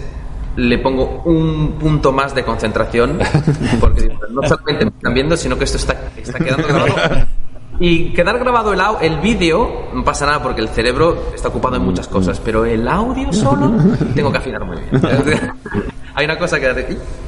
le 0.56 0.78
pongo 0.78 1.22
un 1.24 1.72
punto 1.78 2.12
más 2.12 2.34
de 2.34 2.44
concentración 2.44 3.18
porque 3.80 4.02
digo, 4.02 4.14
no 4.30 4.42
solamente 4.46 4.84
me 4.86 4.90
están 4.90 5.14
viendo, 5.14 5.36
sino 5.36 5.56
que 5.56 5.64
esto 5.64 5.76
está, 5.78 5.96
está 6.16 6.38
quedando 6.38 6.66
grabado. 6.66 7.26
Y 7.82 8.12
quedar 8.12 8.38
grabado 8.38 8.74
el, 8.74 8.80
el 9.00 9.20
vídeo 9.20 9.86
no 9.94 10.04
pasa 10.04 10.26
nada 10.26 10.42
porque 10.42 10.60
el 10.60 10.68
cerebro 10.68 11.30
está 11.34 11.48
ocupado 11.48 11.76
en 11.76 11.82
muchas 11.82 12.08
cosas, 12.08 12.38
pero 12.44 12.66
el 12.66 12.86
audio 12.86 13.32
solo 13.32 13.72
tengo 14.14 14.30
que 14.30 14.36
afinar 14.36 14.62
muy 14.66 14.76
bien. 14.76 15.00
Hay 16.14 16.24
una 16.24 16.36
cosa 16.38 16.58
que 16.58 16.66
hace... 16.66 16.86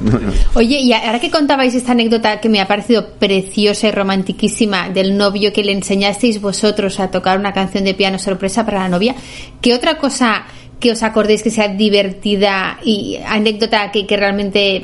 Oye, 0.55 0.79
y 0.79 0.93
ahora 0.93 1.19
que 1.19 1.31
contabais 1.31 1.73
esta 1.75 1.93
anécdota 1.93 2.39
que 2.41 2.49
me 2.49 2.59
ha 2.59 2.67
parecido 2.67 3.07
preciosa 3.19 3.87
y 3.87 3.91
romantiquísima 3.91 4.89
del 4.89 5.17
novio 5.17 5.53
que 5.53 5.63
le 5.63 5.71
enseñasteis 5.71 6.41
vosotros 6.41 6.99
a 6.99 7.09
tocar 7.09 7.39
una 7.39 7.53
canción 7.53 7.83
de 7.85 7.93
piano 7.93 8.19
sorpresa 8.19 8.65
para 8.65 8.79
la 8.79 8.89
novia, 8.89 9.15
¿qué 9.61 9.73
otra 9.73 9.97
cosa 9.97 10.43
que 10.79 10.91
os 10.91 11.01
acordéis 11.03 11.43
que 11.43 11.49
sea 11.49 11.69
divertida 11.69 12.77
y 12.83 13.17
anécdota 13.25 13.89
que, 13.91 14.05
que 14.05 14.17
realmente 14.17 14.83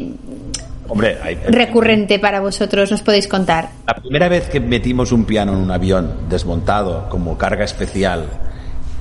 Hombre, 0.87 1.17
hay- 1.21 1.35
recurrente 1.49 2.19
para 2.19 2.39
vosotros? 2.39 2.89
¿Nos 2.89 3.01
podéis 3.01 3.27
contar? 3.27 3.69
La 3.85 3.95
primera 3.95 4.29
vez 4.29 4.47
que 4.49 4.59
metimos 4.61 5.11
un 5.11 5.25
piano 5.25 5.51
en 5.53 5.59
un 5.59 5.71
avión 5.71 6.13
desmontado 6.29 7.09
como 7.09 7.37
carga 7.37 7.65
especial 7.65 8.27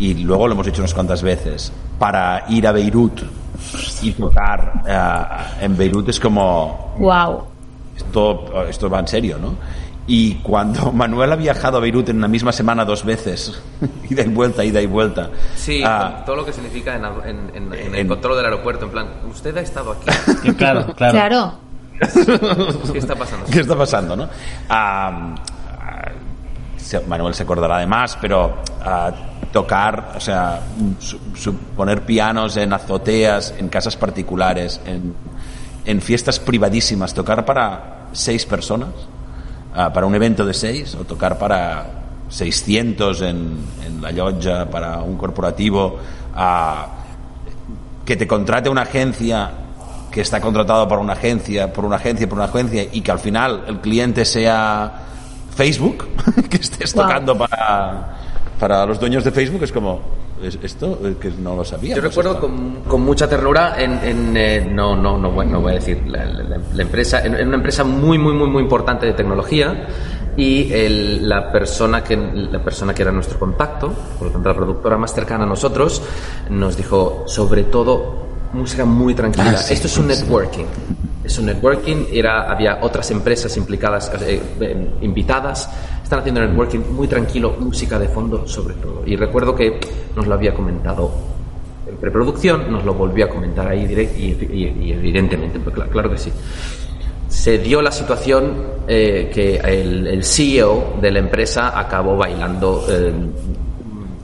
y 0.00 0.14
luego 0.14 0.48
lo 0.48 0.54
hemos 0.54 0.66
hecho 0.66 0.82
unas 0.82 0.94
cuantas 0.94 1.22
veces 1.22 1.72
para 2.00 2.44
ir 2.48 2.66
a 2.66 2.72
Beirut 2.72 3.22
y 4.02 4.12
tocar 4.12 4.82
eh, 4.86 5.64
en 5.64 5.76
Beirut 5.76 6.08
es 6.08 6.20
como 6.20 6.94
Wow. 6.98 7.44
esto, 7.96 8.64
esto 8.68 8.88
va 8.90 9.00
en 9.00 9.08
serio, 9.08 9.38
¿no? 9.40 9.54
Y 10.06 10.36
cuando 10.36 10.90
Manuel 10.92 11.32
ha 11.32 11.36
viajado 11.36 11.76
a 11.76 11.80
Beirut 11.80 12.08
en 12.08 12.16
una 12.16 12.28
misma 12.28 12.50
semana 12.52 12.84
dos 12.84 13.04
veces, 13.04 13.60
ida 14.10 14.22
y 14.22 14.28
vuelta, 14.28 14.64
ida 14.64 14.80
y 14.80 14.86
vuelta. 14.86 15.28
Sí, 15.56 15.82
ah, 15.84 16.22
todo 16.24 16.36
lo 16.36 16.44
que 16.46 16.52
significa 16.52 16.94
en, 16.96 17.04
en- 17.04 17.50
en- 17.54 17.74
en 17.74 17.94
el 17.94 18.06
control 18.06 18.36
del 18.36 18.46
aeropuerto, 18.46 18.86
en 18.86 18.90
plan, 18.90 19.06
usted 19.30 19.56
ha 19.56 19.60
estado 19.60 19.92
aquí, 19.92 20.52
claro, 20.56 20.94
claro. 20.94 21.12
Claro. 21.12 21.52
¿qué 22.92 22.98
está 22.98 23.16
pasando? 23.16 23.46
¿Qué 23.50 23.60
está 23.60 23.76
pasando, 23.76 24.16
no? 24.16 24.28
Ah, 24.68 25.34
Manuel 27.06 27.34
se 27.34 27.42
acordará 27.42 27.78
de 27.78 27.86
más, 27.86 28.16
pero 28.20 28.56
ah, 28.82 29.10
tocar, 29.52 30.12
o 30.16 30.20
sea, 30.20 30.60
su- 30.98 31.54
poner 31.76 32.02
pianos 32.02 32.56
en 32.56 32.72
azoteas, 32.72 33.54
en 33.58 33.68
casas 33.68 33.96
particulares, 33.96 34.80
en, 34.86 36.00
fiestas 36.02 36.38
privadísimas, 36.38 37.14
tocar 37.14 37.44
para 37.44 38.08
seis 38.12 38.44
personas, 38.44 38.90
ah, 39.74 39.92
para 39.92 40.06
un 40.06 40.14
evento 40.14 40.44
de 40.44 40.54
seis, 40.54 40.94
o 40.94 41.04
tocar 41.04 41.38
para 41.38 41.86
600 42.28 43.22
en, 43.22 43.58
la 44.00 44.10
llotja, 44.10 44.66
para 44.66 44.98
un 44.98 45.16
corporativo, 45.16 45.98
ah, 46.34 46.88
que 48.04 48.16
te 48.16 48.26
contrate 48.26 48.68
una 48.68 48.82
agencia 48.82 49.50
que 50.10 50.20
está 50.22 50.40
contratado 50.40 50.86
por 50.88 50.98
una 50.98 51.12
agencia, 51.14 51.72
por 51.72 51.84
una 51.84 51.96
agencia, 51.96 52.28
por 52.28 52.38
una 52.38 52.46
agencia 52.46 52.86
y 52.90 53.00
que 53.02 53.10
al 53.10 53.18
final 53.18 53.64
el 53.66 53.80
cliente 53.80 54.24
sea 54.24 55.07
Facebook, 55.58 56.06
que 56.50 56.56
estés 56.58 56.94
Wow. 56.94 57.02
tocando 57.04 57.36
para, 57.36 58.16
para 58.60 58.86
los 58.86 59.00
dueños 59.00 59.24
de 59.24 59.32
Facebook, 59.32 59.62
es 59.64 59.72
como, 59.72 59.98
¿es- 60.40 60.56
esto 60.62 60.98
que 61.20 61.30
no 61.32 61.56
lo 61.56 61.64
sabía. 61.64 61.96
Yo 61.96 62.00
recuerdo 62.02 62.38
con, 62.38 62.82
con 62.86 63.00
mucha 63.02 63.28
ternura 63.28 63.74
en, 63.76 63.92
en, 64.04 64.36
eh, 64.36 64.68
no, 64.70 64.94
no, 64.94 65.18
no, 65.18 65.32
bueno, 65.32 65.52
no 65.54 65.60
voy 65.62 65.72
a 65.72 65.74
decir 65.74 66.04
la, 66.06 66.24
la- 66.24 66.58
la 66.72 66.82
empresa, 66.82 67.24
en, 67.26 67.34
en 67.34 67.48
una 67.48 67.56
empresa 67.56 67.82
muy, 67.82 68.18
muy, 68.18 68.34
muy, 68.34 68.48
muy 68.48 68.62
importante 68.62 69.04
de 69.06 69.14
tecnología 69.14 69.88
y 70.36 70.72
el- 70.72 71.28
la 71.28 71.50
persona 71.50 72.04
que 72.04 72.16
la 72.16 72.62
persona 72.62 72.94
que 72.94 73.02
era 73.02 73.10
nuestro 73.10 73.36
contacto, 73.40 73.92
por 74.16 74.28
lo 74.28 74.32
tanto 74.34 74.48
la 74.48 74.54
productora 74.54 74.96
más 74.96 75.12
cercana 75.12 75.42
a 75.42 75.46
nosotros, 75.48 76.00
nos 76.50 76.76
dijo 76.76 77.24
sobre 77.26 77.64
todo 77.64 78.27
música 78.52 78.84
muy 78.84 79.14
tranquila. 79.14 79.54
Ah, 79.54 79.56
sí, 79.58 79.74
Esto 79.74 79.86
es 79.86 79.98
un 79.98 80.06
networking. 80.08 80.64
Es 81.24 81.38
un 81.38 81.46
networking. 81.46 82.06
Era 82.12 82.50
había 82.50 82.78
otras 82.82 83.10
empresas 83.10 83.56
implicadas, 83.56 84.10
eh, 84.26 84.40
eh, 84.60 84.90
invitadas. 85.02 85.68
Están 86.02 86.20
haciendo 86.20 86.40
networking 86.40 86.80
muy 86.92 87.06
tranquilo, 87.06 87.56
música 87.60 87.98
de 87.98 88.08
fondo 88.08 88.46
sobre 88.46 88.74
todo. 88.74 89.02
Y 89.04 89.16
recuerdo 89.16 89.54
que 89.54 89.78
nos 90.16 90.26
lo 90.26 90.34
había 90.34 90.54
comentado 90.54 91.10
en 91.88 91.96
preproducción, 91.96 92.70
nos 92.72 92.84
lo 92.84 92.94
volvió 92.94 93.26
a 93.26 93.28
comentar 93.28 93.66
ahí 93.68 93.86
direct 93.86 94.18
y, 94.18 94.24
y- 94.32 94.76
y 94.88 94.92
evidentemente, 94.92 95.58
pues, 95.58 95.74
claro, 95.74 95.90
claro 95.90 96.10
que 96.10 96.18
sí. 96.18 96.32
Se 97.28 97.58
dio 97.58 97.82
la 97.82 97.92
situación 97.92 98.54
eh, 98.88 99.30
que 99.32 99.56
el, 99.56 100.06
el 100.06 100.24
CEO 100.24 100.94
de 101.00 101.10
la 101.10 101.18
empresa 101.18 101.78
acabó 101.78 102.16
bailando. 102.16 102.86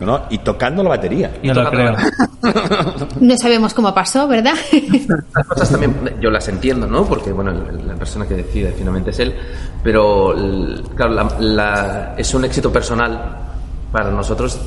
¿No? 0.05 0.23
Y 0.31 0.39
tocando 0.39 0.83
la 0.83 0.91
batería. 0.91 1.39
y 1.43 1.49
No 1.49 1.55
lo 1.55 1.65
tocando 1.65 1.97
creo. 1.97 2.53
la- 2.53 3.07
No 3.21 3.37
sabemos 3.37 3.75
cómo 3.75 3.93
pasó, 3.95 4.29
¿verdad? 4.29 4.55
Las 5.35 5.47
cosas 5.47 5.71
también 5.71 5.95
yo 6.21 6.31
las 6.31 6.47
entiendo, 6.49 6.87
¿no? 6.87 7.05
Porque, 7.05 7.33
bueno, 7.33 7.53
la 7.53 7.95
persona 7.95 8.27
que 8.27 8.35
decide 8.35 8.73
finalmente 8.77 9.11
es 9.11 9.19
él, 9.21 9.35
pero, 9.83 10.35
claro, 10.95 11.13
la- 11.15 11.37
la- 11.41 12.15
es 12.17 12.33
un 12.35 12.45
éxito 12.45 12.71
personal 12.73 13.37
para 13.93 14.11
nosotros 14.11 14.59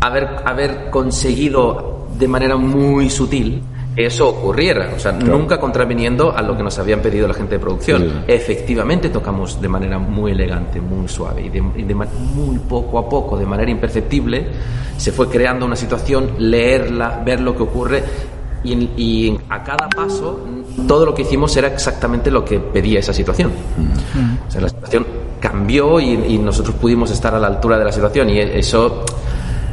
haber, 0.00 0.28
haber 0.44 0.90
conseguido 0.90 2.08
de 2.18 2.28
manera 2.28 2.56
muy 2.56 3.10
sutil 3.10 3.62
que 4.00 4.06
eso 4.06 4.28
ocurriera, 4.28 4.92
o 4.96 4.98
sea, 4.98 5.12
nunca 5.12 5.60
contraviniendo 5.60 6.34
a 6.34 6.40
lo 6.40 6.56
que 6.56 6.62
nos 6.62 6.78
habían 6.78 7.00
pedido 7.00 7.28
la 7.28 7.34
gente 7.34 7.56
de 7.56 7.58
producción. 7.58 8.02
Sí. 8.02 8.12
Efectivamente 8.28 9.10
tocamos 9.10 9.60
de 9.60 9.68
manera 9.68 9.98
muy 9.98 10.32
elegante, 10.32 10.80
muy 10.80 11.06
suave 11.06 11.42
y 11.42 11.48
de, 11.50 11.62
y 11.76 11.82
de 11.82 11.94
ma- 11.94 12.06
muy 12.34 12.58
poco 12.58 12.98
a 12.98 13.06
poco, 13.08 13.36
de 13.36 13.44
manera 13.44 13.70
imperceptible, 13.70 14.46
se 14.96 15.12
fue 15.12 15.28
creando 15.28 15.66
una 15.66 15.76
situación, 15.76 16.30
leerla, 16.38 17.20
ver 17.24 17.40
lo 17.40 17.54
que 17.54 17.62
ocurre 17.62 18.02
y, 18.64 19.36
a 19.48 19.62
cada 19.62 19.88
paso 19.88 20.40
todo 20.86 21.04
lo 21.06 21.14
que 21.14 21.22
hicimos 21.22 21.54
era 21.56 21.68
exactamente 21.68 22.30
lo 22.30 22.44
que 22.44 22.58
pedía 22.58 23.00
esa 23.00 23.12
situación. 23.12 23.50
O 24.46 24.50
sea, 24.50 24.60
la 24.62 24.68
situación 24.68 25.06
cambió 25.40 25.98
y, 26.00 26.10
y 26.12 26.38
nosotros 26.38 26.74
pudimos 26.76 27.10
estar 27.10 27.34
a 27.34 27.38
la 27.38 27.46
altura 27.48 27.78
de 27.78 27.84
la 27.84 27.92
situación 27.92 28.28
y 28.30 28.38
eso 28.38 29.04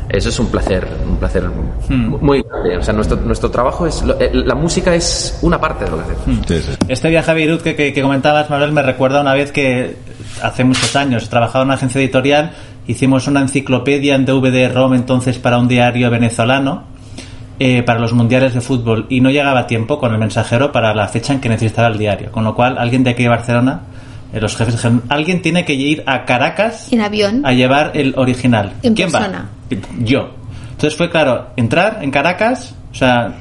eso 0.10 0.30
es 0.30 0.40
un 0.40 0.48
placer, 0.48 0.88
un 1.08 1.18
placer 1.18 1.44
muy 1.90 2.42
grande. 2.42 2.78
O 2.78 2.84
sea, 2.84 2.94
nuestro, 2.94 3.18
nuestro 3.18 3.52
trabajo 3.52 3.86
es. 3.88 4.02
lo- 4.04 4.20
eh, 4.20 4.32
La 4.34 4.56
música 4.56 4.94
es 4.96 5.38
una 5.42 5.60
parte 5.60 5.86
de 5.86 5.92
lo 5.92 5.98
que 5.98 6.04
hacemos. 6.04 6.46
Sí, 6.48 6.62
sí. 6.62 6.72
Este 6.88 7.10
viaje 7.10 7.32
a 7.32 7.34
Beirut 7.34 7.62
que, 7.62 7.76
que- 7.76 7.94
que 7.94 8.02
comentabas, 8.02 8.50
Manuel, 8.50 8.72
me 8.72 8.82
recuerda 8.82 9.22
una 9.22 9.34
vez 9.34 9.52
que 9.52 9.96
hace 10.42 10.64
muchos 10.64 10.96
años 10.96 11.30
trabajaba 11.30 11.64
en 11.64 11.68
una 11.70 11.76
agencia 11.76 12.00
editorial, 12.00 12.52
hicimos 12.88 13.28
una 13.28 13.42
enciclopedia 13.42 14.16
en 14.16 14.26
DVD-ROM 14.26 14.94
entonces 14.94 15.38
para 15.40 15.58
un 15.58 15.68
diario 15.68 16.10
venezolano 16.10 16.84
eh, 17.60 17.82
para 17.84 18.00
los 18.00 18.14
mundiales 18.14 18.54
de 18.54 18.62
fútbol 18.62 19.08
y 19.10 19.20
no 19.20 19.30
llegaba 19.32 19.62
a 19.62 19.68
tiempo 19.68 20.00
con 20.00 20.14
el 20.14 20.20
mensajero 20.20 20.72
para 20.72 20.94
la 20.94 21.08
fecha 21.08 21.34
en 21.34 21.42
que 21.42 21.50
necesitaba 21.50 21.88
el 21.88 21.98
diario. 21.98 22.32
Con 22.32 22.44
lo 22.44 22.54
cual, 22.54 22.78
alguien 22.78 23.04
de 23.04 23.10
aquí 23.12 23.24
de 23.24 23.30
Barcelona, 23.30 23.82
los 24.34 24.56
jefes 24.56 24.76
dijeron, 24.76 25.04
alguien 25.10 25.42
tiene 25.42 25.66
que 25.66 25.74
ir 25.74 26.04
a 26.06 26.26
Caracas 26.26 26.92
En 26.92 27.02
avión. 27.02 27.46
a 27.46 27.54
llevar 27.54 27.92
el 27.96 28.14
original. 28.18 28.74
En 28.84 28.94
¿Quién 28.94 29.12
persona. 29.12 29.50
va? 29.72 29.78
Yo. 30.00 30.30
Entonces 30.72 30.96
fue 30.96 31.10
claro, 31.10 31.48
entrar 31.56 32.00
en 32.02 32.12
Caracas, 32.12 32.76
o 32.92 32.96
sea, 32.96 33.34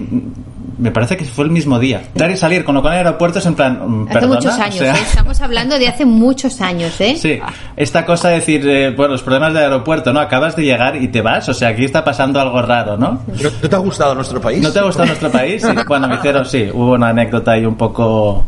me 0.78 0.90
parece 0.90 1.16
que 1.16 1.24
fue 1.24 1.44
el 1.44 1.50
mismo 1.50 1.78
día. 1.78 2.00
Entrar 2.08 2.30
y 2.30 2.36
salir, 2.36 2.64
con 2.64 2.74
lo 2.74 2.80
cual 2.82 2.94
en 2.94 2.98
aeropuertos 3.06 3.44
en 3.46 3.54
plan, 3.54 3.78
mm, 3.78 4.02
Hace 4.04 4.12
¿perdona? 4.14 4.34
muchos 4.34 4.58
O 4.58 4.62
años, 4.62 4.76
sea, 4.78 4.94
¿eh? 4.94 4.98
Estamos 5.02 5.40
hablando 5.40 5.78
de 5.78 5.86
hace 5.88 6.04
muchos 6.06 6.60
años, 6.62 6.98
¿eh? 7.00 7.14
Sí, 7.16 7.38
esta 7.76 8.04
cosa 8.06 8.28
de 8.30 8.36
decir, 8.36 8.66
eh, 8.68 8.90
bueno, 8.96 9.12
los 9.12 9.22
problemas 9.22 9.52
del 9.54 9.64
aeropuerto, 9.64 10.12
¿no? 10.14 10.20
Acabas 10.20 10.56
de 10.56 10.64
llegar 10.64 10.96
y 10.96 11.08
te 11.08 11.20
vas, 11.20 11.46
o 11.48 11.54
sea, 11.54 11.68
aquí 11.68 11.84
está 11.84 12.02
pasando 12.04 12.40
algo 12.40 12.60
raro, 12.62 12.96
¿no? 12.96 13.20
¿No, 13.26 13.50
no 13.62 13.68
te 13.68 13.76
ha 13.76 13.78
gustado 13.78 14.14
nuestro 14.14 14.40
país? 14.40 14.62
¿No 14.62 14.70
te 14.72 14.78
ha 14.78 14.82
gustado 14.82 15.06
nuestro 15.06 15.30
país? 15.30 15.62
Sí. 15.62 15.68
Bueno, 15.86 16.08
me 16.08 16.16
hicieron, 16.16 16.44
sí, 16.46 16.68
hubo 16.72 16.92
una 16.92 17.08
anécdota 17.08 17.52
ahí 17.52 17.64
un 17.66 17.76
poco 17.76 18.44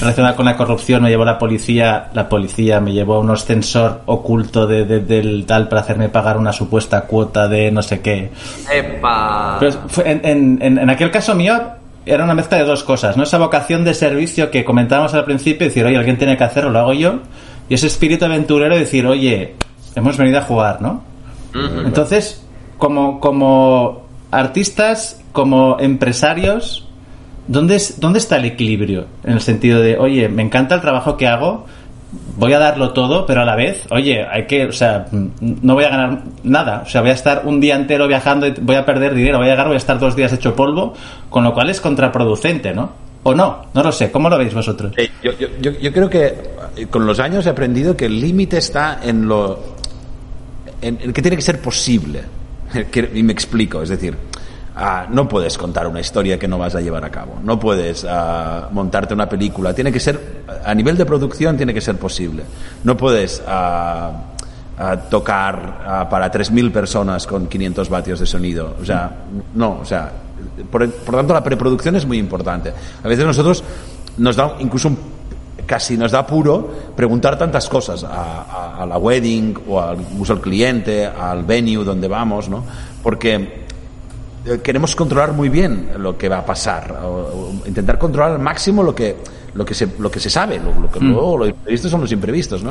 relacionada 0.00 0.36
con 0.36 0.44
la 0.46 0.56
corrupción. 0.56 1.02
Me 1.02 1.10
llevó 1.10 1.24
la 1.24 1.38
policía, 1.38 2.08
la 2.14 2.28
policía 2.28 2.80
me 2.80 2.92
llevó 2.92 3.14
a 3.16 3.18
un 3.20 3.30
ascensor 3.30 4.02
oculto 4.06 4.66
de, 4.66 4.84
de- 4.84 5.00
del 5.00 5.44
tal 5.46 5.68
para 5.68 5.80
hacerme 5.82 6.08
pagar 6.08 6.36
una 6.36 6.52
supuesta 6.52 7.02
cuota 7.02 7.48
de 7.48 7.70
no 7.70 7.82
sé 7.82 8.00
qué. 8.00 8.30
¡Epa! 8.72 9.56
Pero 9.60 9.72
fue- 9.88 10.10
en, 10.10 10.20
en- 10.24 10.58
en- 10.62 10.78
en 10.78 10.90
aquel 10.90 11.10
caso 11.10 11.34
mío 11.34 11.58
era 12.06 12.24
una 12.24 12.34
mezcla 12.34 12.56
de 12.58 12.64
dos 12.64 12.84
cosas, 12.84 13.16
¿no? 13.16 13.22
Esa 13.24 13.36
vocación 13.38 13.84
de 13.84 13.92
servicio 13.92 14.50
que 14.50 14.64
comentábamos 14.64 15.12
al 15.14 15.24
principio, 15.24 15.66
decir, 15.66 15.84
oye, 15.84 15.96
alguien 15.98 16.16
tiene 16.16 16.36
que 16.38 16.44
hacerlo, 16.44 16.70
lo 16.70 16.78
hago 16.78 16.94
yo. 16.94 17.18
Y 17.68 17.74
ese 17.74 17.86
espíritu 17.86 18.24
aventurero 18.24 18.74
de 18.74 18.80
decir, 18.80 19.06
oye, 19.06 19.54
hemos 19.94 20.16
venido 20.16 20.38
a 20.38 20.42
jugar, 20.42 20.80
¿no? 20.80 21.02
Entonces, 21.84 22.42
como, 22.78 23.20
como 23.20 24.06
artistas, 24.30 25.20
como 25.32 25.76
empresarios, 25.80 26.87
¿dónde, 27.48 27.76
es, 27.76 27.98
¿dónde 28.00 28.18
está 28.20 28.36
el 28.36 28.44
equilibrio? 28.44 29.06
En 29.24 29.32
el 29.32 29.40
sentido 29.40 29.80
de, 29.80 29.98
oye, 29.98 30.28
me 30.28 30.42
encanta 30.42 30.76
el 30.76 30.80
trabajo 30.80 31.16
que 31.16 31.26
hago, 31.26 31.66
voy 32.36 32.52
a 32.52 32.58
darlo 32.58 32.92
todo, 32.92 33.26
pero 33.26 33.42
a 33.42 33.44
la 33.44 33.56
vez, 33.56 33.84
oye, 33.90 34.24
hay 34.30 34.46
que, 34.46 34.66
o 34.66 34.72
sea, 34.72 35.06
no 35.10 35.74
voy 35.74 35.84
a 35.84 35.88
ganar 35.90 36.22
nada. 36.44 36.82
O 36.86 36.88
sea, 36.88 37.00
voy 37.00 37.10
a 37.10 37.14
estar 37.14 37.42
un 37.44 37.60
día 37.60 37.74
entero 37.76 38.06
viajando 38.06 38.46
y 38.46 38.52
voy 38.60 38.76
a 38.76 38.86
perder 38.86 39.14
dinero, 39.14 39.38
voy 39.38 39.48
a 39.48 39.50
llegar, 39.50 39.66
voy 39.66 39.74
a 39.74 39.78
estar 39.78 39.98
dos 39.98 40.14
días 40.14 40.32
hecho 40.32 40.54
polvo, 40.54 40.94
con 41.28 41.42
lo 41.44 41.52
cual 41.52 41.68
es 41.70 41.80
contraproducente, 41.80 42.72
¿no? 42.72 42.90
O 43.24 43.34
no, 43.34 43.64
no 43.74 43.82
lo 43.82 43.90
sé. 43.92 44.10
¿Cómo 44.12 44.30
lo 44.30 44.38
veis 44.38 44.54
vosotros? 44.54 44.92
Yo, 45.22 45.32
yo- 45.60 45.72
yo- 45.72 45.92
creo 45.92 46.08
que 46.08 46.34
eh, 46.76 46.86
con 46.88 47.04
los 47.04 47.18
años 47.18 47.44
he 47.46 47.50
aprendido 47.50 47.96
que 47.96 48.06
el 48.06 48.20
límite 48.20 48.58
está 48.58 49.00
en 49.02 49.26
lo 49.26 49.58
en, 50.80 50.98
en 51.02 51.12
que 51.12 51.20
tiene 51.20 51.36
que 51.36 51.42
ser 51.42 51.60
posible 51.60 52.20
y 53.14 53.22
me 53.24 53.32
explico 53.32 53.82
es 53.82 53.88
decir 53.88 54.16
ah, 54.78 55.06
no 55.10 55.28
puedes 55.28 55.58
contar 55.58 55.86
una 55.86 56.00
historia 56.00 56.38
que 56.38 56.48
no 56.48 56.58
vas 56.58 56.74
a 56.74 56.80
llevar 56.80 57.04
a 57.04 57.10
cabo. 57.10 57.38
No 57.42 57.58
puedes 57.58 58.06
ah, 58.08 58.68
montarte 58.72 59.14
una 59.14 59.28
película. 59.28 59.74
Tiene 59.74 59.92
que 59.92 60.00
ser 60.00 60.44
a 60.64 60.74
nivel 60.74 60.96
de 60.96 61.04
producción 61.04 61.56
tiene 61.56 61.74
que 61.74 61.80
ser 61.80 61.96
posible. 61.98 62.44
No 62.84 62.96
puedes 62.96 63.42
ah, 63.46 64.12
tocar 65.10 66.06
para 66.08 66.30
3.000 66.30 66.70
personas 66.70 67.26
con 67.26 67.48
500 67.48 67.88
vatios 67.88 68.20
de 68.20 68.26
sonido. 68.26 68.76
O 68.80 68.84
sea 68.84 69.10
no 69.54 69.80
o 69.80 69.84
sea 69.84 70.12
por, 70.70 70.88
tanto 70.88 71.34
la 71.34 71.42
preproducción 71.42 71.96
es 71.96 72.06
muy 72.06 72.18
importante. 72.18 72.72
A 73.02 73.08
veces 73.08 73.26
nosotros 73.26 73.64
nos 74.18 74.36
da 74.36 74.56
incluso 74.60 74.88
un 74.88 75.18
casi 75.68 75.98
nos 75.98 76.12
da 76.12 76.20
apuro 76.20 76.72
preguntar 76.96 77.36
tantas 77.36 77.68
cosas 77.68 78.02
a, 78.02 78.86
la 78.88 78.96
wedding 78.96 79.54
o 79.68 79.78
al 79.78 79.98
uso 80.18 80.32
al 80.32 80.40
cliente, 80.40 81.04
al 81.04 81.44
venue 81.44 81.84
donde 81.84 82.08
vamos, 82.08 82.48
¿no? 82.48 82.64
Porque 83.02 83.67
queremos 84.62 84.94
controlar 84.96 85.32
muy 85.32 85.48
bien 85.48 85.90
lo 85.98 86.16
que 86.16 86.28
va 86.28 86.38
a 86.38 86.46
pasar, 86.46 86.98
o, 87.02 87.08
o 87.62 87.66
intentar 87.66 87.98
controlar 87.98 88.32
al 88.32 88.38
máximo 88.38 88.82
lo 88.82 88.94
que, 88.94 89.16
lo 89.54 89.64
que, 89.64 89.74
se, 89.74 89.88
lo 89.98 90.10
que 90.10 90.20
se 90.20 90.30
sabe, 90.30 90.58
lo, 90.58 90.74
lo 90.80 90.90
que 90.90 91.00
luego 91.00 91.38
los 91.38 91.48
imprevistos 91.48 91.90
son 91.90 92.00
los 92.00 92.12
imprevistos, 92.12 92.62
¿no? 92.62 92.70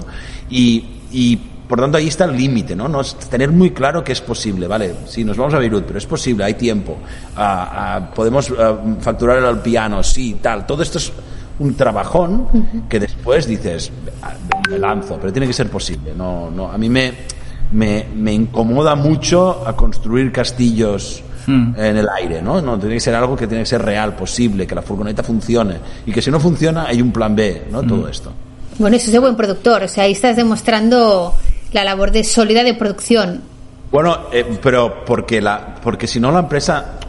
Y, 0.50 0.86
y 1.12 1.36
por 1.68 1.80
tanto 1.80 1.98
ahí 1.98 2.08
está 2.08 2.26
el 2.26 2.38
límite, 2.38 2.76
¿no? 2.76 2.88
¿no? 2.88 3.02
Tener 3.30 3.52
muy 3.52 3.72
claro 3.72 4.04
que 4.04 4.14
es 4.14 4.22
posible, 4.22 4.68
¿vale? 4.68 4.96
Sí, 5.06 5.24
nos 5.24 5.36
vamos 5.38 5.54
a 5.54 5.60
Beirut, 5.60 5.84
pero 5.86 6.00
es 6.00 6.06
posible, 6.06 6.44
hay 6.46 6.54
tiempo, 6.54 6.98
Ah, 7.36 7.96
ah, 7.98 8.12
podemos 8.16 8.52
ah, 8.58 8.78
facturar 9.02 9.44
al 9.44 9.62
piano, 9.62 10.02
sí, 10.02 10.38
tal, 10.42 10.66
todo 10.66 10.82
esto 10.82 10.98
es 10.98 11.12
un 11.60 11.74
trabajón 11.76 12.86
que 12.88 13.00
después 13.00 13.48
dices, 13.48 13.92
"Ah, 14.22 14.34
me 14.70 14.78
lanzo, 14.80 15.18
pero 15.20 15.34
tiene 15.34 15.48
que 15.48 15.54
ser 15.54 15.70
posible, 15.70 16.14
no, 16.16 16.50
no, 16.50 16.72
a 16.72 16.78
mí 16.78 16.88
me, 16.88 17.14
me, 17.74 18.06
me 18.16 18.32
incomoda 18.34 18.96
mucho 18.96 19.68
a 19.68 19.76
construir 19.76 20.32
castillos 20.32 21.24
en 21.48 21.98
el 21.98 22.08
aire, 22.10 22.42
¿no? 22.42 22.62
No, 22.62 22.78
tiene 22.78 22.96
que 22.96 23.02
ser 23.02 23.16
algo 23.16 23.36
que 23.36 23.48
tiene 23.48 23.64
que 23.64 23.70
ser 23.70 23.82
real, 23.82 24.16
posible, 24.16 24.68
que 24.68 24.76
la 24.76 24.82
furgoneta 24.82 25.24
funcione 25.24 25.78
y 26.06 26.12
que 26.12 26.22
si 26.22 26.30
no 26.30 26.40
funciona 26.40 26.86
hay 26.88 27.02
un 27.02 27.12
plan 27.12 27.36
B, 27.36 27.68
¿no? 27.72 27.84
Todo 27.84 28.08
esto. 28.08 28.32
Bueno, 28.78 28.96
eso 28.96 29.08
es 29.08 29.12
de 29.12 29.20
buen 29.20 29.36
productor. 29.36 29.84
O 29.84 29.88
sea, 29.88 30.04
ahí 30.04 30.12
estás 30.12 30.36
demostrando 30.36 31.34
la 31.72 31.84
labor 31.84 32.12
de 32.12 32.24
sólida 32.24 32.64
de 32.64 32.74
producción. 32.74 33.42
Bueno, 33.92 34.28
eh, 34.32 34.46
pero 34.62 35.06
porque 35.06 35.42
la 35.42 35.76
porque 35.82 36.08
si 36.08 36.20
no 36.20 36.32
la 36.32 36.40
empresa 36.40 36.98
mm, 37.02 37.07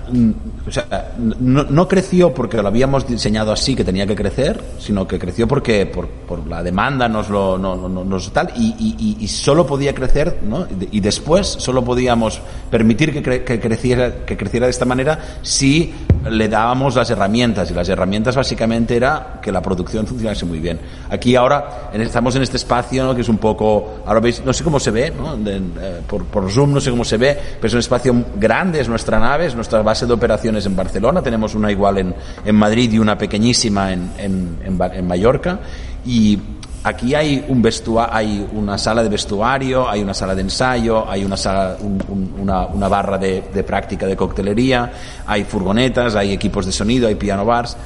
o 0.67 0.71
sea, 0.71 1.13
no, 1.19 1.89
creció 1.89 2.33
porque 2.33 2.61
lo 2.61 2.69
habíamos 2.69 3.07
diseñado 3.07 3.53
así 3.53 3.75
que 3.75 3.85
tenía 3.85 4.07
que 4.07 4.15
crecer, 4.17 4.61
sino 4.79 5.07
que 5.07 5.19
creció 5.19 5.47
porque 5.49 5.87
por, 5.87 6.09
la 6.47 6.63
demanda 6.63 7.09
nos 7.09 7.29
lo 7.29 7.59
no- 7.59 7.77
no- 7.77 7.89
no- 7.89 8.05
nos 8.05 8.33
tal 8.33 8.51
y, 8.57 9.17
y- 9.21 9.29
solo 9.29 9.67
podía 9.67 9.95
crecer, 9.95 10.39
¿no? 10.43 10.67
Y 10.71 10.75
de- 10.75 10.89
Y 10.93 11.01
después 11.01 11.47
solo 11.47 11.85
podíamos 11.85 12.41
permitir 12.71 13.13
que, 13.13 13.23
cre- 13.23 13.45
que 13.45 13.61
creciera 13.61 14.25
que 14.25 14.37
creciera 14.37 14.67
de 14.67 14.71
esta 14.71 14.85
manera 14.85 15.19
si 15.43 15.93
le 16.31 16.49
dábamos 16.49 16.95
las 16.97 17.09
herramientas 17.11 17.71
y 17.71 17.75
las 17.75 17.89
herramientas 17.89 18.35
básicamente 18.37 18.97
era 18.97 19.39
que 19.43 19.53
la 19.53 19.63
producción 19.63 20.07
funcionase 20.07 20.45
muy 20.45 20.59
bien. 20.59 20.79
Aquí 21.11 21.37
ahora 21.37 21.91
estamos 21.93 22.35
en 22.37 22.43
este 22.43 22.57
espacio 22.57 23.05
¿no? 23.05 23.15
que 23.15 23.21
es 23.21 23.29
un 23.29 23.39
poco, 23.39 24.01
ahora 24.07 24.21
veis, 24.21 24.43
no 24.45 24.53
sé 24.53 24.65
cómo 24.65 24.81
se 24.81 24.91
ve, 24.91 25.13
eh, 25.47 26.01
por, 26.07 26.25
por 26.25 26.51
Zoom 26.51 26.73
no 26.75 26.81
sé 26.81 26.91
cómo 26.91 27.05
se 27.05 27.17
ve, 27.17 27.39
pero 27.57 27.67
es 27.69 27.73
un 27.75 27.81
espacio 27.81 28.15
grande, 28.37 28.81
es 28.81 28.89
nuestra 28.89 29.19
nave, 29.19 29.47
es 29.47 29.55
nuestra 29.55 29.83
base 29.83 29.98
de 30.07 30.13
operaciones 30.15 30.67
en 30.67 30.77
Barcelona, 30.77 31.23
tenemos 31.23 31.55
una 31.55 31.73
igual 31.73 31.99
en, 31.99 32.15
en 32.45 32.55
Madrid 32.55 32.93
y 32.93 32.99
una 32.99 33.17
pequeñísima 33.19 33.93
en, 33.93 34.11
en, 34.19 34.59
en 34.65 35.07
Mallorca 35.07 35.59
y 36.07 36.39
Aquí 36.85 37.13
hay 37.13 37.45
un 37.49 37.61
vestua 37.61 38.09
hay 38.13 38.47
una 38.53 38.79
sala 38.79 39.03
de 39.03 39.09
vestuario, 39.09 39.91
hay 39.91 40.01
una 40.01 40.15
sala 40.15 40.33
de 40.37 40.43
ensayo, 40.43 41.11
hay 41.11 41.25
una 41.25 41.37
sala, 41.37 41.77
un- 41.81 42.01
un- 42.09 42.35
una, 42.41 42.67
una 42.67 42.87
barra 42.89 43.19
de, 43.19 43.43
de 43.53 43.65
práctica 43.65 44.07
de 44.07 44.15
coctelería, 44.17 44.91
hay 45.27 45.43
furgonetas, 45.43 46.15
hay 46.15 46.33
equipos 46.33 46.65
de 46.67 46.73
sonido, 46.73 47.09
hay 47.09 47.17
piano 47.17 47.45
bars. 47.45 47.77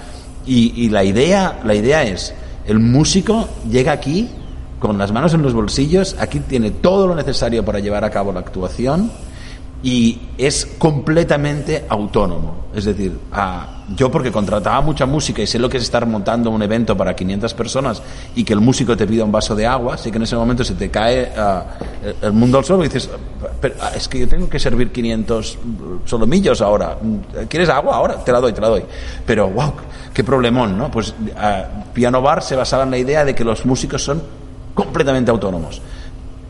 Y, 0.46 0.74
y 0.84 0.90
la 0.90 1.02
idea, 1.04 1.58
la 1.64 1.74
idea 1.74 2.02
es, 2.02 2.34
el 2.66 2.80
músico 2.80 3.48
llega 3.68 3.92
aquí 3.92 4.28
con 4.78 4.98
las 4.98 5.10
manos 5.10 5.32
en 5.32 5.42
los 5.42 5.54
bolsillos, 5.54 6.14
aquí 6.20 6.40
tiene 6.40 6.70
todo 6.70 7.06
lo 7.06 7.14
necesario 7.14 7.64
para 7.64 7.78
llevar 7.80 8.04
a 8.04 8.10
cabo 8.10 8.30
la 8.30 8.40
actuación 8.40 9.10
y 9.82 10.18
es 10.38 10.64
completamente 10.78 11.84
autónomo. 11.88 12.62
Es 12.74 12.84
decir, 12.84 13.18
yo 13.96 14.10
porque 14.10 14.30
contrataba 14.32 14.80
mucha 14.80 15.04
música 15.06 15.42
y 15.42 15.46
sé 15.46 15.58
lo 15.58 15.68
que 15.68 15.76
es 15.76 15.82
estar 15.82 16.06
montando 16.06 16.50
un 16.50 16.62
evento 16.62 16.96
para 16.96 17.14
500 17.14 17.52
personas 17.54 18.02
y 18.34 18.44
que 18.44 18.52
el 18.52 18.60
músico 18.60 18.96
te 18.96 19.06
pida 19.06 19.24
un 19.24 19.32
vaso 19.32 19.54
de 19.54 19.66
agua, 19.66 19.98
sé 19.98 20.10
que 20.10 20.16
en 20.16 20.22
ese 20.22 20.36
momento 20.36 20.64
se 20.64 20.74
te 20.74 20.88
cae 20.90 21.32
ah, 21.36 21.64
el- 22.22 22.32
mundo 22.32 22.58
al 22.58 22.64
suelo 22.64 22.84
y 22.84 22.88
dices, 22.88 23.10
"Pero, 23.60 23.74
ah, 23.80 23.90
es 23.94 24.08
que 24.08 24.20
yo 24.20 24.28
tengo 24.28 24.48
que 24.48 24.58
servir 24.58 24.90
500 24.92 25.58
solomillos 26.06 26.60
ahora. 26.62 26.96
¿Quieres 27.48 27.68
agua 27.68 27.96
ahora? 27.96 28.16
Te 28.24 28.32
la 28.32 28.40
doy, 28.40 28.52
te 28.52 28.60
la 28.60 28.68
doy. 28.68 28.84
Pero, 29.26 29.48
wow, 29.50 29.72
qué 30.14 30.22
problemón, 30.24 30.78
¿no? 30.78 30.90
Pues 30.90 31.12
ah, 31.36 31.64
Piano 31.92 32.22
Bar 32.22 32.42
se 32.42 32.56
basaba 32.56 32.84
en 32.84 32.90
la 32.92 32.98
idea 32.98 33.24
de 33.24 33.34
que 33.34 33.44
los 33.44 33.66
músicos 33.66 34.02
son 34.02 34.22
completamente 34.74 35.30
autónomos 35.30 35.82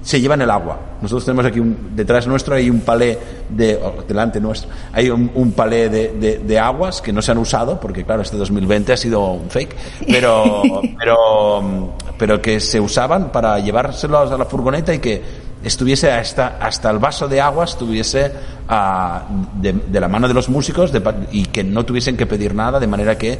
se 0.02 0.20
llevan 0.20 0.42
el 0.42 0.50
agua. 0.50 0.78
Nosotros 1.00 1.24
tenemos 1.24 1.46
aquí 1.46 1.60
un, 1.60 1.90
detrás 1.96 2.26
nuestro 2.26 2.54
hay 2.56 2.68
un 2.68 2.80
palé 2.80 3.18
de 3.48 3.76
oh, 3.76 4.02
delante 4.06 4.40
nuestro 4.40 4.68
hay 4.92 5.10
un, 5.10 5.30
un 5.34 5.52
palé 5.52 5.88
de, 5.88 6.08
de- 6.12 6.38
de 6.38 6.58
aguas 6.58 7.00
que 7.00 7.12
no 7.12 7.22
se 7.22 7.30
han 7.32 7.38
usado 7.38 7.78
porque 7.80 8.04
claro 8.04 8.22
este 8.22 8.36
2020 8.36 8.92
ha 8.92 8.96
sido 8.96 9.20
un 9.32 9.48
fake, 9.50 9.76
pero 10.08 10.62
pero 10.98 11.92
pero 12.18 12.42
que 12.42 12.60
se 12.60 12.80
usaban 12.80 13.30
para 13.32 13.58
llevárselos 13.60 14.30
a 14.30 14.36
la 14.38 14.44
furgoneta 14.44 14.92
y 14.92 14.98
que 14.98 15.22
estuviese 15.62 16.10
hasta 16.10 16.56
hasta 16.60 16.90
el 16.90 16.98
vaso 16.98 17.28
de 17.28 17.40
agua 17.40 17.64
estuviese 17.64 18.32
ah, 18.68 19.22
de, 19.60 19.72
de 19.72 20.00
la 20.00 20.08
mano 20.08 20.26
de 20.26 20.34
los 20.34 20.48
músicos 20.48 20.92
y 21.30 21.46
que 21.46 21.62
no 21.62 21.84
tuviesen 21.84 22.16
que 22.16 22.26
pedir 22.26 22.54
nada 22.54 22.80
de 22.80 22.86
manera 22.88 23.16
que 23.16 23.38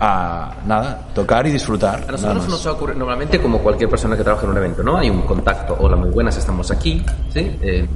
ah, 0.00 0.52
nada 0.66 1.00
tocar 1.14 1.46
y 1.46 1.50
disfrutar. 1.52 2.04
A 2.08 2.12
nosotros 2.12 2.48
nos 2.48 2.66
ocurre 2.66 2.94
normalmente 2.94 3.40
como 3.40 3.58
cualquier 3.58 3.88
persona 3.88 4.16
que 4.16 4.24
trabaja 4.24 4.44
en 4.44 4.50
un 4.52 4.58
evento, 4.58 4.82
¿no? 4.82 4.96
Hay 4.96 5.10
un 5.10 5.22
contacto, 5.22 5.76
hola, 5.78 5.96
muy 5.96 6.10
buenas, 6.10 6.36
estamos 6.36 6.70
aquí, 6.70 7.04
¿sí? 7.32 7.58
Eh, 7.62 7.86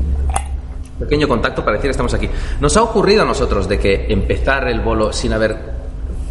pequeño 0.99 1.27
contacto 1.27 1.65
para 1.65 1.77
decir 1.77 1.91
estamos 1.91 2.15
aquí. 2.15 2.29
Nos 2.61 2.77
ha 2.77 2.83
ocurrido 2.83 3.23
a 3.23 3.25
nosotros 3.25 3.69
de 3.69 3.79
que 3.79 4.07
empezar 4.09 4.69
el 4.69 4.81
bolo 4.81 5.13
sin 5.13 5.33
haber 5.33 5.57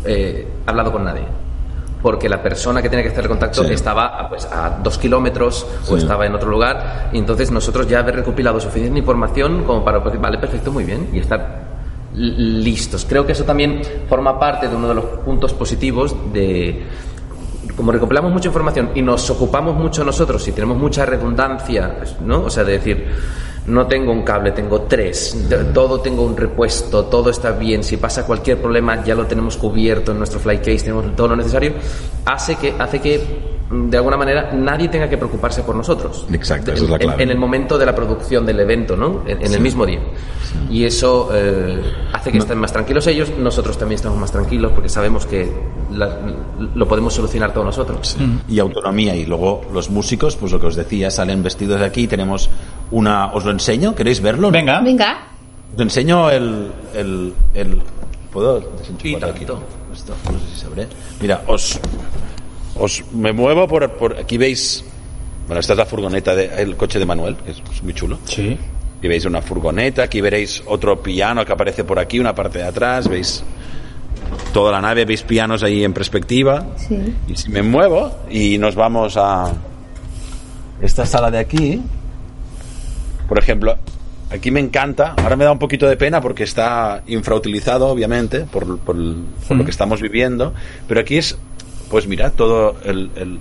eh, 0.06 0.48
hablado 0.66 0.92
con 0.92 1.04
nadie. 1.04 1.24
Porque 2.02 2.28
la 2.28 2.44
persona 2.44 2.82
que 2.82 2.90
tenía 2.90 3.04
que 3.04 3.12
hacer 3.12 3.24
el 3.24 3.30
contacto 3.30 3.64
Sí. 3.64 3.74
estaba 3.74 4.08
a, 4.20 4.28
pues, 4.28 4.46
a 4.46 4.72
dos 4.84 4.98
kilómetros 4.98 5.66
o 5.90 5.96
estaba 5.96 6.26
en 6.26 6.36
otro 6.36 6.50
lugar. 6.50 7.10
Y 7.14 7.18
entonces 7.18 7.50
nosotros 7.50 7.88
ya 7.88 8.00
haber 8.00 8.18
recopilado 8.18 8.60
suficiente 8.60 9.00
información 9.00 9.64
como 9.64 9.86
para 9.86 10.00
decir, 10.00 10.20
vale, 10.20 10.38
perfecto, 10.38 10.70
muy 10.70 10.84
bien, 10.84 11.08
y 11.14 11.20
estar 11.20 11.63
listos. 12.16 13.06
Creo 13.08 13.26
que 13.26 13.32
eso 13.32 13.44
también 13.44 13.82
forma 14.08 14.40
parte 14.40 14.68
de 14.68 14.76
uno 14.76 14.90
de 14.90 14.96
los 14.96 15.06
puntos 15.26 15.54
positivos 15.54 16.16
de 16.32 16.84
como 17.76 17.92
recopilamos 17.92 18.32
mucha 18.32 18.50
información 18.50 18.92
y 18.94 19.02
nos 19.02 19.30
ocupamos 19.30 19.76
mucho 19.76 20.04
nosotros 20.04 20.48
y 20.48 20.52
tenemos 20.52 20.78
mucha 20.78 21.06
redundancia, 21.06 21.96
pues, 21.98 22.20
¿no? 22.22 22.44
O 22.44 22.50
sea, 22.50 22.64
de 22.64 22.74
decir, 22.74 23.08
no 23.68 23.88
tengo 23.88 24.12
un 24.12 24.24
cable, 24.24 24.52
tengo 24.52 24.82
tres, 24.82 25.38
todo 25.74 26.02
tengo 26.02 26.24
un 26.24 26.36
repuesto, 26.36 27.06
todo 27.06 27.30
está 27.30 27.52
bien, 27.52 27.84
si 27.84 27.98
pasa 27.98 28.26
cualquier 28.26 28.60
problema 28.62 29.04
ya 29.04 29.16
lo 29.16 29.26
tenemos 29.26 29.56
cubierto 29.58 30.12
en 30.12 30.18
nuestro 30.18 30.40
fly 30.40 30.58
case, 30.58 30.80
tenemos 30.80 31.16
todo 31.16 31.30
lo 31.30 31.36
necesario, 31.38 31.74
hace 32.26 32.56
que, 32.56 32.74
hace 32.78 33.00
que 33.00 33.22
mm, 33.70 33.90
de 33.90 33.98
alguna 33.98 34.18
manera 34.18 34.52
nadie 34.54 34.90
tenga 34.90 35.08
que 35.10 35.18
preocuparse 35.18 35.64
por 35.64 35.76
nosotros. 35.76 36.26
Exacto, 36.34 36.72
esa 36.74 36.80
En- 36.80 36.86
es 36.86 36.90
la 36.92 37.00
clave. 37.00 37.24
En, 37.24 37.30
el 37.32 37.38
momento 37.38 37.78
de 37.78 37.86
la 37.86 37.96
producción 37.96 38.46
del 38.46 38.60
evento, 38.60 38.98
¿no? 38.98 39.24
En, 39.26 39.42
en 39.46 39.54
el 39.54 39.62
mismo 39.62 39.86
día. 39.86 40.00
Y 40.70 40.84
eso 40.84 41.30
eh, 41.34 41.82
hace 42.14 42.32
que 42.32 42.38
estén 42.40 42.60
más 42.60 42.72
tranquilos 42.74 43.08
ellos, 43.08 43.32
nosotros 43.40 43.78
también 43.78 43.96
estamos 43.96 44.20
más 44.20 44.32
tranquilos 44.32 44.72
porque 44.74 44.90
sabemos 44.90 45.26
que 45.26 45.50
la- 45.92 46.20
lo 46.76 46.88
podemos 46.88 47.14
solucionar 47.14 47.54
todos 47.54 47.66
nosotros. 47.66 48.18
y 48.48 48.60
autonomía 48.60 49.16
y 49.16 49.26
luego 49.26 49.62
los 49.74 49.90
músicos 49.90 50.36
pues 50.36 50.52
lo 50.52 50.60
que 50.60 50.68
os 50.68 50.76
decía 50.76 51.10
salen 51.10 51.42
vestidos 51.44 51.80
de 51.80 51.86
aquí 51.86 52.08
tenemos 52.08 52.50
una 52.92 53.32
os 53.34 53.46
lo 53.46 53.52
enseño 53.54 53.96
queréis 53.96 54.20
verlo 54.22 54.52
Venga. 54.52 54.82
Venga. 54.82 55.28
os 55.76 55.82
enseño 55.82 56.30
el 56.30 56.72
el, 56.94 57.34
el- 57.54 57.82
puedo 58.32 58.60
desenchufar 58.80 59.30
Y 59.30 59.32
aquí 59.32 59.44
esto 59.44 60.14
no 60.32 60.40
sé 60.40 60.46
si 60.54 60.60
sabré 60.62 60.88
mira 61.22 61.42
os 61.48 61.80
os 62.80 63.04
me 63.14 63.32
muevo 63.32 63.68
por, 63.68 63.90
por 63.94 64.18
aquí 64.20 64.38
veis 64.38 64.84
bueno 65.48 65.60
esta 65.60 65.74
es 65.74 65.78
la 65.80 65.86
furgoneta 65.86 66.34
de, 66.36 66.46
el 66.62 66.76
coche 66.76 66.98
de 67.00 67.06
Manuel 67.06 67.36
que 67.38 67.52
es, 67.52 67.62
es 67.74 67.84
muy 67.84 67.94
chulo 67.94 68.18
Sí. 68.26 68.58
Aquí 69.00 69.10
veis 69.10 69.26
una 69.26 69.42
furgoneta, 69.42 70.04
aquí 70.04 70.22
veréis 70.22 70.64
otro 70.66 71.02
piano 71.04 71.44
que 71.46 71.52
aparece 71.52 71.84
por 71.84 72.00
aquí, 72.00 72.20
una 72.22 72.34
parte 72.34 72.60
de 72.60 72.64
atrás, 72.64 73.10
veis 73.10 73.44
toda 74.54 74.72
la 74.72 74.80
nave, 74.80 75.04
veis 75.04 75.24
pianos 75.24 75.62
ahí 75.62 75.84
en 75.84 75.92
perspectiva. 75.92 76.66
Sí. 76.78 77.14
Y 77.28 77.36
si 77.36 77.50
me 77.50 77.62
muevo 77.62 78.20
y 78.32 78.58
nos 78.58 78.76
vamos 78.76 79.18
a 79.18 79.52
esta 80.82 81.06
sala 81.06 81.30
de 81.30 81.40
aquí, 81.40 81.82
por 83.28 83.40
ejemplo, 83.40 83.78
aquí 84.32 84.52
me 84.52 84.60
encanta, 84.60 85.14
ahora 85.18 85.36
me 85.36 85.44
da 85.46 85.52
un 85.52 85.60
poquito 85.60 85.88
de 85.88 85.96
pena 85.98 86.22
porque 86.22 86.44
está 86.44 87.04
infrautilizado, 87.08 87.88
obviamente, 87.88 88.42
por, 88.42 88.78
por 88.80 88.96
el- 88.96 89.24
por 89.48 89.58
lo 89.58 89.66
que 89.66 89.72
estamos 89.72 90.02
viviendo, 90.02 90.54
pero 90.88 91.00
aquí 91.02 91.18
es, 91.18 91.38
pues 91.90 92.08
mirad, 92.08 92.32
todo 92.34 92.76
el, 92.86 93.10
el 93.16 93.40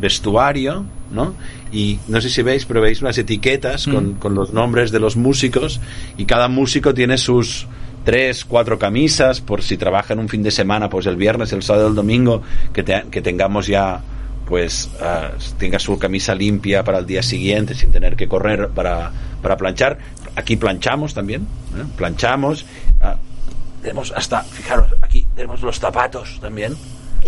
vestuario, 0.00 0.84
¿no? 1.10 1.34
Y 1.72 1.98
no 2.08 2.20
sé 2.20 2.30
si 2.30 2.42
veis, 2.42 2.64
pero 2.64 2.80
veis 2.80 3.02
unas 3.02 3.18
etiquetas 3.18 3.86
con, 3.86 4.14
con 4.14 4.34
los 4.34 4.52
nombres 4.52 4.90
de 4.90 5.00
los 5.00 5.16
músicos 5.16 5.80
y 6.16 6.24
cada 6.24 6.48
músico 6.48 6.94
tiene 6.94 7.18
sus 7.18 7.66
tres, 8.04 8.44
cuatro 8.46 8.78
camisas 8.78 9.40
por 9.42 9.62
si 9.62 9.76
trabajan 9.76 10.18
un 10.18 10.28
fin 10.30 10.42
de 10.42 10.50
semana, 10.50 10.88
pues 10.88 11.04
el 11.06 11.16
viernes, 11.16 11.52
el 11.52 11.62
sábado, 11.62 11.88
el 11.88 11.94
domingo, 11.94 12.42
que, 12.72 12.82
te- 12.82 13.04
que 13.10 13.20
tengamos 13.20 13.66
ya 13.66 14.00
pues 14.48 14.88
ah, 15.00 15.32
tenga 15.58 15.78
su 15.78 15.98
camisa 15.98 16.34
limpia 16.34 16.82
para 16.82 16.98
el 16.98 17.06
día 17.06 17.22
siguiente 17.22 17.74
sin 17.74 17.92
tener 17.92 18.16
que 18.16 18.26
correr 18.26 18.68
para, 18.70 19.12
para 19.42 19.56
planchar. 19.56 19.98
Aquí 20.34 20.56
planchamos 20.56 21.12
también, 21.12 21.42
¿eh? 21.76 21.84
planchamos. 21.96 22.64
ah, 23.02 23.16
tenemos 23.82 24.10
hasta, 24.12 24.42
fijaros, 24.42 24.88
aquí 25.02 25.26
tenemos 25.36 25.60
los 25.60 25.78
zapatos 25.78 26.38
también. 26.40 26.74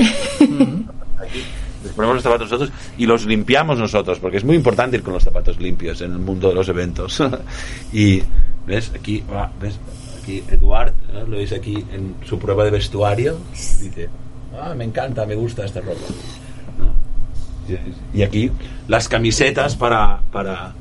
Aquí 1.21 1.45
les 1.85 1.93
ponemos 1.93 2.15
los 2.15 2.23
zapatos 2.23 2.51
nosotros 2.51 2.73
y 2.97 3.05
los 3.05 3.27
limpiamos 3.27 3.79
nosotros, 3.79 4.19
porque 4.19 4.39
es 4.39 4.45
muy 4.45 4.57
importante 4.57 4.97
ir 4.97 5.03
con 5.03 5.13
los 5.13 5.23
zapatos 5.23 5.61
limpios 5.61 6.01
en 6.01 6.13
el 6.13 6.19
mundo 6.19 6.49
de 6.49 6.55
los 6.55 6.69
eventos. 6.69 7.23
y, 7.93 8.23
¿ves? 8.67 8.91
Aquí 8.95 9.23
va, 9.31 9.53
¿ves? 9.61 9.79
aquí 10.23 10.43
Eduard, 10.49 10.95
¿no? 11.13 11.27
lo 11.27 11.37
veis 11.37 11.53
aquí 11.53 11.85
en 11.93 12.15
su 12.27 12.39
prueba 12.39 12.65
de 12.65 12.71
vestuario, 12.71 13.39
dice, 13.53 14.09
ah, 14.59 14.75
me 14.75 14.85
encanta, 14.85 15.27
me 15.27 15.35
gusta 15.35 15.65
esta 15.67 15.81
ropa. 15.81 16.07
Y- 18.15 18.23
aquí 18.23 18.51
las 18.89 19.09
camisetas 19.09 19.77
para, 19.77 20.21
para 20.33 20.73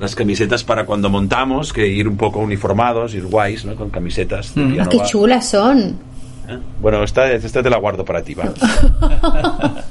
las 0.00 0.14
camisetas 0.14 0.64
para 0.64 0.84
cuando 0.86 1.08
montamos, 1.10 1.72
que 1.72 1.86
ir 1.86 2.08
un 2.08 2.16
poco 2.16 2.40
uniformados, 2.40 3.14
ir 3.14 3.26
guays, 3.26 3.64
¿no? 3.64 3.74
Con 3.76 3.90
camisetas 3.90 4.56
Mm. 4.56 4.80
Ah, 4.80 4.88
qué 4.90 4.98
chulas 5.04 5.48
son. 5.50 5.96
¿Eh? 6.48 6.58
Bueno, 6.80 7.02
esta, 7.04 7.30
esta 7.32 7.62
te 7.62 7.70
la 7.70 7.78
guardo 7.78 8.04
para 8.04 8.22
ti, 8.22 8.34
va. 8.34 8.44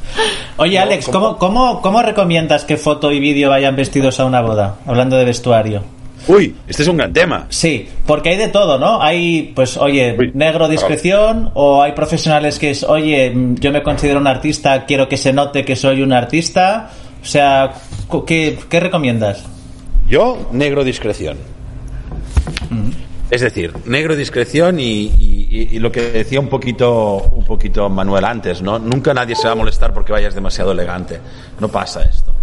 Oye, 0.58 0.78
Alex. 0.78 1.08
¿cómo, 1.10 1.38
cómo, 1.38 1.82
cómo 1.82 2.02
recomiendas 2.04 2.64
que 2.66 2.78
foto 2.78 3.12
y 3.12 3.20
vídeo 3.20 3.50
vayan 3.50 3.76
vestidos 3.76 4.20
a 4.20 4.26
una 4.26 4.42
boda? 4.42 4.76
Hablando 4.86 5.18
de 5.18 5.26
vestuario. 5.26 5.84
Uy, 6.28 6.56
este 6.68 6.84
es 6.84 6.88
un 6.88 6.98
gran 6.98 7.12
tema. 7.12 7.48
Sí, 7.50 7.88
porque 8.06 8.30
hay 8.30 8.38
de 8.38 8.48
todo, 8.48 8.80
¿no? 8.80 9.02
Hay, 9.02 9.52
pues, 9.56 9.76
oye, 9.78 10.16
Uy, 10.18 10.32
negro 10.34 10.68
discreción, 10.70 11.52
o 11.54 11.82
hay 11.82 11.92
profesionales 11.92 12.60
que 12.60 12.72
es, 12.72 12.84
oye, 12.84 13.30
mm, 13.30 13.56
yo 13.56 13.72
me 13.72 13.84
considero 13.84 14.20
un 14.20 14.28
artista, 14.28 14.86
quiero 14.86 15.08
que 15.10 15.18
se 15.18 15.34
note 15.34 15.66
que 15.66 15.76
soy 15.76 16.02
un 16.02 16.14
artista. 16.14 16.92
O 17.22 17.26
sea, 17.26 17.74
¿qué, 18.26 18.58
qué 18.70 18.80
recomiendas? 18.80 19.44
Yo, 20.08 20.50
negro 20.52 20.84
discreción. 20.84 21.38
Es 23.30 23.42
decir, 23.42 23.74
negro 23.86 24.16
discreción 24.16 24.80
y, 24.80 25.12
y- 25.50 25.80
lo 25.80 25.92
que 25.92 26.02
decía 26.12 26.40
un 26.40 26.50
poquito, 26.50 27.18
un 27.32 27.44
poquito 27.46 27.90
Manuel 27.90 28.26
antes, 28.26 28.62
¿no? 28.62 28.78
Nunca 28.80 29.14
nadie 29.14 29.36
se 29.36 29.48
va 29.48 29.54
a 29.54 29.56
molestar 29.56 29.94
porque 29.94 30.12
vayas 30.12 30.36
demasiado 30.36 30.72
elegante. 30.72 31.20
No 31.60 31.68
pasa 31.70 32.04
esto. 32.04 32.34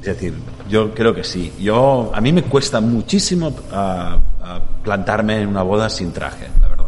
Es 0.00 0.06
decir, 0.06 0.34
yo 0.68 0.94
creo 0.94 1.14
que 1.14 1.22
sí. 1.24 1.52
Yo, 1.60 2.10
a 2.14 2.20
mí 2.20 2.32
me 2.32 2.42
cuesta 2.44 2.80
muchísimo 2.80 3.54
ah, 3.72 4.18
ah, 4.42 4.60
plantarme 4.82 5.42
en 5.42 5.48
una 5.48 5.62
boda 5.62 5.88
sin 5.90 6.12
traje, 6.12 6.46
la 6.60 6.68
verdad. 6.68 6.86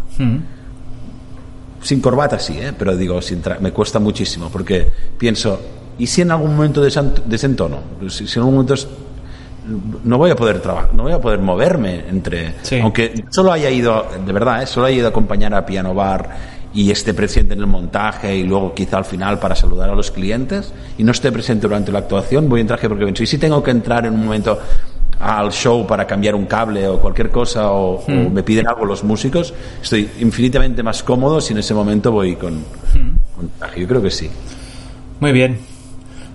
Sin 1.83 2.01
corbata 2.01 2.39
sí, 2.39 2.57
¿eh? 2.59 2.73
pero 2.79 2.97
digo, 2.97 3.21
sin 3.21 3.43
tra- 3.43 3.59
me 3.59 3.73
cuesta 3.73 3.99
muchísimo 3.99 4.49
porque 4.51 4.89
pienso, 5.19 5.61
¿y 5.99 6.07
si 6.07 6.23
en 6.23 6.31
algún 6.31 6.55
momento 6.55 6.81
desentono? 6.81 7.79
Si, 8.09 8.27
si 8.29 8.39
en 8.39 8.43
algún 8.43 8.55
momento 8.55 8.75
es- 8.75 8.87
no 10.05 10.17
voy 10.19 10.31
a 10.31 10.37
poder 10.37 10.61
trabajar, 10.61 10.95
no 10.95 11.03
voy 11.05 11.13
a 11.13 11.21
poder 11.21 11.39
moverme 11.41 12.05
entre... 12.09 12.55
Sí. 12.63 12.79
Aunque 12.81 13.25
solo 13.31 13.53
haya 13.53 13.69
ido, 13.71 14.07
de 14.25 14.33
verdad, 14.33 14.63
¿eh? 14.63 14.67
solo 14.67 14.87
haya 14.87 14.97
ido 14.99 15.07
a 15.07 15.11
acompañar 15.11 15.55
a 15.55 15.67
Piano 15.67 15.93
Bar 15.95 16.62
y 16.75 16.91
esté 16.91 17.15
presente 17.15 17.55
en 17.55 17.61
el 17.61 17.67
montaje 17.67 18.35
y 18.37 18.45
luego 18.45 18.75
quizá 18.75 18.99
al 18.99 19.05
final 19.05 19.39
para 19.39 19.55
saludar 19.55 19.91
a 19.91 19.95
los 19.95 20.11
clientes 20.11 20.73
y 20.99 21.05
no 21.05 21.13
esté 21.13 21.31
presente 21.31 21.67
durante 21.67 21.93
la 21.93 22.01
actuación, 22.01 22.49
voy 22.49 22.61
en 22.61 22.67
traje 22.67 22.89
porque 22.89 23.05
pienso, 23.05 23.23
¿y 23.23 23.27
si 23.27 23.39
tengo 23.39 23.63
que 23.63 23.71
entrar 23.71 24.07
en 24.07 24.15
un 24.15 24.25
momento 24.25 24.59
al 25.21 25.53
show 25.53 25.87
para 25.87 26.07
cambiar 26.07 26.35
un 26.35 26.47
cable 26.47 26.89
o 26.89 27.01
cualquier 27.01 27.31
cosa 27.31 27.71
o, 27.71 28.05
o 28.05 28.31
me 28.31 28.43
piden 28.43 28.67
algo 28.67 28.85
los 28.85 29.05
músicos, 29.05 29.55
estoy 29.81 30.09
infinitamente 30.21 30.83
más 30.83 31.03
cómodo 31.03 31.41
si 31.41 31.53
en 31.53 31.61
ese 31.61 31.75
momento 31.75 32.11
voy 32.11 32.35
con, 32.35 32.65
con 33.37 33.49
traje. 33.59 33.81
Yo 33.81 33.89
creo 33.89 34.03
que 34.03 34.11
sí. 34.11 34.29
Muy 35.21 35.33
bien. 35.33 35.59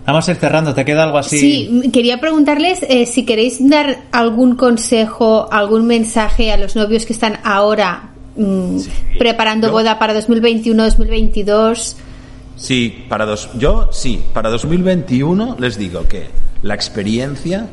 Vamos 0.05 0.25
a 0.29 0.31
ir 0.31 0.37
cerrando. 0.37 0.73
¿Te 0.73 0.85
queda 0.85 1.03
algo 1.03 1.17
así? 1.17 1.37
Sí, 1.37 1.89
quería 1.91 2.21
preguntarles 2.21 2.81
eh, 2.83 3.05
si 3.05 3.25
queréis 3.25 3.57
dar 3.67 4.03
algún 4.13 4.55
consejo, 4.55 5.51
algún 5.51 5.85
mensaje 5.85 6.53
a 6.53 6.57
los 6.57 6.77
novios 6.77 7.05
que 7.05 7.11
están 7.11 7.39
ahora 7.43 8.11
mm, 8.37 9.17
preparando 9.17 9.67
Yo- 9.67 9.73
boda 9.73 9.99
para 9.99 10.13
2021-2022. 10.13 11.95
Sí, 12.55 13.05
para 13.07 13.25
dos, 13.25 13.49
yo 13.57 13.89
sí, 13.91 14.23
para 14.33 14.49
2021 14.49 15.57
les 15.59 15.77
digo 15.77 16.03
que 16.07 16.27
la 16.63 16.73
experiencia 16.73 17.67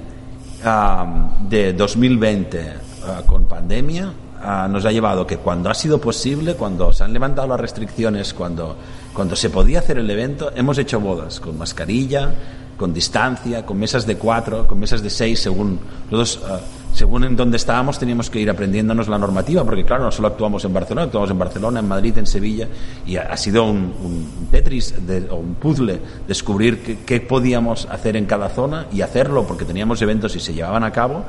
de 1.48 1.72
2020 1.72 2.72
ah, 3.06 3.22
con 3.26 3.44
pandemia 3.46 4.12
ah, 4.42 4.66
nos 4.70 4.84
ha 4.84 4.92
llevado 4.92 5.26
que 5.26 5.36
cuando 5.38 5.70
ha 5.70 5.74
sido 5.74 6.00
posible, 6.00 6.54
cuando 6.54 6.92
se 6.92 7.04
han 7.04 7.12
levantado 7.12 7.48
las 7.48 7.60
restricciones, 7.60 8.32
cuando, 8.34 8.76
cuando 9.12 9.36
se 9.36 9.50
podía 9.50 9.78
hacer 9.80 9.98
el 9.98 10.10
evento, 10.10 10.52
hemos 10.54 10.78
hecho 10.78 11.00
bodas 11.00 11.40
con 11.40 11.56
mascarilla, 11.58 12.32
con 12.76 12.92
distancia, 12.92 13.64
con 13.64 13.78
mesas 13.78 14.06
de 14.06 14.16
cuatro, 14.16 14.66
con 14.66 14.78
mesas 14.78 15.02
de 15.02 15.10
seis, 15.10 15.40
según 15.40 15.78
todos, 16.10 16.40
ah, 16.46 16.60
según 16.92 17.24
en 17.24 17.34
donde 17.36 17.56
estábamos 17.56 17.98
teníamos 17.98 18.30
que 18.30 18.38
ir 18.40 18.48
aprendiéndonos 18.50 19.08
la 19.08 19.18
normativa, 19.18 19.64
porque 19.64 19.84
claro, 19.84 20.04
no 20.04 20.12
solo 20.12 20.28
actuamos 20.28 20.64
en 20.64 20.72
Barcelona, 20.72 21.04
actuamos 21.06 21.30
en 21.30 21.38
Barcelona, 21.38 21.80
en 21.80 21.88
Madrid, 21.88 22.16
en 22.18 22.26
Sevilla, 22.26 22.68
y 23.06 23.16
ha, 23.16 23.36
sido 23.36 23.64
un, 23.64 23.92
un 24.02 24.48
Tetris 24.50 25.06
de- 25.06 25.28
o 25.30 25.36
un 25.36 25.54
puzzle 25.54 26.00
descubrir 26.28 26.98
qué 27.04 27.20
podíamos 27.20 27.86
hacer 27.90 28.16
en 28.16 28.26
cada 28.26 28.48
zona 28.48 28.86
y 28.92 29.00
hacerlo 29.02 29.44
porque 29.46 29.64
teníamos 29.64 30.00
eventos 30.02 30.36
y 30.36 30.40
se 30.40 30.54
llevaban 30.54 30.84
a 30.84 30.92
cabo 30.92 31.24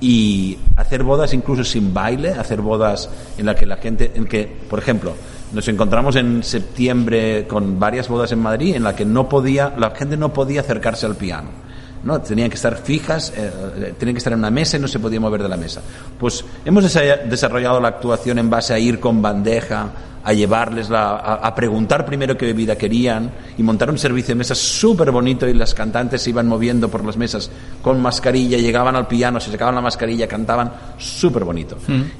y 0.00 0.56
hacer 0.76 1.02
bodas 1.02 1.34
incluso 1.34 1.64
sin 1.64 1.92
baile, 1.92 2.30
hacer 2.30 2.60
bodas 2.60 3.10
en 3.36 3.46
la 3.46 3.56
que 3.56 3.66
la 3.66 3.78
gente, 3.78 4.12
en 4.14 4.26
que, 4.26 4.44
por 4.70 4.78
ejemplo, 4.78 5.14
nos 5.52 5.66
encontramos 5.68 6.16
en 6.16 6.42
septiembre 6.42 7.46
con 7.48 7.78
varias 7.78 8.08
bodas 8.08 8.32
en 8.32 8.40
Madrid 8.40 8.74
en 8.76 8.82
la 8.84 8.94
que 8.94 9.04
no 9.04 9.28
podía, 9.28 9.74
la 9.78 9.90
gente 9.90 10.16
no 10.16 10.32
podía 10.32 10.60
acercarse 10.60 11.06
al 11.06 11.16
piano. 11.16 11.48
¿no? 12.04 12.20
Tenían 12.20 12.48
que 12.48 12.54
estar 12.54 12.76
fijas, 12.76 13.32
eh, 13.36 13.94
tenían 13.98 14.14
que 14.14 14.18
estar 14.18 14.32
en 14.32 14.38
una 14.38 14.50
mesa 14.52 14.76
y 14.76 14.80
no 14.80 14.86
se 14.86 15.00
podía 15.00 15.18
mover 15.18 15.42
de 15.42 15.48
la 15.48 15.56
mesa. 15.56 15.80
Pues 16.18 16.44
hemos 16.64 16.84
desa- 16.84 17.24
desarrollado 17.24 17.80
la 17.80 17.88
actuación 17.88 18.38
en 18.38 18.48
base 18.48 18.72
a 18.72 18.78
ir 18.78 19.00
con 19.00 19.20
bandeja, 19.20 19.90
a 20.22 20.32
llevarles 20.32 20.90
la, 20.90 21.10
a, 21.16 21.34
a 21.36 21.54
preguntar 21.54 22.04
primero 22.06 22.36
qué 22.36 22.46
bebida 22.46 22.76
querían 22.76 23.30
y 23.56 23.62
montar 23.62 23.90
un 23.90 23.98
servicio 23.98 24.34
de 24.34 24.38
mesas 24.38 24.58
súper 24.58 25.10
bonito 25.10 25.48
y 25.48 25.54
las 25.54 25.74
cantantes 25.74 26.22
se 26.22 26.30
iban 26.30 26.46
moviendo 26.46 26.88
por 26.88 27.04
las 27.04 27.16
mesas 27.16 27.50
con 27.82 28.00
mascarilla, 28.00 28.58
llegaban 28.58 28.94
al 28.94 29.06
piano, 29.08 29.40
se 29.40 29.50
sacaban 29.50 29.74
la 29.74 29.80
mascarilla, 29.80 30.28
cantaban 30.28 30.70
súper 30.98 31.44
bonito. 31.44 31.78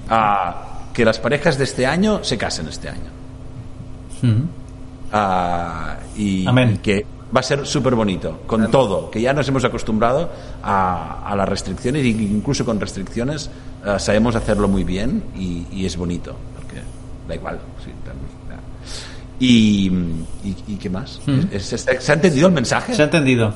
Ah, 0.08 0.77
que 0.98 1.04
las 1.04 1.20
parejas 1.20 1.56
de 1.56 1.62
este 1.62 1.86
año 1.86 2.24
se 2.24 2.36
casen 2.36 2.66
este 2.66 2.88
año. 2.88 3.08
Ah, 5.12 5.96
y, 6.16 6.44
Amén. 6.44 6.72
y 6.74 6.78
que 6.78 7.06
va 7.34 7.38
a 7.38 7.42
ser 7.44 7.64
súper 7.64 7.94
bonito, 7.94 8.40
con 8.48 8.68
todo, 8.68 9.08
que 9.12 9.20
ya 9.20 9.32
nos 9.32 9.46
hemos 9.46 9.64
acostumbrado 9.64 10.28
a, 10.60 11.22
a 11.24 11.36
las 11.36 11.48
restricciones 11.48 12.04
y 12.04 12.08
incluso 12.10 12.64
con 12.64 12.80
restricciones 12.80 13.48
ah, 13.84 14.00
sabemos 14.00 14.34
hacerlo 14.34 14.66
muy 14.66 14.82
bien 14.82 15.22
y, 15.38 15.66
y 15.70 15.86
es 15.86 15.96
bonito, 15.96 16.34
porque 16.56 16.82
da 17.28 17.34
igual. 17.36 17.60
sí, 17.84 17.90
y, 19.40 19.86
y, 20.44 20.56
y 20.66 20.76
qué 20.78 20.90
más? 20.90 21.20
¿Es- 21.52 21.72
es- 21.74 21.86
¿Se 22.00 22.10
ha 22.10 22.14
entendido 22.16 22.48
el 22.48 22.54
mensaje? 22.54 22.92
Se 22.92 23.02
ha 23.02 23.04
entendido. 23.04 23.54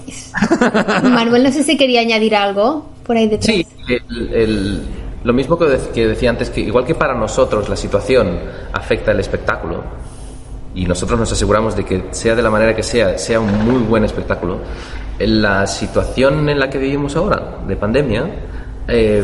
Manuel, 1.02 1.42
no 1.42 1.50
sé 1.50 1.64
si 1.64 1.76
quería 1.76 2.02
añadir 2.02 2.36
algo 2.36 2.88
por 3.04 3.16
ahí 3.16 3.26
detrás. 3.28 3.46
Sí, 3.52 3.66
el- 3.88 4.32
el- 4.32 4.82
lo 5.24 5.32
mismo 5.32 5.58
que, 5.58 5.78
que 5.94 6.08
decía 6.08 6.30
antes, 6.30 6.50
que 6.50 6.60
igual 6.60 6.84
que 6.84 6.94
para 6.94 7.14
nosotros 7.14 7.68
la 7.68 7.76
situación 7.76 8.38
afecta 8.72 9.12
el 9.12 9.20
espectáculo 9.20 9.82
y 10.74 10.86
nosotros 10.86 11.18
nos 11.18 11.30
aseguramos 11.32 11.76
de 11.76 11.84
que 11.84 12.04
sea 12.10 12.34
de 12.34 12.42
la 12.42 12.50
manera 12.50 12.74
que 12.74 12.82
sea, 12.82 13.18
sea 13.18 13.40
un 13.40 13.64
muy 13.64 13.82
buen 13.82 14.04
espectáculo, 14.04 14.58
la 15.18 15.66
situación 15.66 16.48
en 16.48 16.58
la 16.58 16.70
que 16.70 16.78
vivimos 16.78 17.14
ahora, 17.16 17.58
de 17.66 17.76
pandemia, 17.76 18.24
eh, 18.88 19.22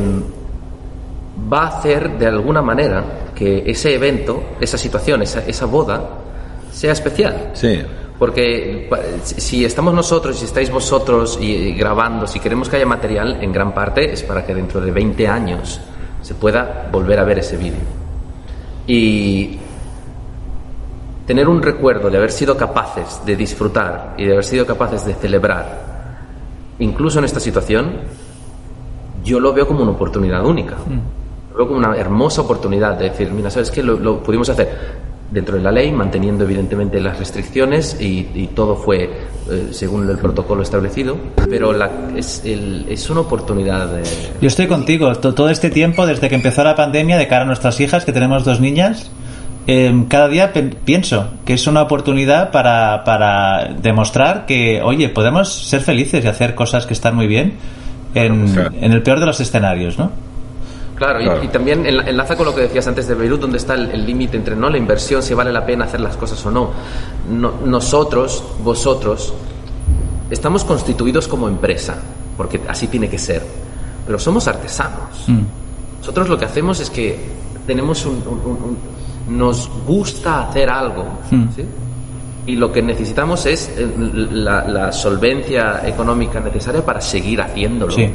va 1.53 1.63
a 1.63 1.79
hacer 1.79 2.19
de 2.19 2.27
alguna 2.27 2.63
manera 2.63 3.05
que 3.35 3.63
ese 3.67 3.95
evento, 3.95 4.43
esa 4.61 4.77
situación, 4.77 5.23
esa, 5.23 5.41
esa 5.47 5.67
boda, 5.67 6.03
sea 6.71 6.93
especial. 6.93 7.51
Sí. 7.55 7.81
Porque 8.19 8.89
si 9.23 9.65
estamos 9.65 9.95
nosotros, 9.95 10.39
si 10.39 10.47
estáis 10.47 10.71
vosotros 10.71 11.39
y, 11.41 11.53
y 11.53 11.73
grabando, 11.75 12.27
si 12.27 12.41
queremos 12.41 12.69
que 12.69 12.77
haya 12.77 12.87
material, 12.87 13.39
en 13.41 13.53
gran 13.53 13.73
parte 13.73 14.13
es 14.13 14.25
para 14.25 14.45
que 14.45 14.55
dentro 14.55 14.81
de 14.81 14.91
20 14.91 15.29
años 15.29 15.81
se 16.21 16.35
pueda 16.35 16.89
volver 16.91 17.19
a 17.21 17.25
ver 17.25 17.39
ese 17.39 17.57
vídeo. 17.57 17.81
Y 18.87 19.59
tener 21.27 21.47
un 21.49 21.63
recuerdo 21.63 22.11
de 22.11 22.17
haber 22.17 22.33
sido 22.33 22.57
capaces 22.57 23.21
de 23.25 23.37
disfrutar 23.37 24.15
y 24.17 24.25
de 24.25 24.33
haber 24.33 24.45
sido 24.45 24.67
capaces 24.67 25.05
de 25.05 25.15
celebrar, 25.15 25.79
incluso 26.79 27.19
en 27.19 27.27
esta 27.27 27.39
situación, 27.39 27.93
yo 29.23 29.39
lo 29.39 29.53
veo 29.53 29.67
como 29.69 29.83
una 29.83 29.93
oportunidad 29.93 30.45
única. 30.45 30.77
Lo 31.51 31.57
veo 31.57 31.67
como 31.69 31.79
una 31.79 31.95
hermosa 31.97 32.41
oportunidad 32.41 32.97
de 32.99 33.11
decir, 33.11 33.31
mira, 33.31 33.51
¿sabes 33.51 33.71
qué? 33.71 33.83
Lo, 33.83 33.99
lo 33.99 34.23
pudimos 34.23 34.49
hacer 34.49 34.69
dentro 35.31 35.57
de 35.57 35.63
la 35.63 35.71
ley, 35.71 35.93
manteniendo 35.93 36.45
evidentemente 36.45 37.01
las 37.01 37.19
restricciones 37.19 37.97
y, 38.01 38.29
y 38.35 38.47
todo 38.55 38.77
fue 38.77 39.05
eh, 39.51 39.69
según 39.73 40.09
el 40.09 40.17
protocolo 40.19 40.63
establecido, 40.63 41.17
pero 41.51 41.73
la- 41.73 41.91
es, 42.17 42.43
el- 42.45 42.87
es 42.89 43.09
una 43.11 43.21
oportunidad 43.21 43.89
de... 43.89 44.03
Yo 44.41 44.49
estoy 44.49 44.67
contigo. 44.67 45.15
To- 45.17 45.35
Todo 45.35 45.51
este 45.51 45.69
tiempo, 45.71 46.07
desde 46.07 46.29
que 46.29 46.35
empezó 46.35 46.65
la 46.65 46.75
pandemia, 46.75 47.19
de 47.19 47.29
cara 47.29 47.43
a 47.43 47.47
nuestras 47.47 47.79
hijas, 47.81 48.05
que 48.05 48.13
tenemos 48.13 48.45
dos 48.45 48.61
niñas, 48.61 49.11
eh, 49.67 50.05
cada 50.09 50.29
día 50.29 50.51
pienso 50.85 51.29
que 51.45 51.53
es 51.53 51.67
una 51.67 51.83
oportunidad 51.83 52.51
para, 52.51 53.05
para 53.05 53.75
demostrar 53.83 54.47
que, 54.47 54.81
oye, 54.83 55.11
podemos 55.11 55.53
ser 55.53 55.83
felices 55.83 56.25
y 56.25 56.29
hacer 56.29 56.55
cosas 56.55 56.87
que 56.87 56.95
están 56.95 57.15
muy 57.15 57.27
bien 57.27 57.53
en, 58.15 58.49
Claro. 58.55 58.71
en 58.81 58.93
el 58.93 59.03
peor 59.03 59.21
de 59.21 59.27
los 59.27 59.41
escenarios, 59.41 59.99
¿no? 59.99 60.11
Claro, 60.99 61.21
y- 61.21 61.25
Claro. 61.25 61.45
Y, 61.45 61.49
también 61.49 61.85
enla- 61.87 62.07
enlaza 62.09 62.37
con 62.37 62.45
lo 62.47 62.55
que 62.55 62.63
decías 62.63 62.87
antes 62.89 63.07
de 63.09 63.15
Beirut, 63.15 63.41
donde 63.41 63.57
está 63.59 63.75
el 63.75 64.05
límite 64.05 64.37
entre 64.37 64.55
no 64.57 64.69
la 64.69 64.77
inversión, 64.79 65.23
si 65.23 65.33
vale 65.33 65.53
la 65.53 65.65
pena 65.65 65.85
hacer 65.85 66.01
las 66.01 66.17
cosas 66.17 66.45
o 66.45 66.51
no. 66.51 66.71
No- 67.31 67.53
Nosotros, 67.65 68.43
vosotros, 68.63 69.33
estamos 70.31 70.65
constituidos 70.65 71.29
como 71.29 71.49
empresa, 71.49 71.97
porque 72.37 72.61
así 72.69 72.89
tiene 72.89 73.09
que 73.09 73.19
ser, 73.19 73.43
pero 74.07 74.19
somos 74.19 74.47
artesanos. 74.49 75.27
Nosotros 76.01 76.29
lo 76.29 76.39
que 76.39 76.45
hacemos 76.45 76.81
es 76.81 76.91
que 76.91 77.19
tenemos 77.67 78.05
un, 78.07 78.15
un- 78.27 78.41
un- 78.45 78.79
un- 79.29 79.39
nos 79.39 79.69
gusta 79.87 80.49
hacer 80.49 80.69
algo, 80.71 81.05
Hmm. 81.31 81.49
¿sí? 81.55 81.65
y 82.47 82.57
lo 82.57 82.73
que 82.73 82.81
necesitamos 82.81 83.45
es 83.45 83.69
eh, 83.77 83.87
la, 84.33 84.67
la 84.67 84.91
solvencia 84.91 85.87
económica 85.87 86.41
necesaria 86.41 86.83
para 86.83 86.99
seguir 87.01 87.43
haciéndolo. 87.43 87.93
Sí. 87.93 88.09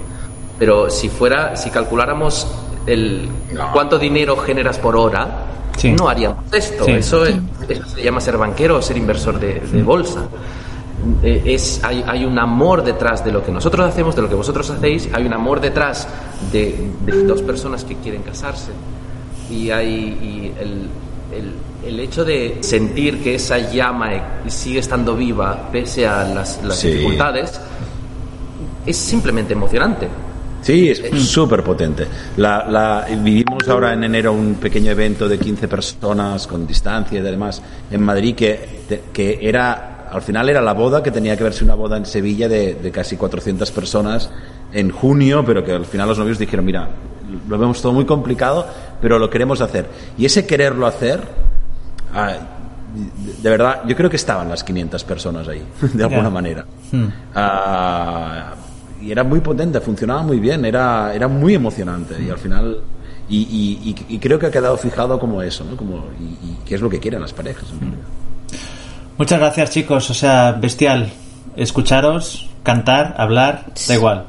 Pero 0.57 0.89
si 0.89 1.07
fuera, 1.09 1.55
si 1.55 1.69
calculáramos 1.69 2.47
el 2.85 3.29
cuánto 3.73 3.97
dinero 3.99 4.37
generas 4.37 4.77
por 4.79 4.95
hora, 4.95 5.47
Sí. 5.77 5.91
no 5.91 6.07
haríamos 6.09 6.37
esto. 6.53 6.85
Sí. 6.85 6.91
Eso, 6.91 7.25
es- 7.25 7.35
eso 7.67 7.85
se 7.87 8.03
llama 8.03 8.21
ser 8.21 8.37
banquero 8.37 8.77
o 8.77 8.81
ser 8.81 8.97
inversor 8.97 9.39
de, 9.39 9.59
de 9.59 9.83
bolsa. 9.83 10.27
Eh, 11.23 11.41
Es, 11.45 11.83
hay, 11.83 12.03
hay 12.07 12.23
un 12.25 12.37
amor 12.39 12.83
detrás 12.83 13.25
de 13.25 13.31
lo 13.31 13.43
que 13.43 13.51
nosotros 13.51 13.87
hacemos, 13.89 14.15
de 14.15 14.21
lo 14.21 14.29
que 14.29 14.35
vosotros 14.35 14.69
hacéis, 14.69 15.09
hay 15.13 15.25
un 15.25 15.33
amor 15.33 15.59
detrás 15.59 16.07
de, 16.51 16.89
de 17.05 17.23
dos 17.23 17.41
personas 17.41 17.83
que 17.83 17.95
quieren 17.95 18.21
casarse 18.21 18.71
y 19.49 19.69
hay 19.71 19.89
y 19.89 20.53
el, 20.61 20.87
el- 21.37 21.53
el 21.85 21.99
hecho 21.99 22.23
de 22.23 22.59
sentir 22.61 23.21
que 23.21 23.35
esa 23.35 23.57
llama 23.57 24.13
e- 24.13 24.21
sigue 24.47 24.79
estando 24.79 25.15
viva 25.17 25.67
pese 25.71 26.07
a 26.07 26.23
las, 26.23 26.63
las 26.63 26.77
Sí. 26.79 26.87
dificultades 26.89 27.59
es 28.85 28.95
simplemente 28.95 29.51
emocionante. 29.53 30.07
Sí, 30.63 30.89
es 30.89 31.01
súper 31.29 31.61
potente. 31.63 32.07
La, 32.37 32.65
la- 32.67 33.05
vivimos 33.21 33.67
ahora 33.67 33.93
en 33.93 34.03
enero 34.05 34.33
un 34.33 34.55
pequeño 34.55 34.91
evento 34.91 35.27
de 35.27 35.37
15 35.37 35.67
personas 35.67 36.47
con 36.47 36.65
distancia 36.65 37.19
y 37.19 37.21
demás 37.21 37.61
en 37.91 38.01
Madrid 38.01 38.33
que, 38.33 38.81
que 39.11 39.39
era, 39.41 40.07
al 40.09 40.21
final 40.21 40.49
era 40.49 40.61
la 40.61 40.73
boda 40.73 41.03
que 41.03 41.11
tenía 41.11 41.35
que 41.37 41.43
verse 41.43 41.63
una 41.63 41.75
boda 41.75 41.97
en 41.97 42.05
Sevilla 42.05 42.47
de, 42.47 42.75
de 42.75 42.91
casi 42.91 43.17
400 43.17 43.69
personas 43.71 44.31
en 44.71 44.89
junio, 44.89 45.43
pero 45.45 45.63
que 45.63 45.73
al 45.73 45.85
final 45.85 46.07
los 46.07 46.17
novios 46.17 46.39
dijeron, 46.39 46.65
mira, 46.65 46.87
lo 47.47 47.57
vemos 47.57 47.81
todo 47.81 47.91
muy 47.93 48.05
complicado, 48.05 48.65
pero 49.01 49.19
lo 49.19 49.29
queremos 49.29 49.61
hacer. 49.61 49.85
Y 50.17 50.25
ese 50.25 50.45
quererlo 50.47 50.87
hacer, 50.87 51.21
ah, 52.13 52.33
de, 53.41 53.49
verdad, 53.49 53.81
yo 53.85 53.95
creo 53.95 54.09
que 54.09 54.15
estaban 54.15 54.47
las 54.49 54.63
500 54.63 55.03
personas 55.03 55.47
ahí, 55.47 55.63
de 55.93 56.03
alguna 56.03 56.29
manera. 56.29 56.65
Hmm. 56.91 57.05
Ah, 57.35 58.53
y 59.03 59.11
era 59.11 59.23
muy 59.23 59.39
potente, 59.41 59.79
funcionaba 59.81 60.23
muy 60.23 60.39
bien, 60.39 60.63
era, 60.65 61.13
era 61.13 61.27
muy 61.27 61.53
emocionante 61.55 62.15
y 62.25 62.29
al 62.29 62.37
final 62.37 62.77
y, 63.29 63.37
y- 63.37 63.89
y- 64.09 64.15
y 64.15 64.19
creo 64.19 64.37
que 64.39 64.47
ha 64.47 64.51
quedado 64.51 64.77
fijado 64.77 65.17
como 65.19 65.41
eso, 65.41 65.63
¿no? 65.63 65.75
Como 65.77 66.05
y, 66.19 66.23
y 66.47 66.57
qué 66.65 66.75
es 66.75 66.81
lo 66.81 66.89
que 66.89 66.99
quieren 66.99 67.21
las 67.21 67.33
parejas. 67.33 67.65
en 67.71 67.79
realidad. 67.79 67.97
Muchas 69.17 69.39
gracias, 69.39 69.69
chicos. 69.71 70.09
O 70.09 70.13
sea, 70.13 70.51
bestial. 70.53 71.09
Escucharos, 71.55 72.49
cantar, 72.63 73.13
hablar, 73.17 73.65
da 73.87 73.93
igual. 73.93 74.25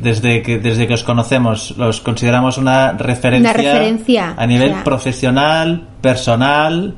Desde 0.00 0.42
que, 0.42 0.58
desde 0.58 0.86
que 0.86 0.92
os 0.94 1.02
conocemos, 1.04 1.74
los 1.78 2.00
consideramos 2.02 2.58
una 2.58 2.92
referencia, 2.92 3.50
Una 3.50 3.56
referencia, 3.62 4.34
a 4.36 4.46
nivel 4.46 4.74
profesional, 4.84 5.88
personal, 6.02 6.94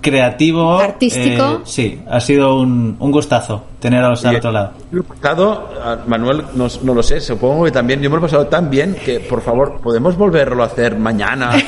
creativo. 0.00 0.78
Artístico. 0.78 1.44
eh, 1.44 1.58
sí, 1.64 2.00
ha 2.08 2.20
sido 2.20 2.56
un, 2.60 2.96
un 2.98 3.10
gustazo 3.12 3.64
teneros 3.80 4.24
al 4.24 4.36
otro 4.36 4.52
lado. 4.52 4.72
he 4.92 5.02
pasado, 5.02 5.68
ah, 5.82 5.96
Manuel, 6.06 6.42
no, 6.54 6.66
no 6.82 6.94
lo 6.94 7.02
sé, 7.02 7.20
supongo 7.20 7.64
que 7.64 7.70
también 7.70 8.00
yo 8.02 8.10
me 8.10 8.16
lo 8.16 8.20
he 8.22 8.26
pasado 8.26 8.46
tan 8.46 8.68
bien 8.70 8.94
que, 9.04 9.20
por 9.20 9.40
favor, 9.42 9.80
podemos 9.82 10.16
volverlo 10.16 10.62
a 10.62 10.66
hacer 10.66 10.96
mañana. 10.98 11.52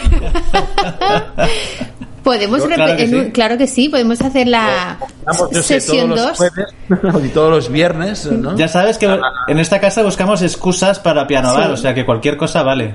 Podemos 2.22 2.60
Yo, 2.62 2.68
claro 2.68 2.96
que 2.96 3.02
en 3.02 3.10
sí. 3.24 3.30
claro 3.32 3.58
que 3.58 3.66
sí, 3.66 3.88
podemos 3.88 4.20
hacer 4.22 4.46
la 4.46 4.96
yo 5.52 5.60
sesión 5.60 6.10
todos 6.10 6.20
los 6.20 6.38
2. 6.38 6.38
jueves 6.38 7.24
y 7.24 7.28
todos 7.30 7.50
los 7.50 7.68
viernes, 7.68 8.30
¿no? 8.30 8.54
Ya 8.56 8.68
sabes 8.68 8.96
que 8.96 9.18
en 9.48 9.58
esta 9.58 9.80
casa 9.80 10.04
buscamos 10.04 10.40
excusas 10.42 11.00
para 11.00 11.26
piano 11.26 11.52
bar, 11.52 11.66
Sí. 11.66 11.72
o 11.72 11.76
sea 11.76 11.94
que 11.94 12.06
cualquier 12.06 12.36
cosa 12.36 12.62
vale. 12.62 12.94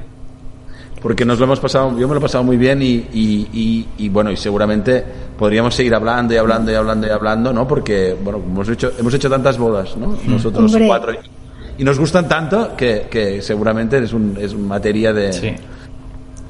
Porque 1.02 1.26
nos 1.26 1.38
lo 1.40 1.46
hemos 1.46 1.60
pasado, 1.60 1.98
yo 1.98 2.08
me 2.08 2.14
lo 2.16 2.20
he 2.20 2.22
pasado 2.22 2.44
muy 2.44 2.58
bien 2.58 2.82
y, 2.82 3.06
y, 3.14 3.48
y- 3.54 3.88
y, 3.98 4.10
bueno, 4.10 4.32
y 4.32 4.38
seguramente 4.38 5.04
podríamos 5.38 5.76
seguir 5.76 5.94
hablando 5.96 6.34
y 6.34 6.38
hablando 6.38 6.72
y 6.72 6.76
hablando 6.76 7.08
y 7.08 7.10
hablando, 7.10 7.54
¿no? 7.54 7.68
Porque, 7.68 8.16
bueno, 8.24 8.40
hemos 8.44 8.68
hecho, 8.70 8.92
hemos 8.98 9.14
hecho 9.14 9.30
tantas 9.30 9.58
bodas, 9.58 9.96
¿no? 9.98 10.18
Nosotros 10.26 10.72
Hombre. 10.74 10.88
cuatro. 10.88 11.14
Y, 11.14 11.82
y 11.82 11.84
nos 11.84 12.00
gustan 12.00 12.28
tanto 12.28 12.76
que, 12.76 13.08
que 13.10 13.42
seguramente 13.42 14.00
es, 14.00 14.12
un, 14.14 14.38
es 14.42 14.56
materia 14.56 15.14
de... 15.14 15.32
Sí. 15.34 15.54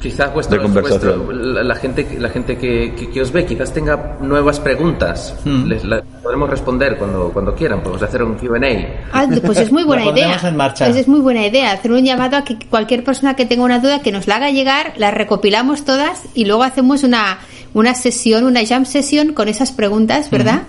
Quizás 0.02 0.32
vuestro, 0.34 0.58
De 0.58 0.64
conversación. 0.64 1.26
vuestro- 1.26 1.46
la, 1.54 1.64
la 1.64 1.76
gente, 1.76 2.08
la 2.20 2.30
gente 2.30 2.58
que, 2.58 2.94
que- 2.96 3.10
que 3.10 3.22
os 3.22 3.32
ve 3.32 3.46
quizás 3.46 3.74
tenga 3.74 4.18
nuevas 4.22 4.60
preguntas. 4.60 5.36
Hmm. 5.44 5.66
Les 5.66 5.84
la 5.84 6.04
podremos 6.22 6.50
responder 6.50 6.98
cuando, 6.98 7.30
cuando 7.34 7.56
quieran. 7.56 7.82
Podemos 7.82 8.04
hacer 8.04 8.22
un 8.24 8.36
Q&A. 8.36 9.08
Ah, 9.12 9.26
pues 9.44 9.58
es 9.58 9.72
muy 9.72 9.84
buena 9.84 10.06
La 10.12 10.12
idea. 10.12 10.40
en 10.44 10.56
marcha. 10.56 10.86
Pues 10.86 10.98
es 10.98 11.08
muy 11.08 11.20
buena 11.22 11.46
idea 11.48 11.72
hacer 11.72 11.92
un 11.92 12.04
llamado 12.06 12.38
a 12.38 12.44
que 12.44 12.58
cualquier 12.70 13.04
persona 13.04 13.36
que 13.36 13.46
tenga 13.46 13.64
una 13.64 13.80
duda 13.80 14.02
que 14.02 14.12
nos 14.12 14.28
la 14.28 14.36
haga 14.36 14.52
llegar, 14.52 14.94
la 14.98 15.10
recopilamos 15.12 15.84
todas 15.84 16.24
y 16.36 16.46
luego 16.46 16.62
hacemos 16.64 17.04
una, 17.04 17.40
una 17.74 17.96
sesión, 17.96 18.44
una 18.44 18.64
jam 18.66 18.86
sesión 18.86 19.34
con 19.34 19.48
esas 19.48 19.72
preguntas, 19.72 20.30
¿verdad? 20.30 20.62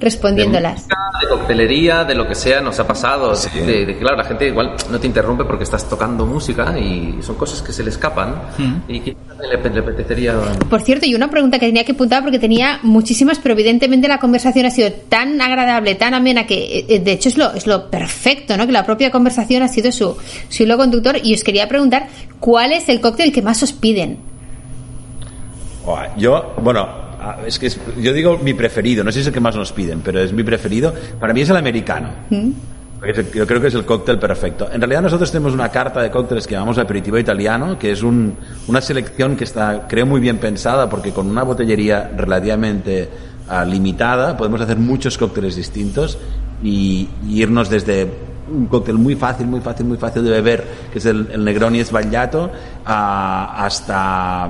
Respondiéndolas. 0.00 0.86
De 1.20 1.28
coctelería, 1.28 2.04
de 2.04 2.14
lo 2.14 2.26
que 2.26 2.34
sea, 2.34 2.60
nos 2.60 2.78
ha 2.80 2.86
pasado. 2.86 3.34
De, 3.34 3.86
de 3.86 3.94
que, 3.94 3.98
claro, 3.98 4.16
la 4.16 4.24
gente 4.24 4.48
igual 4.48 4.74
no 4.90 4.98
te 4.98 5.06
interrumpe 5.06 5.44
porque 5.44 5.62
estás 5.62 5.88
tocando 5.88 6.26
música 6.26 6.76
y 6.78 7.18
son 7.22 7.36
cosas 7.36 7.62
que 7.62 7.72
se 7.72 7.84
le 7.84 7.90
escapan 7.90 8.34
y 8.88 9.00
quizás 9.00 9.16
le, 9.38 9.70
le 9.70 9.80
apetecería... 9.80 10.34
Por 10.68 10.82
cierto, 10.82 11.06
y 11.06 11.14
una 11.14 11.30
pregunta 11.30 11.60
que 11.60 11.66
tenía 11.66 11.84
que 11.84 11.92
apuntar 11.92 12.22
porque 12.22 12.40
tenía 12.40 12.80
muchísimas, 12.82 13.38
pero 13.38 13.54
evidentemente 13.54 14.08
la 14.08 14.18
conversación 14.18 14.66
ha 14.66 14.70
sido 14.70 14.90
tan 15.08 15.40
agradable, 15.40 15.94
tan 15.94 16.14
amena, 16.14 16.46
que 16.46 16.84
eh, 16.88 16.98
de 16.98 17.12
hecho 17.12 17.28
es 17.28 17.38
lo, 17.38 17.52
es 17.52 17.66
lo 17.68 17.90
perfecto, 17.90 18.56
¿no? 18.56 18.66
Que 18.66 18.72
la 18.72 18.84
propia 18.84 19.12
conversación 19.12 19.62
ha 19.62 19.68
sido 19.68 19.92
su, 19.92 20.16
su 20.48 20.62
hilo 20.64 20.76
conductor. 20.76 21.18
Y 21.22 21.32
os 21.34 21.44
quería 21.44 21.68
preguntar, 21.68 22.08
¿cuál 22.40 22.72
es 22.72 22.88
el 22.88 23.00
cóctel 23.00 23.32
que 23.32 23.40
más 23.40 23.62
os 23.62 23.72
piden? 23.72 24.18
Yo, 26.16 26.54
bueno, 26.60 26.88
ah, 27.24 27.38
es 27.46 27.58
que 27.58 27.66
es- 27.66 27.78
yo 28.00 28.12
digo 28.12 28.38
mi 28.38 28.54
preferido, 28.54 29.02
no 29.04 29.10
sé 29.10 29.16
si 29.16 29.20
es 29.22 29.26
el 29.28 29.32
que 29.32 29.40
más 29.40 29.56
nos 29.56 29.72
piden, 29.72 30.00
pero 30.00 30.20
es 30.20 30.32
mi 30.32 30.42
preferido. 30.42 30.92
Para 31.18 31.32
mí 31.32 31.40
es 31.40 31.50
el 31.50 31.56
americano. 31.56 32.08
El- 32.30 33.32
Yo 33.32 33.46
creo 33.46 33.60
que 33.60 33.66
es 33.68 33.74
el 33.74 33.84
cóctel 33.84 34.18
perfecto. 34.18 34.66
En 34.72 34.80
realidad 34.80 35.02
nosotros 35.02 35.30
tenemos 35.30 35.52
una 35.52 35.68
carta 35.68 36.00
de 36.00 36.10
cócteles 36.10 36.46
que 36.46 36.54
llamamos 36.54 36.78
aperitivo 36.78 37.18
italiano, 37.18 37.78
que 37.78 37.92
es 37.92 38.02
un- 38.02 38.34
una 38.66 38.80
selección 38.80 39.36
que 39.36 39.44
está, 39.44 39.86
creo, 39.88 40.06
muy 40.06 40.20
bien 40.20 40.38
pensada, 40.38 40.88
porque 40.88 41.10
con 41.12 41.28
una 41.28 41.42
botellería 41.42 42.10
relativamente 42.16 43.08
ah, 43.46 43.62
limitada 43.62 44.38
podemos 44.38 44.58
hacer 44.62 44.78
muchos 44.78 45.18
cócteles 45.18 45.54
distintos 45.54 46.16
y, 46.62 47.08
y 47.28 47.42
irnos 47.42 47.68
desde 47.68 48.08
un 48.50 48.66
cóctel 48.68 48.94
muy 48.96 49.16
fácil, 49.16 49.46
muy 49.48 49.60
fácil, 49.60 49.84
muy 49.84 49.98
fácil 49.98 50.24
de 50.24 50.30
beber, 50.30 50.64
que 50.90 50.98
es 50.98 51.04
el, 51.04 51.28
el 51.30 51.44
Negroni 51.44 51.84
Sbagliato, 51.84 52.50
a- 52.86 53.66
hasta, 53.66 54.48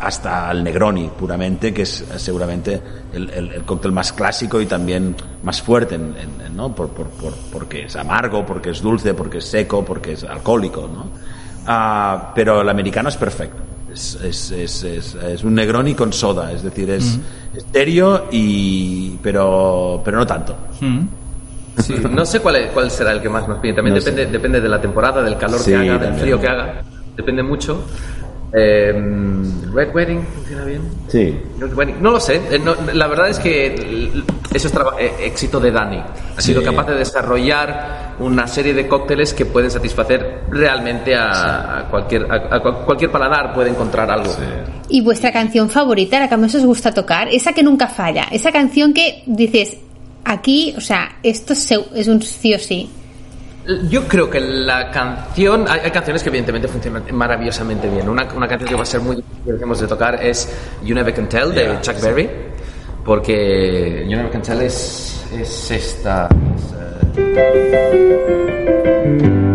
hasta 0.00 0.50
el 0.50 0.64
Negroni 0.64 1.08
puramente, 1.18 1.72
que 1.74 1.82
es 1.82 2.04
seguramente 2.16 2.80
el, 3.12 3.28
el- 3.30 3.52
el 3.52 3.62
cóctel 3.64 3.92
más 3.92 4.12
clásico 4.12 4.60
y 4.60 4.66
también 4.66 5.14
más 5.42 5.60
fuerte, 5.62 5.94
en- 5.96 6.14
en- 6.16 6.46
en- 6.46 6.56
¿no? 6.56 6.74
Por, 6.74 6.88
por- 6.88 7.08
por- 7.10 7.34
porque 7.52 7.84
es 7.84 7.96
amargo, 7.96 8.44
porque 8.46 8.70
es 8.70 8.80
dulce, 8.80 9.14
porque 9.14 9.38
es 9.38 9.44
seco, 9.44 9.84
porque 9.84 10.12
es 10.12 10.24
alcohólico. 10.24 10.88
¿no? 10.92 11.06
Ah, 11.66 12.32
pero 12.34 12.62
el 12.62 12.68
americano 12.68 13.08
es 13.08 13.16
perfecto. 13.16 13.58
Es, 13.92 14.14
es, 14.22 14.50
es, 14.52 14.82
es- 14.84 15.14
es 15.16 15.44
un 15.44 15.54
Negroni 15.54 15.94
con 15.94 16.12
soda, 16.12 16.50
es 16.52 16.62
decir, 16.62 16.88
es 16.90 17.18
estéreo, 17.54 18.26
y, 18.30 19.16
pero, 19.22 20.00
pero 20.04 20.18
no 20.18 20.26
tanto. 20.26 20.56
Mm. 20.80 21.00
Sí, 21.78 21.94
no 22.10 22.24
sé 22.24 22.40
cuál, 22.40 22.56
es- 22.56 22.70
cuál 22.72 22.90
será 22.90 23.12
el 23.12 23.20
que 23.20 23.28
más 23.28 23.46
nos 23.48 23.58
piden. 23.58 23.76
También 23.76 23.94
No 23.94 24.00
depende, 24.00 24.24
sé. 24.26 24.30
depende 24.30 24.60
de 24.60 24.68
la 24.68 24.80
temporada, 24.80 25.22
del 25.22 25.36
calor 25.36 25.58
Sí, 25.60 25.70
que 25.70 25.76
haga, 25.76 25.84
del 25.92 25.98
también. 26.00 26.20
frío 26.20 26.40
que 26.40 26.48
haga. 26.48 26.82
Depende 27.16 27.42
mucho. 27.42 27.84
Eh, 28.52 28.92
Red 29.72 29.94
Wedding, 29.94 30.22
¿funciona 30.34 30.64
bien? 30.64 30.80
Sí. 31.08 31.38
Red 31.58 31.72
Wedding, 31.74 32.02
No 32.02 32.10
lo 32.10 32.20
sé. 32.20 32.40
Eh, 32.50 32.58
no, 32.58 32.74
la 32.92 33.06
verdad 33.06 33.28
es 33.28 33.38
que 33.38 34.10
eso 34.52 34.68
es 34.68 34.74
eh, 34.98 35.12
éxito 35.20 35.60
de 35.60 35.70
Dani. 35.70 36.02
Ha 36.36 36.40
sido 36.40 36.60
Sí. 36.60 36.66
capaz 36.66 36.86
de 36.88 36.94
desarrollar 36.96 38.16
una 38.18 38.46
serie 38.48 38.74
de 38.74 38.88
cócteles 38.88 39.32
que 39.32 39.46
pueden 39.46 39.70
satisfacer 39.70 40.42
realmente 40.50 41.14
a, 41.14 41.78
a 41.80 41.88
cualquier, 41.88 42.26
a, 42.30 42.56
a 42.56 42.60
cual- 42.60 42.84
cualquier 42.84 43.10
paladar, 43.12 43.54
puede 43.54 43.70
encontrar 43.70 44.10
algo. 44.10 44.34
¿Y 44.88 45.00
vuestra 45.00 45.30
canción 45.32 45.70
favorita, 45.70 46.18
la 46.18 46.28
que 46.28 46.36
más 46.36 46.54
os 46.54 46.64
gusta 46.64 46.92
tocar? 46.92 47.28
Esa 47.28 47.52
que 47.52 47.62
nunca 47.62 47.86
falla, 47.86 48.24
esa 48.32 48.50
canción 48.50 48.92
que 48.92 49.22
dices, 49.26 49.76
aquí, 50.24 50.74
o 50.76 50.80
sea, 50.80 51.18
esto 51.22 51.54
se- 51.54 51.84
es 51.94 52.08
un 52.08 52.20
sí 52.20 52.52
o 52.54 52.58
sí. 52.58 52.90
Yo 53.88 54.06
creo 54.08 54.28
que 54.28 54.40
la 54.40 54.90
canción. 54.90 55.66
Hay, 55.68 55.80
hay 55.84 55.90
canciones 55.90 56.22
que, 56.22 56.28
evidentemente, 56.28 56.68
funcionan 56.68 57.04
maravillosamente 57.12 57.88
bien. 57.88 58.08
Una, 58.08 58.24
una 58.34 58.48
canción 58.48 58.68
que 58.68 58.74
va 58.76 58.82
a 58.82 58.86
ser 58.86 59.00
muy 59.00 59.16
difícil 59.16 59.58
de 59.80 59.86
tocar 59.86 60.22
es 60.22 60.48
You 60.82 60.94
Never 60.94 61.14
Can 61.14 61.28
Tell 61.28 61.52
de 61.54 61.62
Yeah, 61.62 61.80
Chuck 61.80 61.96
sí. 61.96 62.06
Berry. 62.06 62.28
Porque 63.04 64.04
You 64.08 64.16
Never 64.16 64.30
Can 64.30 64.42
Tell 64.42 64.60
es, 64.62 65.24
es 65.32 65.70
esta. 65.70 66.28
es, 66.56 66.62
eh, 66.72 67.60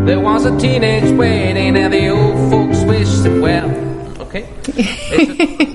There 0.06 0.18
was 0.20 0.46
a 0.46 0.52
teenage 0.58 1.12
wedding 1.16 1.76
and 1.78 1.92
the 1.94 2.10
old 2.12 2.50
folks 2.52 2.84
wished 2.86 3.24
them 3.24 3.42
well. 3.42 3.66
¿Ok? 4.20 4.36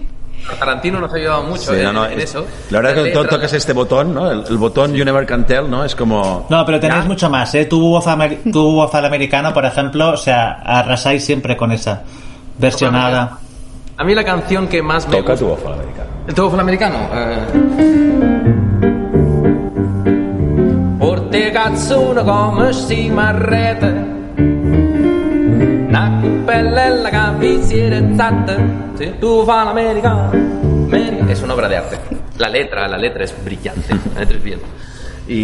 Tarantino 0.58 1.00
nos 1.00 1.12
ha 1.12 1.16
ayudado 1.16 1.42
mucho 1.44 1.72
Sí, 1.72 1.78
en, 1.78 1.84
no, 1.84 1.92
no, 1.92 2.06
en 2.06 2.18
es- 2.18 2.24
eso. 2.30 2.46
La 2.70 2.80
verdad 2.80 2.98
es 2.98 3.04
que 3.04 3.10
to- 3.12 3.24
tocas 3.26 3.52
este 3.52 3.72
botón, 3.72 4.14
¿no? 4.14 4.30
El, 4.30 4.44
el 4.48 4.56
botón 4.58 4.94
You 4.94 5.04
Never 5.04 5.24
Can 5.26 5.46
Tell, 5.46 5.68
¿no? 5.70 5.84
Es 5.84 5.94
como... 5.94 6.46
No, 6.48 6.64
pero 6.66 6.78
tenéis 6.80 7.02
¿Ya? 7.02 7.08
mucho 7.08 7.30
más, 7.30 7.54
¿eh? 7.54 7.64
Tu 7.66 7.80
tu 8.52 8.78
waffle 8.78 9.06
americano, 9.06 9.52
por 9.54 9.64
ejemplo, 9.64 10.10
o 10.10 10.16
sea, 10.16 10.52
arrasáis 10.64 11.24
siempre 11.24 11.56
con 11.56 11.72
esa 11.72 12.02
versionada. 12.58 13.38
A 13.96 14.04
mí 14.04 14.14
la 14.14 14.24
canción 14.24 14.66
que 14.68 14.82
más 14.82 15.06
me 15.08 15.16
Toca 15.16 15.32
gusta... 15.32 15.46
tu 15.46 15.52
ojo 15.52 15.68
americano. 15.72 16.10
¿El 16.26 16.34
tubo 16.34 16.60
americano? 16.60 16.98
Eh... 17.12 17.46
Porte 20.98 21.52
cazzuno 21.52 22.24
come 22.24 22.72
si 22.72 23.10
marrete 23.10 24.09
Es 31.28 31.42
una 31.42 31.54
obra 31.54 31.68
de 31.68 31.76
arte. 31.78 31.98
La 32.38 32.48
letra, 32.48 32.86
la 32.88 32.96
letra 32.98 33.24
es 33.24 33.34
brillante. 33.44 33.94
La 34.14 34.20
letra 34.20 34.36
es 34.38 34.42
bien. 34.42 34.60
Y, 35.28 35.34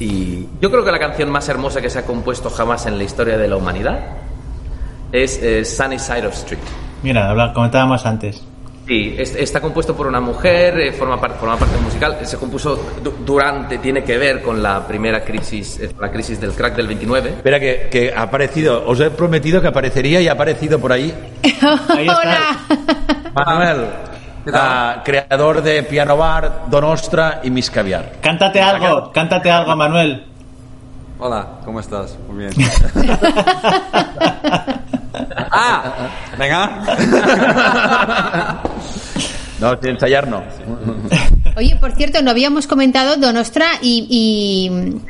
y 0.00 0.48
yo 0.60 0.70
creo 0.70 0.84
que 0.84 0.90
la 0.92 0.98
canción 0.98 1.30
más 1.30 1.48
hermosa 1.48 1.80
que 1.80 1.90
se 1.90 1.98
ha 2.00 2.04
compuesto 2.06 2.50
jamás 2.50 2.86
en 2.86 2.98
la 2.98 3.04
historia 3.04 3.36
de 3.38 3.46
la 3.48 3.56
humanidad 3.56 3.98
es 5.12 5.40
eh, 5.42 5.64
Sunny 5.64 5.98
Side 5.98 6.26
of 6.26 6.34
Street. 6.34 6.60
Mira, 7.02 7.30
habla- 7.30 7.52
comentábamos 7.52 8.04
antes. 8.06 8.42
Sí, 8.86 9.14
es- 9.18 9.34
está 9.34 9.62
compuesto 9.62 9.96
por 9.96 10.06
una 10.06 10.20
mujer, 10.20 10.78
eh, 10.78 10.92
forma, 10.92 11.18
parte, 11.18 11.38
forma 11.38 11.56
parte 11.56 11.78
musical, 11.78 12.18
se 12.22 12.36
compuso 12.36 12.76
du- 13.02 13.14
durante, 13.24 13.78
tiene 13.78 14.04
que 14.04 14.18
ver 14.18 14.42
con 14.42 14.62
la 14.62 14.86
primera 14.86 15.24
crisis, 15.24 15.80
eh, 15.80 15.90
la 15.98 16.10
crisis 16.10 16.38
del 16.38 16.52
crack 16.52 16.76
del 16.76 16.86
29. 16.88 17.30
Espera, 17.30 17.58
que, 17.58 17.88
que 17.90 18.12
ha 18.14 18.20
aparecido, 18.22 18.86
os 18.86 19.00
he 19.00 19.10
prometido 19.10 19.62
que 19.62 19.68
aparecería 19.68 20.20
y 20.20 20.28
ha 20.28 20.32
aparecido 20.32 20.78
por 20.78 20.92
ahí 20.92 21.14
Ahí 21.88 22.06
está. 22.06 22.20
Hola. 22.20 22.58
Manuel, 23.34 23.86
ah, 24.52 25.00
creador 25.02 25.62
de 25.62 25.82
Piano 25.84 26.18
Bar, 26.18 26.64
Donostra 26.68 27.40
y 27.42 27.50
Miss 27.50 27.70
Caviar. 27.70 28.16
Cántate 28.20 28.60
algo, 28.60 29.10
cántate 29.12 29.50
algo, 29.50 29.74
Manuel. 29.74 30.26
Hola, 31.18 31.46
¿cómo 31.64 31.80
estás? 31.80 32.18
Muy 32.28 32.44
bien. 32.44 32.52
ah, 35.50 36.08
venga. 36.38 36.82
No, 39.60 39.78
sin 39.80 39.90
ensayar 39.90 40.28
no. 40.28 40.42
Oye, 41.56 41.76
por 41.76 41.92
cierto, 41.92 42.20
no 42.22 42.30
habíamos 42.30 42.66
comentado 42.66 43.16
Donostra 43.16 43.66
y, 43.80 44.06
y 44.10 44.68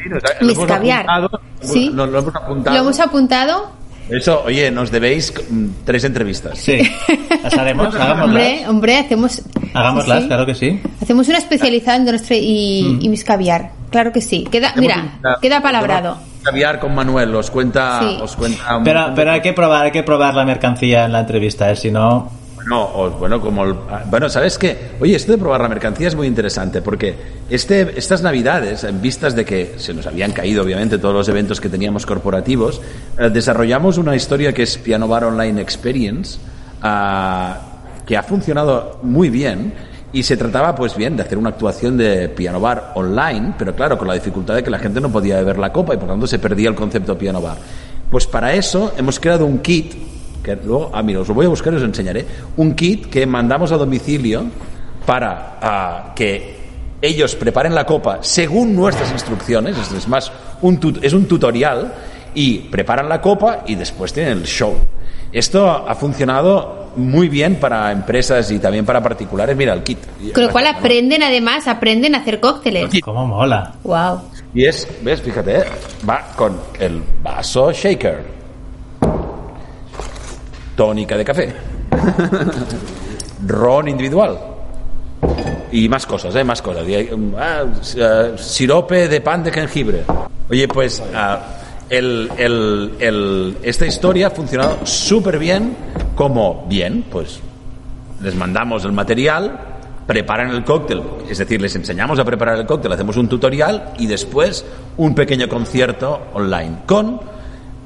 Lo 0.08 0.46
Miss 0.46 0.56
hemos 0.58 0.66
Caviar. 0.66 1.06
apuntado, 1.08 1.40
¿Sí? 1.62 1.90
Lo, 1.92 2.06
lo 2.06 2.18
hemos 2.18 2.34
apuntado. 2.36 2.76
¿Lo 2.76 2.82
hemos 2.82 3.00
apuntado? 3.00 3.72
Eso, 4.10 4.42
oye, 4.44 4.70
nos 4.70 4.90
debéis 4.90 5.32
mm, 5.48 5.66
tres 5.86 6.04
entrevistas. 6.04 6.58
Sí. 6.58 6.78
¿Las 7.42 7.56
haremos? 7.56 7.94
Hagámoslas. 7.94 8.24
Hombre, 8.26 8.68
hombre, 8.68 8.98
hacemos. 8.98 9.42
Hagámoslas, 9.72 10.18
sí, 10.18 10.22
sí. 10.22 10.28
claro 10.28 10.46
que 10.46 10.54
sí. 10.54 10.80
Hacemos 11.00 11.28
una 11.28 11.38
especializada 11.38 11.96
en 11.96 12.04
Donostra 12.04 12.36
y, 12.36 12.98
y 13.00 13.08
Miss 13.08 13.24
Caviar. 13.24 13.70
Claro 13.90 14.12
que 14.12 14.20
sí. 14.20 14.46
Queda, 14.50 14.74
mira, 14.76 15.18
queda 15.40 15.62
palabrado. 15.62 16.18
Caviar 16.44 16.78
con 16.78 16.94
Manuel, 16.94 17.34
os 17.34 17.50
cuenta, 17.50 18.00
Sí. 18.00 18.18
os 18.22 18.36
cuenta. 18.36 18.76
un- 18.76 18.84
Pero, 18.84 19.12
pero 19.16 19.32
hay 19.32 19.40
que 19.40 19.52
probar, 19.52 19.86
hay 19.86 19.92
que 19.92 20.02
probar 20.02 20.34
la 20.34 20.44
mercancía 20.44 21.06
en 21.06 21.12
la 21.12 21.20
entrevista, 21.20 21.70
¿eh? 21.70 21.76
si 21.76 21.90
no. 21.90 22.30
Bueno, 22.56 23.10
bueno, 23.18 23.40
como 23.40 23.64
el- 23.64 23.74
ah, 23.90 24.02
bueno, 24.06 24.28
¿sabes 24.30 24.56
qué? 24.58 24.92
Oye, 25.00 25.16
esto 25.16 25.32
de 25.32 25.38
probar 25.38 25.60
la 25.60 25.68
mercancía 25.68 26.08
es 26.08 26.14
muy 26.14 26.26
interesante 26.26 26.80
porque 26.80 27.14
este, 27.50 27.98
estas 27.98 28.22
navidades, 28.22 28.84
en 28.84 29.02
vistas 29.02 29.34
de 29.36 29.44
que 29.44 29.74
se 29.76 29.92
nos 29.92 30.06
habían 30.06 30.32
caído 30.32 30.62
obviamente 30.62 30.96
todos 30.98 31.14
los 31.14 31.28
eventos 31.28 31.60
que 31.60 31.68
teníamos 31.68 32.06
corporativos, 32.06 32.80
eh, 33.18 33.28
desarrollamos 33.30 33.98
una 33.98 34.16
historia 34.16 34.52
que 34.54 34.62
es 34.62 34.78
Piano 34.78 35.06
Bar 35.08 35.24
Online 35.24 35.60
Experience, 35.60 36.38
ah, 36.82 37.58
que 38.06 38.16
ha 38.16 38.22
funcionado 38.22 38.98
muy 39.02 39.28
bien 39.30 39.74
y 40.14 40.22
se 40.22 40.36
trataba, 40.36 40.74
pues 40.74 40.96
bien, 40.96 41.16
de 41.16 41.22
hacer 41.22 41.36
una 41.36 41.50
actuación 41.50 41.96
de 41.96 42.28
piano 42.28 42.60
bar 42.60 42.92
online, 42.94 43.54
pero 43.58 43.74
claro, 43.74 43.98
con 43.98 44.08
la 44.08 44.14
dificultad 44.14 44.54
de 44.54 44.62
que 44.62 44.70
la 44.70 44.78
gente 44.78 45.00
no 45.00 45.10
podía 45.10 45.36
beber 45.36 45.58
la 45.58 45.72
copa 45.72 45.92
y 45.92 45.96
por 45.96 46.08
tanto 46.08 46.26
se 46.26 46.38
perdía 46.38 46.68
el 46.68 46.76
concepto 46.76 47.18
piano 47.18 47.42
bar. 47.42 47.58
Pues 48.10 48.26
para 48.26 48.54
eso 48.54 48.94
hemos 48.96 49.18
creado 49.18 49.44
un 49.44 49.58
kit 49.58 49.92
que 50.42 50.56
luego, 50.56 50.90
ah, 50.94 51.02
mira, 51.02 51.20
os 51.20 51.28
lo 51.28 51.34
voy 51.34 51.46
a 51.46 51.48
buscar 51.48 51.72
y 51.72 51.76
os 51.76 51.82
enseñaré. 51.82 52.24
Un 52.56 52.74
kit 52.74 53.06
que 53.06 53.26
mandamos 53.26 53.72
a 53.72 53.76
domicilio 53.76 54.44
para 55.04 55.58
ah, 55.60 56.12
que 56.14 56.62
ellos 57.02 57.34
preparen 57.34 57.74
la 57.74 57.84
copa 57.84 58.18
según 58.22 58.74
nuestras 58.76 59.10
instrucciones, 59.10 59.76
es, 59.92 60.06
más, 60.06 60.30
un 60.62 60.98
es 61.02 61.12
un 61.12 61.26
tutorial, 61.26 61.92
y 62.34 62.58
preparan 62.58 63.08
la 63.08 63.20
copa 63.20 63.64
y 63.66 63.74
después 63.74 64.12
tienen 64.12 64.38
el 64.38 64.44
show. 64.44 64.74
Esto 65.34 65.68
ha 65.68 65.96
funcionado 65.96 66.90
muy 66.94 67.28
bien 67.28 67.56
para 67.56 67.90
empresas 67.90 68.48
y 68.52 68.60
también 68.60 68.86
para 68.86 69.02
particulares. 69.02 69.56
Mira, 69.56 69.72
el 69.72 69.82
kit. 69.82 69.98
Con 70.32 70.44
lo 70.44 70.52
cual 70.52 70.68
aprenden, 70.68 71.24
además, 71.24 71.66
aprenden 71.66 72.14
a 72.14 72.18
hacer 72.18 72.38
cócteles. 72.38 73.00
¿Cómo 73.02 73.26
mola? 73.26 73.74
Wow. 73.82 74.20
Y 74.54 74.64
es, 74.64 74.86
ves, 75.02 75.20
fíjate, 75.22 75.58
¿eh? 75.58 75.64
va 76.08 76.22
con 76.36 76.56
el 76.78 77.02
vaso 77.20 77.72
shaker, 77.72 78.24
tónica 80.76 81.16
de 81.16 81.24
café, 81.24 81.52
ron 83.44 83.88
individual 83.88 84.38
y 85.72 85.88
más 85.88 86.06
cosas, 86.06 86.32
¿eh? 86.36 86.44
Más 86.44 86.62
cosas. 86.62 86.88
Y 86.88 86.94
hay, 86.94 87.12
um, 87.12 87.34
ah, 87.36 87.64
ah, 88.00 88.28
sirope 88.36 89.08
de 89.08 89.20
pan 89.20 89.42
de 89.42 89.50
jengibre. 89.50 90.04
Oye, 90.48 90.68
pues 90.68 91.02
ah, 91.12 91.40
el, 91.90 92.30
el- 92.38 92.92
el- 92.98 93.56
esta 93.62 93.86
historia 93.86 94.28
ha 94.28 94.30
funcionado 94.30 94.78
súper 94.84 95.38
bien 95.38 95.76
como 96.14 96.64
bien, 96.68 97.04
pues 97.10 97.40
les 98.22 98.34
mandamos 98.34 98.84
el 98.84 98.92
material, 98.92 99.58
preparan 100.06 100.50
el 100.50 100.64
cóctel, 100.64 101.02
es 101.28 101.38
decir, 101.38 101.60
les 101.60 101.74
enseñamos 101.76 102.18
a 102.18 102.24
preparar 102.24 102.58
el 102.58 102.66
cóctel, 102.66 102.92
hacemos 102.92 103.16
un 103.16 103.28
tutorial 103.28 103.92
y 103.98 104.06
después 104.06 104.64
un 104.96 105.14
pequeño 105.14 105.48
concierto 105.48 106.22
online 106.34 106.78
con 106.86 107.20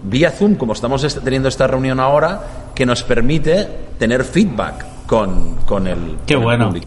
vía 0.04 0.30
Zoom, 0.30 0.54
como 0.56 0.72
estamos 0.74 1.02
est- 1.04 1.22
teniendo 1.24 1.48
esta 1.48 1.66
reunión 1.66 1.98
ahora, 2.00 2.70
que 2.74 2.86
nos 2.86 3.02
permite 3.02 3.66
tener 3.98 4.24
feedback 4.24 4.84
con, 5.06 5.56
con 5.66 5.86
el, 5.88 6.18
Qué 6.26 6.34
con 6.34 6.42
el 6.42 6.44
bueno. 6.44 6.66
público. 6.68 6.86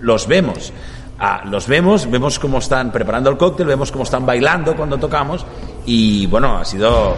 Los 0.00 0.26
vemos. 0.26 0.72
Ah, 1.20 1.42
los 1.44 1.66
vemos, 1.66 2.08
vemos 2.10 2.38
cómo 2.38 2.58
están 2.58 2.90
preparando 2.92 3.30
el 3.30 3.36
cóctel, 3.36 3.66
vemos 3.66 3.90
cómo 3.90 4.04
están 4.04 4.24
bailando 4.24 4.76
cuando 4.76 4.98
tocamos 4.98 5.44
y 5.88 6.26
bueno, 6.26 6.58
ha 6.58 6.64
sido 6.66 7.16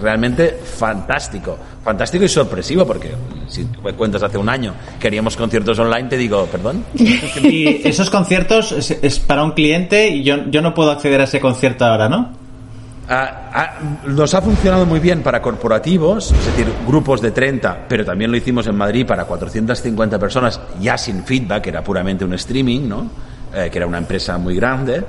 realmente 0.00 0.60
fantástico, 0.62 1.58
fantástico 1.82 2.22
y 2.22 2.28
sorpresivo 2.28 2.86
porque 2.86 3.12
si 3.48 3.64
tú 3.64 3.80
me 3.80 3.94
cuentas 3.94 4.22
hace 4.22 4.36
un 4.36 4.48
año 4.48 4.74
que 5.00 5.06
haríamos 5.06 5.38
conciertos 5.38 5.78
online, 5.78 6.06
te 6.06 6.18
digo, 6.18 6.46
perdón. 6.46 6.84
Y 7.42 7.80
esos 7.88 8.10
conciertos 8.10 8.72
es, 8.72 8.90
es 8.90 9.18
para 9.18 9.42
un 9.42 9.52
cliente 9.52 10.08
y 10.08 10.22
yo, 10.22 10.50
yo 10.50 10.60
no 10.60 10.74
puedo 10.74 10.90
acceder 10.90 11.22
a 11.22 11.24
ese 11.24 11.40
concierto 11.40 11.86
ahora, 11.86 12.10
¿no? 12.10 12.30
Ah, 13.08 13.50
ah, 13.54 13.78
nos 14.06 14.34
ha 14.34 14.42
funcionado 14.42 14.84
muy 14.84 15.00
bien 15.00 15.22
para 15.22 15.40
corporativos, 15.40 16.30
es 16.30 16.46
decir, 16.46 16.66
grupos 16.86 17.22
de 17.22 17.30
30, 17.30 17.86
pero 17.88 18.04
también 18.04 18.30
lo 18.30 18.36
hicimos 18.36 18.66
en 18.66 18.76
Madrid 18.76 19.06
para 19.06 19.24
450 19.24 20.18
personas, 20.18 20.60
ya 20.78 20.98
sin 20.98 21.24
feedback, 21.24 21.68
era 21.68 21.82
puramente 21.82 22.24
un 22.24 22.34
streaming, 22.34 22.86
¿no? 22.86 23.10
Eh, 23.54 23.70
que 23.72 23.78
era 23.78 23.86
una 23.86 23.98
empresa 23.98 24.36
muy 24.36 24.54
grande. 24.56 25.02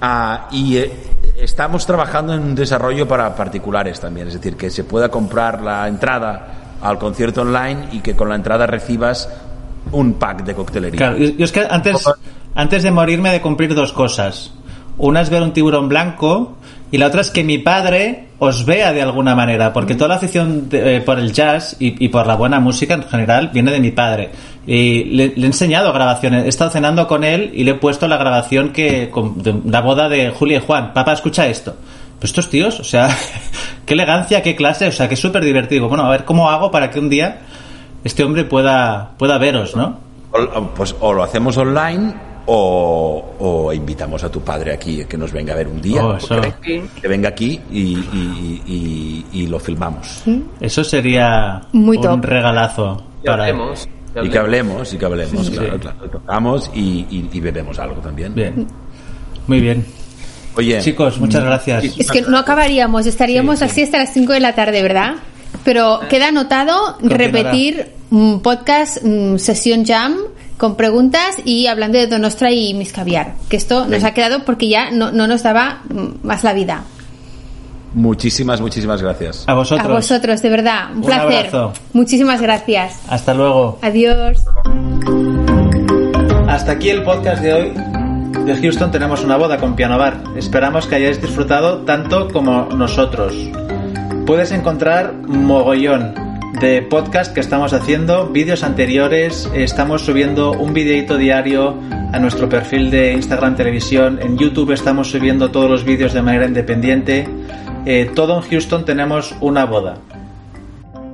Ah, 0.00 0.48
y 0.52 0.76
eh, 0.76 0.92
estamos 1.40 1.86
trabajando 1.86 2.34
en 2.34 2.40
un 2.42 2.54
desarrollo 2.54 3.06
para 3.06 3.34
particulares 3.34 4.00
también, 4.00 4.28
es 4.28 4.34
decir, 4.34 4.56
que 4.56 4.70
se 4.70 4.84
pueda 4.84 5.08
comprar 5.10 5.62
la 5.62 5.86
entrada 5.88 6.48
al 6.80 6.98
concierto 6.98 7.42
online 7.42 7.88
y 7.92 8.00
que 8.00 8.14
con 8.14 8.28
la 8.28 8.34
entrada 8.34 8.66
recibas 8.66 9.28
un 9.92 10.14
pack 10.14 10.44
de 10.44 10.54
coctelería. 10.54 10.98
Claro, 10.98 11.16
yo 11.18 11.30
yo 11.30 11.44
es 11.44 11.52
que 11.52 11.66
antes, 11.68 12.04
antes 12.54 12.82
de 12.82 12.90
morirme 12.90 13.30
he 13.30 13.32
de 13.32 13.40
cumplir 13.40 13.74
dos 13.74 13.92
cosas. 13.92 14.52
Una 14.98 15.20
es 15.20 15.28
ver 15.30 15.42
un 15.42 15.52
tiburón 15.52 15.88
blanco 15.90 16.56
y 16.90 16.96
la 16.98 17.06
otra 17.08 17.20
es 17.20 17.30
que 17.30 17.44
mi 17.44 17.58
padre 17.58 18.28
os 18.38 18.64
vea 18.64 18.92
de 18.92 19.02
alguna 19.02 19.34
manera, 19.34 19.72
porque 19.72 19.94
toda 19.94 20.08
la 20.08 20.14
afición 20.16 20.68
de- 20.68 20.96
eh, 20.96 21.00
por 21.02 21.18
el 21.18 21.32
jazz 21.32 21.76
y, 21.78 22.02
y 22.04 22.08
por 22.08 22.26
la 22.26 22.34
buena 22.34 22.60
música 22.60 22.94
en 22.94 23.02
general 23.04 23.50
viene 23.52 23.72
de 23.72 23.80
mi 23.80 23.90
padre. 23.90 24.30
Y 24.66 25.04
le, 25.04 25.28
le 25.36 25.42
he 25.42 25.46
enseñado 25.46 25.92
grabaciones, 25.92 26.44
he 26.44 26.48
estado 26.48 26.70
cenando 26.70 27.06
con 27.06 27.22
él 27.22 27.52
y 27.54 27.62
le 27.64 27.70
he 27.72 27.74
puesto 27.74 28.08
la 28.08 28.16
grabación 28.16 28.70
que 28.70 29.10
con- 29.10 29.40
de 29.42 29.54
la 29.64 29.80
boda 29.80 30.08
de 30.08 30.30
Julia 30.30 30.58
y 30.58 30.60
Juan. 30.60 30.92
Papá, 30.92 31.12
escucha 31.12 31.46
esto. 31.46 31.76
Pues 32.18 32.30
estos 32.30 32.50
tíos, 32.50 32.80
o 32.80 32.84
sea, 32.84 33.08
qué 33.86 33.94
elegancia, 33.94 34.42
qué 34.42 34.56
clase, 34.56 34.88
o 34.88 34.92
sea, 34.92 35.06
que 35.08 35.14
es 35.14 35.20
súper 35.20 35.44
divertido. 35.44 35.88
Bueno, 35.88 36.04
a 36.04 36.10
ver 36.10 36.24
cómo 36.24 36.50
hago 36.50 36.70
para 36.70 36.90
que 36.90 36.98
un 36.98 37.08
día 37.08 37.40
este 38.02 38.24
hombre 38.24 38.44
pueda, 38.44 39.10
pueda 39.18 39.38
veros, 39.38 39.76
¿no? 39.76 39.98
O, 40.32 40.62
pues 40.74 40.94
o 41.00 41.12
lo 41.12 41.22
hacemos 41.22 41.56
online 41.56 42.14
o, 42.46 43.24
o 43.38 43.72
invitamos 43.72 44.22
a 44.24 44.30
tu 44.30 44.40
padre 44.40 44.72
aquí 44.72 45.04
que 45.04 45.16
nos 45.16 45.32
venga 45.32 45.52
a 45.52 45.56
ver 45.56 45.68
un 45.68 45.80
día. 45.80 46.04
Oh, 46.04 46.16
que 46.60 47.08
venga 47.08 47.28
aquí 47.28 47.60
y, 47.70 47.80
y- 47.98 48.62
y- 48.66 49.26
y 49.32 49.46
lo 49.46 49.58
filmamos. 49.60 50.22
Eso 50.60 50.82
sería 50.84 51.60
Muy 51.72 51.96
un 51.98 52.02
top. 52.02 52.24
regalazo 52.24 53.02
para 53.24 53.48
hablemos. 54.18 54.28
Y 54.28 54.30
que 54.32 54.38
hablemos. 54.38 54.92
y 54.92 54.98
que 54.98 55.04
hablemos, 55.04 55.46
Sí. 55.46 55.52
claro, 55.52 55.78
claro. 55.80 55.98
Tocamos 56.10 56.70
y, 56.74 56.80
y- 57.10 57.28
y 57.32 57.40
bebemos 57.40 57.78
algo 57.78 58.00
también. 58.00 58.34
Bien. 58.34 58.66
Muy 59.46 59.60
bien. 59.60 59.84
Oye, 60.56 60.80
Chicos, 60.80 61.18
muchas 61.20 61.44
gracias. 61.44 61.84
Es 61.98 62.10
que 62.10 62.22
no 62.22 62.38
acabaríamos, 62.38 63.04
estaríamos 63.06 63.60
así 63.62 63.82
hasta 63.82 63.98
las 63.98 64.12
5 64.12 64.32
de 64.32 64.40
la 64.40 64.54
tarde, 64.54 64.82
¿verdad? 64.82 65.16
Pero 65.64 66.00
queda 66.08 66.28
anotado 66.28 66.94
Continuará. 66.94 67.24
repetir 67.26 67.92
un 68.10 68.40
podcast, 68.40 68.98
mm, 69.02 69.36
sesión 69.36 69.84
jam, 69.84 70.16
con 70.56 70.74
preguntas 70.76 71.36
y 71.44 71.66
hablando 71.66 71.98
de 71.98 72.06
Donostra 72.06 72.50
y 72.52 72.72
Miss 72.72 72.92
Caviar. 72.92 73.34
Que 73.50 73.56
esto 73.58 73.86
nos 73.86 74.02
ha 74.04 74.14
quedado 74.14 74.44
porque 74.44 74.68
ya 74.68 74.90
no, 74.90 75.12
no 75.12 75.26
nos 75.26 75.42
daba 75.42 75.82
mm, 75.90 76.26
más 76.26 76.42
la 76.44 76.54
vida. 76.54 76.84
Muchísimas, 77.96 78.60
muchísimas 78.60 79.00
gracias. 79.00 79.44
A 79.46 79.54
vosotros. 79.54 79.88
A 79.88 79.92
vosotros, 79.92 80.42
de 80.42 80.50
verdad. 80.50 80.90
Un, 80.90 80.98
Un 80.98 81.02
placer. 81.04 81.46
abrazo. 81.46 81.72
Muchísimas 81.94 82.42
gracias. 82.42 83.00
Hasta 83.08 83.32
luego. 83.32 83.78
Adiós. 83.80 84.44
Hasta 86.46 86.72
aquí 86.72 86.90
el 86.90 87.02
podcast 87.02 87.42
de 87.42 87.54
hoy. 87.54 87.72
De 88.44 88.54
Houston 88.60 88.90
tenemos 88.90 89.24
una 89.24 89.38
boda 89.38 89.56
con 89.56 89.74
Piano 89.74 89.96
Bar. 89.98 90.22
Esperamos 90.36 90.86
que 90.86 90.96
hayáis 90.96 91.22
disfrutado 91.22 91.78
tanto 91.86 92.28
como 92.28 92.66
nosotros. 92.66 93.34
Puedes 94.26 94.52
encontrar 94.52 95.14
mogollón 95.26 96.14
de 96.60 96.82
podcast 96.82 97.32
que 97.32 97.40
estamos 97.40 97.72
haciendo, 97.72 98.28
vídeos 98.28 98.62
anteriores, 98.62 99.50
estamos 99.54 100.02
subiendo 100.02 100.52
un 100.52 100.72
videito 100.72 101.18
diario 101.18 101.78
a 102.12 102.18
nuestro 102.18 102.48
perfil 102.48 102.90
de 102.90 103.12
Instagram 103.12 103.56
Televisión, 103.56 104.18
en 104.22 104.38
YouTube 104.38 104.72
estamos 104.72 105.10
subiendo 105.10 105.50
todos 105.50 105.70
los 105.70 105.84
vídeos 105.84 106.14
de 106.14 106.22
manera 106.22 106.46
independiente. 106.46 107.28
Eh, 107.86 108.10
todo 108.14 108.36
en 108.36 108.42
Houston 108.42 108.84
tenemos 108.84 109.34
una 109.40 109.64
boda. 109.64 109.96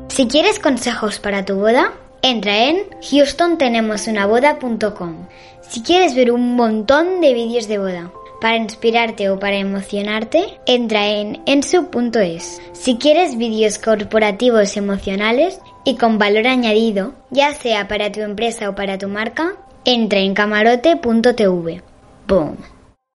Si 0.08 0.26
quieres 0.26 0.58
consejos 0.58 1.20
para 1.20 1.44
tu 1.44 1.56
boda, 1.56 1.92
entra 2.22 2.68
en 2.68 2.78
houstontenemosunaboda.com. 3.10 5.26
Si 5.60 5.82
quieres 5.82 6.14
ver 6.14 6.32
un 6.32 6.56
montón 6.56 7.20
de 7.20 7.34
vídeos 7.34 7.68
de 7.68 7.76
boda 7.78 8.10
para 8.40 8.56
inspirarte 8.56 9.28
o 9.28 9.38
para 9.38 9.56
emocionarte, 9.56 10.58
entra 10.66 11.08
en 11.08 11.42
ensu.es. 11.46 12.62
Si 12.72 12.96
quieres 12.96 13.36
vídeos 13.36 13.78
corporativos 13.78 14.76
emocionales 14.76 15.60
y 15.84 15.96
con 15.96 16.18
valor 16.18 16.46
añadido, 16.46 17.12
ya 17.30 17.52
sea 17.52 17.86
para 17.86 18.10
tu 18.10 18.20
empresa 18.20 18.70
o 18.70 18.74
para 18.74 18.96
tu 18.96 19.08
marca, 19.08 19.56
entra 19.84 20.20
en 20.20 20.32
camarote.tv. 20.34 21.82
Boom. 22.26 22.56